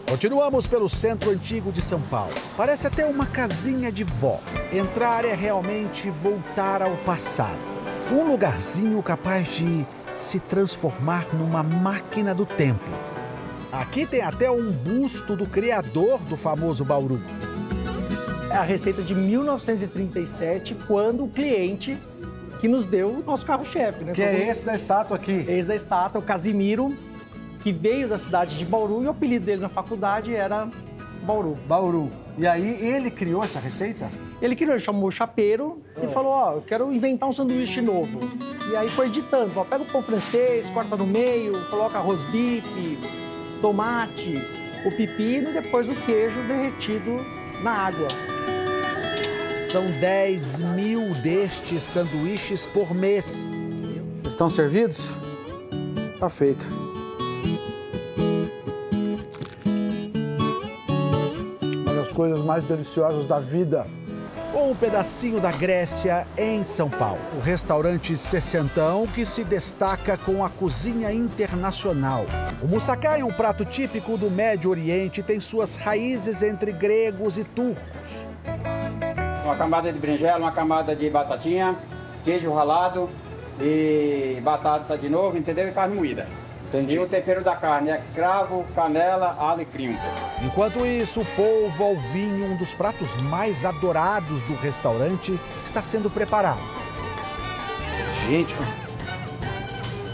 Continuamos 0.10 0.68
pelo 0.68 0.89
centro 0.89 1.30
antigo 1.30 1.72
de 1.72 1.81
São 1.81 2.02
Paulo. 2.02 2.34
Parece 2.57 2.85
até 2.85 3.06
uma 3.06 3.26
casinha 3.26 3.89
de 3.89 4.03
vó. 4.03 4.41
Entrar 4.73 5.23
é 5.23 5.34
realmente 5.34 6.10
voltar 6.10 6.81
ao 6.81 6.98
passado. 6.98 7.57
Um 8.11 8.30
lugarzinho 8.30 9.02
capaz 9.02 9.48
de 9.48 9.85
se 10.18 10.38
transformar 10.38 11.34
numa 11.34 11.64
máquina 11.64 12.35
do 12.35 12.45
tempo. 12.45 12.89
Aqui 13.72 14.06
tem 14.06 14.19
até 14.22 14.52
um 14.52 14.69
busto 14.69 15.34
do 15.34 15.48
criador 15.48 16.19
do 16.23 16.35
famoso 16.35 16.84
Bauru 16.84 17.22
é 18.52 18.57
a 18.57 18.64
receita 18.64 19.02
de 19.02 19.15
1937, 19.15 20.76
quando 20.86 21.23
o 21.23 21.30
cliente 21.30 21.98
que 22.60 22.68
nos 22.68 22.86
deu 22.86 23.07
o 23.07 23.23
nosso 23.23 23.45
carro-chefe. 23.45 24.03
Né? 24.03 24.14
Que 24.14 24.22
é 24.22 24.49
esse 24.49 24.64
da 24.64 24.76
estátua 24.76 25.15
aqui. 25.15 25.45
Esse 25.48 25.68
da 25.68 25.76
estátua, 25.76 26.19
o 26.19 26.23
Casimiro, 26.23 26.94
que 27.64 27.72
veio 27.72 28.10
da 28.10 28.18
cidade 28.18 28.57
de 28.57 28.65
Bauru 28.65 29.03
e 29.03 29.07
o 29.07 29.10
apelido 29.10 29.45
dele 29.45 29.61
na 29.61 29.69
faculdade 29.69 30.36
era 30.36 30.68
Bauru. 31.23 31.56
Bauru. 31.65 32.10
E 32.38 32.45
aí 32.45 32.86
ele 32.86 33.10
criou 33.10 33.44
essa 33.44 33.60
receita? 33.60 34.10
Ele 34.41 34.56
criou, 34.56 34.73
ele 34.73 34.84
chamou 34.84 35.07
o 35.07 35.11
chapeiro 35.11 35.82
é. 35.95 36.06
e 36.06 36.07
falou, 36.10 36.32
ó, 36.32 36.52
oh, 36.52 36.57
eu 36.57 36.61
quero 36.61 36.91
inventar 36.91 37.30
um 37.30 37.32
sanduíche 37.32 37.80
novo. 37.80 38.19
E 38.69 38.76
aí 38.76 38.90
foi 38.90 39.07
editando, 39.07 39.52
ó, 39.56 39.64
pega 39.64 39.84
o 39.84 39.86
pão 39.86 40.03
francês, 40.03 40.68
corta 40.68 40.98
no 40.98 41.07
meio, 41.07 41.53
coloca 41.69 41.98
arroz 41.98 42.19
bife, 42.32 42.98
tomate, 43.61 44.41
o 44.86 44.91
pepino 44.95 45.52
e 45.52 45.53
depois 45.53 45.88
o 45.88 45.95
queijo 45.95 46.40
derretido 46.48 47.23
na 47.64 47.72
água. 47.72 48.07
São 49.72 49.85
10 49.85 50.60
mil 50.76 51.14
destes 51.23 51.81
sanduíches 51.81 52.65
por 52.65 52.93
mês. 52.93 53.49
Estão 54.27 54.49
servidos? 54.49 55.14
Tá 56.19 56.30
feito. 56.30 56.68
Uma 61.85 61.93
das 61.93 62.11
coisas 62.11 62.43
mais 62.43 62.65
deliciosas 62.65 63.26
da 63.26 63.39
vida. 63.39 63.88
Um 64.53 64.76
pedacinho 64.76 65.39
da 65.39 65.53
Grécia 65.53 66.27
em 66.38 66.65
São 66.65 66.89
Paulo. 66.89 67.22
O 67.38 67.39
restaurante 67.39 68.18
Sessentão 68.18 69.07
que 69.07 69.26
se 69.26 69.41
destaca 69.45 70.18
com 70.18 70.43
a 70.43 70.49
cozinha 70.49 71.14
internacional. 71.14 72.26
O 72.61 72.68
moussaka 72.68 73.18
é 73.18 73.23
um 73.23 73.31
prato 73.31 73.64
típico 73.64 74.18
do 74.18 74.30
Médio 74.30 74.69
Oriente 74.69 75.22
e 75.22 75.23
tem 75.23 75.39
suas 75.39 75.77
raízes 75.77 76.43
entre 76.43 76.73
gregos 76.73 77.38
e 77.38 77.45
turcos 77.45 78.31
uma 79.52 79.57
camada 79.57 79.91
de 79.91 79.99
berinjela, 79.99 80.38
uma 80.38 80.52
camada 80.52 80.95
de 80.95 81.10
batatinha, 81.10 81.76
queijo 82.23 82.53
ralado 82.53 83.10
e 83.60 84.40
batata 84.41 84.98
de 84.98 85.10
novo, 85.10 85.38
entendeu? 85.38 85.68
E 85.68 85.72
carne 85.72 85.95
moída. 85.95 86.28
Entendi. 86.69 86.95
E 86.95 86.99
o 86.99 87.06
tempero 87.06 87.44
da 87.44 87.53
carne 87.53 87.90
é 87.90 88.02
cravo, 88.15 88.65
canela, 88.73 89.36
alecrim. 89.38 89.98
Enquanto 90.41 90.86
isso, 90.86 91.19
o 91.19 91.26
polvo 91.26 91.84
ao 91.84 91.98
vinho, 91.98 92.53
um 92.53 92.56
dos 92.56 92.73
pratos 92.73 93.14
mais 93.23 93.65
adorados 93.65 94.41
do 94.44 94.56
restaurante, 94.56 95.38
está 95.65 95.84
sendo 95.84 96.10
preparado. 96.10 96.61
Gente, 98.26 98.56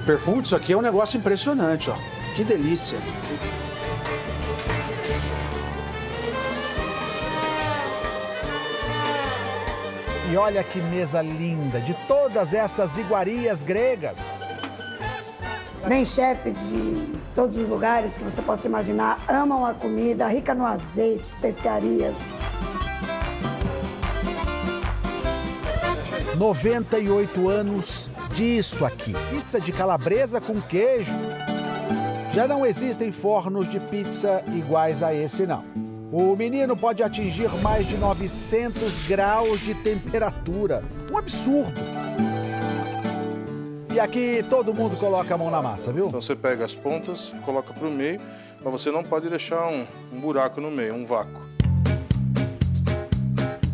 perfume 0.04 0.42
disso 0.42 0.56
aqui 0.56 0.74
é 0.74 0.78
um 0.78 0.82
negócio 0.82 1.20
impressionante, 1.20 1.92
ó. 1.92 1.96
Que 2.36 2.44
delícia. 2.44 2.98
E 10.30 10.36
olha 10.36 10.62
que 10.62 10.82
mesa 10.82 11.22
linda, 11.22 11.80
de 11.80 11.94
todas 12.06 12.54
essas 12.54 12.98
iguarias 12.98 13.64
gregas. 13.64 14.42
Vem 15.88 16.04
chefe 16.04 16.52
de 16.52 17.18
todos 17.34 17.56
os 17.56 17.70
lugares 17.70 18.18
que 18.18 18.24
você 18.26 18.42
possa 18.42 18.68
imaginar, 18.68 19.22
amam 19.26 19.66
a 19.66 19.74
comida, 19.74 20.28
rica 20.28 20.54
no 20.54 20.66
azeite, 20.66 21.24
especiarias. 21.24 22.24
98 26.36 27.50
anos 27.50 28.12
disso 28.34 28.86
aqui. 28.86 29.14
Pizza 29.30 29.62
de 29.62 29.72
calabresa 29.72 30.42
com 30.42 30.60
queijo. 30.60 31.16
Já 32.34 32.46
não 32.48 32.66
existem 32.66 33.14
fornos 33.14 33.70
de 33.70 33.80
pizza 33.80 34.44
iguais 34.54 35.02
a 35.02 35.14
esse, 35.14 35.48
não. 35.48 35.87
O 36.10 36.38
menino 36.38 36.78
pode 36.78 37.04
atingir 37.04 37.50
mais 37.62 37.86
de 37.86 37.98
900 37.98 39.08
graus 39.08 39.60
de 39.60 39.76
temperatura. 39.76 40.82
Um 41.12 41.18
absurdo. 41.18 41.82
E 43.94 44.00
aqui 44.00 44.46
todo 44.50 44.74
mundo 44.74 44.96
coloca 44.96 45.34
a 45.34 45.38
mão 45.38 45.52
na 45.52 45.62
massa, 45.62 45.92
viu? 45.92 46.08
Então 46.08 46.22
você 46.22 46.34
pega 46.34 46.64
as 46.64 46.74
pontas, 46.74 47.34
coloca 47.44 47.74
para 47.74 47.86
o 47.86 47.92
meio, 47.92 48.22
mas 48.64 48.72
você 48.72 48.90
não 48.90 49.04
pode 49.04 49.30
deixar 49.30 49.68
um, 49.68 49.86
um 50.14 50.22
buraco 50.22 50.62
no 50.62 50.72
meio, 50.72 50.96
um 50.96 51.06
vácuo. 51.06 51.42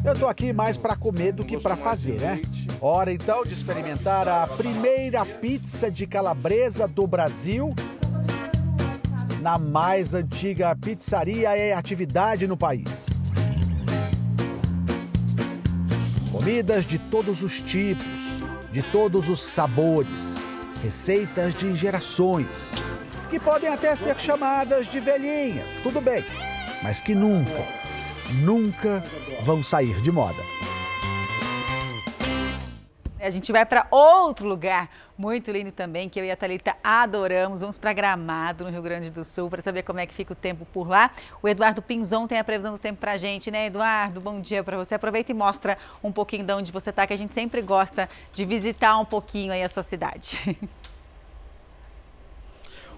Eu 0.04 0.18
tô 0.18 0.26
aqui 0.26 0.52
mais 0.52 0.76
para 0.76 0.96
comer 0.96 1.34
do 1.34 1.44
que 1.44 1.58
para 1.58 1.76
fazer, 1.76 2.20
né? 2.20 2.42
Hora 2.82 3.12
então 3.12 3.44
de 3.44 3.54
experimentar 3.54 4.28
a 4.28 4.48
primeira 4.48 5.24
pizza 5.24 5.92
de 5.92 6.08
calabresa 6.08 6.88
do 6.88 7.06
Brasil 7.06 7.76
na 9.44 9.58
mais 9.58 10.14
antiga 10.14 10.74
pizzaria 10.74 11.58
em 11.58 11.74
atividade 11.74 12.48
no 12.48 12.56
país. 12.56 13.10
Comidas 16.32 16.86
de 16.86 16.98
todos 16.98 17.44
os 17.44 17.60
tipos, 17.60 18.06
de 18.72 18.82
todos 18.84 19.28
os 19.28 19.44
sabores, 19.44 20.38
receitas 20.82 21.54
de 21.54 21.76
gerações, 21.76 22.72
que 23.30 23.38
podem 23.38 23.68
até 23.68 23.94
ser 23.98 24.18
chamadas 24.18 24.88
de 24.88 25.02
velhinhas, 25.02 25.68
tudo 25.84 26.00
bem, 26.00 26.24
mas 26.82 27.02
que 27.02 27.14
nunca, 27.14 27.68
nunca 28.46 29.04
vão 29.44 29.62
sair 29.62 30.02
de 30.02 30.10
moda. 30.10 30.42
A 33.20 33.30
gente 33.30 33.52
vai 33.52 33.66
para 33.66 33.88
outro 33.92 34.48
lugar 34.48 34.90
muito 35.18 35.52
lindo 35.52 35.72
também, 35.72 36.10
que 36.10 36.20
eu 36.20 36.26
e 36.26 36.32
a 36.32 36.36
Thalita 36.36 36.76
adoramos. 36.84 37.62
Vamos 37.62 37.78
para 37.78 37.94
Gramado, 37.94 38.64
no 38.64 38.70
Rio 38.70 38.82
Grande 38.82 39.10
do 39.10 39.24
Sul, 39.24 39.50
para 39.50 39.62
saber 39.62 39.84
como 39.84 40.00
é 40.00 40.06
que 40.06 40.14
fica 40.14 40.34
o 40.34 40.36
tempo 40.36 40.66
por 40.74 40.88
lá. 40.88 41.12
O 41.42 41.48
Eduardo 41.48 41.82
Pinzon 41.82 42.28
tem 42.28 42.40
a 42.40 42.44
previsão 42.44 42.74
do 42.74 42.80
tempo 42.80 43.00
para 43.00 43.14
a 43.14 43.18
gente, 43.18 43.52
né, 43.52 43.68
Eduardo? 43.68 44.20
Bom 44.22 44.40
dia 44.40 44.64
para 44.64 44.78
você. 44.78 44.96
Aproveita 44.96 45.32
e 45.32 45.36
mostra 45.36 45.78
um 46.04 46.12
pouquinho 46.12 46.44
de 46.44 46.54
onde 46.54 46.72
você 46.72 46.90
está, 46.90 47.06
que 47.06 47.14
a 47.14 47.18
gente 47.18 47.34
sempre 47.34 47.62
gosta 47.62 48.10
de 48.32 48.46
visitar 48.46 48.98
um 49.00 49.06
pouquinho 49.06 49.52
aí 49.52 49.64
a 49.64 49.70
sua 49.70 49.84
cidade. 49.84 50.58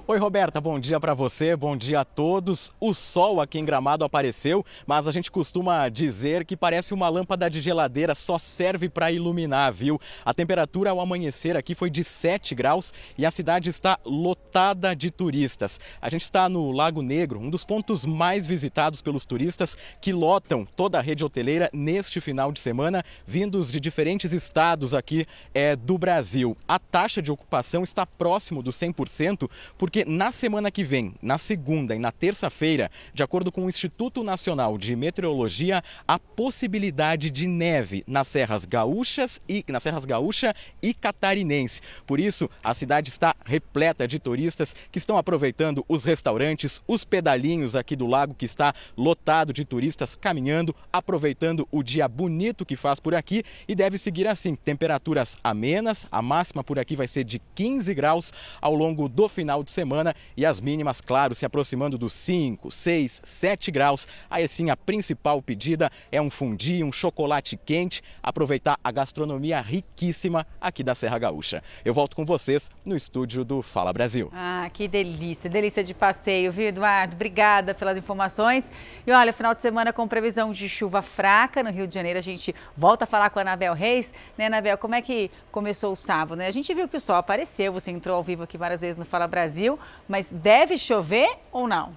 Oi, 0.07 0.19
Roberta, 0.19 0.61
bom 0.61 0.80
dia 0.80 0.99
para 0.99 1.15
você, 1.15 1.56
bom 1.56 1.76
dia 1.76 2.02
a 2.02 2.06
todos. 2.06 2.72
O 2.80 2.94
sol 2.94 3.41
aqui 3.41 3.57
em 3.57 3.65
Gramado 3.65 4.06
apareceu, 4.06 4.64
mas 4.86 5.07
a 5.07 5.11
gente 5.11 5.32
costuma 5.32 5.90
dizer 5.90 6.45
que 6.45 6.56
parece 6.56 6.94
uma 6.94 7.10
lâmpada 7.10 7.49
de 7.49 7.60
geladeira, 7.60 8.14
só 8.14 8.38
serve 8.38 8.88
para 8.88 9.11
iluminar, 9.11 9.73
viu? 9.73 9.99
A 10.23 10.32
temperatura 10.32 10.91
ao 10.91 11.02
amanhecer 11.02 11.57
aqui 11.57 11.73
foi 11.73 11.90
de 11.90 12.03
7 12.03 12.53
graus 12.53 12.94
e 13.18 13.26
a 13.26 13.32
cidade 13.32 13.72
está 13.72 13.98
lotada 14.06 14.95
de 14.95 15.10
turistas. 15.10 15.80
A 15.99 16.07
gente 16.07 16.22
está 16.22 16.48
no 16.48 16.72
Lago 16.72 17.02
Negro, 17.02 17.40
um 17.40 17.49
dos 17.49 17.65
pontos 17.65 18.06
mais 18.06 18.45
visitados 18.45 19.02
pelos 19.02 19.26
turistas 19.26 19.76
que 19.99 20.14
lotam 20.14 20.68
toda 20.76 20.99
a 20.99 21.02
rede 21.02 21.26
hoteleira 21.26 21.68
neste 21.73 22.22
final 22.22 22.52
de 22.52 22.60
semana, 22.60 23.03
vindos 23.26 23.72
de 23.72 23.80
diferentes 23.80 24.34
estados 24.34 24.94
aqui 24.94 25.26
é, 25.52 25.76
do 25.76 25.98
Brasil. 25.98 26.56
A 26.68 26.77
taxa 26.77 27.23
de 27.23 27.32
ocupação 27.32 27.84
está 27.84 28.06
próximo 28.06 28.61
do 28.61 28.69
100%, 28.69 29.49
porque 29.80 29.95
porque 29.96 30.12
na 30.12 30.30
semana 30.30 30.70
que 30.70 30.84
vem, 30.84 31.16
na 31.22 31.38
segunda 31.38 31.96
e 31.96 32.00
na 32.00 32.12
terça-feira, 32.12 32.92
de 33.14 33.24
acordo 33.24 33.50
com 33.50 33.66
o 33.66 33.70
Instituto 33.70 34.26
Nacional 34.26 34.78
de 34.78 34.94
Meteorologia, 34.94 35.82
há 36.06 36.20
possibilidade 36.20 37.30
de 37.32 37.48
neve 37.48 38.04
nas 38.06 38.28
serras 38.28 38.66
gaúchas 38.66 39.42
e 39.48 39.64
nas 39.70 39.84
serras 39.84 40.04
gaúcha 40.04 40.54
e 40.82 40.94
catarinense. 40.94 41.80
Por 42.06 42.20
isso, 42.20 42.50
a 42.62 42.74
cidade 42.74 43.10
está 43.10 43.34
repleta 43.46 44.06
de 44.06 44.20
turistas 44.20 44.76
que 44.92 44.98
estão 44.98 45.18
aproveitando 45.18 45.86
os 45.88 46.04
restaurantes, 46.04 46.82
os 46.86 47.06
pedalinhos 47.06 47.74
aqui 47.74 47.96
do 47.96 48.06
lago 48.06 48.36
que 48.36 48.44
está 48.44 48.74
lotado 48.98 49.54
de 49.54 49.64
turistas 49.64 50.14
caminhando, 50.14 50.76
aproveitando 50.92 51.66
o 51.72 51.82
dia 51.82 52.06
bonito 52.06 52.66
que 52.66 52.76
faz 52.76 53.00
por 53.00 53.16
aqui 53.16 53.44
e 53.66 53.74
deve 53.74 53.98
seguir 53.98 54.28
assim, 54.28 54.56
temperaturas 54.56 55.38
amenas, 55.42 56.06
a 56.12 56.22
máxima 56.22 56.66
por 56.66 56.78
aqui 56.78 56.98
vai 56.98 57.08
ser 57.08 57.24
de 57.24 57.40
15 57.56 57.94
graus 57.94 58.34
ao 58.60 58.76
longo 58.76 59.08
do 59.08 59.30
final 59.30 59.64
de 59.64 59.72
semana 59.72 59.85
semana 59.86 60.16
e 60.36 60.44
as 60.45 60.60
mínimas, 60.60 60.99
claro, 60.99 61.36
se 61.36 61.45
aproximando 61.45 61.95
dos 61.95 62.12
5, 62.14 62.72
6, 62.72 63.22
7 63.24 63.72
graus. 63.72 64.07
Aí 64.30 64.48
sim, 64.48 64.72
a 64.72 64.76
principal 64.76 65.41
pedida 65.41 65.91
é 66.12 66.20
um 66.20 66.32
fundi, 66.32 66.84
um 66.84 66.91
chocolate 66.91 67.56
quente, 67.56 68.02
aproveitar 68.24 68.80
a 68.84 68.91
gastronomia 68.91 69.62
riquíssima 69.62 70.48
aqui 70.60 70.84
da 70.84 70.95
Serra 70.95 71.20
Gaúcha. 71.20 71.62
Eu 71.86 71.94
volto 71.94 72.16
com 72.16 72.26
vocês 72.26 72.72
no 72.84 72.95
estúdio 72.95 73.45
do 73.45 73.62
Fala 73.62 73.94
Brasil. 73.94 74.30
Ah, 74.34 74.68
que 74.74 74.88
delícia, 74.88 75.48
delícia 75.48 75.84
de 75.84 75.94
passeio, 75.94 76.52
viu, 76.52 76.68
Eduardo? 76.68 77.16
Obrigada 77.16 77.76
pelas 77.76 77.98
informações. 77.98 78.66
E 79.06 79.12
olha, 79.12 79.32
final 79.32 79.53
de 79.53 79.62
semana 79.62 79.94
com 79.94 80.07
previsão 80.07 80.52
de 80.52 80.68
chuva 80.68 81.03
fraca 81.03 81.62
no 81.62 81.70
Rio 81.70 81.88
de 81.88 81.94
Janeiro, 81.94 82.18
a 82.18 82.24
gente 82.24 82.56
volta 82.76 83.03
a 83.03 83.07
falar 83.07 83.30
com 83.30 83.38
a 83.38 83.44
Anabel 83.44 83.74
Reis. 83.76 84.14
Né, 84.36 84.48
Anabel, 84.48 84.80
como 84.80 84.95
é 84.95 85.02
que 85.02 85.30
começou 85.56 85.94
o 85.94 85.95
sábado, 85.95 86.36
né? 86.36 86.48
A 86.48 86.52
gente 86.52 86.73
viu 86.73 86.86
que 86.86 86.98
o 86.98 86.99
sol 86.99 87.15
apareceu, 87.15 87.72
você 87.72 87.90
entrou 87.90 88.18
ao 88.18 88.22
vivo 88.22 88.44
aqui 88.44 88.57
várias 88.57 88.82
vezes 88.82 88.98
no 88.98 89.06
Fala 89.06 89.26
Brasil 89.26 89.80
mas 90.06 90.30
deve 90.30 90.77
chover 90.77 91.30
ou 91.49 91.65
não? 91.65 91.94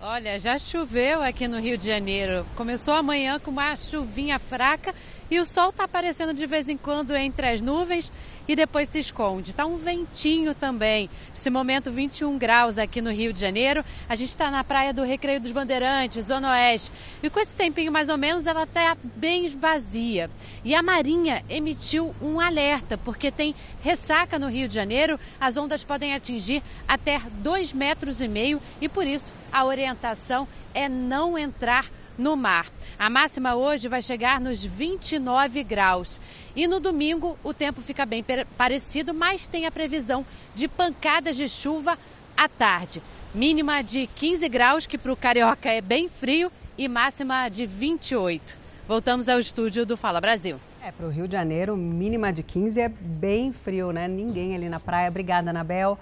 Olha, 0.00 0.36
já 0.40 0.58
choveu 0.58 1.22
aqui 1.22 1.46
no 1.46 1.60
Rio 1.60 1.78
de 1.78 1.86
Janeiro. 1.86 2.44
Começou 2.56 2.92
amanhã 2.92 3.38
com 3.38 3.52
uma 3.52 3.76
chuvinha 3.76 4.40
fraca 4.40 4.92
e 5.30 5.38
o 5.38 5.44
sol 5.44 5.70
está 5.70 5.84
aparecendo 5.84 6.32
de 6.32 6.46
vez 6.46 6.68
em 6.68 6.76
quando 6.76 7.14
entre 7.14 7.48
as 7.48 7.60
nuvens 7.60 8.10
e 8.46 8.56
depois 8.56 8.88
se 8.88 8.98
esconde. 8.98 9.50
Está 9.50 9.66
um 9.66 9.76
ventinho 9.76 10.54
também. 10.54 11.10
Esse 11.36 11.50
momento 11.50 11.90
21 11.92 12.38
graus 12.38 12.78
aqui 12.78 13.02
no 13.02 13.10
Rio 13.10 13.32
de 13.32 13.38
Janeiro. 13.38 13.84
A 14.08 14.14
gente 14.14 14.30
está 14.30 14.50
na 14.50 14.64
praia 14.64 14.92
do 14.92 15.02
Recreio 15.02 15.38
dos 15.38 15.52
Bandeirantes, 15.52 16.26
Zona 16.26 16.52
Oeste. 16.52 16.90
E 17.22 17.28
com 17.28 17.38
esse 17.38 17.54
tempinho 17.54 17.92
mais 17.92 18.08
ou 18.08 18.16
menos, 18.16 18.46
ela 18.46 18.62
está 18.62 18.96
bem 19.02 19.48
vazia. 19.48 20.30
E 20.64 20.74
a 20.74 20.82
Marinha 20.82 21.44
emitiu 21.48 22.14
um 22.22 22.40
alerta, 22.40 22.96
porque 22.96 23.30
tem 23.30 23.54
ressaca 23.82 24.38
no 24.38 24.48
Rio 24.48 24.66
de 24.66 24.74
Janeiro. 24.74 25.20
As 25.38 25.58
ondas 25.58 25.84
podem 25.84 26.14
atingir 26.14 26.62
até 26.86 27.18
2,5 27.42 27.74
metros 27.74 28.20
e 28.20 28.28
meio 28.28 28.60
e 28.80 28.88
por 28.88 29.06
isso 29.06 29.32
a 29.52 29.64
orientação 29.64 30.48
é 30.74 30.88
não 30.88 31.38
entrar 31.38 31.90
no 32.18 32.36
mar. 32.36 32.66
A 32.98 33.08
máxima 33.08 33.54
hoje 33.54 33.88
vai 33.88 34.02
chegar 34.02 34.40
nos 34.40 34.64
29 34.64 35.62
graus. 35.62 36.20
E 36.54 36.66
no 36.66 36.80
domingo 36.80 37.38
o 37.44 37.54
tempo 37.54 37.80
fica 37.80 38.04
bem 38.04 38.24
parecido, 38.56 39.14
mas 39.14 39.46
tem 39.46 39.64
a 39.64 39.70
previsão 39.70 40.26
de 40.54 40.66
pancadas 40.66 41.36
de 41.36 41.48
chuva 41.48 41.96
à 42.36 42.48
tarde. 42.48 43.00
Mínima 43.32 43.82
de 43.82 44.08
15 44.08 44.48
graus, 44.48 44.86
que 44.86 44.98
para 44.98 45.12
o 45.12 45.16
carioca 45.16 45.70
é 45.70 45.80
bem 45.80 46.08
frio, 46.08 46.50
e 46.78 46.88
máxima 46.88 47.48
de 47.48 47.66
28. 47.66 48.56
Voltamos 48.86 49.28
ao 49.28 49.40
estúdio 49.40 49.84
do 49.84 49.96
Fala 49.96 50.20
Brasil. 50.20 50.58
É, 50.82 50.92
para 50.92 51.06
o 51.06 51.10
Rio 51.10 51.26
de 51.26 51.32
Janeiro, 51.32 51.76
mínima 51.76 52.32
de 52.32 52.42
15 52.42 52.80
é 52.80 52.88
bem 52.88 53.52
frio, 53.52 53.90
né? 53.92 54.06
Ninguém 54.06 54.54
ali 54.54 54.68
na 54.68 54.78
praia. 54.78 55.08
Obrigada, 55.08 55.50
Anabel. 55.50 55.98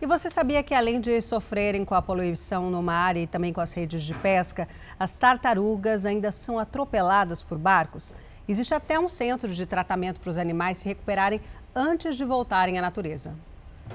E 0.00 0.06
você 0.06 0.30
sabia 0.30 0.62
que 0.62 0.74
além 0.74 1.00
de 1.00 1.20
sofrerem 1.20 1.84
com 1.84 1.92
a 1.92 2.00
poluição 2.00 2.70
no 2.70 2.80
mar 2.80 3.16
e 3.16 3.26
também 3.26 3.52
com 3.52 3.60
as 3.60 3.72
redes 3.72 4.04
de 4.04 4.14
pesca, 4.14 4.68
as 4.96 5.16
tartarugas 5.16 6.06
ainda 6.06 6.30
são 6.30 6.56
atropeladas 6.56 7.42
por 7.42 7.58
barcos? 7.58 8.14
Existe 8.48 8.72
até 8.72 8.96
um 8.98 9.08
centro 9.08 9.52
de 9.52 9.66
tratamento 9.66 10.20
para 10.20 10.30
os 10.30 10.38
animais 10.38 10.78
se 10.78 10.86
recuperarem 10.86 11.40
antes 11.74 12.16
de 12.16 12.24
voltarem 12.24 12.78
à 12.78 12.80
natureza. 12.80 13.34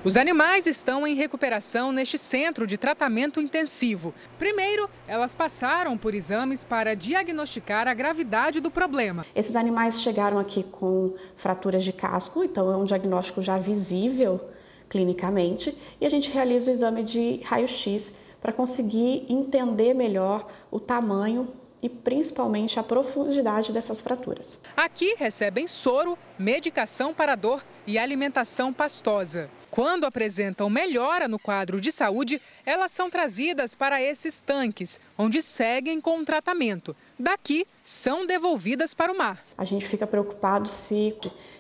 Os 0.04 0.18
animais 0.18 0.68
estão 0.68 1.08
em 1.08 1.16
recuperação 1.16 1.94
neste 1.94 2.18
centro 2.18 2.68
de 2.68 2.78
tratamento 2.78 3.40
intensivo. 3.40 4.14
Primeiro, 4.38 4.90
elas 5.08 5.34
passaram 5.34 5.98
por 5.98 6.14
exames 6.14 6.66
para 6.66 6.98
diagnosticar 6.98 7.88
a 7.88 7.94
gravidade 7.94 8.60
do 8.60 8.70
problema. 8.70 9.24
Esses 9.34 9.56
animais 9.56 10.02
chegaram 10.02 10.38
aqui 10.38 10.64
com 10.64 11.14
fraturas 11.38 11.86
de 11.86 11.94
casco, 11.94 12.44
então 12.44 12.70
é 12.70 12.76
um 12.76 12.84
diagnóstico 12.84 13.42
já 13.42 13.58
visível 13.58 14.50
clinicamente 14.94 15.76
e 16.00 16.06
a 16.06 16.10
gente 16.10 16.32
realiza 16.32 16.70
o 16.70 16.74
exame 16.74 17.02
de 17.02 17.42
raio-x 17.44 18.16
para 18.40 18.54
conseguir 18.54 19.26
entender 19.28 19.96
melhor 19.96 20.48
o 20.70 20.80
tamanho 20.80 21.48
e 21.82 21.90
principalmente 21.90 22.80
a 22.80 22.84
profundidade 22.84 23.74
dessas 23.74 24.00
fraturas. 24.00 24.62
Aqui 24.78 25.16
recebem 25.18 25.68
soro, 25.68 26.18
medicação 26.38 27.14
para 27.14 27.36
dor 27.36 27.66
e 27.86 27.98
alimentação 27.98 28.72
pastosa. 28.72 29.50
Quando 29.70 30.06
apresentam 30.06 30.70
melhora 30.70 31.28
no 31.28 31.40
quadro 31.40 31.82
de 31.82 31.92
saúde, 31.92 32.40
elas 32.66 32.92
são 32.92 33.10
trazidas 33.10 33.74
para 33.74 34.02
esses 34.02 34.40
tanques, 34.40 35.00
onde 35.18 35.42
seguem 35.42 36.00
com 36.00 36.20
o 36.20 36.26
tratamento. 36.26 36.96
daqui 37.20 37.66
são 37.84 38.26
devolvidas 38.26 38.94
para 38.94 39.12
o 39.12 39.18
mar. 39.18 39.44
A 39.58 39.66
gente 39.66 39.86
fica 39.86 40.06
preocupado 40.06 40.70
se 40.70 41.14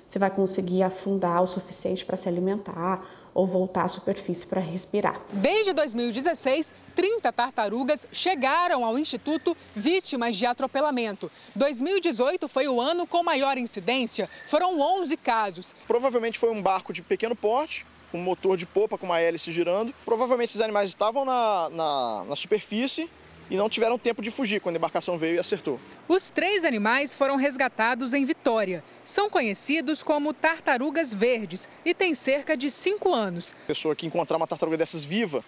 se 0.05 0.19
vai 0.19 0.29
conseguir 0.29 0.83
afundar 0.83 1.41
o 1.41 1.47
suficiente 1.47 2.05
para 2.05 2.17
se 2.17 2.29
alimentar 2.29 3.03
ou 3.33 3.45
voltar 3.45 3.85
à 3.85 3.87
superfície 3.87 4.45
para 4.45 4.61
respirar. 4.61 5.19
Desde 5.31 5.73
2016, 5.73 6.73
30 6.95 7.31
tartarugas 7.31 8.07
chegaram 8.11 8.85
ao 8.85 8.97
Instituto 8.97 9.55
vítimas 9.75 10.35
de 10.35 10.45
atropelamento. 10.45 11.31
2018 11.55 12.47
foi 12.47 12.67
o 12.67 12.79
ano 12.79 13.07
com 13.07 13.23
maior 13.23 13.57
incidência, 13.57 14.29
foram 14.47 14.79
11 14.79 15.17
casos. 15.17 15.75
Provavelmente 15.87 16.37
foi 16.37 16.51
um 16.51 16.61
barco 16.61 16.93
de 16.93 17.01
pequeno 17.01 17.35
porte, 17.35 17.85
com 18.11 18.17
motor 18.19 18.55
de 18.55 18.67
popa 18.67 18.97
com 18.97 19.07
uma 19.07 19.19
hélice 19.19 19.51
girando. 19.51 19.93
Provavelmente 20.05 20.49
esses 20.49 20.61
animais 20.61 20.89
estavam 20.89 21.25
na, 21.25 21.69
na, 21.71 22.25
na 22.29 22.35
superfície 22.35 23.09
e 23.49 23.55
não 23.55 23.69
tiveram 23.69 23.97
tempo 23.97 24.21
de 24.21 24.31
fugir 24.31 24.59
quando 24.61 24.75
a 24.75 24.77
embarcação 24.77 25.17
veio 25.17 25.35
e 25.35 25.39
acertou. 25.39 25.79
Os 26.07 26.29
três 26.29 26.63
animais 26.63 27.13
foram 27.13 27.35
resgatados 27.35 28.13
em 28.13 28.25
Vitória. 28.25 28.83
São 29.05 29.29
conhecidos 29.29 30.01
como 30.01 30.33
tartarugas 30.33 31.13
verdes 31.13 31.67
e 31.85 31.93
têm 31.93 32.15
cerca 32.15 32.55
de 32.55 32.69
cinco 32.69 33.13
anos. 33.13 33.53
A 33.63 33.67
pessoa 33.67 33.95
que 33.95 34.07
encontrar 34.07 34.37
uma 34.37 34.47
tartaruga 34.47 34.77
dessas 34.77 35.03
viva, 35.03 35.43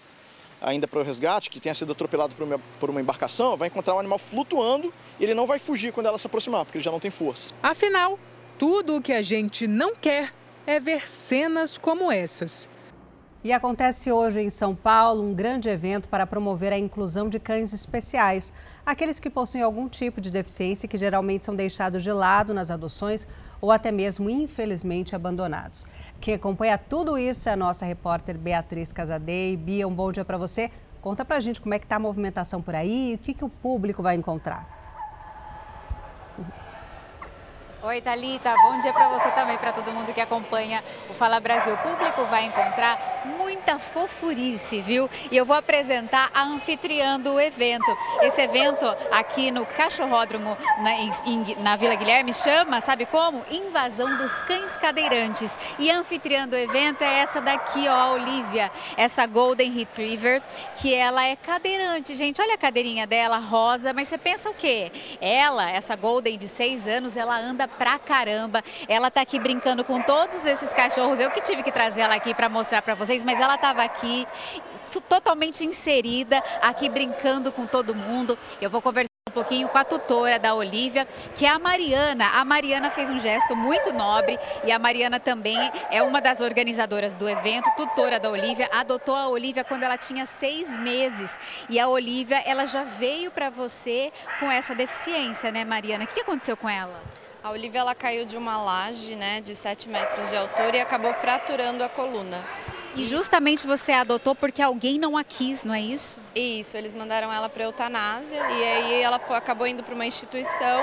ainda 0.60 0.86
para 0.86 1.00
o 1.00 1.02
resgate, 1.02 1.50
que 1.50 1.60
tenha 1.60 1.74
sido 1.74 1.92
atropelado 1.92 2.34
por 2.34 2.44
uma, 2.44 2.60
por 2.80 2.90
uma 2.90 3.00
embarcação, 3.00 3.56
vai 3.56 3.68
encontrar 3.68 3.94
um 3.94 3.98
animal 3.98 4.18
flutuando 4.18 4.92
e 5.18 5.24
ele 5.24 5.34
não 5.34 5.46
vai 5.46 5.58
fugir 5.58 5.92
quando 5.92 6.06
ela 6.06 6.18
se 6.18 6.26
aproximar, 6.26 6.64
porque 6.64 6.78
ele 6.78 6.84
já 6.84 6.90
não 6.90 7.00
tem 7.00 7.10
força. 7.10 7.48
Afinal, 7.62 8.18
tudo 8.58 8.96
o 8.96 9.02
que 9.02 9.12
a 9.12 9.22
gente 9.22 9.66
não 9.66 9.94
quer 9.94 10.32
é 10.66 10.80
ver 10.80 11.08
cenas 11.08 11.78
como 11.78 12.10
essas. 12.10 12.68
E 13.46 13.52
acontece 13.52 14.10
hoje 14.10 14.40
em 14.40 14.50
São 14.50 14.74
Paulo 14.74 15.22
um 15.22 15.32
grande 15.32 15.68
evento 15.68 16.08
para 16.08 16.26
promover 16.26 16.72
a 16.72 16.78
inclusão 16.78 17.28
de 17.28 17.38
cães 17.38 17.72
especiais, 17.72 18.52
aqueles 18.84 19.20
que 19.20 19.30
possuem 19.30 19.62
algum 19.62 19.88
tipo 19.88 20.20
de 20.20 20.32
deficiência 20.32 20.88
que 20.88 20.98
geralmente 20.98 21.44
são 21.44 21.54
deixados 21.54 22.02
de 22.02 22.10
lado 22.10 22.52
nas 22.52 22.72
adoções 22.72 23.24
ou 23.60 23.70
até 23.70 23.92
mesmo, 23.92 24.28
infelizmente, 24.28 25.14
abandonados. 25.14 25.86
Quem 26.20 26.34
acompanha 26.34 26.76
tudo 26.76 27.16
isso 27.16 27.48
é 27.48 27.52
a 27.52 27.56
nossa 27.56 27.86
repórter 27.86 28.36
Beatriz 28.36 28.90
Casadei. 28.90 29.56
Bia, 29.56 29.86
um 29.86 29.94
bom 29.94 30.10
dia 30.10 30.24
para 30.24 30.36
você. 30.36 30.68
Conta 31.00 31.24
para 31.24 31.36
a 31.36 31.40
gente 31.40 31.60
como 31.60 31.72
é 31.72 31.78
que 31.78 31.84
está 31.84 31.94
a 31.94 32.00
movimentação 32.00 32.60
por 32.60 32.74
aí 32.74 33.12
e 33.12 33.14
o 33.14 33.18
que, 33.18 33.32
que 33.32 33.44
o 33.44 33.48
público 33.48 34.02
vai 34.02 34.16
encontrar. 34.16 34.66
Oi, 37.80 38.00
Thalita. 38.00 38.52
Bom 38.60 38.80
dia 38.80 38.92
para 38.92 39.08
você 39.10 39.30
também, 39.30 39.56
para 39.56 39.70
todo 39.70 39.92
mundo 39.92 40.12
que 40.12 40.20
acompanha 40.20 40.82
o 41.08 41.14
Fala 41.14 41.38
Brasil. 41.38 41.74
O 41.74 41.78
público 41.78 42.24
vai 42.24 42.46
encontrar 42.46 43.15
muita 43.26 43.78
fofurice, 43.78 44.80
viu? 44.80 45.10
E 45.30 45.36
eu 45.36 45.44
vou 45.44 45.56
apresentar 45.56 46.30
a 46.32 46.42
anfitriã 46.44 47.18
do 47.18 47.40
evento. 47.40 47.96
Esse 48.22 48.40
evento 48.40 48.86
aqui 49.10 49.50
no 49.50 49.66
Cachorródromo, 49.66 50.56
na, 50.78 50.94
em, 50.94 51.56
na 51.58 51.76
Vila 51.76 51.94
Guilherme, 51.94 52.32
chama, 52.32 52.80
sabe 52.80 53.06
como? 53.06 53.44
Invasão 53.50 54.16
dos 54.16 54.32
Cães 54.42 54.76
Cadeirantes. 54.76 55.56
E 55.78 55.90
a 55.90 55.98
anfitriã 55.98 56.46
do 56.46 56.56
evento 56.56 57.02
é 57.02 57.18
essa 57.20 57.40
daqui, 57.40 57.88
ó, 57.88 57.92
a 57.92 58.10
Olivia. 58.12 58.70
Essa 58.96 59.26
Golden 59.26 59.72
Retriever, 59.72 60.42
que 60.80 60.94
ela 60.94 61.24
é 61.24 61.36
cadeirante, 61.36 62.14
gente. 62.14 62.40
Olha 62.40 62.54
a 62.54 62.58
cadeirinha 62.58 63.06
dela, 63.06 63.38
rosa. 63.38 63.92
Mas 63.92 64.08
você 64.08 64.18
pensa 64.18 64.48
o 64.48 64.54
quê? 64.54 64.92
Ela, 65.20 65.70
essa 65.70 65.96
Golden 65.96 66.38
de 66.38 66.48
seis 66.48 66.86
anos, 66.86 67.16
ela 67.16 67.38
anda 67.38 67.66
pra 67.66 67.98
caramba. 67.98 68.62
Ela 68.88 69.10
tá 69.10 69.20
aqui 69.20 69.38
brincando 69.38 69.84
com 69.84 70.00
todos 70.00 70.44
esses 70.46 70.72
cachorros. 70.72 71.20
Eu 71.20 71.30
que 71.30 71.40
tive 71.40 71.62
que 71.62 71.72
trazer 71.72 72.02
ela 72.02 72.14
aqui 72.14 72.34
para 72.34 72.48
mostrar 72.48 72.82
para 72.82 72.94
vocês, 72.94 73.15
mas 73.24 73.40
ela 73.40 73.54
estava 73.54 73.82
aqui 73.82 74.26
totalmente 75.08 75.64
inserida, 75.64 76.42
aqui 76.62 76.88
brincando 76.88 77.50
com 77.52 77.66
todo 77.66 77.94
mundo. 77.94 78.38
Eu 78.60 78.70
vou 78.70 78.80
conversar 78.80 79.10
um 79.28 79.32
pouquinho 79.32 79.68
com 79.68 79.76
a 79.76 79.84
tutora 79.84 80.38
da 80.38 80.54
Olivia, 80.54 81.06
que 81.34 81.44
é 81.44 81.48
a 81.48 81.58
Mariana. 81.58 82.28
A 82.28 82.44
Mariana 82.44 82.90
fez 82.90 83.10
um 83.10 83.18
gesto 83.18 83.56
muito 83.56 83.92
nobre 83.92 84.38
e 84.64 84.70
a 84.70 84.78
Mariana 84.78 85.18
também 85.18 85.58
é 85.90 86.02
uma 86.02 86.20
das 86.20 86.40
organizadoras 86.40 87.16
do 87.16 87.28
evento, 87.28 87.68
tutora 87.76 88.20
da 88.20 88.30
Olivia. 88.30 88.68
Adotou 88.72 89.14
a 89.14 89.28
Olivia 89.28 89.64
quando 89.64 89.82
ela 89.82 89.98
tinha 89.98 90.24
seis 90.26 90.76
meses 90.76 91.38
e 91.68 91.78
a 91.80 91.88
Olivia 91.88 92.38
ela 92.46 92.66
já 92.66 92.84
veio 92.84 93.30
para 93.30 93.50
você 93.50 94.12
com 94.38 94.50
essa 94.50 94.74
deficiência, 94.74 95.50
né, 95.50 95.64
Mariana? 95.64 96.04
O 96.04 96.06
que 96.06 96.20
aconteceu 96.20 96.56
com 96.56 96.68
ela? 96.68 97.02
A 97.42 97.50
Olivia 97.50 97.80
ela 97.80 97.94
caiu 97.94 98.26
de 98.26 98.36
uma 98.36 98.60
laje 98.60 99.14
né, 99.14 99.40
de 99.40 99.54
7 99.54 99.88
metros 99.88 100.30
de 100.30 100.36
altura 100.36 100.78
e 100.78 100.80
acabou 100.80 101.14
fraturando 101.14 101.84
a 101.84 101.88
coluna. 101.88 102.44
E 102.96 103.04
justamente 103.04 103.66
você 103.66 103.92
adotou 103.92 104.34
porque 104.34 104.62
alguém 104.62 104.98
não 104.98 105.18
a 105.18 105.22
quis, 105.22 105.64
não 105.64 105.74
é 105.74 105.80
isso? 105.82 106.18
Isso, 106.34 106.78
eles 106.78 106.94
mandaram 106.94 107.30
ela 107.30 107.46
para 107.46 107.64
eutanásia 107.64 108.40
e 108.50 108.64
aí 108.64 109.02
ela 109.02 109.18
foi, 109.18 109.36
acabou 109.36 109.66
indo 109.66 109.82
para 109.82 109.94
uma 109.94 110.06
instituição. 110.06 110.82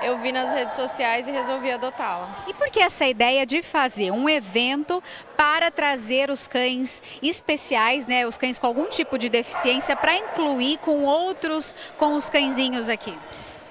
Eu 0.00 0.16
vi 0.18 0.30
nas 0.30 0.52
redes 0.52 0.76
sociais 0.76 1.26
e 1.26 1.32
resolvi 1.32 1.72
adotá-la. 1.72 2.44
E 2.46 2.54
por 2.54 2.70
que 2.70 2.78
essa 2.78 3.04
ideia 3.04 3.44
de 3.44 3.60
fazer 3.60 4.12
um 4.12 4.28
evento 4.28 5.02
para 5.36 5.68
trazer 5.72 6.30
os 6.30 6.46
cães 6.46 7.02
especiais, 7.20 8.06
né, 8.06 8.24
os 8.24 8.38
cães 8.38 8.56
com 8.56 8.66
algum 8.68 8.86
tipo 8.86 9.18
de 9.18 9.28
deficiência, 9.28 9.96
para 9.96 10.16
incluir 10.16 10.78
com 10.78 11.02
outros, 11.02 11.74
com 11.96 12.14
os 12.14 12.30
cãezinhos 12.30 12.88
aqui? 12.88 13.18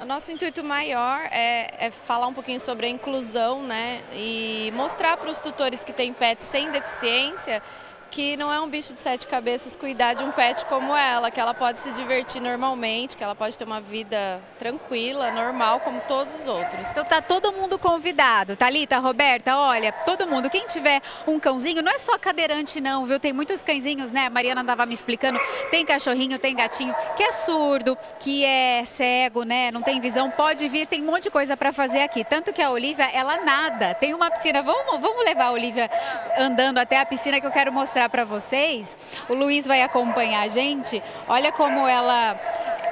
Nosso 0.08 0.32
intuito 0.32 0.64
maior 0.64 1.20
é, 1.32 1.88
é, 1.88 1.92
falar 1.92 2.28
um 2.28 2.34
pouquinho 2.34 2.62
sobre 2.62 2.86
a 2.86 2.90
inclusão, 2.90 3.62
né? 3.62 4.02
E 4.14 4.72
mostrar 4.74 5.18
para 5.18 5.30
os 5.30 5.38
tutores 5.38 5.84
que 5.84 5.92
têm 5.92 6.14
pets 6.14 6.48
sem 6.48 6.72
deficiência 6.72 7.62
que 8.18 8.36
não 8.36 8.52
é 8.52 8.60
um 8.60 8.68
bicho 8.68 8.96
de 8.96 9.00
sete 9.00 9.28
cabeças 9.28 9.76
cuidar 9.76 10.16
de 10.16 10.24
um 10.24 10.32
pet 10.32 10.66
como 10.66 10.98
ela, 10.98 11.30
que 11.30 11.40
ela 11.40 11.54
pode 11.54 11.80
se 11.80 11.92
divertir 11.92 12.42
normalmente, 12.42 13.16
que 13.16 13.24
ela 13.24 13.36
pode 13.36 13.56
ter 13.56 13.64
uma 13.64 13.80
vida 13.80 14.42
tranquila, 14.58 15.30
normal, 15.30 15.82
como 15.82 16.02
todos 16.08 16.34
os 16.34 16.48
outros. 16.48 16.90
Então 16.90 17.06
tá 17.06 17.22
todo 17.22 17.54
mundo 17.54 17.78
convidado. 17.78 18.56
Talita, 18.56 18.98
Roberta, 18.98 19.56
olha, 19.56 19.92
todo 19.92 20.26
mundo, 20.26 20.50
quem 20.50 20.66
tiver 20.66 21.00
um 21.28 21.40
cãozinho, 21.40 21.84
não 21.84 21.92
é 21.92 22.00
só 22.00 22.18
cadeirante 22.18 22.82
não, 22.82 23.06
viu? 23.06 23.20
Tem 23.20 23.32
muitos 23.32 23.62
cãezinhos, 23.62 24.10
né? 24.10 24.26
A 24.26 24.30
Mariana 24.32 24.62
estava 24.62 24.88
me 24.88 24.96
explicando, 24.96 25.40
tem 25.70 25.86
cachorrinho, 25.86 26.40
tem 26.40 26.56
gatinho, 26.56 26.96
que 27.16 27.22
é 27.22 27.32
surdo, 27.32 27.96
que 28.20 28.44
é 28.44 28.84
cego, 28.86 29.44
né? 29.44 29.70
Não 29.70 29.84
tem 29.84 30.02
visão, 30.02 30.32
pode 30.32 30.68
vir, 30.68 30.88
tem 30.88 31.04
um 31.04 31.06
monte 31.06 31.24
de 31.26 31.30
coisa 31.30 31.56
para 31.56 31.72
fazer 31.72 32.02
aqui. 32.02 32.24
Tanto 32.24 32.52
que 32.52 32.64
a 32.64 32.72
Olivia, 32.72 33.12
ela 33.14 33.44
nada, 33.44 33.94
tem 33.94 34.16
uma 34.16 34.32
piscina. 34.32 34.64
Vamos, 34.64 35.00
vamos 35.00 35.24
levar 35.24 35.46
a 35.46 35.52
Olivia 35.52 35.88
andando 36.36 36.80
até 36.80 37.00
a 37.00 37.06
piscina 37.06 37.40
que 37.40 37.46
eu 37.46 37.52
quero 37.52 37.72
mostrar 37.72 38.07
mostrar 38.08 38.10
para 38.10 38.26
vocês. 38.26 38.98
O 39.30 39.34
Luiz 39.34 39.68
vai 39.68 39.82
acompanhar 39.82 40.44
a 40.44 40.48
gente. 40.48 41.04
Olha 41.28 41.52
como 41.52 41.88
ela 41.88 42.40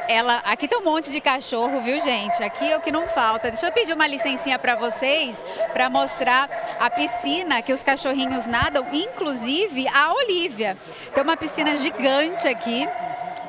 ela, 0.07 0.37
aqui 0.45 0.67
tem 0.67 0.77
um 0.77 0.83
monte 0.83 1.09
de 1.09 1.19
cachorro, 1.19 1.81
viu, 1.81 1.99
gente? 1.99 2.43
Aqui 2.43 2.71
é 2.71 2.77
o 2.77 2.79
que 2.79 2.91
não 2.91 3.07
falta. 3.07 3.49
Deixa 3.49 3.65
eu 3.65 3.71
pedir 3.71 3.91
uma 3.91 4.05
licencinha 4.05 4.59
para 4.59 4.75
vocês 4.75 5.43
para 5.73 5.89
mostrar 5.89 6.47
a 6.79 6.91
piscina 6.91 7.59
que 7.63 7.73
os 7.73 7.81
cachorrinhos 7.81 8.45
nadam, 8.45 8.85
inclusive 8.93 9.87
a 9.87 10.13
Olivia. 10.13 10.77
Tem 11.11 11.23
uma 11.23 11.35
piscina 11.35 11.75
gigante 11.75 12.47
aqui 12.47 12.87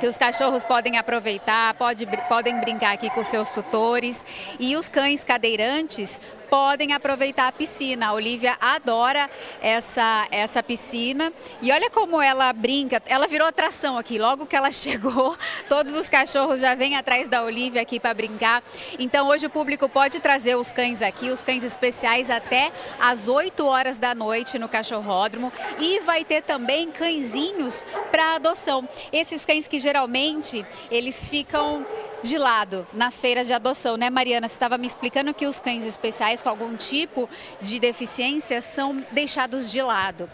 que 0.00 0.06
os 0.06 0.16
cachorros 0.16 0.64
podem 0.64 0.96
aproveitar, 0.96 1.74
pode, 1.74 2.06
podem 2.28 2.58
brincar 2.58 2.92
aqui 2.92 3.10
com 3.10 3.22
seus 3.22 3.50
tutores. 3.50 4.24
E 4.58 4.76
os 4.76 4.88
cães 4.88 5.24
cadeirantes 5.24 6.18
podem 6.48 6.92
aproveitar 6.92 7.48
a 7.48 7.52
piscina. 7.52 8.08
A 8.08 8.12
Olivia 8.12 8.56
adora 8.60 9.28
essa, 9.60 10.26
essa 10.30 10.62
piscina. 10.62 11.32
E 11.60 11.70
olha 11.72 11.90
como 11.90 12.20
ela 12.20 12.52
brinca. 12.52 13.02
Ela 13.06 13.26
virou 13.26 13.46
atração 13.46 13.98
aqui. 13.98 14.18
Logo 14.18 14.46
que 14.46 14.56
ela 14.56 14.70
chegou, 14.72 15.36
todos 15.68 15.94
os 15.94 16.08
cachorros 16.08 16.60
já 16.60 16.74
vêm 16.74 16.96
atrás 16.96 17.28
da 17.28 17.42
Olivia 17.42 17.82
aqui 17.82 18.00
para 18.00 18.14
brincar. 18.14 18.62
Então 18.98 19.28
hoje 19.28 19.46
o 19.46 19.50
público 19.50 19.88
pode 19.88 20.20
trazer 20.20 20.56
os 20.56 20.72
cães 20.72 21.02
aqui, 21.02 21.30
os 21.30 21.42
cães 21.42 21.64
especiais, 21.64 22.30
até 22.30 22.72
às 22.98 23.28
8 23.28 23.64
horas 23.66 23.96
da 23.96 24.14
noite 24.14 24.58
no 24.58 24.68
cachorródromo. 24.68 25.52
E 25.78 26.00
vai 26.00 26.24
ter 26.24 26.42
também 26.42 26.90
cãezinhos 26.90 27.86
para 28.10 28.36
adoção. 28.36 28.88
Esses 29.12 29.44
cães 29.44 29.68
que 29.68 29.78
geralmente 29.78 30.64
eles 30.90 31.28
ficam 31.28 31.86
de 32.22 32.38
lado 32.38 32.86
nas 32.92 33.20
feiras 33.20 33.46
de 33.46 33.52
adoção, 33.52 33.96
né, 33.96 34.10
Mariana? 34.10 34.48
Você 34.48 34.54
estava 34.54 34.76
me 34.76 34.86
explicando 34.86 35.32
que 35.32 35.46
os 35.46 35.60
cães 35.60 35.84
especiais 35.84 36.35
com 36.42 36.48
algum 36.48 36.76
tipo 36.76 37.28
de 37.60 37.78
deficiência 37.78 38.60
são 38.60 39.04
deixados 39.12 39.70
de 39.70 39.80
lado. 39.82 40.28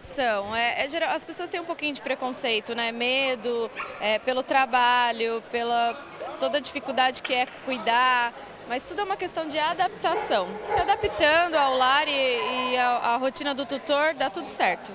São. 0.00 0.54
É, 0.54 0.84
é 0.84 0.88
geral, 0.88 1.14
as 1.14 1.24
pessoas 1.24 1.50
têm 1.50 1.60
um 1.60 1.64
pouquinho 1.64 1.94
de 1.94 2.00
preconceito, 2.00 2.74
né? 2.74 2.90
Medo 2.90 3.70
é, 4.00 4.18
pelo 4.18 4.42
trabalho, 4.42 5.42
pela 5.50 5.94
toda 6.40 6.58
a 6.58 6.60
dificuldade 6.60 7.22
que 7.22 7.34
é 7.34 7.46
cuidar. 7.64 8.32
Mas 8.68 8.82
tudo 8.82 9.00
é 9.00 9.04
uma 9.04 9.16
questão 9.16 9.46
de 9.46 9.58
adaptação. 9.58 10.46
Se 10.66 10.78
adaptando 10.78 11.54
ao 11.54 11.74
lar 11.74 12.06
e, 12.06 12.72
e 12.72 12.76
à 12.76 13.16
rotina 13.16 13.54
do 13.54 13.64
tutor, 13.64 14.14
dá 14.14 14.28
tudo 14.28 14.46
certo. 14.46 14.92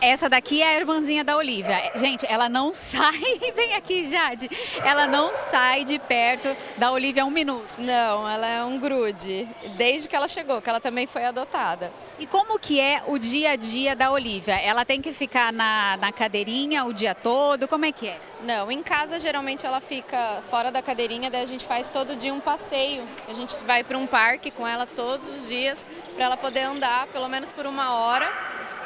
Essa 0.00 0.28
daqui 0.28 0.62
é 0.62 0.68
a 0.68 0.76
irmãzinha 0.76 1.24
da 1.24 1.36
Olivia. 1.36 1.90
Gente, 1.96 2.24
ela 2.28 2.48
não 2.48 2.72
sai. 2.74 3.18
Vem 3.54 3.74
aqui, 3.74 4.08
Jade. 4.08 4.48
Ela 4.84 5.06
não 5.08 5.34
sai 5.34 5.84
de 5.84 5.98
perto 5.98 6.56
da 6.76 6.92
Olivia 6.92 7.24
um 7.24 7.30
minuto. 7.30 7.66
Não, 7.78 8.28
ela 8.28 8.46
é 8.46 8.64
um 8.64 8.78
grude. 8.78 9.48
Desde 9.76 10.08
que 10.08 10.14
ela 10.14 10.28
chegou, 10.28 10.62
que 10.62 10.70
ela 10.70 10.80
também 10.80 11.06
foi 11.06 11.24
adotada. 11.24 11.92
E 12.18 12.26
como 12.26 12.58
que 12.58 12.80
é 12.80 13.02
o 13.06 13.18
dia 13.18 13.52
a 13.52 13.56
dia 13.56 13.96
da 13.96 14.12
Olivia? 14.12 14.54
Ela 14.60 14.84
tem 14.84 15.02
que 15.02 15.12
ficar 15.12 15.52
na, 15.52 15.96
na 15.96 16.12
cadeirinha 16.12 16.84
o 16.84 16.92
dia 16.92 17.14
todo? 17.14 17.66
Como 17.66 17.84
é 17.84 17.90
que 17.90 18.08
é? 18.08 18.18
Não, 18.42 18.70
em 18.70 18.82
casa 18.84 19.18
geralmente 19.18 19.66
ela 19.66 19.80
fica 19.80 20.42
fora 20.48 20.70
da 20.70 20.80
cadeirinha, 20.80 21.28
daí 21.28 21.42
a 21.42 21.46
gente 21.46 21.64
faz 21.64 21.88
todo 21.88 22.14
dia 22.14 22.32
um 22.32 22.40
passeio. 22.40 23.02
A 23.28 23.32
gente 23.32 23.56
vai 23.64 23.82
para 23.82 23.98
um 23.98 24.06
parque 24.06 24.50
com 24.50 24.66
ela 24.66 24.86
todos 24.86 25.28
os 25.28 25.48
dias 25.48 25.84
para 26.14 26.24
ela 26.24 26.36
poder 26.36 26.60
andar 26.60 27.08
pelo 27.08 27.28
menos 27.28 27.50
por 27.50 27.66
uma 27.66 27.94
hora 27.94 28.28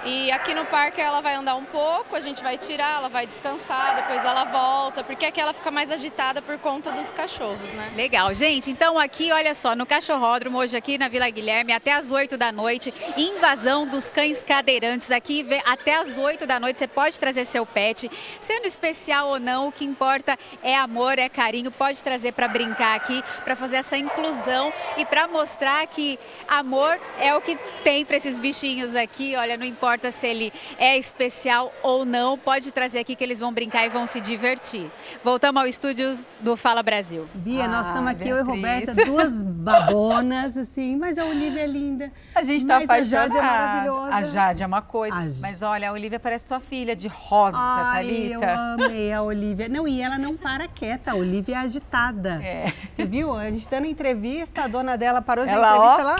e 0.05 0.33
aqui 0.33 0.53
no 0.53 0.65
parque 0.65 1.01
ela 1.01 1.21
vai 1.21 1.35
andar 1.35 1.55
um 1.55 1.65
pouco, 1.65 2.17
a 2.17 2.21
gente 2.21 2.43
vai 2.43 2.59
tirar, 2.59 2.97
ela 2.97 3.09
vai 3.09 3.25
descansar, 3.25 3.95
depois 3.95 4.25
ela 4.25 4.45
volta, 4.45 5.05
porque 5.05 5.25
aqui 5.25 5.41
ela 5.41 5.53
fica 5.53 5.71
mais 5.71 5.93
agitada 5.93 6.43
por 6.43 6.59
conta 6.59 6.91
dos 6.91 7.13
cachorros, 7.13 7.73
né? 7.73 7.93
Legal, 7.95 8.35
gente. 8.35 8.69
Então 8.69 8.99
aqui, 8.99 9.31
olha 9.31 9.55
só, 9.55 9.77
no 9.77 9.87
cachorródromo, 9.87 10.59
hoje 10.59 10.77
aqui 10.77 10.99
na 10.99 11.09
Vila 11.09 11.31
Guilherme, 11.31 11.73
até 11.73 11.93
às 11.93 12.11
8 12.11 12.37
da 12.37 12.51
noite, 12.51 12.93
invasão 13.17 13.87
dos 13.87 14.11
cães 14.11 14.43
cadeirantes. 14.43 15.11
Aqui 15.11 15.47
até 15.65 15.95
às 15.95 16.19
8 16.19 16.47
da 16.47 16.59
noite 16.59 16.81
você 16.81 16.89
pode 16.89 17.21
trazer 17.21 17.45
seu 17.45 17.65
pet, 17.65 18.11
sendo 18.41 18.67
especial 18.67 19.29
ou 19.29 19.39
não, 19.39 19.69
o 19.69 19.73
que 19.73 19.85
importa 19.85 20.37
é 20.65 20.77
amor, 20.77 21.19
é 21.19 21.29
carinho. 21.29 21.71
Pode 21.71 22.03
trazer 22.03 22.33
para 22.33 22.49
brincar 22.49 22.97
aqui, 22.97 23.23
para 23.45 23.55
fazer 23.55 23.77
essa 23.77 23.97
inclusão 23.97 24.73
e 24.97 25.05
para 25.05 25.29
mostrar 25.29 25.87
que 25.87 26.19
amor 26.49 26.99
é 27.21 27.35
o 27.37 27.41
que 27.41 27.57
tem 27.85 28.05
para 28.05 28.17
esses 28.17 28.39
bichinhos 28.39 28.97
aqui. 28.97 29.37
Olha, 29.37 29.57
não 29.57 29.65
importa 29.65 29.92
importa 29.93 30.11
se 30.11 30.27
ele 30.27 30.53
é 30.79 30.97
especial 30.97 31.71
ou 31.83 32.07
não, 32.07 32.39
pode 32.39 32.73
trazer 32.73 33.01
aqui 33.01 33.15
que 33.15 33.23
eles 33.23 33.39
vão 33.39 33.53
brincar 33.53 33.85
e 33.85 33.91
vão 33.91 34.07
se 34.07 34.23
divertir. 34.23 34.91
Voltamos 35.23 35.61
ao 35.61 35.69
estúdio 35.69 36.19
do 36.41 36.57
Fala 36.57 36.83
Brasil. 36.83 37.29
Bia, 37.35 37.65
ah, 37.65 37.69
nós 37.69 37.87
estamos 37.87 38.11
aqui, 38.11 38.25
Beatriz. 38.25 38.39
eu 38.39 38.47
e 38.47 38.57
Roberta, 38.57 38.95
duas 39.05 39.43
babonas, 39.43 40.57
assim, 40.57 40.97
mas 40.97 41.19
a 41.19 41.27
Olivia 41.27 41.61
é 41.61 41.67
linda. 41.67 42.11
A 42.35 42.43
gente 42.43 42.63
está 42.63 42.79
apaixonada. 42.79 43.03
A 43.03 43.03
Jade 43.03 43.37
é 43.37 43.43
maravilhosa. 43.43 44.15
A 44.15 44.23
Jade 44.23 44.63
é 44.63 44.67
uma 44.67 44.81
coisa. 44.81 45.39
Mas 45.43 45.61
olha, 45.61 45.91
a 45.91 45.93
Olivia 45.93 46.19
parece 46.19 46.49
sua 46.49 46.61
filha, 46.61 46.97
de 46.97 47.09
rosa, 47.09 47.57
Ai, 47.59 48.07
Thalita. 48.07 48.47
eu 48.47 48.87
amei 48.87 49.13
a 49.13 49.23
Olivia. 49.23 49.69
Não, 49.69 49.87
e 49.87 50.01
ela 50.01 50.17
não 50.17 50.39
para 50.39 50.67
quieta, 50.69 51.13
a 51.13 51.15
Olivia 51.15 51.57
é 51.57 51.59
agitada. 51.59 52.43
É. 52.43 52.73
Você 52.91 53.05
viu? 53.05 53.35
A 53.35 53.51
gente 53.51 53.69
dando 53.69 53.87
entrevista, 53.87 54.63
a 54.63 54.69
dona 54.69 54.97
dela 54.97 55.21
parou 55.21 55.45
de 55.45 55.51
ela, 55.51 55.77
entrevista, 55.77 55.97
ó... 55.97 56.01
ela 56.01 56.17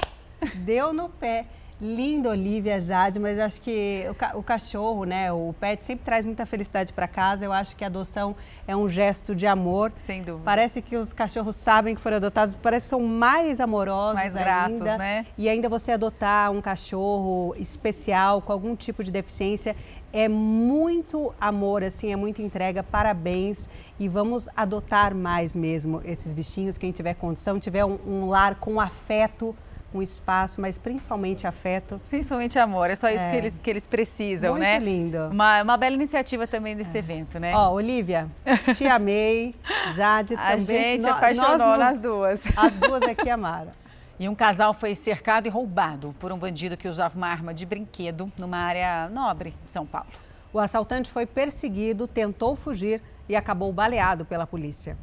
deu 0.57 0.93
no 0.93 1.09
pé. 1.09 1.47
Linda, 1.83 2.31
Olivia, 2.31 2.79
Jade, 2.79 3.19
mas 3.19 3.41
acho 3.41 3.61
que 3.61 4.07
o, 4.09 4.15
ca 4.15 4.37
o, 4.37 4.43
cachorro, 4.43 5.05
né, 5.05 5.33
o 5.33 5.53
pet 5.59 5.85
sempre 5.85 6.05
traz 6.05 6.25
muita 6.25 6.47
felicidade 6.47 6.93
para 6.93 7.09
casa. 7.09 7.45
Eu 7.45 7.53
acho 7.53 7.75
que 7.75 7.83
a 7.83 7.89
adoção 7.89 8.37
é 8.69 8.77
um 8.77 8.89
gesto 8.89 9.35
de 9.35 9.49
amor. 9.49 9.93
Sem 10.07 10.23
dúvida. 10.23 10.45
Parece 10.45 10.81
que 10.81 10.97
os 10.97 11.13
cachorros 11.13 11.57
sabem 11.57 11.97
que 11.97 12.01
foram 12.01 12.19
adotados, 12.19 12.55
parece 12.55 12.85
que 12.85 12.91
são 12.91 13.01
mais 13.01 13.59
amorosos 13.59 14.15
mais 14.15 14.33
gratos, 14.33 14.77
ainda. 14.77 14.97
né? 14.97 15.27
E 15.37 15.49
ainda 15.49 15.69
você 15.69 15.91
adotar 15.91 16.53
um 16.53 16.61
cachorro 16.61 17.53
especial 17.59 18.41
com 18.41 18.53
algum 18.53 18.77
tipo 18.77 19.03
de 19.03 19.11
deficiência 19.11 19.75
é 20.13 20.29
muito 20.29 21.35
amor, 21.41 21.83
assim, 21.83 22.13
é 22.13 22.17
muita 22.17 22.43
entrega. 22.43 22.85
Parabéns 22.85 23.69
e 23.99 24.07
vamos 24.07 24.49
adotar 24.55 25.17
mais 25.17 25.57
mesmo 25.57 26.01
esses 26.05 26.33
bichinhos. 26.33 26.79
Quem 26.79 26.93
tiver 26.93 27.15
condição, 27.15 27.59
tiver 27.59 27.85
um, 27.85 27.99
um 28.07 28.29
lar 28.29 28.55
com 28.55 28.81
afeto 28.81 29.53
um 29.99 30.03
espaço, 30.03 30.61
mas 30.61 30.79
principalmente 30.79 31.47
afeto. 31.47 32.01
Principalmente 32.09 32.59
amor, 32.59 32.91
é 32.91 32.97
só 32.97 33.09
isso 33.09 33.23
é. 33.23 33.31
que, 33.31 33.37
eles, 33.37 33.59
que 33.59 33.71
eles 33.71 33.87
precisam, 33.87 34.53
Muito 34.53 34.63
né? 34.63 34.75
Muito 34.75 34.85
lindo. 34.85 35.29
Uma, 35.31 35.63
uma 35.63 35.77
bela 35.77 35.95
iniciativa 35.95 36.47
também 36.47 36.77
desse 36.77 36.97
é. 36.97 36.99
evento, 36.99 37.39
né? 37.39 37.55
Ó, 37.55 37.73
Olivia, 37.73 38.29
te 38.77 38.87
amei, 38.87 39.55
Jade 39.95 40.35
A 40.39 40.57
também. 40.57 40.77
A 40.77 40.91
gente 40.93 41.03
no, 41.03 41.11
apaixonou 41.11 41.77
nas 41.77 42.03
duas. 42.03 42.43
As 42.57 42.73
duas 42.75 43.03
aqui 43.03 43.29
amaram. 43.31 43.71
E 44.21 44.29
um 44.29 44.37
casal 44.37 44.73
foi 44.73 44.95
cercado 44.95 45.47
e 45.47 45.49
roubado 45.49 46.15
por 46.21 46.31
um 46.31 46.39
bandido 46.39 46.77
que 46.77 46.87
usava 46.87 47.17
uma 47.17 47.27
arma 47.27 47.53
de 47.53 47.67
brinquedo 47.67 48.31
numa 48.39 48.59
área 48.59 49.09
nobre 49.09 49.53
de 49.65 49.73
São 49.73 49.85
Paulo. 49.85 50.07
O 50.53 50.61
assaltante 50.61 51.11
foi 51.11 51.27
perseguido, 51.27 52.07
tentou 52.07 52.55
fugir 52.55 53.03
e 53.29 53.35
acabou 53.35 53.73
baleado 53.73 54.25
pela 54.25 54.47
polícia. 54.47 54.97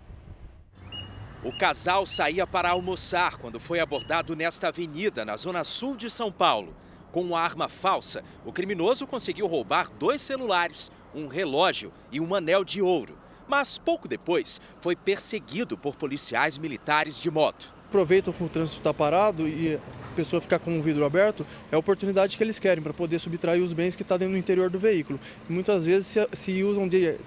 O 1.41 1.53
casal 1.53 2.05
saía 2.05 2.45
para 2.45 2.71
almoçar 2.71 3.37
quando 3.37 3.61
foi 3.61 3.79
abordado 3.79 4.35
nesta 4.35 4.67
avenida, 4.67 5.23
na 5.23 5.37
zona 5.37 5.63
sul 5.63 5.95
de 5.95 6.09
São 6.09 6.29
Paulo. 6.29 6.75
Com 7.13 7.21
uma 7.21 7.39
arma 7.39 7.69
falsa, 7.69 8.21
o 8.45 8.51
criminoso 8.51 9.07
conseguiu 9.07 9.47
roubar 9.47 9.89
dois 9.89 10.21
celulares, 10.21 10.91
um 11.15 11.27
relógio 11.27 11.93
e 12.11 12.19
um 12.19 12.35
anel 12.35 12.65
de 12.65 12.81
ouro. 12.81 13.17
Mas 13.47 13.77
pouco 13.77 14.05
depois 14.05 14.59
foi 14.81 14.97
perseguido 14.97 15.77
por 15.77 15.95
policiais 15.95 16.57
militares 16.57 17.17
de 17.17 17.31
moto. 17.31 17.73
Aproveitam 17.87 18.33
que 18.33 18.43
o 18.43 18.49
trânsito 18.49 18.79
está 18.79 18.93
parado 18.93 19.47
e 19.47 19.75
a 19.75 20.15
pessoa 20.17 20.41
ficar 20.41 20.59
com 20.59 20.77
o 20.77 20.83
vidro 20.83 21.05
aberto, 21.05 21.47
é 21.71 21.75
a 21.75 21.79
oportunidade 21.79 22.37
que 22.37 22.43
eles 22.43 22.59
querem 22.59 22.83
para 22.83 22.93
poder 22.93 23.17
subtrair 23.17 23.63
os 23.63 23.71
bens 23.71 23.95
que 23.95 24.01
estão 24.01 24.15
tá 24.15 24.19
dentro 24.19 24.33
do 24.33 24.37
interior 24.37 24.69
do 24.69 24.77
veículo. 24.77 25.17
Muitas 25.47 25.85
vezes 25.85 26.05
se, 26.05 26.27
se 26.33 26.63
usam 26.63 26.85
de 26.85 27.17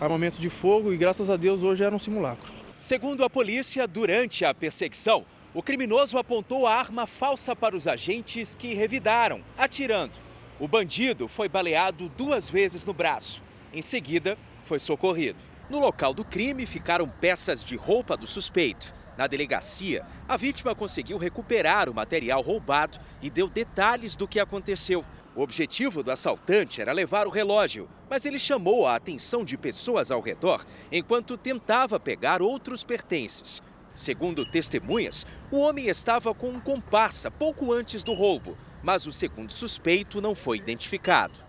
armamento 0.00 0.40
de 0.40 0.50
fogo 0.50 0.92
e 0.92 0.96
graças 0.96 1.30
a 1.30 1.36
Deus 1.36 1.62
hoje 1.62 1.84
era 1.84 1.94
um 1.94 2.00
simulacro. 2.00 2.63
Segundo 2.76 3.24
a 3.24 3.30
polícia, 3.30 3.86
durante 3.86 4.44
a 4.44 4.52
perseguição, 4.52 5.24
o 5.54 5.62
criminoso 5.62 6.18
apontou 6.18 6.66
a 6.66 6.74
arma 6.74 7.06
falsa 7.06 7.54
para 7.54 7.76
os 7.76 7.86
agentes 7.86 8.52
que 8.56 8.74
revidaram, 8.74 9.44
atirando. 9.56 10.18
O 10.58 10.66
bandido 10.66 11.28
foi 11.28 11.48
baleado 11.48 12.08
duas 12.16 12.50
vezes 12.50 12.84
no 12.84 12.92
braço. 12.92 13.40
Em 13.72 13.80
seguida, 13.80 14.36
foi 14.60 14.80
socorrido. 14.80 15.38
No 15.70 15.78
local 15.78 16.12
do 16.12 16.24
crime 16.24 16.66
ficaram 16.66 17.08
peças 17.08 17.64
de 17.64 17.76
roupa 17.76 18.16
do 18.16 18.26
suspeito. 18.26 18.92
Na 19.16 19.28
delegacia, 19.28 20.04
a 20.28 20.36
vítima 20.36 20.74
conseguiu 20.74 21.16
recuperar 21.16 21.88
o 21.88 21.94
material 21.94 22.42
roubado 22.42 22.98
e 23.22 23.30
deu 23.30 23.48
detalhes 23.48 24.16
do 24.16 24.26
que 24.26 24.40
aconteceu. 24.40 25.04
O 25.36 25.42
objetivo 25.42 26.00
do 26.00 26.12
assaltante 26.12 26.80
era 26.80 26.92
levar 26.92 27.26
o 27.26 27.30
relógio, 27.30 27.88
mas 28.08 28.24
ele 28.24 28.38
chamou 28.38 28.86
a 28.86 28.94
atenção 28.94 29.44
de 29.44 29.56
pessoas 29.56 30.12
ao 30.12 30.20
redor 30.20 30.64
enquanto 30.92 31.36
tentava 31.36 31.98
pegar 31.98 32.40
outros 32.40 32.84
pertences. 32.84 33.60
Segundo 33.96 34.48
testemunhas, 34.48 35.26
o 35.50 35.58
homem 35.58 35.86
estava 35.86 36.32
com 36.32 36.50
um 36.50 36.60
comparsa 36.60 37.32
pouco 37.32 37.72
antes 37.72 38.04
do 38.04 38.12
roubo, 38.12 38.56
mas 38.80 39.06
o 39.06 39.12
segundo 39.12 39.52
suspeito 39.52 40.20
não 40.20 40.36
foi 40.36 40.58
identificado. 40.58 41.40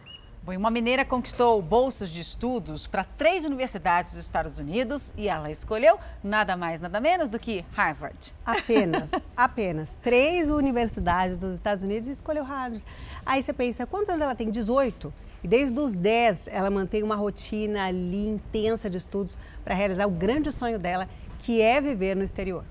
Bom, 0.46 0.56
uma 0.56 0.70
mineira 0.70 1.04
conquistou 1.04 1.60
bolsas 1.60 2.12
de 2.12 2.22
estudos 2.22 2.86
para 2.86 3.04
três 3.04 3.46
universidades 3.46 4.14
dos 4.14 4.24
Estados 4.24 4.60
Unidos 4.60 5.12
e 5.18 5.28
ela 5.28 5.50
escolheu 5.50 5.98
nada 6.24 6.56
mais, 6.56 6.80
nada 6.80 7.02
menos 7.02 7.32
do 7.32 7.40
que 7.40 7.66
Harvard. 7.72 8.36
Apenas, 8.46 9.28
apenas. 9.36 9.96
Três 10.04 10.52
universidades 10.52 11.36
dos 11.36 11.56
Estados 11.56 11.82
Unidos 11.82 12.08
e 12.08 12.12
escolheu 12.12 12.44
Harvard. 12.44 12.86
Aí 13.26 13.42
você 13.42 13.52
pensa, 13.52 13.88
quantos 13.88 14.10
anos 14.10 14.22
ela 14.22 14.36
tem? 14.36 14.52
18. 14.52 15.12
E 15.44 15.48
desde 15.48 15.80
os 15.80 15.96
10 15.96 16.48
ela 16.48 16.70
mantém 16.70 17.02
uma 17.02 17.16
rotina 17.16 17.86
ali 17.88 18.28
intensa 18.28 18.90
de 18.90 18.98
estudos 18.98 19.38
para 19.64 19.74
realizar 19.74 20.06
o 20.06 20.12
grande 20.12 20.52
sonho 20.52 20.78
dela, 20.78 21.10
que 21.40 21.60
é 21.60 21.82
viver 21.82 22.16
no 22.16 22.24
exterior. 22.24 22.64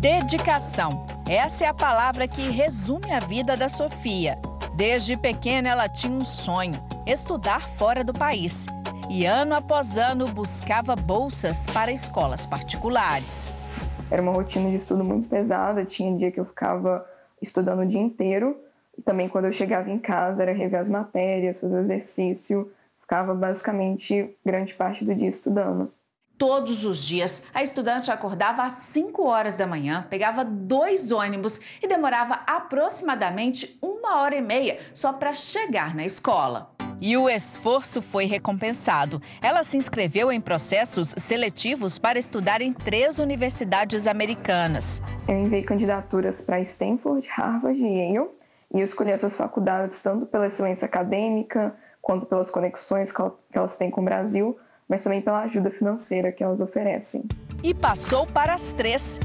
Dedicação. 0.00 1.06
Essa 1.28 1.64
é 1.64 1.68
a 1.68 1.74
palavra 1.74 2.26
que 2.26 2.48
resume 2.48 3.12
a 3.12 3.20
vida 3.20 3.56
da 3.56 3.68
Sofia. 3.68 4.38
Desde 4.74 5.16
pequena 5.16 5.68
ela 5.68 5.88
tinha 5.88 6.12
um 6.12 6.24
sonho: 6.24 6.82
estudar 7.06 7.60
fora 7.60 8.02
do 8.02 8.12
país. 8.12 8.66
E 9.10 9.24
ano 9.24 9.54
após 9.54 9.98
ano 9.98 10.26
buscava 10.28 10.96
bolsas 10.96 11.66
para 11.72 11.92
escolas 11.92 12.46
particulares. 12.46 13.52
Era 14.10 14.22
uma 14.22 14.32
rotina 14.32 14.70
de 14.70 14.76
estudo 14.76 15.04
muito 15.04 15.28
pesada, 15.28 15.84
tinha 15.84 16.16
dia 16.16 16.30
que 16.30 16.40
eu 16.40 16.44
ficava 16.44 17.04
estudando 17.40 17.80
o 17.80 17.86
dia 17.86 18.00
inteiro 18.00 18.65
também 19.04 19.28
quando 19.28 19.46
eu 19.46 19.52
chegava 19.52 19.90
em 19.90 19.98
casa 19.98 20.42
era 20.42 20.52
rever 20.52 20.80
as 20.80 20.90
matérias, 20.90 21.60
fazer 21.60 21.76
o 21.76 21.80
exercício, 21.80 22.70
ficava 23.00 23.34
basicamente 23.34 24.36
grande 24.44 24.74
parte 24.74 25.04
do 25.04 25.14
dia 25.14 25.28
estudando. 25.28 25.92
Todos 26.38 26.84
os 26.84 27.02
dias, 27.02 27.42
a 27.54 27.62
estudante 27.62 28.10
acordava 28.10 28.62
às 28.62 28.72
5 28.72 29.22
horas 29.26 29.56
da 29.56 29.66
manhã, 29.66 30.06
pegava 30.10 30.44
dois 30.44 31.10
ônibus 31.10 31.58
e 31.82 31.88
demorava 31.88 32.40
aproximadamente 32.46 33.78
uma 33.80 34.20
hora 34.20 34.36
e 34.36 34.42
meia 34.42 34.78
só 34.92 35.14
para 35.14 35.32
chegar 35.32 35.94
na 35.94 36.04
escola. 36.04 36.70
E 37.00 37.16
o 37.16 37.28
esforço 37.28 38.02
foi 38.02 38.26
recompensado. 38.26 39.20
Ela 39.40 39.62
se 39.62 39.76
inscreveu 39.78 40.30
em 40.30 40.40
processos 40.40 41.14
seletivos 41.16 41.98
para 41.98 42.18
estudar 42.18 42.60
em 42.60 42.72
três 42.72 43.18
universidades 43.18 44.06
americanas. 44.06 45.00
Eu 45.26 45.38
enviei 45.38 45.62
candidaturas 45.62 46.42
para 46.42 46.60
Stanford, 46.60 47.26
Harvard 47.28 47.82
e 47.82 48.14
Yale 48.14 48.35
e 48.72 48.78
eu 48.78 48.84
escolhi 48.84 49.10
essas 49.10 49.36
faculdades 49.36 49.98
tanto 49.98 50.26
pela 50.26 50.46
excelência 50.46 50.86
acadêmica, 50.86 51.74
quanto 52.00 52.26
pelas 52.26 52.50
conexões 52.50 53.10
que 53.10 53.22
elas 53.52 53.76
têm 53.76 53.90
com 53.90 54.00
o 54.00 54.04
Brasil, 54.04 54.56
mas 54.88 55.02
também 55.02 55.20
pela 55.20 55.42
ajuda 55.42 55.70
financeira 55.70 56.30
que 56.30 56.44
elas 56.44 56.60
oferecem. 56.60 57.24
E 57.62 57.74
passou 57.74 58.26
para 58.26 58.54
as 58.54 58.72
três. 58.72 59.18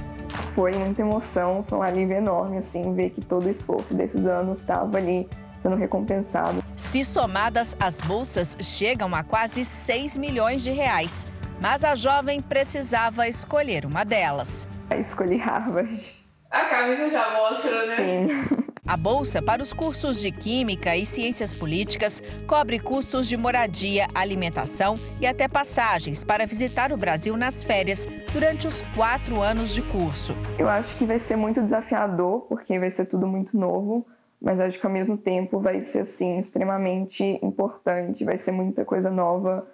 Foi 0.56 0.72
muita 0.74 1.02
emoção, 1.02 1.64
foi 1.68 1.78
um 1.78 1.84
alívio 1.84 2.18
enorme, 2.18 2.58
assim, 2.58 2.94
ver 2.96 3.12
que 3.12 3.22
todo 3.22 3.46
o 3.46 3.50
esforço 3.50 3.94
desses 3.94 4.26
anos 4.26 4.62
estava 4.62 4.98
ali 4.98 5.30
sendo 5.60 5.76
recompensado. 5.76 6.64
Se 6.76 7.06
somadas, 7.06 7.76
as 7.80 8.02
bolsas 8.02 8.58
chegam 8.60 9.14
a 9.14 9.24
quase 9.24 9.64
6 9.64 10.18
milhões 10.18 10.64
de 10.64 10.72
reais. 10.72 11.28
Mas 11.62 11.84
a 11.84 11.94
jovem 11.94 12.42
precisava 12.42 13.28
escolher 13.28 13.86
uma 13.86 14.04
delas. 14.04 14.68
Escolhi 14.98 15.38
Harvard. 15.38 16.20
A 16.50 16.66
camisa 16.66 17.10
já 17.10 17.30
mostra, 17.32 17.86
né? 17.86 17.96
Sim. 18.28 18.64
A 18.88 18.98
bolsa 18.98 19.44
para 19.44 19.62
os 19.62 19.72
cursos 19.72 20.20
de 20.20 20.32
Química 20.32 20.98
e 20.98 21.06
Ciências 21.06 21.54
Políticas 21.54 22.22
cobre 22.48 22.80
custos 22.80 23.28
de 23.28 23.38
moradia, 23.38 24.08
alimentação 24.14 24.96
e 25.22 25.28
até 25.28 25.48
passagens 25.48 26.24
para 26.24 26.48
visitar 26.48 26.92
o 26.92 26.98
Brasil 26.98 27.38
nas 27.38 27.64
férias 27.64 28.08
durante 28.34 28.66
os 28.66 28.82
quatro 28.96 29.40
anos 29.40 29.70
de 29.70 29.84
curso. 29.84 30.36
Eu 30.58 30.68
acho 30.68 30.96
que 30.98 31.06
vai 31.06 31.20
ser 31.20 31.36
muito 31.36 31.62
desafiador, 31.62 32.42
porque 32.50 32.80
vai 32.80 32.90
ser 32.90 33.06
tudo 33.06 33.28
muito 33.28 33.56
novo, 33.56 34.06
mas 34.42 34.60
acho 34.60 34.80
que 34.80 34.86
ao 34.86 34.92
mesmo 34.92 35.16
tempo 35.16 35.60
vai 35.60 35.82
ser 35.84 36.00
assim 36.00 36.40
extremamente 36.40 37.40
importante, 37.44 38.26
vai 38.26 38.38
ser 38.38 38.52
muita 38.52 38.84
coisa 38.84 39.12
nova, 39.12 39.66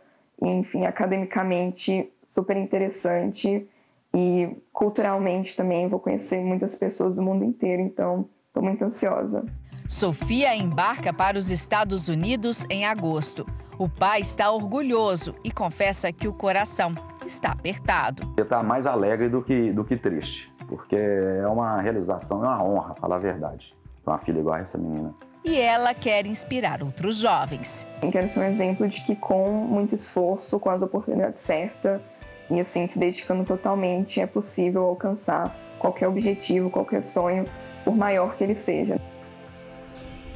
enfim, 0.41 0.85
academicamente 0.85 2.11
super 2.25 2.57
interessante 2.57 3.67
e 4.13 4.49
culturalmente 4.73 5.55
também 5.55 5.87
vou 5.87 5.99
conhecer 5.99 6.41
muitas 6.41 6.75
pessoas 6.75 7.15
do 7.15 7.21
mundo 7.21 7.45
inteiro, 7.45 7.81
então 7.81 8.27
estou 8.57 8.63
muito 8.63 8.83
ansiosa. 8.83 9.45
Sofia 9.87 10.55
embarca 10.55 11.13
para 11.13 11.37
os 11.37 11.49
Estados 11.49 12.09
Unidos 12.09 12.65
em 12.69 12.85
agosto. 12.85 13.45
O 13.77 13.87
pai 13.87 14.21
está 14.21 14.51
orgulhoso 14.51 15.35
e 15.43 15.51
confessa 15.51 16.11
que 16.11 16.27
o 16.27 16.33
coração 16.33 16.95
está 17.25 17.51
apertado. 17.51 18.33
Está 18.37 18.63
mais 18.63 18.85
alegre 18.85 19.29
do 19.29 19.41
que, 19.41 19.71
do 19.71 19.85
que 19.85 19.95
triste, 19.95 20.51
porque 20.67 20.95
é 20.95 21.47
uma 21.47 21.79
realização, 21.79 22.43
é 22.43 22.47
uma 22.47 22.63
honra, 22.63 22.95
falar 22.95 23.17
a 23.17 23.19
verdade. 23.19 23.75
Ter 24.03 24.09
uma 24.09 24.17
filha 24.17 24.39
igual 24.39 24.55
a 24.55 24.59
essa 24.59 24.77
menina. 24.77 25.13
E 25.45 25.61
ela 25.61 25.93
quer 25.93 26.25
inspirar 26.25 26.83
outros 26.83 27.17
jovens. 27.17 27.87
Eu 28.01 28.11
quero 28.11 28.27
ser 28.27 28.39
um 28.39 28.43
exemplo 28.43 28.87
de 28.87 29.01
que 29.05 29.15
com 29.15 29.51
muito 29.51 29.93
esforço, 29.95 30.59
com 30.59 30.69
as 30.69 30.81
oportunidades 30.81 31.39
certas 31.39 32.01
e 32.49 32.59
assim 32.59 32.87
se 32.87 32.97
dedicando 32.97 33.45
totalmente, 33.45 34.19
é 34.19 34.25
possível 34.25 34.83
alcançar 34.83 35.55
qualquer 35.77 36.07
objetivo, 36.07 36.69
qualquer 36.69 37.03
sonho, 37.03 37.45
por 37.87 37.95
maior 37.95 38.35
que 38.35 38.43
ele 38.43 38.53
seja. 38.53 38.99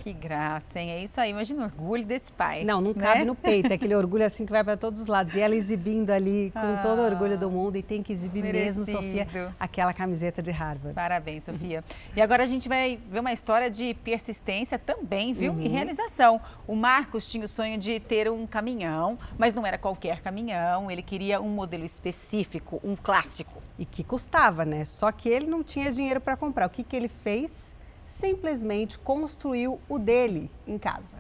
Que 0.02 0.12
graça, 0.12 0.80
hein? 0.80 0.90
É 0.90 1.04
isso 1.04 1.22
aí. 1.22 1.30
Imagina 1.30 1.62
o 1.62 1.66
orgulho 1.66 2.04
desse 2.04 2.32
pai. 2.32 2.64
Não, 2.64 2.82
não 2.82 2.92
né? 2.92 3.04
cabe 3.04 3.24
no 3.24 3.36
peito. 3.36 3.72
É 3.72 3.76
aquele 3.78 3.94
orgulho 3.94 4.26
assim 4.26 4.48
que 4.48 4.52
vai 4.52 4.64
para 4.64 4.76
todos 4.76 5.00
os 5.00 5.06
lados. 5.06 5.36
E 5.36 5.40
ela 5.40 5.56
exibindo 5.56 6.10
ali 6.10 6.50
com 6.52 6.60
ah, 6.60 6.80
todo 6.82 7.00
o 7.00 7.06
orgulho 7.06 7.38
do 7.38 7.52
mundo. 7.52 7.76
E 7.76 7.84
tem 7.84 8.02
que 8.02 8.12
exibir 8.12 8.42
merecido. 8.42 8.80
mesmo, 8.80 8.86
Sofia, 8.86 9.28
aquela 9.60 9.94
camiseta 9.94 10.42
de 10.42 10.50
Harvard. 10.50 10.96
Parabéns, 10.96 11.44
Sofia. 11.44 11.84
e 12.16 12.22
agora 12.22 12.42
a 12.42 12.48
gente 12.48 12.68
vai 12.68 13.00
ver 13.12 13.20
uma 13.20 13.32
história 13.32 13.70
de 13.70 13.94
persistência 13.94 14.80
também, 14.80 15.34
viu? 15.34 15.54
Uhum. 15.54 15.62
E 15.62 15.68
realização. 15.68 16.42
O 16.66 16.76
Marcos 16.76 17.28
tinha 17.28 17.46
o 17.46 17.48
sonho 17.48 17.78
de 17.78 18.00
ter 18.00 18.28
um 18.28 18.48
caminhão, 18.48 19.20
mas 19.38 19.54
não 19.54 19.64
era 19.64 19.78
qualquer 19.78 20.22
caminhão. 20.22 20.90
Ele 20.90 21.04
queria 21.04 21.40
um 21.40 21.50
modelo 21.50 21.86
específico, 21.86 22.82
um 22.84 22.96
clássico. 22.96 23.62
E 23.78 23.86
que 23.86 24.04
custava, 24.04 24.66
né? 24.66 24.84
Só 24.84 25.12
que 25.12 25.30
ele 25.30 25.46
não 25.46 25.64
tinha 25.64 25.92
dinheiro 25.92 26.20
para 26.20 26.36
comprar. 26.36 26.66
O 26.66 26.72
que, 26.72 26.82
que 26.82 26.96
ele 26.96 27.08
fez? 27.08 27.76
Simplesmente 28.12 29.00
construiu 29.00 29.80
o 29.88 29.98
dele 29.98 30.52
em 30.68 30.78
casa. 30.78 31.16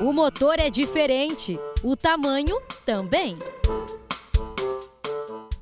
O 0.00 0.12
motor 0.14 0.58
é 0.58 0.70
diferente, 0.70 1.60
o 1.84 1.94
tamanho 1.94 2.58
também. 2.86 3.36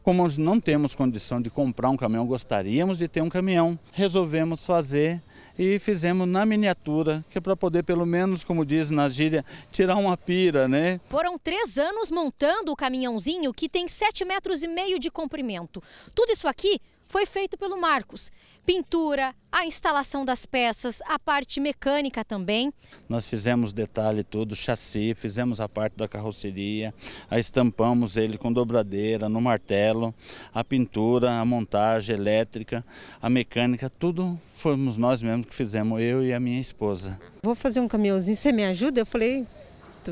Como 0.03 0.27
não 0.39 0.61
temos 0.61 0.95
condição 0.95 1.43
de 1.43 1.51
comprar 1.51 1.91
um 1.91 1.97
caminhão, 1.97 2.25
gostaríamos 2.25 2.99
de 2.99 3.09
ter 3.09 3.21
um 3.21 3.29
caminhão, 3.29 3.79
resolvemos 3.93 4.65
fazer 4.65 5.21
e 5.59 5.79
fizemos 5.79 6.29
na 6.29 6.47
miniatura, 6.47 7.25
que 7.29 7.39
é 7.39 7.41
para 7.41 7.57
poder, 7.57 7.83
pelo 7.83 8.07
menos, 8.07 8.45
como 8.45 8.65
diz 8.65 8.91
na 8.91 9.09
gíria, 9.09 9.45
tirar 9.73 9.97
uma 9.97 10.17
pira, 10.17 10.69
né? 10.69 11.01
Foram 11.09 11.39
três 11.39 11.77
anos 11.79 12.11
montando 12.11 12.71
o 12.71 12.77
caminhãozinho 12.77 13.53
que 13.53 13.69
tem 13.69 13.89
sete 13.89 14.25
metros 14.25 14.63
e 14.63 14.69
meio 14.69 14.99
de 14.99 15.11
comprimento. 15.11 15.83
Tudo 16.15 16.33
isso 16.33 16.47
aqui 16.47 16.81
foi 17.09 17.25
feito 17.25 17.57
pelo 17.57 17.81
Marcos. 17.81 18.31
Pintura, 18.65 19.35
a 19.51 19.65
instalação 19.65 20.25
das 20.25 20.45
peças, 20.45 21.01
a 21.07 21.19
parte 21.19 21.59
mecânica 21.59 22.23
também. 22.23 22.73
Nós 23.09 23.27
fizemos 23.27 23.73
detalhe 23.73 24.23
todo, 24.23 24.55
chassi, 24.55 25.15
fizemos 25.15 25.59
a 25.61 25.69
parte 25.69 25.97
da 25.97 26.07
carroceria, 26.07 26.93
a 27.31 27.39
estampamos 27.39 28.17
ele 28.19 28.37
com 28.37 28.53
dobradeira, 28.53 29.29
no 29.29 29.41
martelo, 29.41 30.15
a 30.53 30.63
pintura, 30.63 31.33
a 31.33 31.45
montagem 31.45 32.15
elétrica, 32.15 32.85
a 33.21 33.31
mecânica, 33.31 33.89
tudo 33.89 34.39
fomos 34.55 34.99
nós 34.99 35.23
mesmos 35.23 35.47
que 35.47 35.55
fizemos, 35.55 36.01
eu 36.01 36.23
e 36.23 36.35
a 36.35 36.39
minha 36.39 36.61
esposa. 36.61 37.19
Vou 37.43 37.55
fazer 37.55 37.81
um 37.81 37.89
caminhãozinho, 37.89 38.37
você 38.37 38.53
me 38.53 38.65
ajuda? 38.65 39.01
Eu 39.01 39.07
falei, 39.07 39.47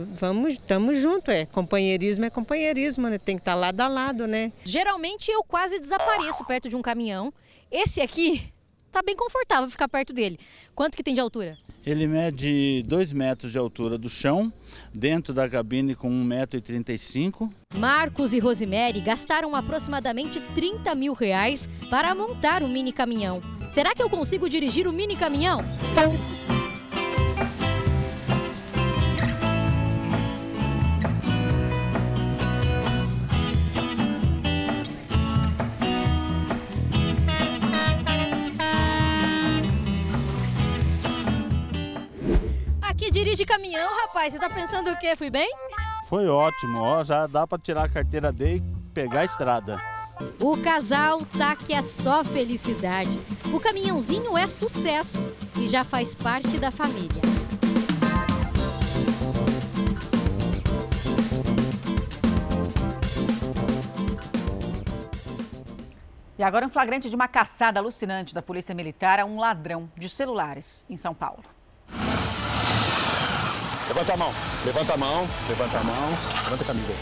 vamos, 0.05 0.55
estamos 0.55 0.98
juntos, 1.01 1.35
é. 1.35 1.47
Companheirismo 1.47 2.24
é 2.24 2.31
companheirismo, 2.31 3.09
né? 3.09 3.18
Tem 3.18 3.36
que 3.36 3.43
estar 3.43 3.52
tá 3.52 3.59
lado 3.59 3.81
a 3.81 3.89
lado, 3.89 4.27
né? 4.27 4.52
Geralmente 4.64 5.31
eu 5.31 5.43
quase 5.44 5.78
desapareço 5.78 6.44
perto 6.44 6.68
de 6.68 6.77
um 6.77 6.82
caminhão. 6.82 7.32
Esse 7.70 8.01
aqui 8.01 8.52
tá 8.93 9.02
bem 9.02 9.14
confortável 9.14 9.68
ficar 9.68 9.89
perto 9.89 10.12
dele. 10.12 10.39
Quanto 10.74 10.97
que 10.97 11.02
tem 11.02 11.14
de 11.14 11.20
altura? 11.20 11.59
Ele 11.85 12.06
mede 12.06 12.82
2 12.86 13.12
metros 13.12 13.52
de 13.52 13.59
altura 13.59 13.97
do 13.97 14.09
chão, 14.09 14.52
dentro 14.93 15.32
da 15.32 15.48
cabine 15.48 15.94
com 15.94 16.10
1,35m. 16.10 17.48
Marcos 17.77 18.32
e 18.32 18.40
Rosemary 18.40 19.01
gastaram 19.01 19.55
aproximadamente 19.55 20.40
30 20.55 20.94
mil 20.97 21.12
reais 21.12 21.68
para 21.89 22.12
montar 22.14 22.62
o 22.64 22.68
mini 22.68 22.93
caminhão. 22.93 23.40
Será 23.70 23.94
que 23.94 24.02
eu 24.02 24.10
consigo 24.10 24.48
dirigir 24.48 24.89
o 24.89 24.93
mini 24.93 25.14
caminhão? 25.14 25.60
Dirige 43.11 43.45
caminhão, 43.45 43.89
rapaz. 44.03 44.33
Você 44.33 44.39
tá 44.39 44.49
pensando 44.49 44.91
o 44.91 44.99
quê? 44.99 45.16
Fui 45.16 45.31
bem? 45.31 45.51
Foi 46.09 46.28
ótimo, 46.28 46.81
ó. 46.81 47.03
Já 47.05 47.27
dá 47.27 47.47
para 47.47 47.59
tirar 47.59 47.85
a 47.85 47.89
carteira 47.89 48.33
dele 48.33 48.62
e 48.87 48.91
pegar 48.91 49.20
a 49.20 49.24
estrada. 49.24 49.83
O 50.41 50.57
casal 50.57 51.20
tá 51.37 51.55
que 51.55 51.74
é 51.74 51.83
só 51.83 52.24
felicidade. 52.24 53.20
O 53.53 53.61
caminhãozinho 53.61 54.37
é 54.37 54.47
sucesso 54.47 55.19
e 55.61 55.69
já 55.69 55.85
faz 55.85 56.15
parte 56.15 56.59
da 56.59 56.70
família. 56.70 57.20
E 66.39 66.43
agora 66.43 66.66
um 66.66 66.70
flagrante 66.70 67.09
de 67.09 67.16
uma 67.16 67.28
caçada 67.28 67.81
alucinante 67.81 68.35
da 68.35 68.43
Polícia 68.43 68.74
Militar 68.74 69.19
a 69.19 69.24
um 69.24 69.39
ladrão 69.39 69.91
de 69.97 70.07
celulares 70.09 70.85
em 70.89 70.97
São 70.97 71.15
Paulo. 71.15 71.56
Levanta 73.89 74.15
a 74.15 74.17
mão, 74.17 74.33
levanta 74.65 74.95
a 74.95 74.97
mão, 74.97 75.29
levanta 75.49 75.79
a 75.79 75.85
mão, 75.85 76.09
levanta 76.43 76.65
a 76.65 76.67
camisa. 76.67 76.93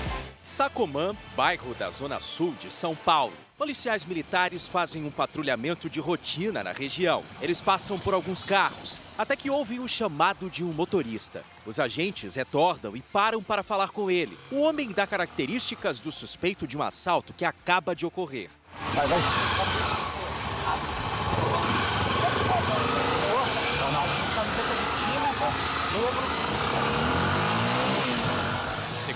Sacomã, 0.43 1.17
bairro 1.35 1.75
da 1.75 1.91
Zona 1.91 2.21
Sul 2.21 2.55
de 2.61 2.71
São 2.71 2.95
Paulo. 2.95 3.33
Policiais 3.57 4.05
militares 4.05 4.67
fazem 4.67 5.03
um 5.03 5.11
patrulhamento 5.11 5.89
de 5.89 5.99
rotina 5.99 6.63
na 6.63 6.73
região. 6.73 7.25
Eles 7.41 7.63
passam 7.63 7.99
por 7.99 8.13
alguns 8.13 8.45
carros, 8.45 9.01
até 9.17 9.35
que 9.35 9.49
ouvem 9.49 9.81
o 9.81 9.89
chamado 9.89 10.51
de 10.51 10.63
um 10.63 10.75
motorista. 10.75 11.43
Os 11.65 11.81
agentes 11.81 12.35
retornam 12.35 12.95
e 12.95 13.01
param 13.01 13.43
para 13.43 13.63
falar 13.63 13.89
com 13.89 14.11
ele. 14.11 14.37
O 14.53 14.61
homem 14.61 14.91
dá 14.91 15.07
características 15.07 15.99
do 15.99 16.13
suspeito 16.13 16.67
de 16.67 16.77
um 16.77 16.83
assalto 16.83 17.33
que 17.33 17.47
acaba 17.47 17.97
de 17.97 18.05
ocorrer. 18.05 18.51
Vai, 18.93 19.07
vai. 19.07 19.19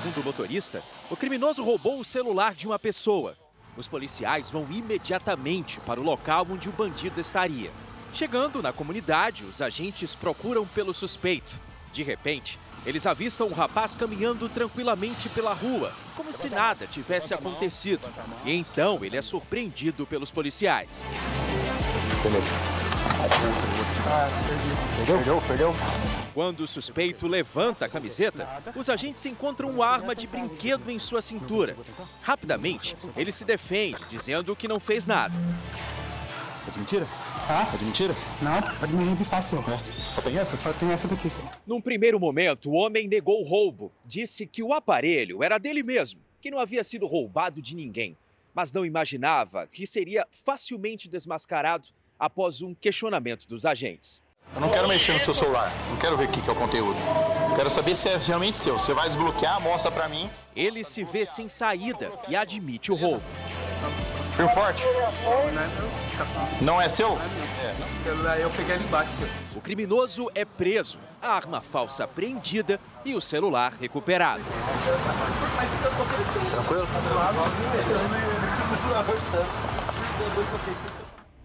Segundo 0.08 0.22
o 0.22 0.24
motorista, 0.24 0.82
o 1.10 1.16
criminoso 1.16 1.62
roubou 1.62 2.00
o 2.00 2.04
celular 2.04 2.54
de 2.54 2.66
uma 2.66 2.78
pessoa. 2.78 3.36
Os 3.76 3.86
policiais 3.86 4.48
vão 4.48 4.66
imediatamente 4.70 5.80
para 5.80 6.00
o 6.00 6.02
local 6.02 6.46
onde 6.50 6.66
o 6.66 6.72
bandido 6.72 7.20
estaria. 7.20 7.70
Chegando 8.14 8.62
na 8.62 8.72
comunidade, 8.72 9.44
os 9.44 9.60
agentes 9.60 10.14
procuram 10.14 10.66
pelo 10.66 10.94
suspeito. 10.94 11.60
De 11.92 12.02
repente, 12.02 12.58
eles 12.86 13.06
avistam 13.06 13.48
um 13.48 13.52
rapaz 13.52 13.94
caminhando 13.94 14.48
tranquilamente 14.48 15.28
pela 15.28 15.52
rua, 15.52 15.92
como 16.16 16.32
se 16.32 16.48
nada 16.48 16.86
tivesse 16.86 17.34
acontecido. 17.34 18.08
E 18.46 18.52
então 18.52 19.04
ele 19.04 19.16
é 19.18 19.20
surpreendido 19.20 20.06
pelos 20.06 20.30
policiais. 20.30 21.04
Beleza. 23.18 23.78
Perdeu? 24.96 25.16
Perdeu? 25.16 25.42
Perdeu? 25.42 25.74
Quando 26.32 26.60
o 26.60 26.68
suspeito 26.68 27.26
levanta 27.26 27.86
a 27.86 27.88
camiseta, 27.88 28.48
os 28.76 28.88
agentes 28.88 29.26
encontram 29.26 29.70
uma 29.70 29.86
arma 29.86 30.14
de 30.14 30.26
brinquedo 30.26 30.88
em 30.88 30.98
sua 30.98 31.20
cintura. 31.20 31.76
Rapidamente, 32.22 32.96
ele 33.16 33.32
se 33.32 33.44
defende, 33.44 33.98
dizendo 34.08 34.54
que 34.54 34.68
não 34.68 34.78
fez 34.78 35.04
nada. 35.04 35.34
É 36.66 36.70
de 36.70 36.78
mentira? 36.78 37.06
Ah? 37.48 37.68
É 37.74 37.76
de 37.76 37.84
mentira? 37.84 38.14
Não, 38.40 38.62
pode 38.78 38.92
me 38.92 39.04
revistar 39.04 39.42
só. 39.42 39.58
É. 39.58 40.14
Só 40.14 40.22
tem 40.22 40.38
essa? 40.38 40.56
Só 40.56 40.72
tem 40.72 40.92
essa 40.92 41.08
daqui 41.08 41.28
só. 41.28 41.40
Num 41.66 41.80
primeiro 41.80 42.20
momento, 42.20 42.70
o 42.70 42.74
homem 42.74 43.08
negou 43.08 43.40
o 43.40 43.44
roubo. 43.44 43.90
Disse 44.04 44.46
que 44.46 44.62
o 44.62 44.72
aparelho 44.72 45.42
era 45.42 45.58
dele 45.58 45.82
mesmo, 45.82 46.20
que 46.40 46.50
não 46.50 46.58
havia 46.60 46.84
sido 46.84 47.06
roubado 47.06 47.60
de 47.60 47.74
ninguém. 47.74 48.16
Mas 48.54 48.70
não 48.70 48.84
imaginava 48.84 49.66
que 49.66 49.86
seria 49.86 50.26
facilmente 50.30 51.08
desmascarado 51.08 51.88
após 52.18 52.60
um 52.62 52.74
questionamento 52.74 53.46
dos 53.46 53.64
agentes. 53.64 54.22
Eu 54.54 54.60
não 54.60 54.70
quero 54.70 54.88
mexer 54.88 55.12
no 55.12 55.20
seu 55.20 55.34
celular, 55.34 55.70
não 55.90 55.96
quero 55.98 56.16
ver 56.16 56.28
o 56.28 56.32
que 56.32 56.48
é 56.48 56.52
o 56.52 56.56
conteúdo. 56.56 56.98
Quero 57.54 57.70
saber 57.70 57.94
se 57.94 58.08
é 58.08 58.16
realmente 58.16 58.58
seu. 58.58 58.78
Você 58.78 58.94
vai 58.94 59.08
desbloquear, 59.08 59.60
mostra 59.60 59.90
pra 59.90 60.08
mim. 60.08 60.30
Ele 60.54 60.84
se 60.84 61.04
vê 61.04 61.26
sem 61.26 61.48
saída 61.48 62.10
e 62.28 62.36
admite 62.36 62.90
o 62.92 62.94
roubo. 62.94 63.22
Firme 64.36 64.52
forte. 64.54 64.84
Não 66.60 66.80
é 66.80 66.88
seu? 66.88 67.08
É. 67.08 67.74
O 68.00 68.04
celular 68.04 68.38
eu 68.38 68.50
peguei 68.50 68.76
ali 68.76 68.84
embaixo. 68.84 69.10
O 69.56 69.60
criminoso 69.60 70.30
é 70.34 70.44
preso, 70.44 70.98
a 71.20 71.32
arma 71.32 71.60
falsa 71.60 72.04
apreendida 72.04 72.80
e 73.04 73.16
o 73.16 73.20
celular 73.20 73.72
recuperado. 73.80 74.44
Tranquilo? 76.52 76.88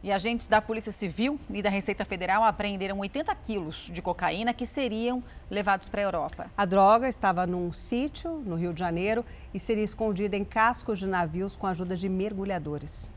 E 0.03 0.11
agentes 0.11 0.49
da 0.49 0.61
Polícia 0.61 0.91
Civil 0.91 1.39
e 1.49 1.61
da 1.61 1.69
Receita 1.69 2.03
Federal 2.03 2.43
apreenderam 2.43 2.99
80 2.99 3.33
quilos 3.35 3.89
de 3.89 4.01
cocaína 4.01 4.53
que 4.53 4.65
seriam 4.65 5.23
levados 5.49 5.87
para 5.87 6.01
a 6.01 6.03
Europa. 6.03 6.51
A 6.57 6.65
droga 6.65 7.07
estava 7.07 7.47
num 7.47 7.71
sítio 7.71 8.43
no 8.45 8.55
Rio 8.57 8.73
de 8.73 8.81
Janeiro 8.81 9.25
e 9.53 9.59
seria 9.59 9.83
escondida 9.85 10.35
em 10.35 10.43
cascos 10.43 10.99
de 10.99 11.07
navios 11.07 11.55
com 11.55 11.67
a 11.67 11.69
ajuda 11.69 11.95
de 11.95 12.09
mergulhadores. 12.09 13.13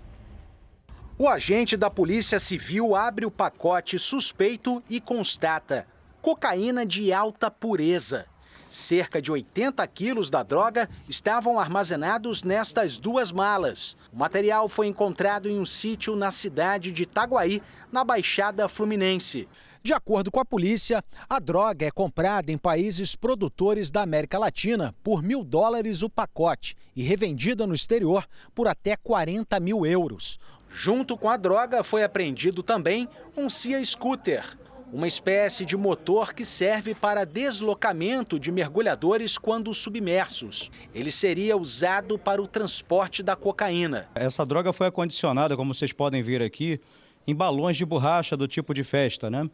O 1.18 1.28
agente 1.28 1.76
da 1.76 1.90
Polícia 1.90 2.38
Civil 2.38 2.94
abre 2.94 3.26
o 3.26 3.32
pacote 3.32 3.98
suspeito 3.98 4.80
e 4.88 5.00
constata 5.00 5.88
cocaína 6.22 6.86
de 6.86 7.12
alta 7.12 7.50
pureza. 7.50 8.26
Cerca 8.70 9.22
de 9.22 9.32
80 9.32 9.84
quilos 9.88 10.30
da 10.30 10.42
droga 10.42 10.88
estavam 11.08 11.58
armazenados 11.58 12.42
nestas 12.42 12.98
duas 12.98 13.32
malas. 13.32 13.96
O 14.16 14.18
material 14.18 14.66
foi 14.66 14.86
encontrado 14.86 15.46
em 15.46 15.60
um 15.60 15.66
sítio 15.66 16.16
na 16.16 16.30
cidade 16.30 16.90
de 16.90 17.02
Itaguaí, 17.02 17.60
na 17.92 18.02
Baixada 18.02 18.66
Fluminense. 18.66 19.46
De 19.82 19.92
acordo 19.92 20.30
com 20.30 20.40
a 20.40 20.44
polícia, 20.44 21.04
a 21.28 21.38
droga 21.38 21.84
é 21.84 21.90
comprada 21.90 22.50
em 22.50 22.56
países 22.56 23.14
produtores 23.14 23.90
da 23.90 24.00
América 24.00 24.38
Latina 24.38 24.94
por 25.04 25.22
mil 25.22 25.44
dólares 25.44 26.00
o 26.00 26.08
pacote 26.08 26.74
e 26.96 27.02
revendida 27.02 27.66
no 27.66 27.74
exterior 27.74 28.26
por 28.54 28.66
até 28.66 28.96
40 28.96 29.60
mil 29.60 29.84
euros. 29.84 30.38
Junto 30.66 31.18
com 31.18 31.28
a 31.28 31.36
droga 31.36 31.84
foi 31.84 32.02
apreendido 32.02 32.62
também 32.62 33.06
um 33.36 33.50
Cia 33.50 33.84
Scooter, 33.84 34.56
uma 34.92 35.06
espécie 35.06 35.64
de 35.64 35.76
motor 35.76 36.32
que 36.32 36.44
serve 36.44 36.94
para 36.94 37.24
deslocamento 37.24 38.38
de 38.38 38.52
mergulhadores 38.52 39.36
quando 39.36 39.72
submersos. 39.74 40.70
Ele 40.94 41.10
seria 41.10 41.56
usado 41.56 42.18
para 42.18 42.40
o 42.40 42.46
transporte 42.46 43.22
da 43.22 43.34
cocaína. 43.34 44.08
Essa 44.14 44.46
droga 44.46 44.72
foi 44.72 44.86
acondicionada, 44.86 45.56
como 45.56 45.74
vocês 45.74 45.92
podem 45.92 46.22
ver 46.22 46.42
aqui, 46.42 46.80
em 47.26 47.34
balões 47.34 47.76
de 47.76 47.84
borracha 47.84 48.36
do 48.36 48.46
tipo 48.46 48.72
de 48.72 48.84
festa, 48.84 49.28
né? 49.28 49.48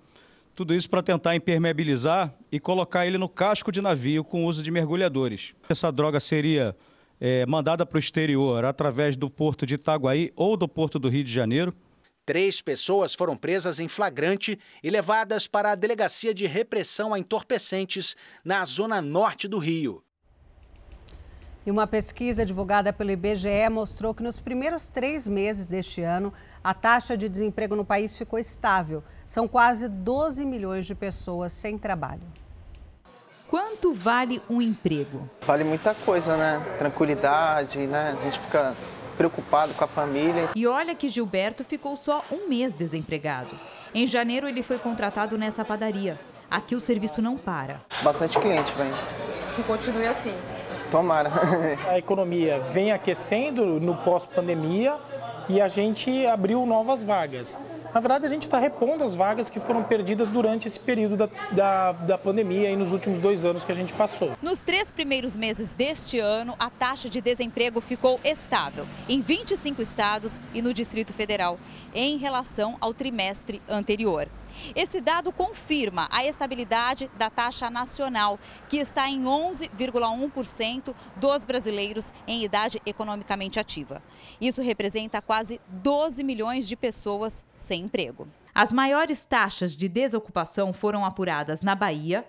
Tudo 0.55 0.75
isso 0.75 0.91
para 0.91 1.03
tentar 1.03 1.35
impermeabilizar 1.35 2.33
e 2.51 2.61
colocar 2.61 3.07
ele 3.07 3.17
no 3.17 3.29
casco 3.29 3.73
de 3.73 3.81
navio 3.81 4.23
com 4.23 4.45
uso 4.45 4.63
de 4.63 4.71
mergulhadores. 4.71 5.55
Essa 5.67 5.91
droga 5.91 6.21
seria 6.21 6.77
é, 7.19 7.47
mandada 7.47 7.87
para 7.87 7.97
o 7.97 7.99
exterior 7.99 8.63
através 8.67 9.17
do 9.17 9.31
porto 9.31 9.65
de 9.65 9.75
Itaguaí 9.75 10.31
ou 10.37 10.55
do 10.55 10.69
porto 10.69 10.99
do 10.99 11.09
Rio 11.09 11.25
de 11.25 11.33
Janeiro. 11.33 11.75
Três 12.25 12.61
pessoas 12.61 13.15
foram 13.15 13.37
presas 13.37 13.81
em 13.81 13.89
flagrante 13.89 14.57
e 14.81 14.91
levadas 14.91 15.49
para 15.49 15.73
a 15.73 15.75
Delegacia 15.75 16.33
de 16.33 16.47
Repressão 16.47 17.13
a 17.13 17.19
Entorpecentes, 17.19 18.15
na 18.45 18.65
zona 18.65 19.03
norte 19.03 19.49
do 19.49 19.59
Rio. 19.59 20.05
E 21.67 21.71
uma 21.71 21.85
pesquisa 21.85 22.47
divulgada 22.47 22.93
pelo 22.93 23.11
IBGE 23.11 23.69
mostrou 23.69 24.15
que 24.15 24.23
nos 24.23 24.39
primeiros 24.39 24.89
três 24.89 25.27
meses 25.27 25.67
deste 25.67 26.01
ano, 26.03 26.33
a 26.63 26.73
taxa 26.73 27.17
de 27.17 27.29
desemprego 27.29 27.75
no 27.75 27.85
país 27.85 28.17
ficou 28.17 28.39
estável. 28.39 29.03
São 29.27 29.49
quase 29.49 29.89
12 29.89 30.45
milhões 30.45 30.87
de 30.87 30.95
pessoas 30.95 31.53
sem 31.53 31.77
trabalho. 31.77 32.23
Quanto 33.49 33.93
vale 33.93 34.41
um 34.49 34.63
emprego? 34.63 35.29
Vale 35.45 35.65
muita 35.65 35.93
coisa, 35.93 36.37
né? 36.37 36.65
Tranquilidade, 36.79 37.79
né? 37.81 38.17
A 38.17 38.25
gente 38.25 38.39
fica 38.39 38.77
preocupado 39.23 39.73
com 39.75 39.85
a 39.85 39.87
família. 39.87 40.49
E 40.57 40.67
olha 40.67 40.97
que 40.97 41.09
Gilberto 41.09 41.63
ficou 41.63 41.97
só 41.97 42.25
um 42.31 42.49
mês 42.49 42.75
desempregado. 42.75 43.57
Em 43.95 44.05
janeiro, 44.05 44.49
ele 44.49 44.65
foi 44.65 44.79
contratado 44.79 45.39
nessa 45.39 45.65
padaria. 45.65 46.19
Aqui 46.51 46.75
o 46.75 46.81
serviço 46.81 47.23
não 47.23 47.37
para. 47.39 47.81
Bastante 48.03 48.37
cliente, 48.39 48.73
vem. 48.73 48.91
Que 49.55 49.63
continue 49.63 50.07
assim. 50.07 50.35
Tomara. 50.91 51.31
a 51.89 51.97
economia 51.97 52.59
vem 52.73 52.91
aquecendo 52.91 53.79
no 53.79 53.95
pós-pandemia 53.95 54.97
e 55.49 55.61
a 55.61 55.69
gente 55.69 56.27
abriu 56.27 56.67
novas 56.67 57.05
vagas. 57.05 57.57
Na 57.95 58.01
verdade, 58.01 58.25
a 58.25 58.29
gente 58.29 58.45
está 58.45 58.59
repondo 58.59 59.05
as 59.05 59.15
vagas 59.15 59.51
que 59.51 59.61
foram 59.61 59.83
perdidas 59.83 60.31
durante 60.31 60.67
esse 60.67 60.81
período 60.81 61.17
da, 61.17 61.29
da, 61.51 61.93
da, 61.93 62.19
pandemia 62.19 62.71
e 62.71 62.77
nos 62.77 62.91
últimos 62.91 63.19
dois 63.19 63.45
anos 63.45 63.65
que 63.65 63.71
a 63.71 63.75
gente 63.75 63.93
passou. 63.93 64.33
Nos 64.41 64.61
três 64.61 64.91
primeiros 64.91 65.37
meses 65.37 65.73
deste 65.73 66.19
ano, 66.19 66.55
a 66.59 66.71
taxa 66.71 67.11
de 67.11 67.21
desemprego 67.21 67.81
ficou 67.83 68.19
estável 68.25 68.87
em 69.09 69.21
25 69.21 69.83
estados 69.83 70.41
e 70.55 70.63
no 70.63 70.73
Distrito 70.73 71.13
Federal, 71.13 71.59
em 71.95 72.17
relação 72.17 72.77
ao 72.81 72.95
trimestre 72.95 73.61
anterior. 73.69 74.27
Esse 74.75 75.01
dado 75.01 75.33
confirma 75.33 76.09
a 76.11 76.25
estabilidade 76.25 77.11
da 77.17 77.31
taxa 77.31 77.71
nacional, 77.71 78.39
que 78.69 78.79
está 78.79 79.09
em 79.09 79.23
11,1% 79.23 80.95
dos 81.17 81.45
brasileiros 81.45 82.13
em 82.27 82.43
idade 82.43 82.81
economicamente 82.85 83.59
ativa. 83.59 84.03
Isso 84.41 84.63
representa 84.63 85.23
quase 85.23 85.61
12 85.69 86.23
milhões 86.23 86.67
de 86.67 86.77
pessoas 86.77 87.45
sem 87.55 87.85
emprego. 87.85 88.29
As 88.55 88.73
maiores 88.73 89.25
taxas 89.25 89.75
de 89.75 89.89
desocupação 89.89 90.73
foram 90.73 91.05
apuradas 91.05 91.63
na 91.63 91.75
Bahia, 91.75 92.27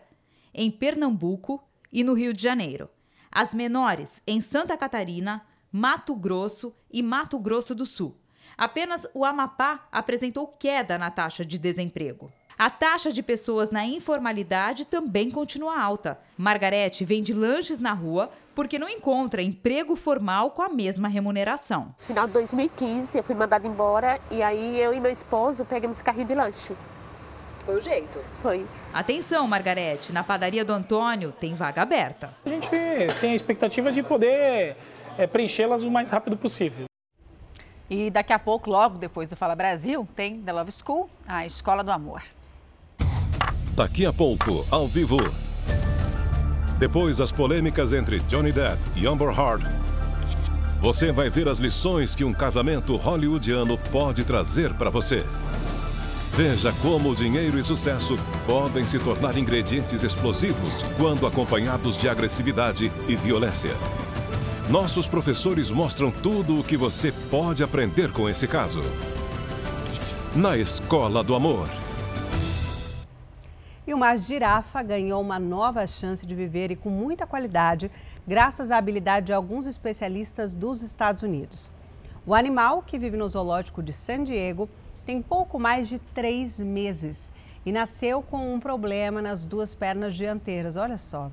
em 0.53 0.71
Pernambuco 0.71 1.61
e 1.91 2.03
no 2.03 2.13
Rio 2.13 2.33
de 2.33 2.41
Janeiro. 2.41 2.89
As 3.31 3.53
menores 3.53 4.21
em 4.25 4.39
Santa 4.39 4.77
Catarina, 4.77 5.45
Mato 5.71 6.15
Grosso 6.15 6.73
e 6.91 7.01
Mato 7.01 7.39
Grosso 7.39 7.73
do 7.73 7.85
Sul. 7.85 8.15
Apenas 8.57 9.07
o 9.13 9.25
Amapá 9.25 9.85
apresentou 9.91 10.47
queda 10.47 10.97
na 10.97 11.09
taxa 11.09 11.43
de 11.45 11.57
desemprego. 11.57 12.31
A 12.57 12.69
taxa 12.69 13.11
de 13.11 13.23
pessoas 13.23 13.71
na 13.71 13.85
informalidade 13.85 14.85
também 14.85 15.31
continua 15.31 15.79
alta. 15.81 16.19
Margarete 16.37 17.03
vende 17.03 17.33
lanches 17.33 17.79
na 17.79 17.93
rua 17.93 18.29
porque 18.53 18.77
não 18.77 18.87
encontra 18.87 19.41
emprego 19.41 19.95
formal 19.95 20.51
com 20.51 20.61
a 20.61 20.69
mesma 20.69 21.07
remuneração. 21.07 21.95
No 21.99 22.05
final 22.05 22.27
de 22.27 22.33
2015, 22.33 23.17
eu 23.17 23.23
fui 23.23 23.33
mandada 23.33 23.67
embora 23.67 24.19
e 24.29 24.43
aí 24.43 24.79
eu 24.79 24.93
e 24.93 24.99
meu 24.99 25.11
esposo 25.11 25.65
pegamos 25.65 26.01
carrinho 26.01 26.27
de 26.27 26.35
lanche. 26.35 26.73
Foi 27.65 27.75
o 27.75 27.81
jeito. 27.81 28.19
Foi. 28.41 28.67
Atenção, 28.93 29.47
Margarete, 29.47 30.13
na 30.13 30.23
padaria 30.23 30.63
do 30.63 30.73
Antônio 30.73 31.31
tem 31.31 31.55
vaga 31.55 31.81
aberta. 31.81 32.33
A 32.45 32.49
gente 32.49 32.69
tem 33.19 33.31
a 33.31 33.35
expectativa 33.35 33.91
de 33.91 34.03
poder 34.03 34.75
é, 35.17 35.25
preenchê-las 35.25 35.81
o 35.81 35.89
mais 35.89 36.09
rápido 36.11 36.37
possível. 36.37 36.85
E 37.95 38.09
daqui 38.09 38.33
a 38.33 38.39
pouco, 38.39 38.71
logo 38.71 38.97
depois 38.97 39.27
do 39.27 39.35
Fala 39.35 39.55
Brasil, 39.55 40.07
tem 40.15 40.41
The 40.41 40.51
Love 40.51 40.71
School, 40.71 41.07
a 41.27 41.45
Escola 41.45 41.83
do 41.83 41.91
Amor. 41.91 42.23
Daqui 43.75 44.03
a 44.03 44.11
pouco, 44.11 44.65
ao 44.71 44.87
vivo. 44.87 45.17
Depois 46.79 47.17
das 47.17 47.31
polêmicas 47.31 47.93
entre 47.93 48.19
Johnny 48.21 48.51
Depp 48.51 48.79
e 48.95 49.05
Amber 49.05 49.27
Heard, 49.29 49.63
você 50.81 51.11
vai 51.11 51.29
ver 51.29 51.47
as 51.47 51.59
lições 51.59 52.15
que 52.15 52.23
um 52.23 52.33
casamento 52.33 52.95
hollywoodiano 52.95 53.77
pode 53.91 54.23
trazer 54.23 54.73
para 54.73 54.89
você. 54.89 55.23
Veja 56.31 56.73
como 56.81 57.11
o 57.11 57.15
dinheiro 57.15 57.59
e 57.59 57.63
sucesso 57.63 58.17
podem 58.47 58.83
se 58.85 58.97
tornar 58.97 59.37
ingredientes 59.37 60.01
explosivos 60.01 60.81
quando 60.97 61.27
acompanhados 61.27 61.95
de 61.95 62.09
agressividade 62.09 62.91
e 63.07 63.15
violência. 63.15 63.77
Nossos 64.69 65.09
professores 65.09 65.69
mostram 65.69 66.09
tudo 66.09 66.57
o 66.57 66.63
que 66.63 66.77
você 66.77 67.11
pode 67.29 67.61
aprender 67.61 68.13
com 68.13 68.29
esse 68.29 68.47
caso. 68.47 68.81
Na 70.33 70.57
Escola 70.57 71.21
do 71.21 71.35
Amor. 71.35 71.67
E 73.85 73.93
uma 73.93 74.15
girafa 74.15 74.81
ganhou 74.81 75.21
uma 75.21 75.37
nova 75.37 75.85
chance 75.85 76.25
de 76.25 76.33
viver 76.33 76.71
e 76.71 76.77
com 76.77 76.89
muita 76.89 77.27
qualidade, 77.27 77.91
graças 78.25 78.71
à 78.71 78.77
habilidade 78.77 79.27
de 79.27 79.33
alguns 79.33 79.67
especialistas 79.67 80.55
dos 80.55 80.81
Estados 80.81 81.23
Unidos. 81.23 81.69
O 82.25 82.33
animal, 82.33 82.81
que 82.81 82.97
vive 82.97 83.17
no 83.17 83.27
zoológico 83.27 83.83
de 83.83 83.91
San 83.91 84.23
Diego, 84.23 84.69
tem 85.05 85.21
pouco 85.21 85.59
mais 85.59 85.89
de 85.89 85.99
três 85.99 86.57
meses 86.57 87.33
e 87.65 87.71
nasceu 87.73 88.21
com 88.21 88.53
um 88.53 88.61
problema 88.61 89.21
nas 89.21 89.43
duas 89.43 89.75
pernas 89.75 90.15
dianteiras. 90.15 90.77
Olha 90.77 90.95
só. 90.95 91.29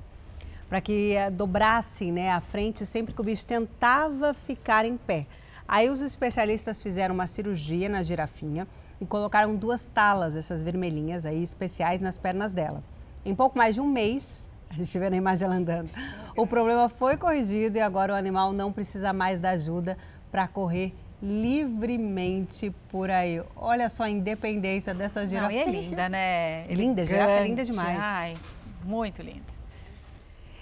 Para 0.71 0.79
que 0.79 1.17
eh, 1.17 1.29
dobrassem 1.29 2.13
né, 2.13 2.31
a 2.31 2.39
frente 2.39 2.85
sempre 2.85 3.13
que 3.13 3.19
o 3.19 3.23
bicho 3.25 3.45
tentava 3.45 4.33
ficar 4.33 4.85
em 4.85 4.95
pé. 4.95 5.27
Aí 5.67 5.89
os 5.89 5.99
especialistas 5.99 6.81
fizeram 6.81 7.13
uma 7.13 7.27
cirurgia 7.27 7.89
na 7.89 8.01
girafinha 8.01 8.65
e 9.01 9.05
colocaram 9.05 9.53
duas 9.53 9.87
talas, 9.87 10.37
essas 10.37 10.63
vermelhinhas 10.63 11.25
aí, 11.25 11.43
especiais 11.43 11.99
nas 11.99 12.17
pernas 12.17 12.53
dela. 12.53 12.81
Em 13.25 13.35
pouco 13.35 13.57
mais 13.57 13.75
de 13.75 13.81
um 13.81 13.85
mês, 13.85 14.49
a 14.71 14.73
gente 14.73 14.97
vê 14.97 15.09
na 15.09 15.17
imagem 15.17 15.45
ela 15.45 15.55
andando, 15.55 15.89
o 16.37 16.47
problema 16.47 16.87
foi 16.87 17.17
corrigido 17.17 17.77
e 17.77 17.81
agora 17.81 18.13
o 18.13 18.15
animal 18.15 18.53
não 18.53 18.71
precisa 18.71 19.11
mais 19.11 19.39
da 19.39 19.49
ajuda 19.49 19.97
para 20.31 20.47
correr 20.47 20.93
livremente 21.21 22.73
por 22.87 23.11
aí. 23.11 23.43
Olha 23.57 23.89
só 23.89 24.03
a 24.03 24.09
independência 24.09 24.93
dessa 24.93 25.27
girafinha. 25.27 25.65
Não, 25.65 25.73
é 25.73 25.81
linda, 25.81 26.07
né? 26.07 26.65
Linda, 26.67 27.05
girafa 27.05 27.29
é 27.29 27.43
linda 27.43 27.65
demais. 27.65 27.97
Ai, 27.99 28.37
muito 28.85 29.21
linda. 29.21 29.60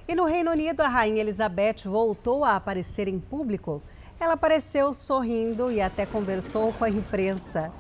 E 0.10 0.16
no 0.16 0.26
Reino 0.26 0.50
Unido, 0.50 0.82
a 0.82 0.88
rainha 0.88 1.22
Elizabeth 1.22 1.84
voltou 1.86 2.44
a 2.44 2.56
aparecer 2.56 3.08
em 3.08 3.20
público. 3.20 3.80
Ela 4.20 4.34
apareceu 4.34 4.92
sorrindo 4.92 5.72
e 5.72 5.80
até 5.80 6.04
conversou 6.04 6.74
com 6.74 6.84
a 6.84 6.90
imprensa. 6.90 7.72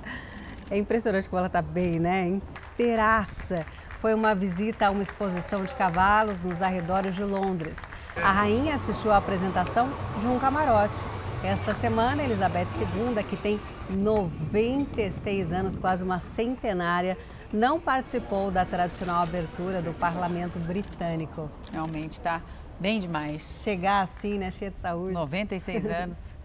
É 0.69 0.77
impressionante 0.77 1.27
como 1.27 1.39
ela 1.39 1.47
está 1.47 1.59
bem, 1.59 1.99
né? 1.99 2.27
Inteiraça. 2.27 3.65
Foi 3.99 4.13
uma 4.13 4.35
visita 4.35 4.85
a 4.85 4.91
uma 4.91 5.01
exposição 5.01 5.63
de 5.63 5.73
cavalos 5.73 6.45
nos 6.45 6.61
arredores 6.61 7.15
de 7.15 7.23
Londres. 7.23 7.87
A 8.17 8.31
rainha 8.31 8.75
assistiu 8.75 9.11
à 9.11 9.17
apresentação 9.17 9.89
de 10.21 10.27
um 10.27 10.37
camarote. 10.37 10.99
Esta 11.43 11.73
semana, 11.73 12.21
Elizabeth 12.21 12.67
II, 12.79 13.23
que 13.23 13.37
tem 13.37 13.59
96 13.89 15.51
anos, 15.51 15.79
quase 15.79 16.03
uma 16.03 16.19
centenária, 16.19 17.17
não 17.51 17.79
participou 17.79 18.51
da 18.51 18.65
tradicional 18.65 19.23
abertura 19.23 19.81
do 19.81 19.93
parlamento 19.93 20.59
britânico. 20.59 21.49
Realmente 21.71 22.13
está 22.13 22.41
bem 22.79 22.99
demais. 22.99 23.59
Chegar 23.63 24.01
assim, 24.01 24.37
né, 24.37 24.51
cheia 24.51 24.71
de 24.71 24.79
saúde. 24.79 25.13
96 25.13 25.85
anos. 25.87 26.38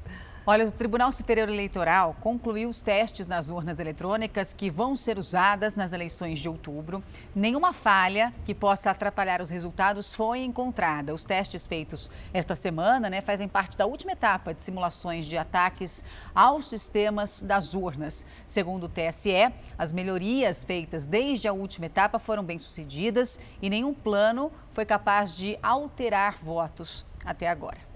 Olha, 0.46 0.66
o 0.66 0.70
Tribunal 0.70 1.10
Superior 1.10 1.48
Eleitoral 1.48 2.14
concluiu 2.20 2.68
os 2.68 2.82
testes 2.82 3.26
nas 3.26 3.48
urnas 3.48 3.78
eletrônicas 3.78 4.52
que 4.52 4.68
vão 4.68 4.94
ser 4.94 5.18
usadas 5.18 5.74
nas 5.74 5.90
eleições 5.94 6.38
de 6.38 6.50
outubro. 6.50 7.02
Nenhuma 7.34 7.72
falha 7.72 8.30
que 8.44 8.54
possa 8.54 8.90
atrapalhar 8.90 9.40
os 9.40 9.48
resultados 9.48 10.14
foi 10.14 10.40
encontrada. 10.40 11.14
Os 11.14 11.24
testes 11.24 11.64
feitos 11.64 12.10
esta 12.30 12.54
semana 12.54 13.08
né, 13.08 13.22
fazem 13.22 13.48
parte 13.48 13.74
da 13.74 13.86
última 13.86 14.12
etapa 14.12 14.52
de 14.52 14.62
simulações 14.62 15.24
de 15.24 15.38
ataques 15.38 16.04
aos 16.34 16.68
sistemas 16.68 17.42
das 17.42 17.72
urnas. 17.72 18.26
Segundo 18.46 18.84
o 18.84 18.88
TSE, 18.90 19.50
as 19.78 19.92
melhorias 19.92 20.62
feitas 20.62 21.06
desde 21.06 21.48
a 21.48 21.54
última 21.54 21.86
etapa 21.86 22.18
foram 22.18 22.44
bem-sucedidas 22.44 23.40
e 23.62 23.70
nenhum 23.70 23.94
plano 23.94 24.52
foi 24.72 24.84
capaz 24.84 25.34
de 25.34 25.58
alterar 25.62 26.36
votos 26.42 27.06
até 27.24 27.48
agora. 27.48 27.93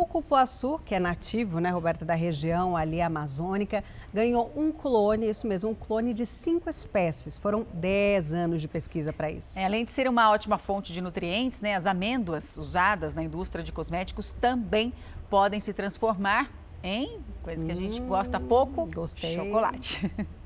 O 0.00 0.06
cupuaçu, 0.06 0.80
que 0.82 0.94
é 0.94 0.98
nativo, 0.98 1.60
né, 1.60 1.68
Roberta, 1.68 2.06
da 2.06 2.14
região 2.14 2.74
ali 2.74 3.02
amazônica, 3.02 3.84
ganhou 4.14 4.50
um 4.56 4.72
clone, 4.72 5.28
isso 5.28 5.46
mesmo, 5.46 5.68
um 5.68 5.74
clone 5.74 6.14
de 6.14 6.24
cinco 6.24 6.70
espécies. 6.70 7.36
Foram 7.36 7.66
10 7.74 8.32
anos 8.32 8.62
de 8.62 8.66
pesquisa 8.66 9.12
para 9.12 9.30
isso. 9.30 9.60
É, 9.60 9.64
além 9.66 9.84
de 9.84 9.92
ser 9.92 10.08
uma 10.08 10.30
ótima 10.30 10.56
fonte 10.56 10.90
de 10.94 11.02
nutrientes, 11.02 11.60
né, 11.60 11.74
as 11.74 11.84
amêndoas 11.84 12.56
usadas 12.56 13.14
na 13.14 13.22
indústria 13.22 13.62
de 13.62 13.72
cosméticos 13.72 14.32
também 14.32 14.90
podem 15.28 15.60
se 15.60 15.74
transformar 15.74 16.50
em 16.82 17.20
coisa 17.42 17.62
que 17.62 17.70
a 17.70 17.76
gente 17.76 18.00
hum, 18.00 18.06
gosta 18.06 18.40
pouco, 18.40 18.86
gostei. 18.86 19.34
chocolate. 19.34 20.10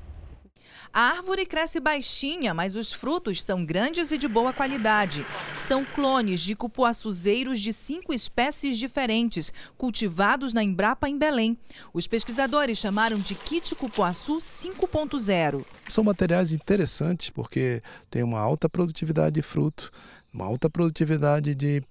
A 0.95 1.09
árvore 1.09 1.45
cresce 1.45 1.81
baixinha, 1.81 2.53
mas 2.53 2.73
os 2.73 2.93
frutos 2.93 3.43
são 3.43 3.65
grandes 3.65 4.11
e 4.11 4.17
de 4.17 4.29
boa 4.29 4.53
qualidade. 4.53 5.25
São 5.67 5.83
clones 5.83 6.39
de 6.39 6.55
cupuaçuzeiros 6.55 7.59
de 7.59 7.73
cinco 7.73 8.13
espécies 8.13 8.77
diferentes, 8.77 9.51
cultivados 9.77 10.53
na 10.53 10.63
Embrapa 10.63 11.09
em 11.09 11.17
Belém. 11.17 11.57
Os 11.93 12.07
pesquisadores 12.07 12.77
chamaram 12.77 13.19
de 13.19 13.35
kit 13.35 13.75
cupuaçu 13.75 14.37
5.0. 14.37 15.65
São 15.89 16.01
materiais 16.01 16.53
interessantes 16.53 17.29
porque 17.29 17.83
tem 18.09 18.23
uma 18.23 18.39
alta 18.39 18.69
produtividade 18.69 19.35
de 19.35 19.41
fruto, 19.41 19.91
uma 20.33 20.45
alta 20.45 20.69
produtividade 20.69 21.53
de 21.55 21.83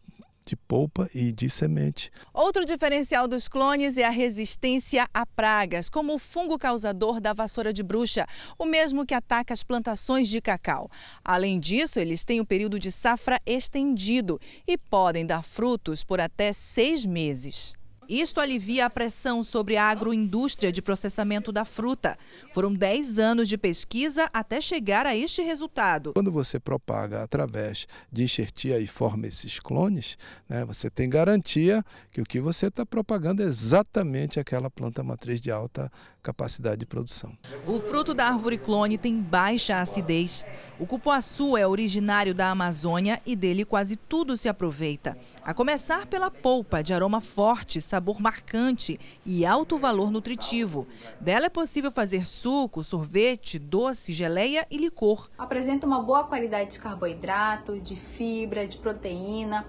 de 0.46 0.56
polpa 0.56 1.08
e 1.14 1.32
de 1.32 1.48
semente. 1.48 2.10
Outro 2.32 2.64
diferencial 2.64 3.26
dos 3.26 3.48
clones 3.48 3.96
é 3.96 4.04
a 4.04 4.10
resistência 4.10 5.08
a 5.12 5.24
pragas, 5.24 5.88
como 5.88 6.14
o 6.14 6.18
fungo 6.18 6.58
causador 6.58 7.20
da 7.20 7.32
vassoura 7.32 7.72
de 7.72 7.82
bruxa, 7.82 8.26
o 8.58 8.64
mesmo 8.64 9.06
que 9.06 9.14
ataca 9.14 9.54
as 9.54 9.62
plantações 9.62 10.28
de 10.28 10.40
cacau. 10.40 10.88
Além 11.24 11.58
disso, 11.58 11.98
eles 11.98 12.24
têm 12.24 12.40
um 12.40 12.44
período 12.44 12.78
de 12.78 12.92
safra 12.92 13.40
estendido 13.46 14.40
e 14.66 14.76
podem 14.76 15.24
dar 15.24 15.42
frutos 15.42 16.04
por 16.04 16.20
até 16.20 16.52
seis 16.52 17.06
meses. 17.06 17.74
Isto 18.08 18.40
alivia 18.40 18.86
a 18.86 18.90
pressão 18.90 19.42
sobre 19.42 19.76
a 19.76 19.84
agroindústria 19.84 20.70
de 20.70 20.82
processamento 20.82 21.50
da 21.50 21.64
fruta. 21.64 22.16
Foram 22.52 22.72
10 22.72 23.18
anos 23.18 23.48
de 23.48 23.56
pesquisa 23.56 24.28
até 24.32 24.60
chegar 24.60 25.06
a 25.06 25.16
este 25.16 25.42
resultado. 25.42 26.12
Quando 26.14 26.30
você 26.30 26.60
propaga 26.60 27.22
através 27.22 27.86
de 28.12 28.24
enxertia 28.24 28.78
e 28.78 28.86
forma 28.86 29.26
esses 29.26 29.58
clones, 29.58 30.18
né, 30.48 30.64
você 30.64 30.90
tem 30.90 31.08
garantia 31.08 31.82
que 32.10 32.20
o 32.20 32.24
que 32.24 32.40
você 32.40 32.66
está 32.66 32.84
propagando 32.84 33.42
é 33.42 33.46
exatamente 33.46 34.38
aquela 34.38 34.70
planta 34.70 35.02
matriz 35.02 35.40
de 35.40 35.50
alta 35.50 35.90
capacidade 36.22 36.78
de 36.78 36.86
produção. 36.86 37.36
O 37.66 37.80
fruto 37.80 38.14
da 38.14 38.26
árvore 38.26 38.58
clone 38.58 38.98
tem 38.98 39.20
baixa 39.20 39.80
acidez. 39.80 40.44
O 40.76 40.86
cupuaçu 40.86 41.56
é 41.56 41.64
originário 41.64 42.34
da 42.34 42.50
Amazônia 42.50 43.22
e 43.24 43.36
dele 43.36 43.64
quase 43.64 43.94
tudo 43.96 44.36
se 44.36 44.48
aproveita. 44.48 45.16
A 45.44 45.54
começar 45.54 46.04
pela 46.06 46.32
polpa, 46.32 46.82
de 46.82 46.92
aroma 46.92 47.20
forte, 47.20 47.80
sabor 47.80 48.20
marcante 48.20 48.98
e 49.24 49.46
alto 49.46 49.78
valor 49.78 50.10
nutritivo. 50.10 50.88
Dela 51.20 51.46
é 51.46 51.48
possível 51.48 51.92
fazer 51.92 52.26
suco, 52.26 52.82
sorvete, 52.82 53.56
doce, 53.56 54.12
geleia 54.12 54.66
e 54.68 54.76
licor. 54.76 55.30
Apresenta 55.38 55.86
uma 55.86 56.02
boa 56.02 56.24
qualidade 56.24 56.72
de 56.72 56.80
carboidrato, 56.80 57.78
de 57.78 57.94
fibra, 57.94 58.66
de 58.66 58.76
proteína, 58.76 59.64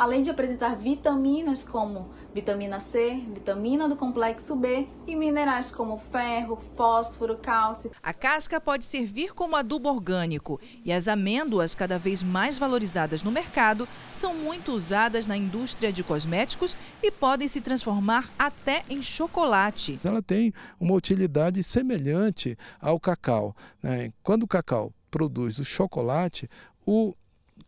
além 0.00 0.22
de 0.22 0.30
apresentar 0.30 0.74
vitaminas 0.76 1.62
como 1.62 2.08
vitamina 2.34 2.80
C, 2.80 3.22
vitamina 3.34 3.86
do 3.86 3.94
complexo 3.94 4.56
B 4.56 4.88
e 5.06 5.14
minerais 5.14 5.70
como 5.70 5.98
ferro, 5.98 6.58
fósforo, 6.74 7.36
cálcio. 7.36 7.90
A 8.02 8.14
casca 8.14 8.58
pode 8.58 8.86
servir 8.86 9.34
como 9.34 9.56
adubo 9.56 9.90
orgânico 9.90 10.58
e 10.86 10.90
as 10.90 11.06
amêndoas, 11.06 11.74
cada 11.74 11.98
vez 11.98 12.22
mais 12.22 12.56
valorizadas 12.56 13.22
no 13.22 13.30
mercado, 13.30 13.86
são 14.14 14.32
muito 14.32 14.72
usadas 14.72 15.26
na 15.26 15.36
indústria 15.36 15.92
de 15.92 16.02
cosméticos 16.02 16.74
e 17.02 17.10
podem 17.10 17.46
se 17.46 17.60
transformar 17.60 18.30
até 18.38 18.82
em 18.88 19.02
chocolate. 19.02 20.00
Ela 20.02 20.22
tem 20.22 20.50
uma 20.80 20.94
utilidade 20.94 21.62
semelhante 21.62 22.56
ao 22.80 22.98
cacau. 22.98 23.54
Né? 23.82 24.14
Quando 24.22 24.44
o 24.44 24.48
cacau 24.48 24.94
produz 25.10 25.58
o 25.58 25.64
chocolate, 25.64 26.48
o 26.86 27.14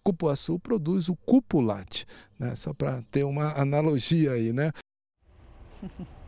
cupuaçu 0.02 0.58
produz 0.58 1.08
o 1.08 1.16
cupulate, 1.16 2.06
né? 2.38 2.54
só 2.54 2.74
para 2.74 3.02
ter 3.10 3.24
uma 3.24 3.52
analogia 3.52 4.32
aí, 4.32 4.52
né? 4.52 4.70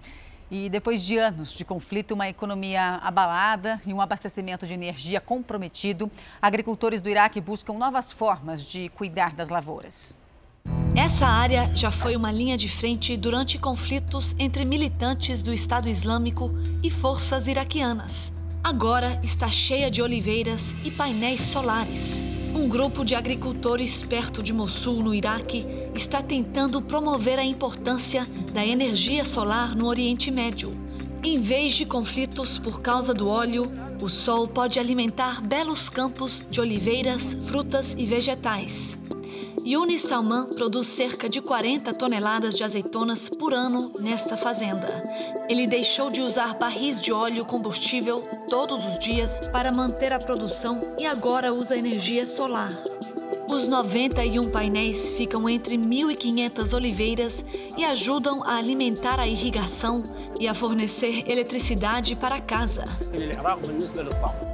E 0.51 0.69
depois 0.69 1.03
de 1.03 1.17
anos 1.17 1.53
de 1.53 1.65
conflito, 1.65 2.13
uma 2.13 2.29
economia 2.29 3.01
abalada 3.03 3.81
e 3.85 3.93
um 3.93 4.01
abastecimento 4.01 4.67
de 4.67 4.75
energia 4.75 5.21
comprometido, 5.21 6.11
agricultores 6.41 7.01
do 7.01 7.09
Iraque 7.09 7.41
buscam 7.41 7.73
novas 7.73 8.13
formas 8.13 8.63
de 8.63 8.89
cuidar 8.91 9.35
das 9.35 9.49
lavouras. 9.49 10.17
Essa 10.97 11.27
área 11.27 11.75
já 11.75 11.91
foi 11.91 12.15
uma 12.15 12.31
linha 12.31 12.57
de 12.57 12.69
frente 12.69 13.17
durante 13.17 13.59
conflitos 13.59 14.35
entre 14.39 14.65
militantes 14.65 15.43
do 15.43 15.53
Estado 15.53 15.89
Islâmico 15.89 16.51
e 16.83 16.91
forças 16.91 17.49
iraquianas. 17.49 18.33
Agora 18.63 19.19
está 19.23 19.51
cheia 19.51 19.91
de 19.91 20.01
oliveiras 20.01 20.75
e 20.85 20.91
painéis 20.91 21.41
solares. 21.41 22.34
Um 22.55 22.69
grupo 22.69 23.05
de 23.05 23.17
agricultores 23.17 24.01
perto 24.01 24.41
de 24.41 24.53
Mossul, 24.53 25.03
no 25.03 25.13
Iraque, 25.13 25.67
está 25.93 26.23
tentando 26.23 26.81
promover 26.81 27.37
a 27.37 27.45
importância 27.45 28.25
da 28.53 28.65
energia 28.65 29.25
solar 29.25 29.75
no 29.75 29.89
Oriente 29.89 30.31
Médio. 30.31 30.73
Em 31.25 31.41
vez 31.41 31.75
de 31.75 31.85
conflitos 31.85 32.57
por 32.57 32.81
causa 32.81 33.13
do 33.13 33.29
óleo, 33.29 33.73
o 34.01 34.09
sol 34.09 34.47
pode 34.47 34.79
alimentar 34.79 35.43
belos 35.43 35.89
campos 35.89 36.47
de 36.49 36.61
oliveiras, 36.61 37.37
frutas 37.45 37.93
e 37.99 38.07
vegetais. 38.07 38.97
Yuni 39.67 39.99
Salman 39.99 40.51
produz 40.55 40.89
cerca 40.89 41.27
de 41.27 41.41
40 41.41 41.95
toneladas 41.95 42.55
de 42.55 42.63
azeitonas 42.63 43.31
por 43.31 43.55
ano 43.55 43.93
nesta 43.99 44.37
fazenda. 44.37 45.03
Ele 45.49 45.67
deixou 45.67 46.11
de 46.11 46.21
usar 46.21 46.53
barris 46.59 47.01
de 47.01 47.11
óleo 47.11 47.47
combustível 47.47 48.21
todos 48.51 48.85
os 48.85 48.99
dias 48.99 49.41
para 49.53 49.73
manter 49.73 50.13
a 50.13 50.21
produção 50.21 50.83
e 50.99 51.07
agora 51.07 51.55
usa 51.55 51.79
energia 51.79 52.27
solar. 52.27 52.75
Os 53.47 53.69
91 53.69 54.51
painéis 54.51 55.17
ficam 55.17 55.49
entre 55.49 55.77
1.500 55.77 56.73
oliveiras 56.73 57.45
e 57.77 57.85
ajudam 57.85 58.43
a 58.43 58.57
alimentar 58.57 59.21
a 59.21 59.27
irrigação 59.27 60.03
e 60.41 60.49
a 60.49 60.55
fornecer 60.55 61.31
eletricidade 61.31 62.17
para 62.17 62.41
casa. 62.41 62.87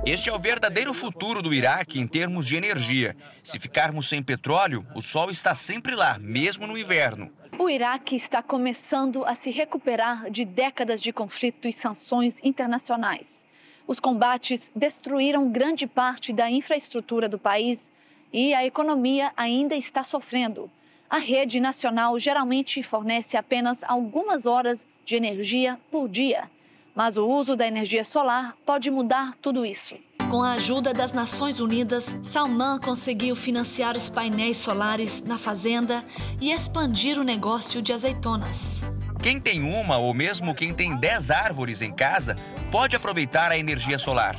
Este 0.04 0.28
é 0.28 0.32
o 0.32 0.38
verdadeiro 0.38 0.92
futuro 0.92 1.40
do 1.40 1.54
Iraque 1.54 2.00
em 2.00 2.06
termos 2.06 2.46
de 2.46 2.56
energia. 2.56 3.16
Se 3.42 3.58
ficarmos 3.58 4.08
sem 4.08 4.22
petróleo, 4.22 4.84
o 4.94 5.00
sol 5.00 5.30
está 5.30 5.54
sempre 5.54 5.94
lá, 5.94 6.18
mesmo 6.18 6.66
no 6.66 6.76
inverno. 6.76 7.30
O 7.58 7.68
Iraque 7.68 8.16
está 8.16 8.42
começando 8.42 9.24
a 9.24 9.34
se 9.34 9.50
recuperar 9.50 10.30
de 10.30 10.44
décadas 10.44 11.00
de 11.00 11.12
conflito 11.12 11.68
e 11.68 11.72
sanções 11.72 12.40
internacionais. 12.42 13.44
Os 13.86 14.00
combates 14.00 14.70
destruíram 14.74 15.50
grande 15.50 15.86
parte 15.86 16.32
da 16.32 16.50
infraestrutura 16.50 17.28
do 17.28 17.38
país 17.38 17.90
e 18.32 18.55
a 18.55 18.65
economia 18.65 19.32
ainda 19.36 19.74
está 19.74 20.02
sofrendo. 20.02 20.70
A 21.09 21.19
rede 21.19 21.59
nacional 21.59 22.19
geralmente 22.19 22.82
fornece 22.82 23.36
apenas 23.36 23.82
algumas 23.82 24.47
horas 24.47 24.86
de 25.05 25.16
energia 25.16 25.78
por 25.90 26.09
dia, 26.09 26.48
mas 26.94 27.16
o 27.16 27.28
uso 27.28 27.57
da 27.57 27.66
energia 27.66 28.05
solar 28.05 28.57
pode 28.65 28.90
mudar 28.90 29.35
tudo 29.36 29.66
isso. 29.66 29.97
Com 30.31 30.43
a 30.43 30.52
ajuda 30.52 30.94
das 30.94 31.12
Nações 31.12 31.59
Unidas, 31.59 32.15
Salman 32.23 32.78
conseguiu 32.78 33.35
financiar 33.35 33.97
os 33.97 34.09
painéis 34.09 34.59
solares 34.59 35.20
na 35.23 35.36
fazenda 35.36 36.05
e 36.40 36.52
expandir 36.52 37.19
o 37.19 37.24
negócio 37.24 37.82
de 37.82 37.93
azeitonas. 37.93 38.82
Quem 39.20 39.40
tem 39.40 39.62
uma 39.62 39.98
ou 39.98 40.15
mesmo 40.15 40.55
quem 40.55 40.73
tem 40.73 40.97
10 40.97 41.32
árvores 41.32 41.82
em 41.82 41.93
casa 41.93 42.36
pode 42.70 42.94
aproveitar 42.94 43.51
a 43.51 43.59
energia 43.59 43.98
solar. 43.98 44.36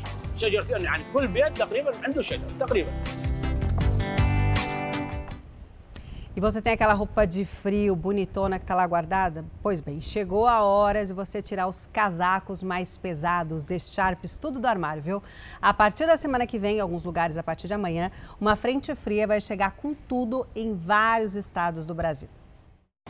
E 6.33 6.39
você 6.39 6.61
tem 6.61 6.71
aquela 6.71 6.93
roupa 6.93 7.27
de 7.27 7.43
frio 7.43 7.93
bonitona 7.93 8.57
que 8.57 8.63
está 8.63 8.73
lá 8.73 8.87
guardada? 8.87 9.43
Pois 9.61 9.81
bem, 9.81 9.99
chegou 9.99 10.47
a 10.47 10.61
hora 10.61 11.05
de 11.05 11.11
você 11.11 11.41
tirar 11.41 11.67
os 11.67 11.87
casacos 11.91 12.63
mais 12.63 12.97
pesados, 12.97 13.69
echarpes, 13.69 14.37
tudo 14.37 14.57
do 14.57 14.65
armário, 14.65 15.03
viu? 15.03 15.21
A 15.61 15.73
partir 15.73 16.07
da 16.07 16.15
semana 16.15 16.47
que 16.47 16.57
vem, 16.57 16.77
em 16.77 16.79
alguns 16.79 17.03
lugares 17.03 17.37
a 17.37 17.43
partir 17.43 17.67
de 17.67 17.73
amanhã, 17.73 18.09
uma 18.39 18.55
frente 18.55 18.95
fria 18.95 19.27
vai 19.27 19.41
chegar 19.41 19.71
com 19.71 19.93
tudo 19.93 20.47
em 20.55 20.73
vários 20.73 21.35
estados 21.35 21.85
do 21.85 21.93
Brasil. 21.93 22.29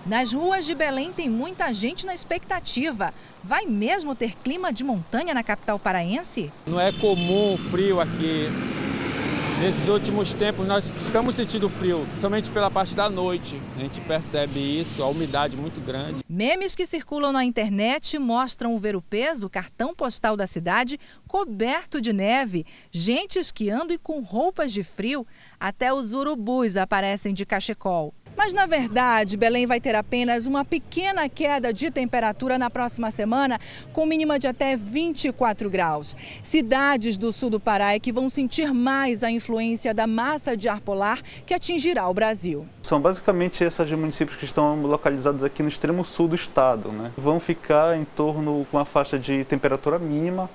Nas 0.03 0.34
ruas 0.34 0.65
de 0.65 0.73
Belém 0.73 1.14
tem 1.14 1.30
muita 1.30 1.72
gente 1.72 2.07
na 2.07 2.15
expectativa. 2.15 3.14
Vai 3.43 3.68
mesmo 3.68 4.15
ter 4.15 4.35
clima 4.35 4.73
de 4.73 4.84
montanha 4.84 5.31
na 5.31 5.43
capital 5.43 5.77
paraense? 5.77 6.52
Não 6.65 6.80
é 6.80 6.91
comum 6.91 7.56
frio 7.69 8.02
aqui 8.02 8.48
Nesses 9.61 9.88
últimos 9.88 10.33
tempos 10.33 10.65
nós 10.65 10.91
estamos 10.97 11.35
sentindo 11.35 11.69
frio, 11.69 12.07
somente 12.19 12.49
pela 12.49 12.71
parte 12.71 12.95
da 12.95 13.07
noite. 13.07 13.61
A 13.77 13.79
gente 13.79 14.01
percebe 14.01 14.59
isso, 14.59 15.03
a 15.03 15.07
umidade 15.07 15.55
muito 15.55 15.79
grande. 15.85 16.23
Memes 16.27 16.75
que 16.75 16.83
circulam 16.83 17.31
na 17.31 17.45
internet 17.45 18.17
mostram 18.17 18.73
o 18.73 18.79
ver 18.79 18.95
o 18.95 19.03
peso, 19.03 19.45
o 19.45 19.49
cartão 19.51 19.93
postal 19.93 20.35
da 20.35 20.47
cidade, 20.47 20.99
coberto 21.27 22.01
de 22.01 22.11
neve, 22.11 22.65
gente 22.89 23.38
esquiando 23.38 23.93
e 23.93 23.99
com 23.99 24.19
roupas 24.21 24.73
de 24.73 24.83
frio. 24.83 25.27
Até 25.59 25.93
os 25.93 26.11
urubus 26.11 26.75
aparecem 26.75 27.31
de 27.31 27.45
cachecol. 27.45 28.15
Mas 28.36 28.53
na 28.53 28.66
verdade, 28.66 29.38
Belém 29.38 29.66
vai 29.66 29.80
ter 29.80 29.95
apenas 29.95 30.45
uma 30.45 30.66
pequena 30.66 31.28
queda 31.30 31.74
de 31.74 31.91
temperatura 31.91 32.58
na 32.58 32.70
próxima 32.70 33.12
semana, 33.12 33.60
com 33.94 34.06
mínima 34.06 34.40
de 34.40 34.48
até 34.48 34.76
24 34.76 35.70
graus. 35.70 36.16
Cidades 36.44 37.18
do 37.18 37.32
sul 37.32 37.49
do 37.49 37.60
Pará 37.60 37.94
é 37.94 37.99
que 37.99 38.12
vão 38.12 38.30
sentir 38.30 38.74
mais 38.74 39.24
a 39.24 39.30
influência 39.30 39.94
da 39.94 40.08
massa 40.08 40.56
de 40.56 40.68
ar 40.68 40.82
polar 40.82 41.22
que 41.45 41.53
atingirá 41.53 42.08
o 42.08 42.14
Brasil. 42.14 42.66
São 42.82 42.99
basicamente 42.99 43.64
esses 43.64 43.91
municípios 43.91 44.38
que 44.38 44.45
estão 44.45 44.82
localizados 44.82 45.44
aqui 45.44 45.62
no 45.62 45.70
extremo 45.70 46.03
sul 46.03 46.28
do 46.28 46.36
estado. 46.36 46.90
Né? 46.90 47.12
Vão 47.18 47.40
ficar 47.40 47.98
em 47.98 48.06
torno 48.06 48.66
com 48.72 48.78
uma 48.78 48.86
faixa 48.86 49.20
de 49.20 49.44
temperatura 49.45 49.99
mínima, 49.99 50.49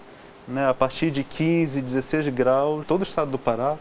né? 0.49 0.69
a 0.69 0.75
partir 0.75 1.11
de 1.11 1.23
15, 1.23 1.81
16 1.81 2.29
graus, 2.29 2.85
todo 2.87 3.01
o 3.01 3.05
estado 3.05 3.31
do 3.31 3.39
Pará. 3.39 3.77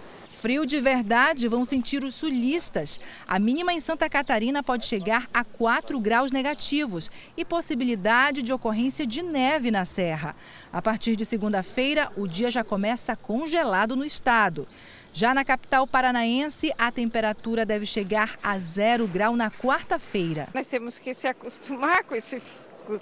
Frio 0.45 0.63
de 0.63 0.79
verdade 0.79 1.47
vão 1.47 1.65
sentir 1.65 2.03
os 2.03 2.13
sulistas. 2.13 2.99
A 3.27 3.39
mínima 3.39 3.73
em 3.73 3.79
Santa 3.79 4.07
Catarina 4.07 4.61
pode 4.61 4.85
chegar 4.85 5.27
a 5.33 5.43
4 5.43 5.99
graus 5.99 6.31
negativos 6.31 7.09
e 7.35 7.43
possibilidade 7.43 8.43
de 8.43 8.53
ocorrência 8.53 9.07
de 9.07 9.23
neve 9.23 9.71
na 9.71 9.85
serra. 9.85 10.35
A 10.71 10.83
partir 10.83 11.15
de 11.15 11.25
segunda-feira, 11.25 12.11
o 12.15 12.27
dia 12.27 12.51
já 12.51 12.63
começa 12.63 13.15
congelado 13.15 13.95
no 13.95 14.05
estado. 14.05 14.67
Já 15.11 15.33
na 15.33 15.43
capital 15.43 15.87
paranaense, 15.87 16.71
a 16.77 16.91
temperatura 16.91 17.65
deve 17.65 17.87
chegar 17.87 18.37
a 18.43 18.59
zero 18.59 19.07
grau 19.07 19.35
na 19.35 19.49
quarta-feira. 19.49 20.47
Nós 20.53 20.67
temos 20.67 20.99
que 20.99 21.15
se 21.15 21.27
acostumar 21.27 22.03
com 22.03 22.13
esse 22.13 22.39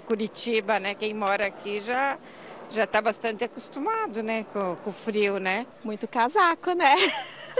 Curitiba, 0.06 0.80
né? 0.80 0.94
Quem 0.94 1.12
mora 1.12 1.46
aqui 1.46 1.82
já 1.82 2.16
já 2.70 2.84
está 2.84 3.00
bastante 3.00 3.44
acostumado, 3.44 4.22
né, 4.22 4.44
com, 4.52 4.76
com 4.76 4.90
o 4.90 4.92
frio, 4.92 5.38
né? 5.38 5.66
Muito 5.82 6.06
casaco, 6.08 6.72
né? 6.72 6.94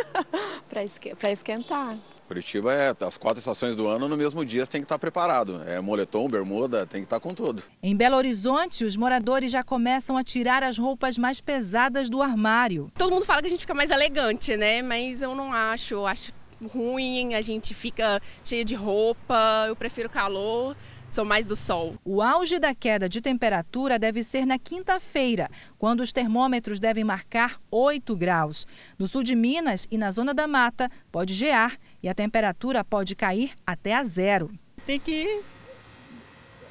para 0.69 1.31
esquentar. 1.31 1.99
Curitiba 2.27 2.73
é 2.73 2.95
as 3.05 3.17
quatro 3.17 3.39
estações 3.39 3.77
do 3.77 3.87
ano 3.87 4.09
no 4.09 4.17
mesmo 4.17 4.45
dia 4.45 4.65
você 4.65 4.73
tem 4.73 4.81
que 4.81 4.87
estar 4.87 4.99
preparado. 4.99 5.63
É 5.67 5.79
moletom, 5.81 6.27
bermuda, 6.29 6.87
tem 6.87 7.03
que 7.03 7.07
estar 7.07 7.21
com 7.21 7.35
tudo. 7.35 7.63
Em 7.83 7.95
Belo 7.95 8.17
Horizonte, 8.17 8.85
os 8.85 8.97
moradores 8.97 9.53
já 9.53 9.63
começam 9.63 10.17
a 10.17 10.25
tirar 10.25 10.63
as 10.63 10.79
roupas 10.79 11.19
mais 11.19 11.41
pesadas 11.41 12.09
do 12.09 12.23
armário. 12.23 12.91
Todo 12.97 13.13
mundo 13.13 13.27
fala 13.27 13.43
que 13.43 13.49
a 13.49 13.51
gente 13.51 13.61
fica 13.61 13.75
mais 13.75 13.91
elegante, 13.91 14.57
né? 14.57 14.81
Mas 14.81 15.21
eu 15.21 15.35
não 15.35 15.53
acho, 15.53 15.95
eu 15.95 16.07
acho 16.07 16.33
ruim, 16.73 17.35
a 17.35 17.43
gente 17.43 17.75
fica 17.75 18.21
cheia 18.43 18.65
de 18.65 18.75
roupa, 18.75 19.67
eu 19.69 19.77
prefiro 19.77 20.09
calor 20.09 20.75
sou 21.15 21.25
mais 21.25 21.47
do 21.47 21.55
sol. 21.55 21.95
O 22.05 22.21
auge 22.21 22.59
da 22.59 22.75
queda 22.75 23.09
de 23.09 23.21
temperatura 23.21 24.01
deve 24.01 24.25
ser 24.25 24.45
na 24.45 24.59
quinta-feira, 24.59 25.49
quando 25.79 26.01
os 26.01 26.13
termômetros 26.13 26.81
devem 26.81 27.05
marcar 27.05 27.61
8 27.71 28.17
graus. 28.17 28.67
No 28.99 29.07
sul 29.07 29.23
de 29.23 29.37
Minas 29.37 29.87
e 29.91 29.97
na 29.97 30.11
zona 30.11 30.35
da 30.35 30.49
mata, 30.49 30.91
pode 31.13 31.33
gear 31.33 31.79
e 32.03 32.09
a 32.09 32.15
temperatura 32.15 32.85
pode 32.85 33.15
cair 33.15 33.53
até 33.65 33.95
a 33.95 34.03
zero. 34.03 34.51
Tem 34.85 34.99
que 34.99 35.41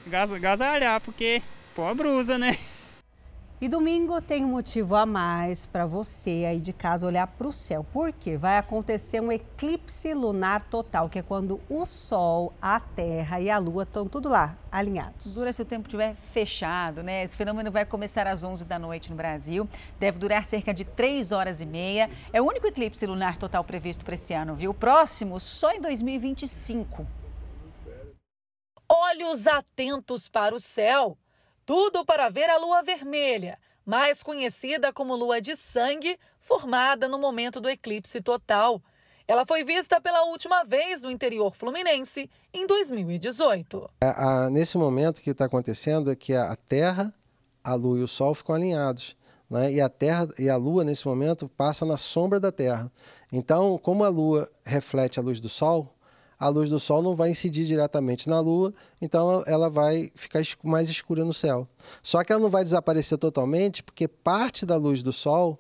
gasalhar, 0.06 1.00
porque 1.00 1.42
pô 1.74 1.86
a 1.86 1.96
brusa, 1.96 2.38
né? 2.38 2.58
E 3.64 3.70
domingo 3.70 4.22
tem 4.22 4.44
um 4.44 4.50
motivo 4.50 4.94
a 4.94 5.06
mais 5.06 5.66
para 5.66 5.86
você 5.86 6.44
aí 6.46 6.60
de 6.60 6.74
casa 6.74 7.08
olhar 7.08 7.26
para 7.26 7.48
o 7.48 7.54
céu. 7.54 7.86
Porque 7.94 8.36
vai 8.36 8.58
acontecer 8.58 9.22
um 9.22 9.32
eclipse 9.32 10.14
lunar 10.14 10.64
total, 10.64 11.08
que 11.08 11.18
é 11.18 11.22
quando 11.22 11.62
o 11.70 11.86
Sol, 11.86 12.52
a 12.62 12.82
Terra 12.82 13.40
e 13.40 13.50
a 13.50 13.58
Lua 13.58 13.84
estão 13.84 14.06
tudo 14.06 14.28
lá, 14.28 14.58
alinhados. 14.70 15.36
Dura 15.36 15.54
se 15.54 15.62
o 15.62 15.66
tempo 15.66 15.88
estiver 15.88 16.14
fechado, 16.34 17.02
né? 17.02 17.24
Esse 17.24 17.38
fenômeno 17.38 17.72
vai 17.72 17.86
começar 17.86 18.28
às 18.28 18.44
11 18.44 18.66
da 18.66 18.78
noite 18.78 19.10
no 19.10 19.16
Brasil. 19.16 19.66
Deve 19.98 20.20
durar 20.20 20.44
cerca 20.44 20.74
de 20.74 20.84
3 20.84 21.32
horas 21.32 21.62
e 21.62 21.66
meia. 21.66 22.10
É 22.34 22.42
o 22.42 22.46
único 22.46 22.68
eclipse 22.68 23.06
lunar 23.06 23.38
total 23.38 23.64
previsto 23.64 24.04
para 24.04 24.16
esse 24.16 24.34
ano, 24.34 24.56
viu? 24.56 24.72
O 24.72 24.74
próximo 24.74 25.40
só 25.40 25.72
em 25.72 25.80
2025. 25.80 27.08
Olhos 28.90 29.48
atentos 29.48 30.28
para 30.28 30.54
o 30.54 30.60
céu. 30.60 31.18
Tudo 31.66 32.06
para 32.06 32.30
ver 32.30 32.50
a 32.50 32.58
lua 32.58 32.82
vermelha, 32.84 33.58
mais 33.86 34.22
conhecida 34.22 34.92
como 34.92 35.16
lua 35.16 35.40
de 35.40 35.56
sangue, 35.56 36.20
formada 36.40 37.08
no 37.08 37.18
momento 37.18 37.62
do 37.62 37.70
eclipse 37.70 38.22
total. 38.22 38.82
Ela 39.26 39.46
foi 39.46 39.64
vista 39.64 40.02
pela 40.02 40.26
última 40.26 40.66
vez 40.66 41.04
no 41.04 41.10
interior 41.10 41.56
fluminense 41.56 42.30
em 42.54 42.68
2018. 42.68 43.90
É, 44.02 44.08
a, 44.08 44.50
nesse 44.50 44.78
momento, 44.78 45.20
o 45.20 45.22
que 45.22 45.30
está 45.30 45.46
acontecendo 45.46 46.12
é 46.12 46.16
que 46.16 46.34
a 46.36 46.56
Terra, 46.58 47.14
a 47.64 47.76
Lua 47.76 48.00
e 48.00 48.04
o 48.04 48.08
Sol 48.08 48.36
ficam 48.36 48.56
alinhados. 48.56 49.16
Né? 49.50 49.72
E 49.74 49.80
a 49.80 49.88
Terra 49.88 50.28
e 50.38 50.50
a 50.50 50.58
Lua, 50.58 50.84
nesse 50.84 51.08
momento, 51.08 51.48
passam 51.48 51.88
na 51.88 51.96
sombra 51.96 52.42
da 52.42 52.52
Terra. 52.52 52.92
Então, 53.32 53.78
como 53.78 54.04
a 54.04 54.10
Lua 54.10 54.52
reflete 54.66 55.20
a 55.20 55.24
luz 55.24 55.40
do 55.40 55.48
Sol, 55.48 55.93
a 56.44 56.50
luz 56.50 56.70
do 56.70 56.80
Sol 56.80 57.02
não 57.02 57.16
vai 57.16 57.30
incidir 57.30 57.66
diretamente 57.66 58.28
na 58.28 58.40
Lua, 58.42 58.74
então 59.02 59.44
ela 59.48 59.70
vai 59.70 60.12
ficar 60.14 60.42
mais 60.62 60.90
escura 60.90 61.24
no 61.24 61.34
céu. 61.34 61.66
Só 62.02 62.22
que 62.24 62.34
ela 62.34 62.42
não 62.42 62.50
vai 62.50 62.64
desaparecer 62.64 63.18
totalmente, 63.18 63.82
porque 63.82 64.08
parte 64.08 64.66
da 64.66 64.76
luz 64.76 65.02
do 65.02 65.14
Sol 65.14 65.58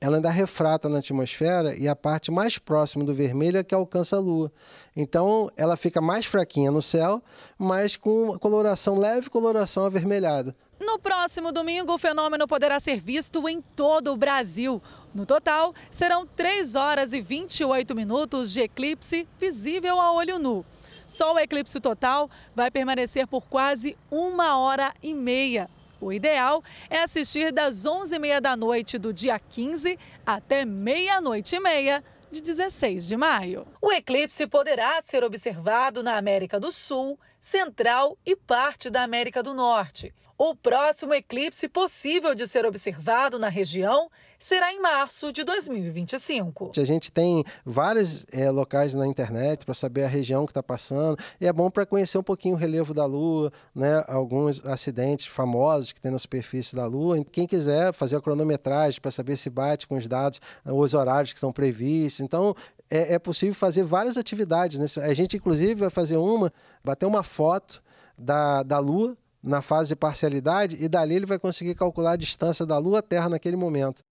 ela 0.00 0.16
ainda 0.16 0.30
refrata 0.30 0.88
na 0.88 0.98
atmosfera 0.98 1.74
e 1.76 1.88
a 1.88 1.96
parte 1.96 2.30
mais 2.30 2.58
próxima 2.58 3.04
do 3.04 3.14
vermelho 3.14 3.58
é 3.58 3.64
que 3.64 3.74
alcança 3.74 4.16
a 4.16 4.20
Lua. 4.20 4.52
Então 4.94 5.50
ela 5.56 5.76
fica 5.76 6.00
mais 6.00 6.26
fraquinha 6.26 6.70
no 6.70 6.82
céu, 6.82 7.22
mas 7.58 7.96
com 7.96 8.38
coloração 8.38 8.98
leve, 8.98 9.30
coloração 9.30 9.84
avermelhada. 9.86 10.54
No 10.78 10.98
próximo 10.98 11.52
domingo, 11.52 11.94
o 11.94 11.98
fenômeno 11.98 12.46
poderá 12.46 12.78
ser 12.80 13.00
visto 13.00 13.48
em 13.48 13.62
todo 13.62 14.12
o 14.12 14.16
Brasil. 14.16 14.82
No 15.14 15.24
total, 15.24 15.72
serão 15.92 16.26
3 16.26 16.74
horas 16.74 17.12
e 17.12 17.20
28 17.20 17.94
minutos 17.94 18.52
de 18.52 18.62
eclipse 18.62 19.28
visível 19.38 20.00
a 20.00 20.12
olho 20.12 20.40
nu. 20.40 20.66
Só 21.06 21.34
o 21.34 21.38
eclipse 21.38 21.78
total 21.80 22.28
vai 22.52 22.68
permanecer 22.68 23.26
por 23.28 23.46
quase 23.46 23.96
uma 24.10 24.58
hora 24.58 24.92
e 25.00 25.14
meia. 25.14 25.70
O 26.00 26.12
ideal 26.12 26.64
é 26.90 27.02
assistir 27.02 27.52
das 27.52 27.84
11h30 27.84 28.40
da 28.40 28.56
noite 28.56 28.98
do 28.98 29.12
dia 29.12 29.38
15 29.38 29.96
até 30.26 30.64
meia-noite 30.64 31.54
e 31.54 31.60
meia 31.60 32.02
de 32.28 32.42
16 32.42 33.06
de 33.06 33.16
maio. 33.16 33.64
O 33.80 33.92
eclipse 33.92 34.48
poderá 34.48 35.00
ser 35.00 35.22
observado 35.22 36.02
na 36.02 36.16
América 36.16 36.58
do 36.58 36.72
Sul, 36.72 37.16
Central 37.38 38.18
e 38.26 38.34
parte 38.34 38.90
da 38.90 39.04
América 39.04 39.44
do 39.44 39.54
Norte. 39.54 40.12
O 40.36 40.52
próximo 40.52 41.14
eclipse 41.14 41.68
possível 41.68 42.34
de 42.34 42.48
ser 42.48 42.66
observado 42.66 43.38
na 43.38 43.48
região 43.48 44.10
será 44.44 44.70
em 44.74 44.78
março 44.78 45.32
de 45.32 45.42
2025. 45.42 46.72
A 46.76 46.84
gente 46.84 47.10
tem 47.10 47.42
vários 47.64 48.26
é, 48.30 48.50
locais 48.50 48.94
na 48.94 49.06
internet 49.06 49.64
para 49.64 49.72
saber 49.72 50.04
a 50.04 50.06
região 50.06 50.44
que 50.44 50.50
está 50.50 50.62
passando 50.62 51.16
e 51.40 51.46
é 51.46 51.52
bom 51.52 51.70
para 51.70 51.86
conhecer 51.86 52.18
um 52.18 52.22
pouquinho 52.22 52.54
o 52.54 52.58
relevo 52.58 52.92
da 52.92 53.06
Lua, 53.06 53.50
né? 53.74 54.04
alguns 54.06 54.62
acidentes 54.66 55.24
famosos 55.24 55.92
que 55.92 56.00
tem 56.00 56.12
na 56.12 56.18
superfície 56.18 56.76
da 56.76 56.84
Lua. 56.84 57.24
Quem 57.24 57.46
quiser 57.46 57.94
fazer 57.94 58.16
a 58.16 58.20
cronometragem 58.20 59.00
para 59.00 59.10
saber 59.10 59.38
se 59.38 59.48
bate 59.48 59.88
com 59.88 59.96
os 59.96 60.06
dados, 60.06 60.38
os 60.62 60.92
horários 60.92 61.32
que 61.32 61.38
estão 61.38 61.50
previstos. 61.50 62.20
Então, 62.20 62.54
é, 62.90 63.14
é 63.14 63.18
possível 63.18 63.54
fazer 63.54 63.82
várias 63.82 64.18
atividades. 64.18 64.78
Né? 64.78 65.04
A 65.04 65.14
gente, 65.14 65.38
inclusive, 65.38 65.74
vai 65.74 65.90
fazer 65.90 66.18
uma, 66.18 66.52
bater 66.84 67.06
uma 67.06 67.22
foto 67.22 67.82
da, 68.18 68.62
da 68.62 68.78
Lua 68.78 69.16
na 69.42 69.62
fase 69.62 69.88
de 69.88 69.96
parcialidade 69.96 70.76
e 70.78 70.86
dali 70.86 71.14
ele 71.14 71.24
vai 71.24 71.38
conseguir 71.38 71.74
calcular 71.74 72.12
a 72.12 72.16
distância 72.16 72.66
da 72.66 72.76
Lua 72.76 72.98
à 72.98 73.02
Terra 73.02 73.30
naquele 73.30 73.56
momento. 73.56 74.04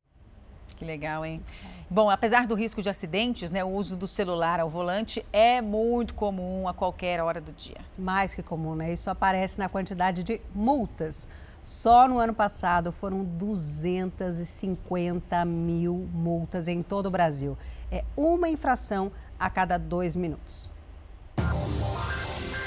Que 0.74 0.84
legal, 0.84 1.24
hein? 1.24 1.42
Bom, 1.88 2.08
apesar 2.08 2.46
do 2.46 2.54
risco 2.54 2.80
de 2.80 2.88
acidentes, 2.88 3.50
né, 3.50 3.62
o 3.62 3.68
uso 3.68 3.96
do 3.96 4.08
celular 4.08 4.60
ao 4.60 4.70
volante 4.70 5.24
é 5.32 5.60
muito 5.60 6.14
comum 6.14 6.66
a 6.66 6.72
qualquer 6.72 7.22
hora 7.22 7.38
do 7.40 7.52
dia. 7.52 7.76
Mais 7.98 8.34
que 8.34 8.42
comum, 8.42 8.74
né? 8.74 8.92
Isso 8.92 9.10
aparece 9.10 9.58
na 9.58 9.68
quantidade 9.68 10.24
de 10.24 10.40
multas. 10.54 11.28
Só 11.62 12.08
no 12.08 12.18
ano 12.18 12.34
passado 12.34 12.92
foram 12.92 13.22
250 13.22 15.44
mil 15.44 16.08
multas 16.12 16.66
em 16.66 16.82
todo 16.82 17.06
o 17.06 17.10
Brasil. 17.10 17.56
É 17.90 18.04
uma 18.16 18.48
infração 18.48 19.12
a 19.38 19.50
cada 19.50 19.78
dois 19.78 20.16
minutos. 20.16 20.72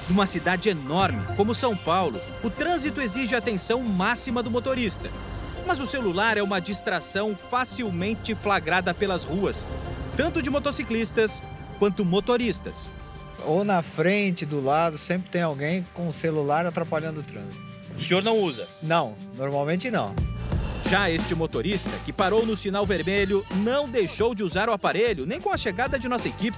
De 0.08 0.14
uma 0.14 0.28
cidade 0.28 0.70
enorme 0.70 1.26
como 1.36 1.56
São 1.56 1.76
Paulo, 1.76 2.22
o 2.44 2.50
trânsito 2.50 3.02
exige 3.02 3.34
a 3.34 3.40
atenção 3.40 3.82
máxima 3.82 4.44
do 4.44 4.52
motorista. 4.52 5.10
Mas 5.66 5.80
o 5.80 5.86
celular 5.86 6.38
é 6.38 6.44
uma 6.44 6.62
distração 6.62 7.36
facilmente 7.36 8.36
flagrada 8.36 8.94
pelas 8.94 9.24
ruas, 9.24 9.68
tanto 10.16 10.42
de 10.42 10.50
motociclistas 10.50 11.44
quanto 11.80 12.06
motoristas. 12.06 12.92
Ou 13.44 13.64
na 13.64 13.82
frente, 13.82 14.46
do 14.46 14.62
lado, 14.62 14.98
sempre 14.98 15.30
tem 15.30 15.42
alguém 15.42 15.86
com 15.94 16.08
o 16.08 16.14
celular 16.14 16.66
atrapalhando 16.66 17.20
o 17.20 17.24
trânsito. 17.24 17.72
O 17.96 18.00
senhor 18.00 18.24
não 18.24 18.38
usa? 18.38 18.68
Não, 18.82 19.16
normalmente 19.36 19.90
não. 19.90 20.14
Já 20.88 21.10
este 21.10 21.34
motorista, 21.34 21.90
que 22.06 22.14
parou 22.14 22.46
no 22.46 22.56
sinal 22.56 22.86
vermelho, 22.86 23.46
não 23.56 23.90
deixou 23.90 24.36
de 24.36 24.44
usar 24.44 24.70
o 24.70 24.74
aparelho, 24.74 25.26
nem 25.26 25.42
com 25.42 25.52
a 25.52 25.58
chegada 25.58 25.98
de 25.98 26.08
nossa 26.08 26.28
equipe. 26.28 26.58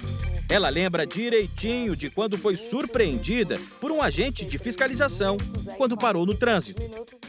Ela 0.49 0.69
lembra 0.69 1.07
direitinho 1.07 1.97
de 1.97 2.11
quando 2.11 2.37
foi 2.37 2.55
surpreendida 2.55 3.59
por 3.81 3.91
um 3.91 4.03
agente 4.03 4.45
de 4.45 4.59
fiscalização 4.59 5.37
quando 5.77 5.97
parou 5.97 6.27
no 6.27 6.35
trânsito. 6.35 6.83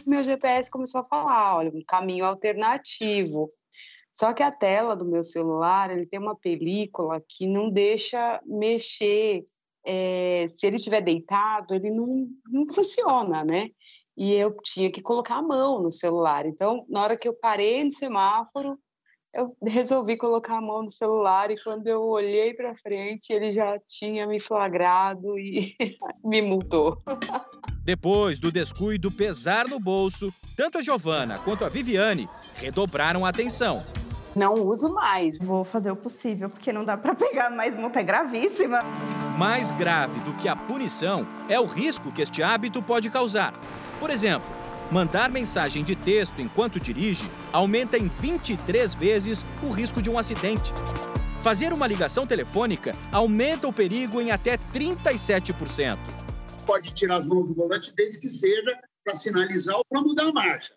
Meu 0.06 0.24
GPS 0.24 0.70
começou 0.70 1.02
a 1.02 1.06
falar, 1.06 1.58
olha, 1.58 1.72
um 1.72 1.84
caminho 1.88 2.26
alternativo. 2.26 3.48
Só 4.12 4.34
que 4.34 4.44
a 4.44 4.52
tela 4.52 4.96
do 4.96 5.06
meu 5.06 5.24
celular, 5.24 5.92
ele 5.92 6.06
tem 6.06 6.20
uma 6.20 6.36
película 6.36 7.22
que 7.28 7.48
não 7.48 7.70
deixa 7.70 8.42
mexer. 8.46 9.44
É, 9.86 10.46
se 10.50 10.66
ele 10.66 10.78
estiver 10.78 11.02
deitado, 11.02 11.74
ele 11.74 11.92
não, 11.92 12.28
não 12.52 12.66
funciona, 12.74 13.44
né? 13.44 13.70
e 14.18 14.34
eu 14.34 14.56
tinha 14.64 14.90
que 14.90 15.02
colocar 15.02 15.36
a 15.36 15.42
mão 15.42 15.82
no 15.82 15.92
celular. 15.92 16.46
Então, 16.46 16.86
na 16.88 17.04
hora 17.04 17.18
que 17.18 17.28
eu 17.28 17.34
parei 17.34 17.84
no 17.84 17.92
semáforo, 17.92 18.80
eu 19.36 19.56
resolvi 19.62 20.16
colocar 20.16 20.58
a 20.58 20.62
mão 20.62 20.84
no 20.84 20.90
celular 20.90 21.52
e 21.52 21.62
quando 21.62 21.86
eu 21.88 22.02
olhei 22.02 22.54
para 22.54 22.74
frente, 22.76 23.32
ele 23.32 23.52
já 23.52 23.78
tinha 23.86 24.26
me 24.26 24.40
flagrado 24.40 25.38
e 25.38 25.76
me 26.24 26.42
multou. 26.42 27.02
Depois 27.84 28.40
do 28.40 28.52
descuido 28.52 29.12
pesar 29.12 29.68
no 29.68 29.80
bolso, 29.80 30.34
tanto 30.56 30.78
a 30.78 30.82
Giovana 30.82 31.38
quanto 31.40 31.66
a 31.66 31.70
Viviane 31.70 32.26
redobraram 32.56 33.26
a 33.26 33.30
atenção. 33.30 33.80
Não 34.36 34.54
uso 34.66 34.90
mais. 34.90 35.38
Vou 35.38 35.64
fazer 35.64 35.92
o 35.92 35.96
possível, 35.96 36.50
porque 36.50 36.74
não 36.74 36.84
dá 36.84 36.98
para 36.98 37.16
pegar 37.16 37.50
mais 37.50 37.76
multa, 37.78 38.00
é 38.00 38.04
gravíssima. 38.04 38.82
Mais 39.38 39.72
grave 39.72 40.20
do 40.22 40.34
que 40.34 40.50
a 40.50 40.56
punição 40.56 41.28
é 41.48 41.60
o 41.60 41.66
risco 41.66 42.12
que 42.12 42.22
este 42.22 42.42
hábito 42.42 42.82
pode 42.82 43.10
causar. 43.10 43.54
Por 44.00 44.10
exemplo, 44.10 44.50
mandar 44.92 45.30
mensagem 45.30 45.84
de 45.84 45.96
texto 45.96 46.40
enquanto 46.40 46.80
dirige 46.80 47.30
aumenta 47.52 47.98
em 47.98 48.08
23 48.08 48.94
vezes 48.94 49.46
o 49.64 49.70
risco 49.70 50.02
de 50.02 50.10
um 50.10 50.18
acidente. 50.18 50.74
Fazer 51.42 51.74
uma 51.74 51.88
ligação 51.88 52.26
telefônica 52.26 52.96
aumenta 53.12 53.68
o 53.68 53.74
perigo 53.74 54.20
em 54.20 54.32
até 54.32 54.58
37%. 54.58 55.98
Pode 56.66 56.94
tirar 56.96 57.18
as 57.18 57.26
mãos 57.26 57.48
do 57.48 57.54
volante 57.54 57.94
desde 57.96 58.20
que 58.20 58.30
seja 58.30 58.80
para 59.04 59.16
sinalizar 59.16 59.76
ou 59.76 59.86
para 59.88 60.02
mudar 60.02 60.24
a 60.24 60.34
marcha. 60.34 60.74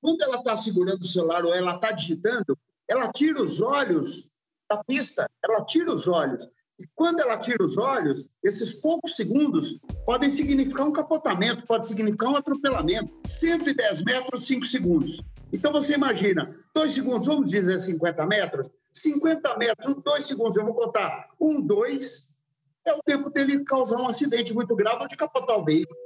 Quando 0.00 0.22
ela 0.22 0.36
está 0.36 0.56
segurando 0.56 1.02
o 1.02 1.06
celular 1.06 1.44
ou 1.44 1.52
ela 1.52 1.74
está 1.74 1.90
digitando, 1.90 2.56
ela 2.88 3.10
tira 3.12 3.42
os 3.42 3.60
olhos 3.60 4.30
da 4.70 4.82
pista, 4.84 5.28
ela 5.44 5.64
tira 5.64 5.92
os 5.92 6.06
olhos. 6.06 6.48
E 6.78 6.86
quando 6.94 7.20
ela 7.20 7.38
tira 7.38 7.62
os 7.62 7.76
olhos, 7.76 8.30
esses 8.42 8.80
poucos 8.80 9.14
segundos 9.14 9.78
podem 10.06 10.30
significar 10.30 10.86
um 10.86 10.92
capotamento, 10.92 11.66
pode 11.66 11.86
significar 11.86 12.30
um 12.30 12.36
atropelamento. 12.36 13.12
110 13.26 14.04
metros, 14.04 14.46
5 14.46 14.66
segundos. 14.66 15.22
Então 15.52 15.70
você 15.70 15.94
imagina, 15.94 16.56
2 16.74 16.92
segundos, 16.92 17.26
vamos 17.26 17.50
dizer 17.50 17.78
50 17.78 18.26
metros? 18.26 18.68
50 18.92 19.58
metros, 19.58 19.96
2 20.02 20.24
segundos, 20.24 20.56
eu 20.56 20.64
vou 20.64 20.74
contar. 20.74 21.28
1, 21.40 21.60
2, 21.60 22.38
é 22.86 22.94
o 22.94 23.02
tempo 23.04 23.30
dele 23.30 23.62
causar 23.64 23.98
um 23.98 24.08
acidente 24.08 24.54
muito 24.54 24.74
grave 24.74 25.02
ou 25.02 25.08
de 25.08 25.16
capotar 25.16 25.58
o 25.58 25.64
veículo. 25.64 25.98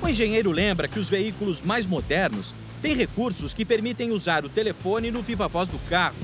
O 0.00 0.08
engenheiro 0.08 0.52
lembra 0.52 0.86
que 0.86 0.98
os 0.98 1.08
veículos 1.08 1.60
mais 1.60 1.86
modernos 1.86 2.54
têm 2.80 2.94
recursos 2.94 3.52
que 3.52 3.64
permitem 3.64 4.12
usar 4.12 4.44
o 4.44 4.48
telefone 4.48 5.10
no 5.10 5.22
viva 5.22 5.48
voz 5.48 5.68
do 5.68 5.78
carro. 5.90 6.16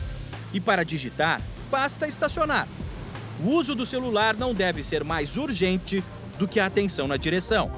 E 0.53 0.61
para 0.61 0.85
digitar, 0.85 1.43
basta 1.71 2.07
estacionar. 2.07 2.69
O 3.43 3.51
uso 3.51 3.75
do 3.75 3.85
celular 3.85 4.37
não 4.37 4.55
deve 4.55 4.83
ser 4.83 5.03
mais 5.03 5.37
urgente 5.37 6.03
do 6.39 6.47
que 6.47 6.61
a 6.61 6.67
atenção 6.67 7.09
na 7.09 7.17
direção. 7.17 7.71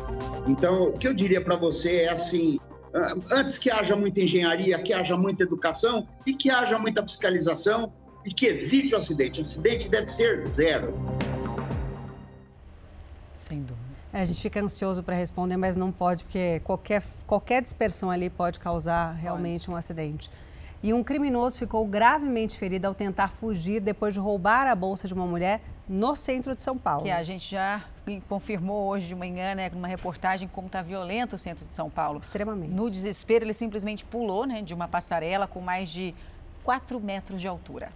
Então, 0.47 0.91
o 0.91 0.99
que 0.99 1.09
eu 1.09 1.15
diria 1.15 1.41
para 1.41 1.57
você 1.57 2.03
é 2.03 2.09
assim: 2.11 2.59
antes 3.33 3.59
que 3.59 3.71
haja 3.71 3.97
muita 3.97 4.21
engenharia, 4.21 4.79
que 4.79 4.93
haja 4.93 5.17
muita 5.17 5.43
educação 5.43 6.07
e 6.27 6.33
que 6.35 6.51
haja 6.51 6.79
muita 6.79 7.03
fiscalização 7.03 7.93
e 8.25 8.33
que 8.33 8.47
evite 8.47 8.95
o 8.95 8.99
acidente. 8.99 9.41
O 9.41 9.43
acidente 9.43 9.89
deve 9.89 10.09
ser 10.09 10.41
zero. 10.41 10.95
Sem 13.39 13.61
dúvida. 13.61 13.87
É, 14.13 14.23
a 14.23 14.25
gente 14.25 14.41
fica 14.41 14.61
ansioso 14.61 15.03
para 15.03 15.15
responder, 15.15 15.57
mas 15.57 15.77
não 15.77 15.93
pode, 15.93 16.25
porque 16.25 16.61
qualquer, 16.65 17.03
qualquer 17.27 17.61
dispersão 17.61 18.11
ali 18.11 18.31
pode 18.31 18.59
causar 18.59 19.13
realmente 19.13 19.67
pode. 19.67 19.75
um 19.75 19.77
acidente. 19.77 20.31
E 20.87 20.95
um 20.95 21.03
criminoso 21.03 21.59
ficou 21.59 21.85
gravemente 21.85 22.57
ferido 22.57 22.87
ao 22.87 22.95
tentar 22.95 23.27
fugir 23.27 23.81
depois 23.81 24.15
de 24.15 24.21
roubar 24.21 24.69
a 24.69 24.75
bolsa 24.77 25.09
de 25.09 25.15
uma 25.15 25.27
mulher 25.27 25.61
no 25.89 26.15
centro 26.15 26.55
de 26.55 26.63
São 26.63 26.79
Paulo. 26.79 27.03
Que 27.03 27.11
a 27.11 27.25
gente 27.25 27.51
já 27.51 27.85
confirmou 28.29 28.87
hoje 28.87 29.09
de 29.09 29.15
manhã, 29.17 29.53
né, 29.57 29.69
numa 29.69 29.89
reportagem, 29.89 30.47
como 30.47 30.69
está 30.69 30.83
violento 30.83 31.35
o 31.35 31.39
centro 31.41 31.67
de 31.67 31.75
São 31.75 31.91
Paulo. 31.91 32.21
Extremamente. 32.21 32.73
No 32.73 32.89
desespero, 32.89 33.45
ele 33.45 33.53
simplesmente 33.53 34.05
pulou 34.05 34.47
né, 34.47 34.63
de 34.63 34.73
uma 34.73 34.87
passarela 34.87 35.49
com 35.49 35.61
mais 35.61 35.89
de 35.89 36.15
4 36.63 37.01
metros 37.01 37.41
de 37.41 37.49
altura. 37.49 37.91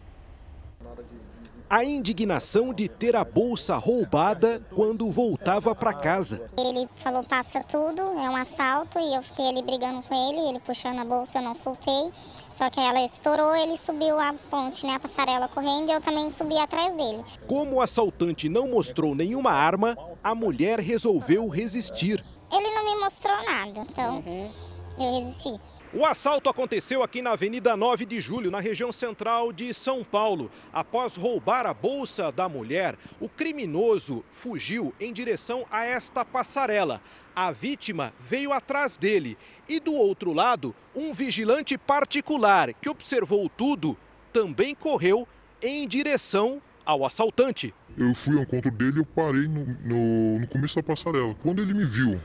A 1.68 1.85
indignação 1.85 2.74
de 2.74 2.89
ter 2.89 3.14
a 3.14 3.24
bolsa 3.24 3.77
roubada 3.77 4.60
quando 4.74 5.09
voltava 5.09 5.72
para 5.72 5.93
casa. 5.93 6.48
Ele 6.59 6.89
falou: 6.97 7.22
passa 7.22 7.62
tudo, 7.62 8.02
é 8.02 8.28
um 8.28 8.35
assalto, 8.35 8.98
e 8.98 9.14
eu 9.14 9.22
fiquei 9.22 9.48
ali 9.48 9.62
brigando 9.62 10.02
com 10.02 10.12
ele, 10.12 10.48
ele 10.48 10.59
puxando 10.59 10.98
a 10.98 11.05
bolsa, 11.05 11.39
eu 11.39 11.43
não 11.43 11.55
soltei. 11.55 12.10
Só 12.56 12.68
que 12.68 12.81
ela 12.81 13.01
estourou, 13.05 13.55
ele 13.55 13.78
subiu 13.78 14.18
a 14.18 14.35
ponte, 14.51 14.85
né, 14.85 14.94
a 14.94 14.98
passarela 15.01 15.47
correndo, 15.47 15.90
e 15.90 15.93
eu 15.93 16.01
também 16.01 16.31
subi 16.32 16.59
atrás 16.59 16.94
dele. 16.97 17.24
Como 17.47 17.77
o 17.77 17.81
assaltante 17.81 18.48
não 18.48 18.68
mostrou 18.68 19.14
nenhuma 19.14 19.52
arma, 19.52 19.97
a 20.24 20.35
mulher 20.35 20.81
resolveu 20.81 21.48
resistir. 21.48 22.22
Ele 22.52 22.70
não 22.74 22.85
me 22.85 23.01
mostrou 23.01 23.36
nada, 23.44 23.86
então 23.89 24.16
uhum. 24.16 24.51
eu 24.98 25.24
resisti. 25.24 25.60
O 25.93 26.07
assalto 26.07 26.49
aconteceu 26.49 27.03
aqui 27.03 27.21
na 27.21 27.33
Avenida 27.33 27.77
9 27.77 28.07
de 28.07 28.21
Julho, 28.21 28.49
na 28.49 28.61
região 28.61 28.93
central 28.93 29.53
de 29.53 29.75
São 29.75 30.05
Paulo. 30.05 30.49
Após 30.73 31.17
roubar 31.17 31.67
a 31.67 31.75
bolsa 31.75 32.31
da 32.31 32.49
mulher, 32.49 32.97
o 33.19 33.29
criminoso 33.29 34.25
fugiu 34.31 34.95
em 35.01 35.12
direção 35.12 35.67
a 35.69 35.85
esta 35.85 36.25
passarela. 36.25 37.03
A 37.35 37.51
vítima 37.51 38.12
veio 38.21 38.53
atrás 38.53 38.97
dele 38.97 39.37
e 39.69 39.81
do 39.81 39.93
outro 39.93 40.33
lado, 40.33 40.73
um 40.95 41.12
vigilante 41.12 41.77
particular 41.77 42.73
que 42.73 42.89
observou 42.89 43.49
tudo 43.49 43.97
também 44.33 44.77
correu 44.77 45.27
em 45.61 45.89
direção 45.89 46.62
ao 46.87 47.05
assaltante. 47.05 47.75
Eu 47.99 48.15
fui 48.15 48.37
ao 48.37 48.45
encontro 48.45 48.71
dele 48.71 48.99
e 48.99 49.01
eu 49.01 49.07
parei 49.07 49.49
no, 49.49 49.67
no, 49.85 50.39
no 50.39 50.47
começo 50.47 50.77
da 50.77 50.85
passarela. 50.85 51.35
Quando 51.43 51.61
ele 51.61 51.75
me 51.75 51.85
viu 51.85 52.21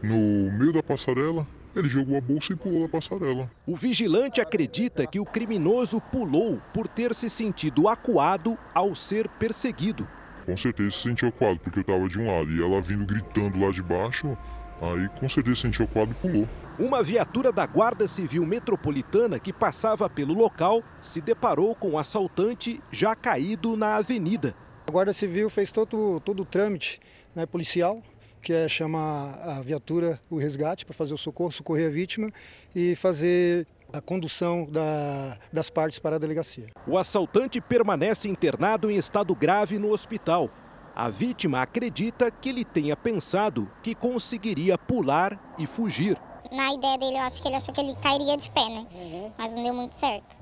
no 0.00 0.52
meio 0.56 0.72
da 0.72 0.82
passarela, 0.82 1.44
ele 1.74 1.88
jogou 1.88 2.16
a 2.16 2.20
bolsa 2.20 2.52
e 2.52 2.56
pulou 2.56 2.82
da 2.82 2.88
passarela. 2.88 3.50
O 3.66 3.76
vigilante 3.76 4.40
acredita 4.40 5.06
que 5.06 5.20
o 5.20 5.24
criminoso 5.24 6.00
pulou 6.00 6.60
por 6.72 6.88
ter 6.88 7.14
se 7.14 7.30
sentido 7.30 7.88
acuado 7.88 8.58
ao 8.74 8.94
ser 8.94 9.28
perseguido. 9.28 10.08
Com 10.44 10.56
certeza 10.56 10.90
se 10.90 11.02
sentiu 11.02 11.28
acuado, 11.28 11.58
porque 11.60 11.78
eu 11.78 11.82
estava 11.82 12.08
de 12.08 12.18
um 12.18 12.26
lado 12.26 12.50
e 12.50 12.62
ela 12.62 12.80
vindo 12.82 13.06
gritando 13.06 13.60
lá 13.60 13.70
de 13.70 13.82
baixo, 13.82 14.36
aí 14.80 15.08
com 15.20 15.28
certeza 15.28 15.56
se 15.56 15.62
sentiu 15.62 15.84
acuado 15.84 16.10
e 16.10 16.14
pulou. 16.14 16.48
Uma 16.78 17.02
viatura 17.02 17.52
da 17.52 17.66
Guarda 17.66 18.08
Civil 18.08 18.44
Metropolitana 18.46 19.38
que 19.38 19.52
passava 19.52 20.08
pelo 20.08 20.34
local 20.34 20.82
se 21.02 21.20
deparou 21.20 21.74
com 21.74 21.90
o 21.90 21.98
assaltante 21.98 22.80
já 22.90 23.14
caído 23.14 23.76
na 23.76 23.96
avenida. 23.96 24.54
A 24.88 24.90
Guarda 24.90 25.12
Civil 25.12 25.50
fez 25.50 25.70
todo, 25.70 26.20
todo 26.20 26.42
o 26.42 26.46
trâmite 26.46 27.00
né, 27.34 27.46
policial 27.46 28.02
que 28.40 28.52
é 28.52 28.68
chamar 28.68 29.38
a 29.42 29.60
viatura, 29.62 30.20
o 30.30 30.38
resgate, 30.38 30.84
para 30.84 30.94
fazer 30.94 31.14
o 31.14 31.18
socorro, 31.18 31.52
socorrer 31.52 31.88
a 31.88 31.90
vítima 31.90 32.32
e 32.74 32.94
fazer 32.96 33.66
a 33.92 34.00
condução 34.00 34.66
da, 34.70 35.36
das 35.52 35.68
partes 35.68 35.98
para 35.98 36.16
a 36.16 36.18
delegacia. 36.18 36.68
O 36.86 36.96
assaltante 36.96 37.60
permanece 37.60 38.28
internado 38.28 38.90
em 38.90 38.96
estado 38.96 39.34
grave 39.34 39.78
no 39.78 39.90
hospital. 39.90 40.50
A 40.94 41.08
vítima 41.08 41.62
acredita 41.62 42.30
que 42.30 42.48
ele 42.48 42.64
tenha 42.64 42.96
pensado 42.96 43.70
que 43.82 43.94
conseguiria 43.94 44.76
pular 44.76 45.54
e 45.58 45.66
fugir. 45.66 46.16
Na 46.50 46.72
ideia 46.74 46.98
dele, 46.98 47.14
eu 47.14 47.20
acho 47.20 47.40
que 47.40 47.48
ele 47.48 47.56
achou 47.56 47.72
que 47.72 47.80
ele 47.80 47.94
cairia 48.02 48.36
de 48.36 48.50
pé, 48.50 48.68
né? 48.68 48.86
Uhum. 48.92 49.32
Mas 49.38 49.52
não 49.52 49.62
deu 49.62 49.74
muito 49.74 49.94
certo. 49.94 50.39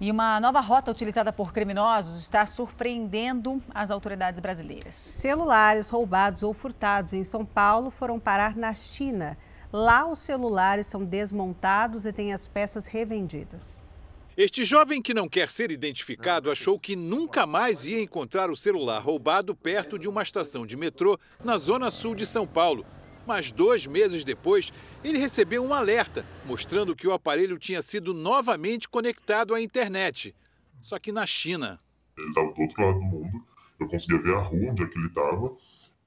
E 0.00 0.10
uma 0.10 0.40
nova 0.40 0.60
rota 0.60 0.90
utilizada 0.90 1.30
por 1.30 1.52
criminosos 1.52 2.22
está 2.22 2.46
surpreendendo 2.46 3.62
as 3.68 3.90
autoridades 3.90 4.40
brasileiras. 4.40 4.94
Celulares 4.94 5.90
roubados 5.90 6.42
ou 6.42 6.54
furtados 6.54 7.12
em 7.12 7.22
São 7.22 7.44
Paulo 7.44 7.90
foram 7.90 8.18
parar 8.18 8.56
na 8.56 8.72
China. 8.72 9.36
Lá, 9.70 10.06
os 10.06 10.20
celulares 10.20 10.86
são 10.86 11.04
desmontados 11.04 12.06
e 12.06 12.12
têm 12.14 12.32
as 12.32 12.48
peças 12.48 12.86
revendidas. 12.86 13.86
Este 14.34 14.64
jovem 14.64 15.02
que 15.02 15.12
não 15.12 15.28
quer 15.28 15.50
ser 15.50 15.70
identificado 15.70 16.50
achou 16.50 16.78
que 16.78 16.96
nunca 16.96 17.46
mais 17.46 17.84
ia 17.84 18.00
encontrar 18.00 18.50
o 18.50 18.56
celular 18.56 19.00
roubado 19.00 19.54
perto 19.54 19.98
de 19.98 20.08
uma 20.08 20.22
estação 20.22 20.64
de 20.64 20.78
metrô 20.78 21.18
na 21.44 21.58
zona 21.58 21.90
sul 21.90 22.14
de 22.14 22.24
São 22.24 22.46
Paulo. 22.46 22.86
Mas 23.30 23.52
dois 23.52 23.86
meses 23.86 24.24
depois, 24.24 24.72
ele 25.04 25.16
recebeu 25.16 25.64
um 25.64 25.72
alerta 25.72 26.26
mostrando 26.44 26.96
que 26.96 27.06
o 27.06 27.12
aparelho 27.12 27.60
tinha 27.60 27.80
sido 27.80 28.12
novamente 28.12 28.88
conectado 28.88 29.54
à 29.54 29.62
internet. 29.62 30.34
Só 30.80 30.98
que 30.98 31.12
na 31.12 31.24
China. 31.24 31.78
Ele 32.18 32.26
estava 32.26 32.52
do 32.52 32.60
outro 32.60 32.84
lado 32.84 32.98
do 32.98 33.04
mundo, 33.04 33.46
eu 33.78 33.86
conseguia 33.86 34.18
ver 34.18 34.34
a 34.34 34.40
rua 34.40 34.72
onde 34.72 34.82
é 34.82 34.86
que 34.86 34.98
ele 34.98 35.06
estava 35.06 35.56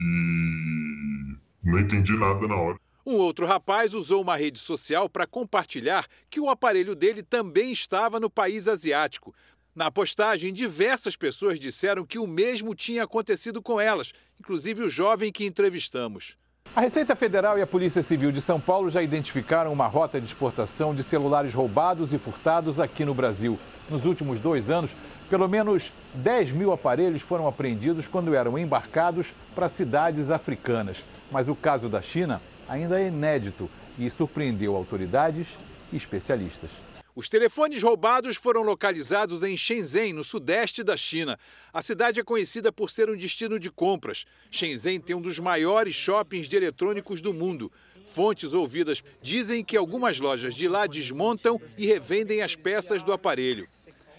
e 0.02 1.38
não 1.64 1.80
entendi 1.80 2.12
nada 2.12 2.46
na 2.46 2.58
hora. 2.58 2.78
Um 3.06 3.16
outro 3.16 3.46
rapaz 3.46 3.94
usou 3.94 4.22
uma 4.22 4.36
rede 4.36 4.60
social 4.60 5.08
para 5.08 5.26
compartilhar 5.26 6.06
que 6.30 6.42
o 6.42 6.50
aparelho 6.50 6.94
dele 6.94 7.24
também 7.24 7.72
estava 7.72 8.20
no 8.20 8.30
país 8.30 8.68
asiático. 8.68 9.34
Na 9.74 9.90
postagem, 9.90 10.52
diversas 10.52 11.16
pessoas 11.16 11.58
disseram 11.58 12.06
que 12.06 12.20
o 12.20 12.28
mesmo 12.28 12.76
tinha 12.76 13.06
acontecido 13.06 13.62
com 13.62 13.80
elas, 13.80 14.12
inclusive 14.38 14.84
o 14.84 14.90
jovem 14.90 15.32
que 15.32 15.46
entrevistamos. 15.46 16.36
A 16.76 16.82
Receita 16.82 17.16
Federal 17.16 17.60
e 17.60 17.62
a 17.62 17.68
Polícia 17.68 18.02
Civil 18.02 18.32
de 18.32 18.42
São 18.42 18.60
Paulo 18.60 18.90
já 18.90 19.00
identificaram 19.00 19.72
uma 19.72 19.86
rota 19.86 20.20
de 20.20 20.26
exportação 20.26 20.96
de 20.96 21.04
celulares 21.04 21.54
roubados 21.54 22.16
e 22.16 22.18
furtados 22.18 22.80
aqui 22.80 23.06
no 23.06 23.14
Brasil. 23.14 23.60
Nos 23.88 24.08
últimos 24.08 24.40
dois 24.40 24.72
anos, 24.72 24.96
pelo 25.30 25.48
menos 25.48 25.94
10 26.16 26.52
mil 26.52 26.74
aparelhos 26.74 27.22
foram 27.22 27.48
apreendidos 27.48 28.08
quando 28.08 28.34
eram 28.34 28.58
embarcados 28.58 29.36
para 29.54 29.70
cidades 29.70 30.32
africanas. 30.32 31.06
Mas 31.32 31.48
o 31.48 31.54
caso 31.54 31.88
da 31.88 32.02
China 32.02 32.42
ainda 32.68 33.00
é 33.00 33.06
inédito 33.06 33.70
e 34.00 34.10
surpreendeu 34.10 34.76
autoridades 34.76 35.56
e 35.92 35.96
especialistas. 35.96 36.72
Os 37.16 37.30
telefones 37.30 37.84
roubados 37.84 38.38
foram 38.38 38.64
localizados 38.64 39.44
em 39.44 39.56
Shenzhen, 39.56 40.14
no 40.14 40.24
sudeste 40.24 40.84
da 40.84 40.98
China. 40.98 41.38
A 41.72 41.80
cidade 41.80 42.20
é 42.20 42.24
conhecida 42.24 42.72
por 42.72 42.90
ser 42.90 43.08
um 43.08 43.16
destino 43.16 43.60
de 43.60 43.70
compras. 43.70 44.26
Shenzhen 44.50 45.00
tem 45.00 45.16
um 45.16 45.22
dos 45.22 45.38
maiores 45.38 45.94
shoppings 45.96 46.50
de 46.50 46.56
eletrônicos 46.56 47.22
do 47.22 47.32
mundo. 47.32 47.72
Fontes 48.04 48.54
ouvidas 48.54 49.04
dizem 49.22 49.64
que 49.64 49.78
algumas 49.78 50.20
lojas 50.20 50.56
de 50.56 50.68
lá 50.68 50.88
desmontam 50.88 51.62
e 51.78 51.86
revendem 51.86 52.42
as 52.42 52.56
peças 52.56 53.04
do 53.04 53.14
aparelho. 53.14 53.68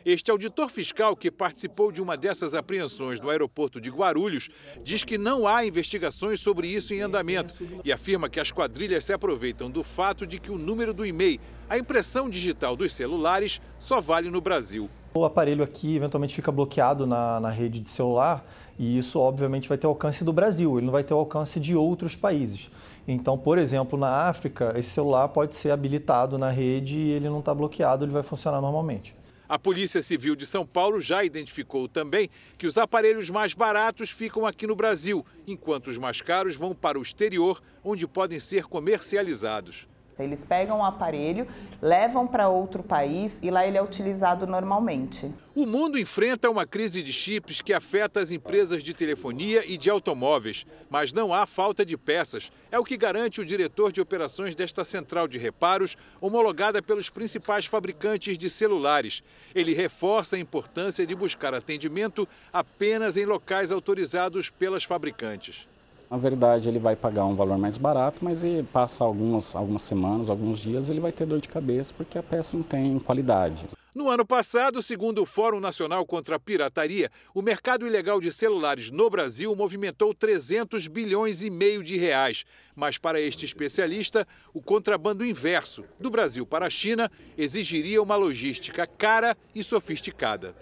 Este 0.07 0.31
auditor 0.31 0.69
fiscal, 0.69 1.17
que 1.17 1.31
participou 1.31 1.91
de 1.91 2.03
uma 2.03 2.15
dessas 2.15 2.53
apreensões 2.53 3.19
no 3.19 3.31
aeroporto 3.31 3.81
de 3.81 3.89
Guarulhos, 3.89 4.51
diz 4.83 5.03
que 5.03 5.17
não 5.17 5.47
há 5.47 5.65
investigações 5.65 6.41
sobre 6.41 6.69
isso 6.69 6.93
em 6.93 7.01
andamento 7.01 7.55
e 7.83 7.91
afirma 7.91 8.29
que 8.29 8.39
as 8.39 8.53
quadrilhas 8.53 9.03
se 9.03 9.15
aproveitam 9.15 9.71
do 9.71 9.83
fato 9.83 10.27
de 10.27 10.39
que 10.39 10.53
o 10.53 10.59
número 10.59 10.93
do 10.93 11.07
e-mail, 11.07 11.41
a 11.71 11.79
impressão 11.79 12.29
digital 12.29 12.77
dos 12.77 12.93
celulares, 12.93 13.63
só 13.79 13.99
vale 13.99 14.29
no 14.29 14.43
Brasil. 14.43 14.91
O 15.15 15.25
aparelho 15.25 15.65
aqui 15.65 15.97
eventualmente 15.97 16.35
fica 16.35 16.53
bloqueado 16.53 17.07
na, 17.07 17.41
na 17.41 17.49
rede 17.49 17.81
de 17.81 17.89
celular 17.89 18.47
e 18.79 18.99
isso, 18.99 19.19
obviamente, 19.19 19.71
vai 19.71 19.79
ter 19.79 19.87
alcance 19.87 20.23
do 20.23 20.35
Brasil, 20.35 20.77
ele 20.77 20.85
não 20.85 20.93
vai 20.93 21.03
ter 21.03 21.15
alcance 21.15 21.59
de 21.59 21.75
outros 21.75 22.15
países. 22.15 22.69
Então, 23.09 23.39
por 23.39 23.57
exemplo, 23.57 23.99
na 23.99 24.29
África, 24.29 24.75
esse 24.77 24.91
celular 24.91 25.29
pode 25.29 25.55
ser 25.57 25.71
habilitado 25.71 26.37
na 26.37 26.51
rede 26.51 26.99
e 26.99 27.11
ele 27.13 27.31
não 27.31 27.39
está 27.39 27.55
bloqueado, 27.55 28.05
ele 28.05 28.13
vai 28.13 28.23
funcionar 28.23 28.61
normalmente. 28.61 29.15
A 29.47 29.59
Polícia 29.59 30.03
Civil 30.03 30.35
de 30.35 30.47
São 30.47 30.65
Paulo 30.65 31.01
já 31.01 31.23
identificou 31.23 31.87
também 31.87 32.31
que 32.57 32.67
os 32.67 32.79
aparelhos 32.79 33.29
mais 33.29 33.53
baratos 33.53 34.09
ficam 34.09 34.47
aqui 34.47 34.67
no 34.67 34.75
Brasil, 34.75 35.25
enquanto 35.47 35.89
os 35.89 35.99
mais 35.99 36.23
caros 36.23 36.57
vão 36.57 36.75
para 36.75 36.99
o 36.99 37.03
exterior, 37.03 37.63
onde 37.85 38.07
podem 38.07 38.41
ser 38.41 38.65
comercializados. 38.65 39.87
Eles 40.19 40.45
pegam 40.45 40.79
o 40.79 40.85
aparelho, 40.85 41.47
levam 41.83 42.27
para 42.27 42.49
outro 42.49 42.83
país 42.83 43.39
e 43.43 43.51
lá 43.51 43.67
ele 43.67 43.77
é 43.77 43.83
utilizado 43.83 44.47
normalmente. 44.47 45.33
O 45.55 45.67
mundo 45.67 45.99
enfrenta 45.99 46.51
uma 46.51 46.67
crise 46.67 47.03
de 47.03 47.13
chips 47.13 47.61
que 47.61 47.73
afeta 47.73 48.21
as 48.21 48.31
empresas 48.31 48.83
de 48.83 48.95
telefonia 48.95 49.65
e 49.65 49.77
de 49.77 49.91
automóveis, 49.91 50.67
mas 50.91 51.13
não 51.13 51.33
há 51.33 51.47
falta 51.47 51.85
de 51.85 51.97
peças. 51.97 52.51
É 52.71 52.79
o 52.79 52.85
que 52.85 52.97
garante 52.97 53.41
o 53.41 53.45
diretor 53.45 53.93
de 53.93 54.01
operações 54.01 54.55
desta 54.55 54.85
central 54.85 55.29
de 55.29 55.39
reparos, 55.39 55.97
homologada 56.21 56.83
pelos 56.83 57.09
principais 57.09 57.67
fabricantes 57.67 58.37
de 58.37 58.51
celulares. 58.51 59.23
Ele 59.55 59.75
reforça 59.75 60.37
a 60.37 60.41
importância 60.41 61.07
de 61.07 61.15
buscar 61.15 61.55
atendimento 61.55 62.27
apenas 62.53 63.17
em 63.17 63.25
locais 63.25 63.71
autorizados 63.71 64.51
pelas 64.51 64.85
fabricantes. 64.85 65.69
Na 66.15 66.21
verdade, 66.21 66.69
ele 66.69 66.79
vai 66.79 66.95
pagar 66.95 67.25
um 67.25 67.35
valor 67.35 67.59
mais 67.59 67.77
barato, 67.77 68.25
mas 68.25 68.41
passa 68.73 69.03
algumas, 69.03 69.53
algumas 69.53 69.83
semanas, 69.83 70.31
alguns 70.31 70.61
dias, 70.61 70.89
ele 70.89 71.01
vai 71.01 71.11
ter 71.11 71.27
dor 71.27 71.41
de 71.41 71.49
cabeça 71.49 71.93
porque 71.97 72.17
a 72.17 72.23
peça 72.23 72.57
não 72.57 72.63
tem 72.63 73.01
qualidade. 73.01 73.67
No 73.93 74.09
ano 74.09 74.25
passado, 74.25 74.81
segundo 74.81 75.23
o 75.23 75.27
Fórum 75.27 75.59
Nacional 75.59 76.07
contra 76.07 76.37
a 76.37 76.39
Pirataria, 76.39 77.11
o 77.35 77.43
mercado 77.43 77.85
ilegal 77.85 78.21
de 78.21 78.31
celulares 78.31 78.93
no 78.93 79.11
Brasil 79.11 79.57
movimentou 79.57 80.15
300 80.15 80.87
bilhões 80.87 81.43
e 81.43 81.51
meio 81.51 81.83
de 81.83 81.97
reais. 81.97 82.45
Mas 82.77 82.97
para 82.97 83.21
este 83.21 83.45
especialista, 83.45 84.25
o 84.53 84.63
contrabando 84.63 85.27
inverso, 85.27 85.83
do 85.99 86.11
Brasil 86.11 86.47
para 86.47 86.69
a 86.69 86.71
China, 86.71 87.11
exigiria 87.37 88.01
uma 88.01 88.15
logística 88.15 88.87
cara 88.87 89.37
e 89.53 89.65
sofisticada. 89.65 90.55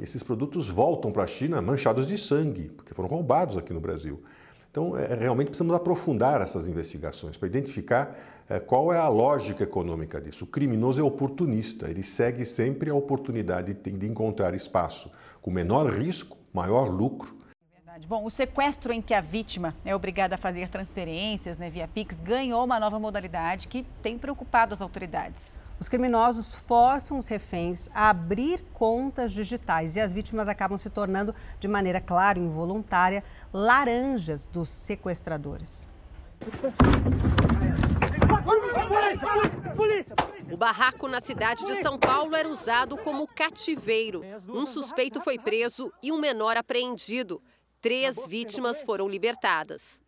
Esses 0.00 0.22
produtos 0.22 0.68
voltam 0.68 1.12
para 1.12 1.24
a 1.24 1.26
China 1.28 1.60
manchados 1.60 2.06
de 2.06 2.16
sangue, 2.16 2.70
porque 2.76 2.94
foram 2.94 3.08
roubados 3.08 3.56
aqui 3.56 3.72
no 3.72 3.80
Brasil. 3.80 4.22
Então, 4.72 4.96
é, 4.96 5.14
realmente 5.14 5.48
precisamos 5.48 5.76
aprofundar 5.76 6.40
essas 6.40 6.66
investigações 6.66 7.36
para 7.36 7.46
identificar 7.46 8.16
é, 8.48 8.58
qual 8.58 8.90
é 8.90 8.98
a 8.98 9.06
lógica 9.06 9.62
econômica 9.62 10.18
disso. 10.18 10.44
O 10.44 10.46
criminoso 10.46 10.98
é 10.98 11.04
oportunista, 11.04 11.90
ele 11.90 12.02
segue 12.02 12.42
sempre 12.46 12.88
a 12.88 12.94
oportunidade 12.94 13.74
de 13.74 14.06
encontrar 14.06 14.54
espaço 14.54 15.12
com 15.42 15.50
menor 15.50 15.92
risco, 15.92 16.38
maior 16.54 16.88
lucro. 16.88 17.36
Bom, 18.08 18.24
o 18.24 18.30
sequestro 18.30 18.90
em 18.92 19.02
que 19.02 19.12
a 19.12 19.20
vítima 19.20 19.74
é 19.84 19.94
obrigada 19.94 20.36
a 20.36 20.38
fazer 20.38 20.70
transferências 20.70 21.58
né, 21.58 21.68
via 21.68 21.86
Pix 21.86 22.20
ganhou 22.20 22.64
uma 22.64 22.80
nova 22.80 22.98
modalidade 22.98 23.68
que 23.68 23.84
tem 24.02 24.16
preocupado 24.16 24.72
as 24.72 24.80
autoridades. 24.80 25.54
Os 25.82 25.88
criminosos 25.88 26.54
forçam 26.54 27.18
os 27.18 27.26
reféns 27.26 27.88
a 27.92 28.08
abrir 28.08 28.62
contas 28.72 29.32
digitais 29.32 29.96
e 29.96 30.00
as 30.00 30.12
vítimas 30.12 30.46
acabam 30.46 30.78
se 30.78 30.88
tornando, 30.88 31.34
de 31.58 31.66
maneira 31.66 32.00
clara 32.00 32.38
e 32.38 32.42
involuntária, 32.42 33.24
laranjas 33.52 34.46
dos 34.46 34.68
sequestradores. 34.68 35.90
O 40.52 40.56
barraco 40.56 41.08
na 41.08 41.20
cidade 41.20 41.66
de 41.66 41.82
São 41.82 41.98
Paulo 41.98 42.36
era 42.36 42.48
usado 42.48 42.96
como 42.98 43.26
cativeiro. 43.26 44.22
Um 44.48 44.66
suspeito 44.66 45.20
foi 45.20 45.36
preso 45.36 45.92
e 46.00 46.12
um 46.12 46.20
menor 46.20 46.56
apreendido. 46.56 47.42
Três 47.80 48.24
vítimas 48.28 48.84
foram 48.84 49.08
libertadas. 49.08 50.00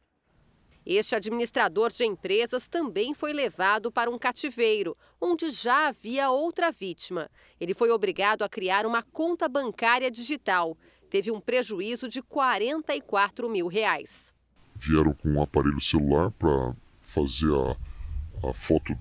Este 0.86 1.16
administrador 1.16 1.90
de 1.90 2.04
empresas 2.04 2.68
também 2.68 3.14
foi 3.14 3.32
levado 3.32 3.90
para 3.90 4.10
um 4.10 4.18
cativeiro, 4.18 4.94
onde 5.18 5.48
já 5.48 5.88
havia 5.88 6.28
outra 6.28 6.70
vítima. 6.70 7.30
Ele 7.58 7.72
foi 7.72 7.90
obrigado 7.90 8.42
a 8.42 8.48
criar 8.50 8.84
uma 8.84 9.02
conta 9.02 9.48
bancária 9.48 10.10
digital. 10.10 10.76
Teve 11.08 11.30
um 11.30 11.40
prejuízo 11.40 12.06
de 12.06 12.20
44 12.20 13.48
mil 13.48 13.66
reais. 13.66 14.34
Vieram 14.74 15.14
com 15.14 15.30
um 15.30 15.42
aparelho 15.42 15.80
celular 15.80 16.30
para 16.32 16.76
fazer 17.00 17.50
a, 17.54 18.50
a 18.50 18.52
foto, 18.52 18.94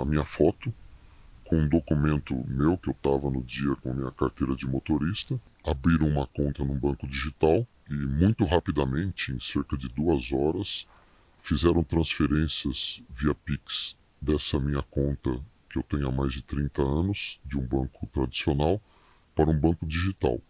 a 0.00 0.04
minha 0.06 0.24
foto, 0.24 0.72
com 1.44 1.56
um 1.56 1.68
documento 1.68 2.34
meu 2.48 2.78
que 2.78 2.88
eu 2.88 2.92
estava 2.92 3.28
no 3.28 3.42
dia 3.42 3.76
com 3.82 3.90
a 3.90 3.94
minha 3.94 4.12
carteira 4.12 4.56
de 4.56 4.66
motorista. 4.66 5.38
Abriram 5.62 6.08
uma 6.08 6.26
conta 6.28 6.64
num 6.64 6.78
banco 6.78 7.06
digital 7.06 7.66
e 7.90 7.94
muito 7.94 8.44
rapidamente, 8.44 9.32
em 9.32 9.40
cerca 9.40 9.76
de 9.76 9.88
duas 9.88 10.32
horas, 10.32 10.86
fizeram 11.44 11.84
transferências 11.84 13.02
via 13.10 13.34
Pix 13.34 13.94
dessa 14.18 14.58
minha 14.58 14.82
conta 14.82 15.38
que 15.68 15.78
eu 15.78 15.82
tenho 15.82 16.08
há 16.08 16.10
mais 16.10 16.32
de 16.32 16.42
30 16.42 16.80
anos, 16.80 17.38
de 17.44 17.58
um 17.58 17.60
banco 17.60 18.06
tradicional, 18.06 18.80
para 19.34 19.50
um 19.50 19.58
banco 19.58 19.84
digital. 19.84 20.40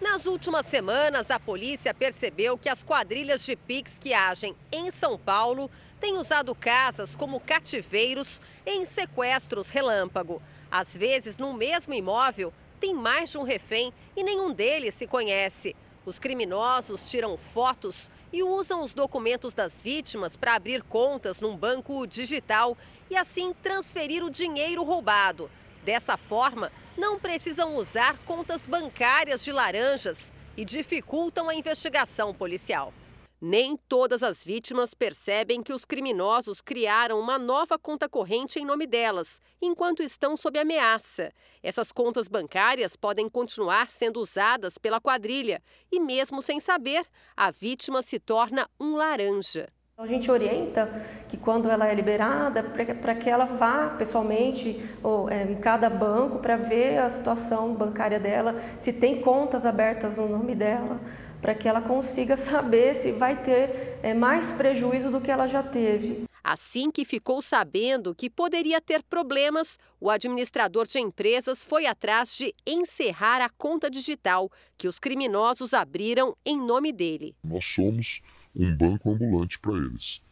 Nas 0.00 0.24
últimas 0.24 0.64
semanas, 0.64 1.30
a 1.30 1.38
polícia 1.38 1.92
percebeu 1.92 2.56
que 2.56 2.70
as 2.70 2.82
quadrilhas 2.82 3.44
de 3.44 3.56
Pix 3.56 3.98
que 4.00 4.14
agem 4.14 4.56
em 4.72 4.90
São 4.90 5.18
Paulo 5.18 5.70
têm 6.00 6.16
usado 6.16 6.54
casas 6.54 7.14
como 7.14 7.40
cativeiros 7.40 8.40
em 8.64 8.86
sequestros 8.86 9.68
relâmpago. 9.68 10.40
Às 10.70 10.96
vezes, 10.96 11.36
no 11.36 11.52
mesmo 11.52 11.92
imóvel, 11.92 12.54
tem 12.80 12.94
mais 12.94 13.30
de 13.30 13.36
um 13.36 13.42
refém 13.42 13.92
e 14.16 14.22
nenhum 14.22 14.54
deles 14.54 14.94
se 14.94 15.06
conhece. 15.06 15.76
Os 16.06 16.18
criminosos 16.18 17.10
tiram 17.10 17.36
fotos 17.36 18.10
e 18.32 18.42
usam 18.42 18.82
os 18.82 18.92
documentos 18.92 19.54
das 19.54 19.80
vítimas 19.80 20.36
para 20.36 20.54
abrir 20.54 20.82
contas 20.82 21.40
num 21.40 21.56
banco 21.56 22.06
digital 22.06 22.76
e 23.10 23.16
assim 23.16 23.54
transferir 23.62 24.22
o 24.24 24.30
dinheiro 24.30 24.82
roubado. 24.82 25.50
Dessa 25.84 26.16
forma, 26.16 26.70
não 26.96 27.18
precisam 27.18 27.76
usar 27.76 28.18
contas 28.24 28.66
bancárias 28.66 29.42
de 29.42 29.52
laranjas 29.52 30.30
e 30.56 30.64
dificultam 30.64 31.48
a 31.48 31.54
investigação 31.54 32.34
policial. 32.34 32.92
Nem 33.40 33.76
todas 33.88 34.24
as 34.24 34.42
vítimas 34.42 34.94
percebem 34.94 35.62
que 35.62 35.72
os 35.72 35.84
criminosos 35.84 36.60
criaram 36.60 37.20
uma 37.20 37.38
nova 37.38 37.78
conta 37.78 38.08
corrente 38.08 38.58
em 38.58 38.64
nome 38.64 38.84
delas, 38.84 39.40
enquanto 39.62 40.02
estão 40.02 40.36
sob 40.36 40.58
ameaça. 40.58 41.30
Essas 41.62 41.92
contas 41.92 42.26
bancárias 42.26 42.96
podem 42.96 43.28
continuar 43.28 43.92
sendo 43.92 44.18
usadas 44.18 44.76
pela 44.76 45.00
quadrilha 45.00 45.62
e, 45.92 46.00
mesmo 46.00 46.42
sem 46.42 46.58
saber, 46.58 47.06
a 47.36 47.52
vítima 47.52 48.02
se 48.02 48.18
torna 48.18 48.68
um 48.80 48.96
laranja. 48.96 49.68
A 49.96 50.06
gente 50.06 50.30
orienta 50.30 50.86
que 51.28 51.36
quando 51.36 51.68
ela 51.68 51.88
é 51.88 51.94
liberada, 51.94 52.62
para 52.62 53.14
que 53.14 53.30
ela 53.30 53.44
vá 53.44 53.90
pessoalmente 53.90 54.80
ou, 55.02 55.28
é, 55.28 55.42
em 55.42 55.56
cada 55.56 55.88
banco 55.90 56.38
para 56.38 56.56
ver 56.56 56.98
a 56.98 57.10
situação 57.10 57.74
bancária 57.74 58.18
dela, 58.18 58.60
se 58.78 58.92
tem 58.92 59.20
contas 59.20 59.66
abertas 59.66 60.16
no 60.16 60.28
nome 60.28 60.54
dela 60.54 61.00
para 61.40 61.54
que 61.54 61.68
ela 61.68 61.80
consiga 61.80 62.36
saber 62.38 62.94
se 62.94 63.12
vai 63.12 63.42
ter 63.42 63.98
é, 64.02 64.14
mais 64.14 64.52
prejuízo 64.52 65.10
do 65.10 65.20
que 65.20 65.30
ela 65.30 65.46
já 65.46 65.62
teve. 65.62 66.24
Assim 66.42 66.90
que 66.90 67.04
ficou 67.04 67.42
sabendo 67.42 68.14
que 68.14 68.30
poderia 68.30 68.80
ter 68.80 69.02
problemas, 69.02 69.78
o 70.00 70.08
administrador 70.08 70.86
de 70.86 70.98
empresas 70.98 71.64
foi 71.64 71.84
atrás 71.86 72.36
de 72.36 72.54
encerrar 72.66 73.42
a 73.42 73.50
conta 73.50 73.90
digital 73.90 74.50
que 74.76 74.88
os 74.88 74.98
criminosos 74.98 75.74
abriram 75.74 76.34
em 76.46 76.58
nome 76.58 76.92
dele. 76.92 77.34
Nós 77.44 77.66
somos 77.66 78.22
um 78.54 78.74
banco 78.74 79.10
ambulante 79.10 79.58
para 79.58 79.74
eles. 79.74 80.22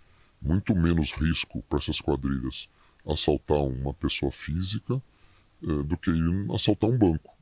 Muito 0.40 0.74
menos 0.74 1.12
risco 1.12 1.62
para 1.68 1.78
essas 1.78 2.00
quadrilhas 2.00 2.68
assaltar 3.06 3.58
uma 3.58 3.92
pessoa 3.94 4.32
física 4.32 5.00
é, 5.62 5.66
do 5.66 5.96
que 5.96 6.10
ir 6.10 6.54
assaltar 6.54 6.90
um 6.90 6.98
banco 6.98 7.35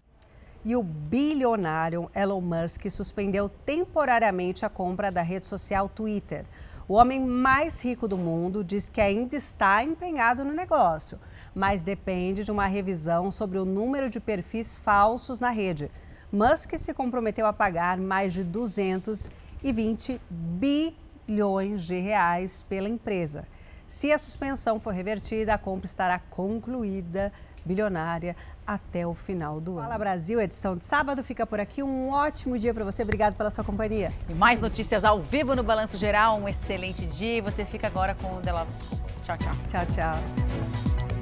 e 0.65 0.75
o 0.75 0.83
bilionário 0.83 2.11
Elon 2.15 2.41
Musk 2.41 2.89
suspendeu 2.89 3.49
temporariamente 3.49 4.65
a 4.65 4.69
compra 4.69 5.13
da 5.13 5.21
rede 5.21 5.47
social 5.47 5.89
Twitter. 5.89 6.45
O 6.89 6.95
homem 6.95 7.21
mais 7.21 7.83
rico 7.83 8.09
do 8.09 8.17
mundo 8.17 8.65
diz 8.65 8.91
que 8.91 9.01
ainda 9.01 9.37
está 9.37 9.83
empenhado 9.83 10.45
no 10.45 10.53
negócio, 10.53 11.19
mas 11.55 11.85
depende 11.85 12.45
de 12.45 12.51
uma 12.51 12.67
revisão 12.67 13.31
sobre 13.31 13.59
o 13.59 13.65
número 13.65 14.09
de 14.09 14.21
perfis 14.21 14.77
falsos 14.77 15.41
na 15.41 15.51
rede. 15.51 15.91
Musk 16.33 16.75
se 16.77 16.93
comprometeu 16.93 17.47
a 17.47 17.53
pagar 17.53 17.97
mais 17.97 18.33
de 18.33 18.43
220 18.43 20.21
bilhões 20.31 21.85
de 21.85 21.99
reais 22.01 22.65
pela 22.69 22.89
empresa. 22.89 23.47
Se 23.87 24.13
a 24.13 24.19
suspensão 24.19 24.81
for 24.81 24.93
revertida, 24.93 25.55
a 25.55 25.59
compra 25.59 25.87
estará 25.87 26.19
concluída 26.19 27.33
bilionária 27.65 28.37
até 28.67 29.07
o 29.07 29.15
final 29.15 29.61
do 29.61 29.73
ano. 29.73 29.83
Fala 29.83 29.99
Brasil, 29.99 30.41
edição 30.41 30.77
de 30.77 30.85
sábado, 30.85 31.23
fica 31.23 31.47
por 31.47 31.61
aqui. 31.61 31.83
Um 31.83 32.11
ótimo 32.11 32.59
dia 32.59 32.73
para 32.73 32.85
você. 32.85 33.03
Obrigado 33.03 33.35
pela 33.35 33.51
sua 33.51 33.65
companhia. 33.65 34.13
E 34.29 34.35
mais 34.35 34.61
notícias 34.61 35.05
ao 35.05 35.21
vivo 35.21 35.55
no 35.55 35.63
Balanço 35.63 35.99
Geral. 35.99 36.39
Um 36.39 36.49
excelente 36.49 37.07
dia. 37.07 37.39
E 37.39 37.41
você 37.41 37.65
fica 37.65 37.87
agora 37.87 38.15
com 38.15 38.37
o 38.37 38.41
Delavsco. 38.41 38.97
Tchau, 39.23 39.37
tchau. 39.39 39.55
Tchau, 39.69 39.87
tchau. 39.87 41.14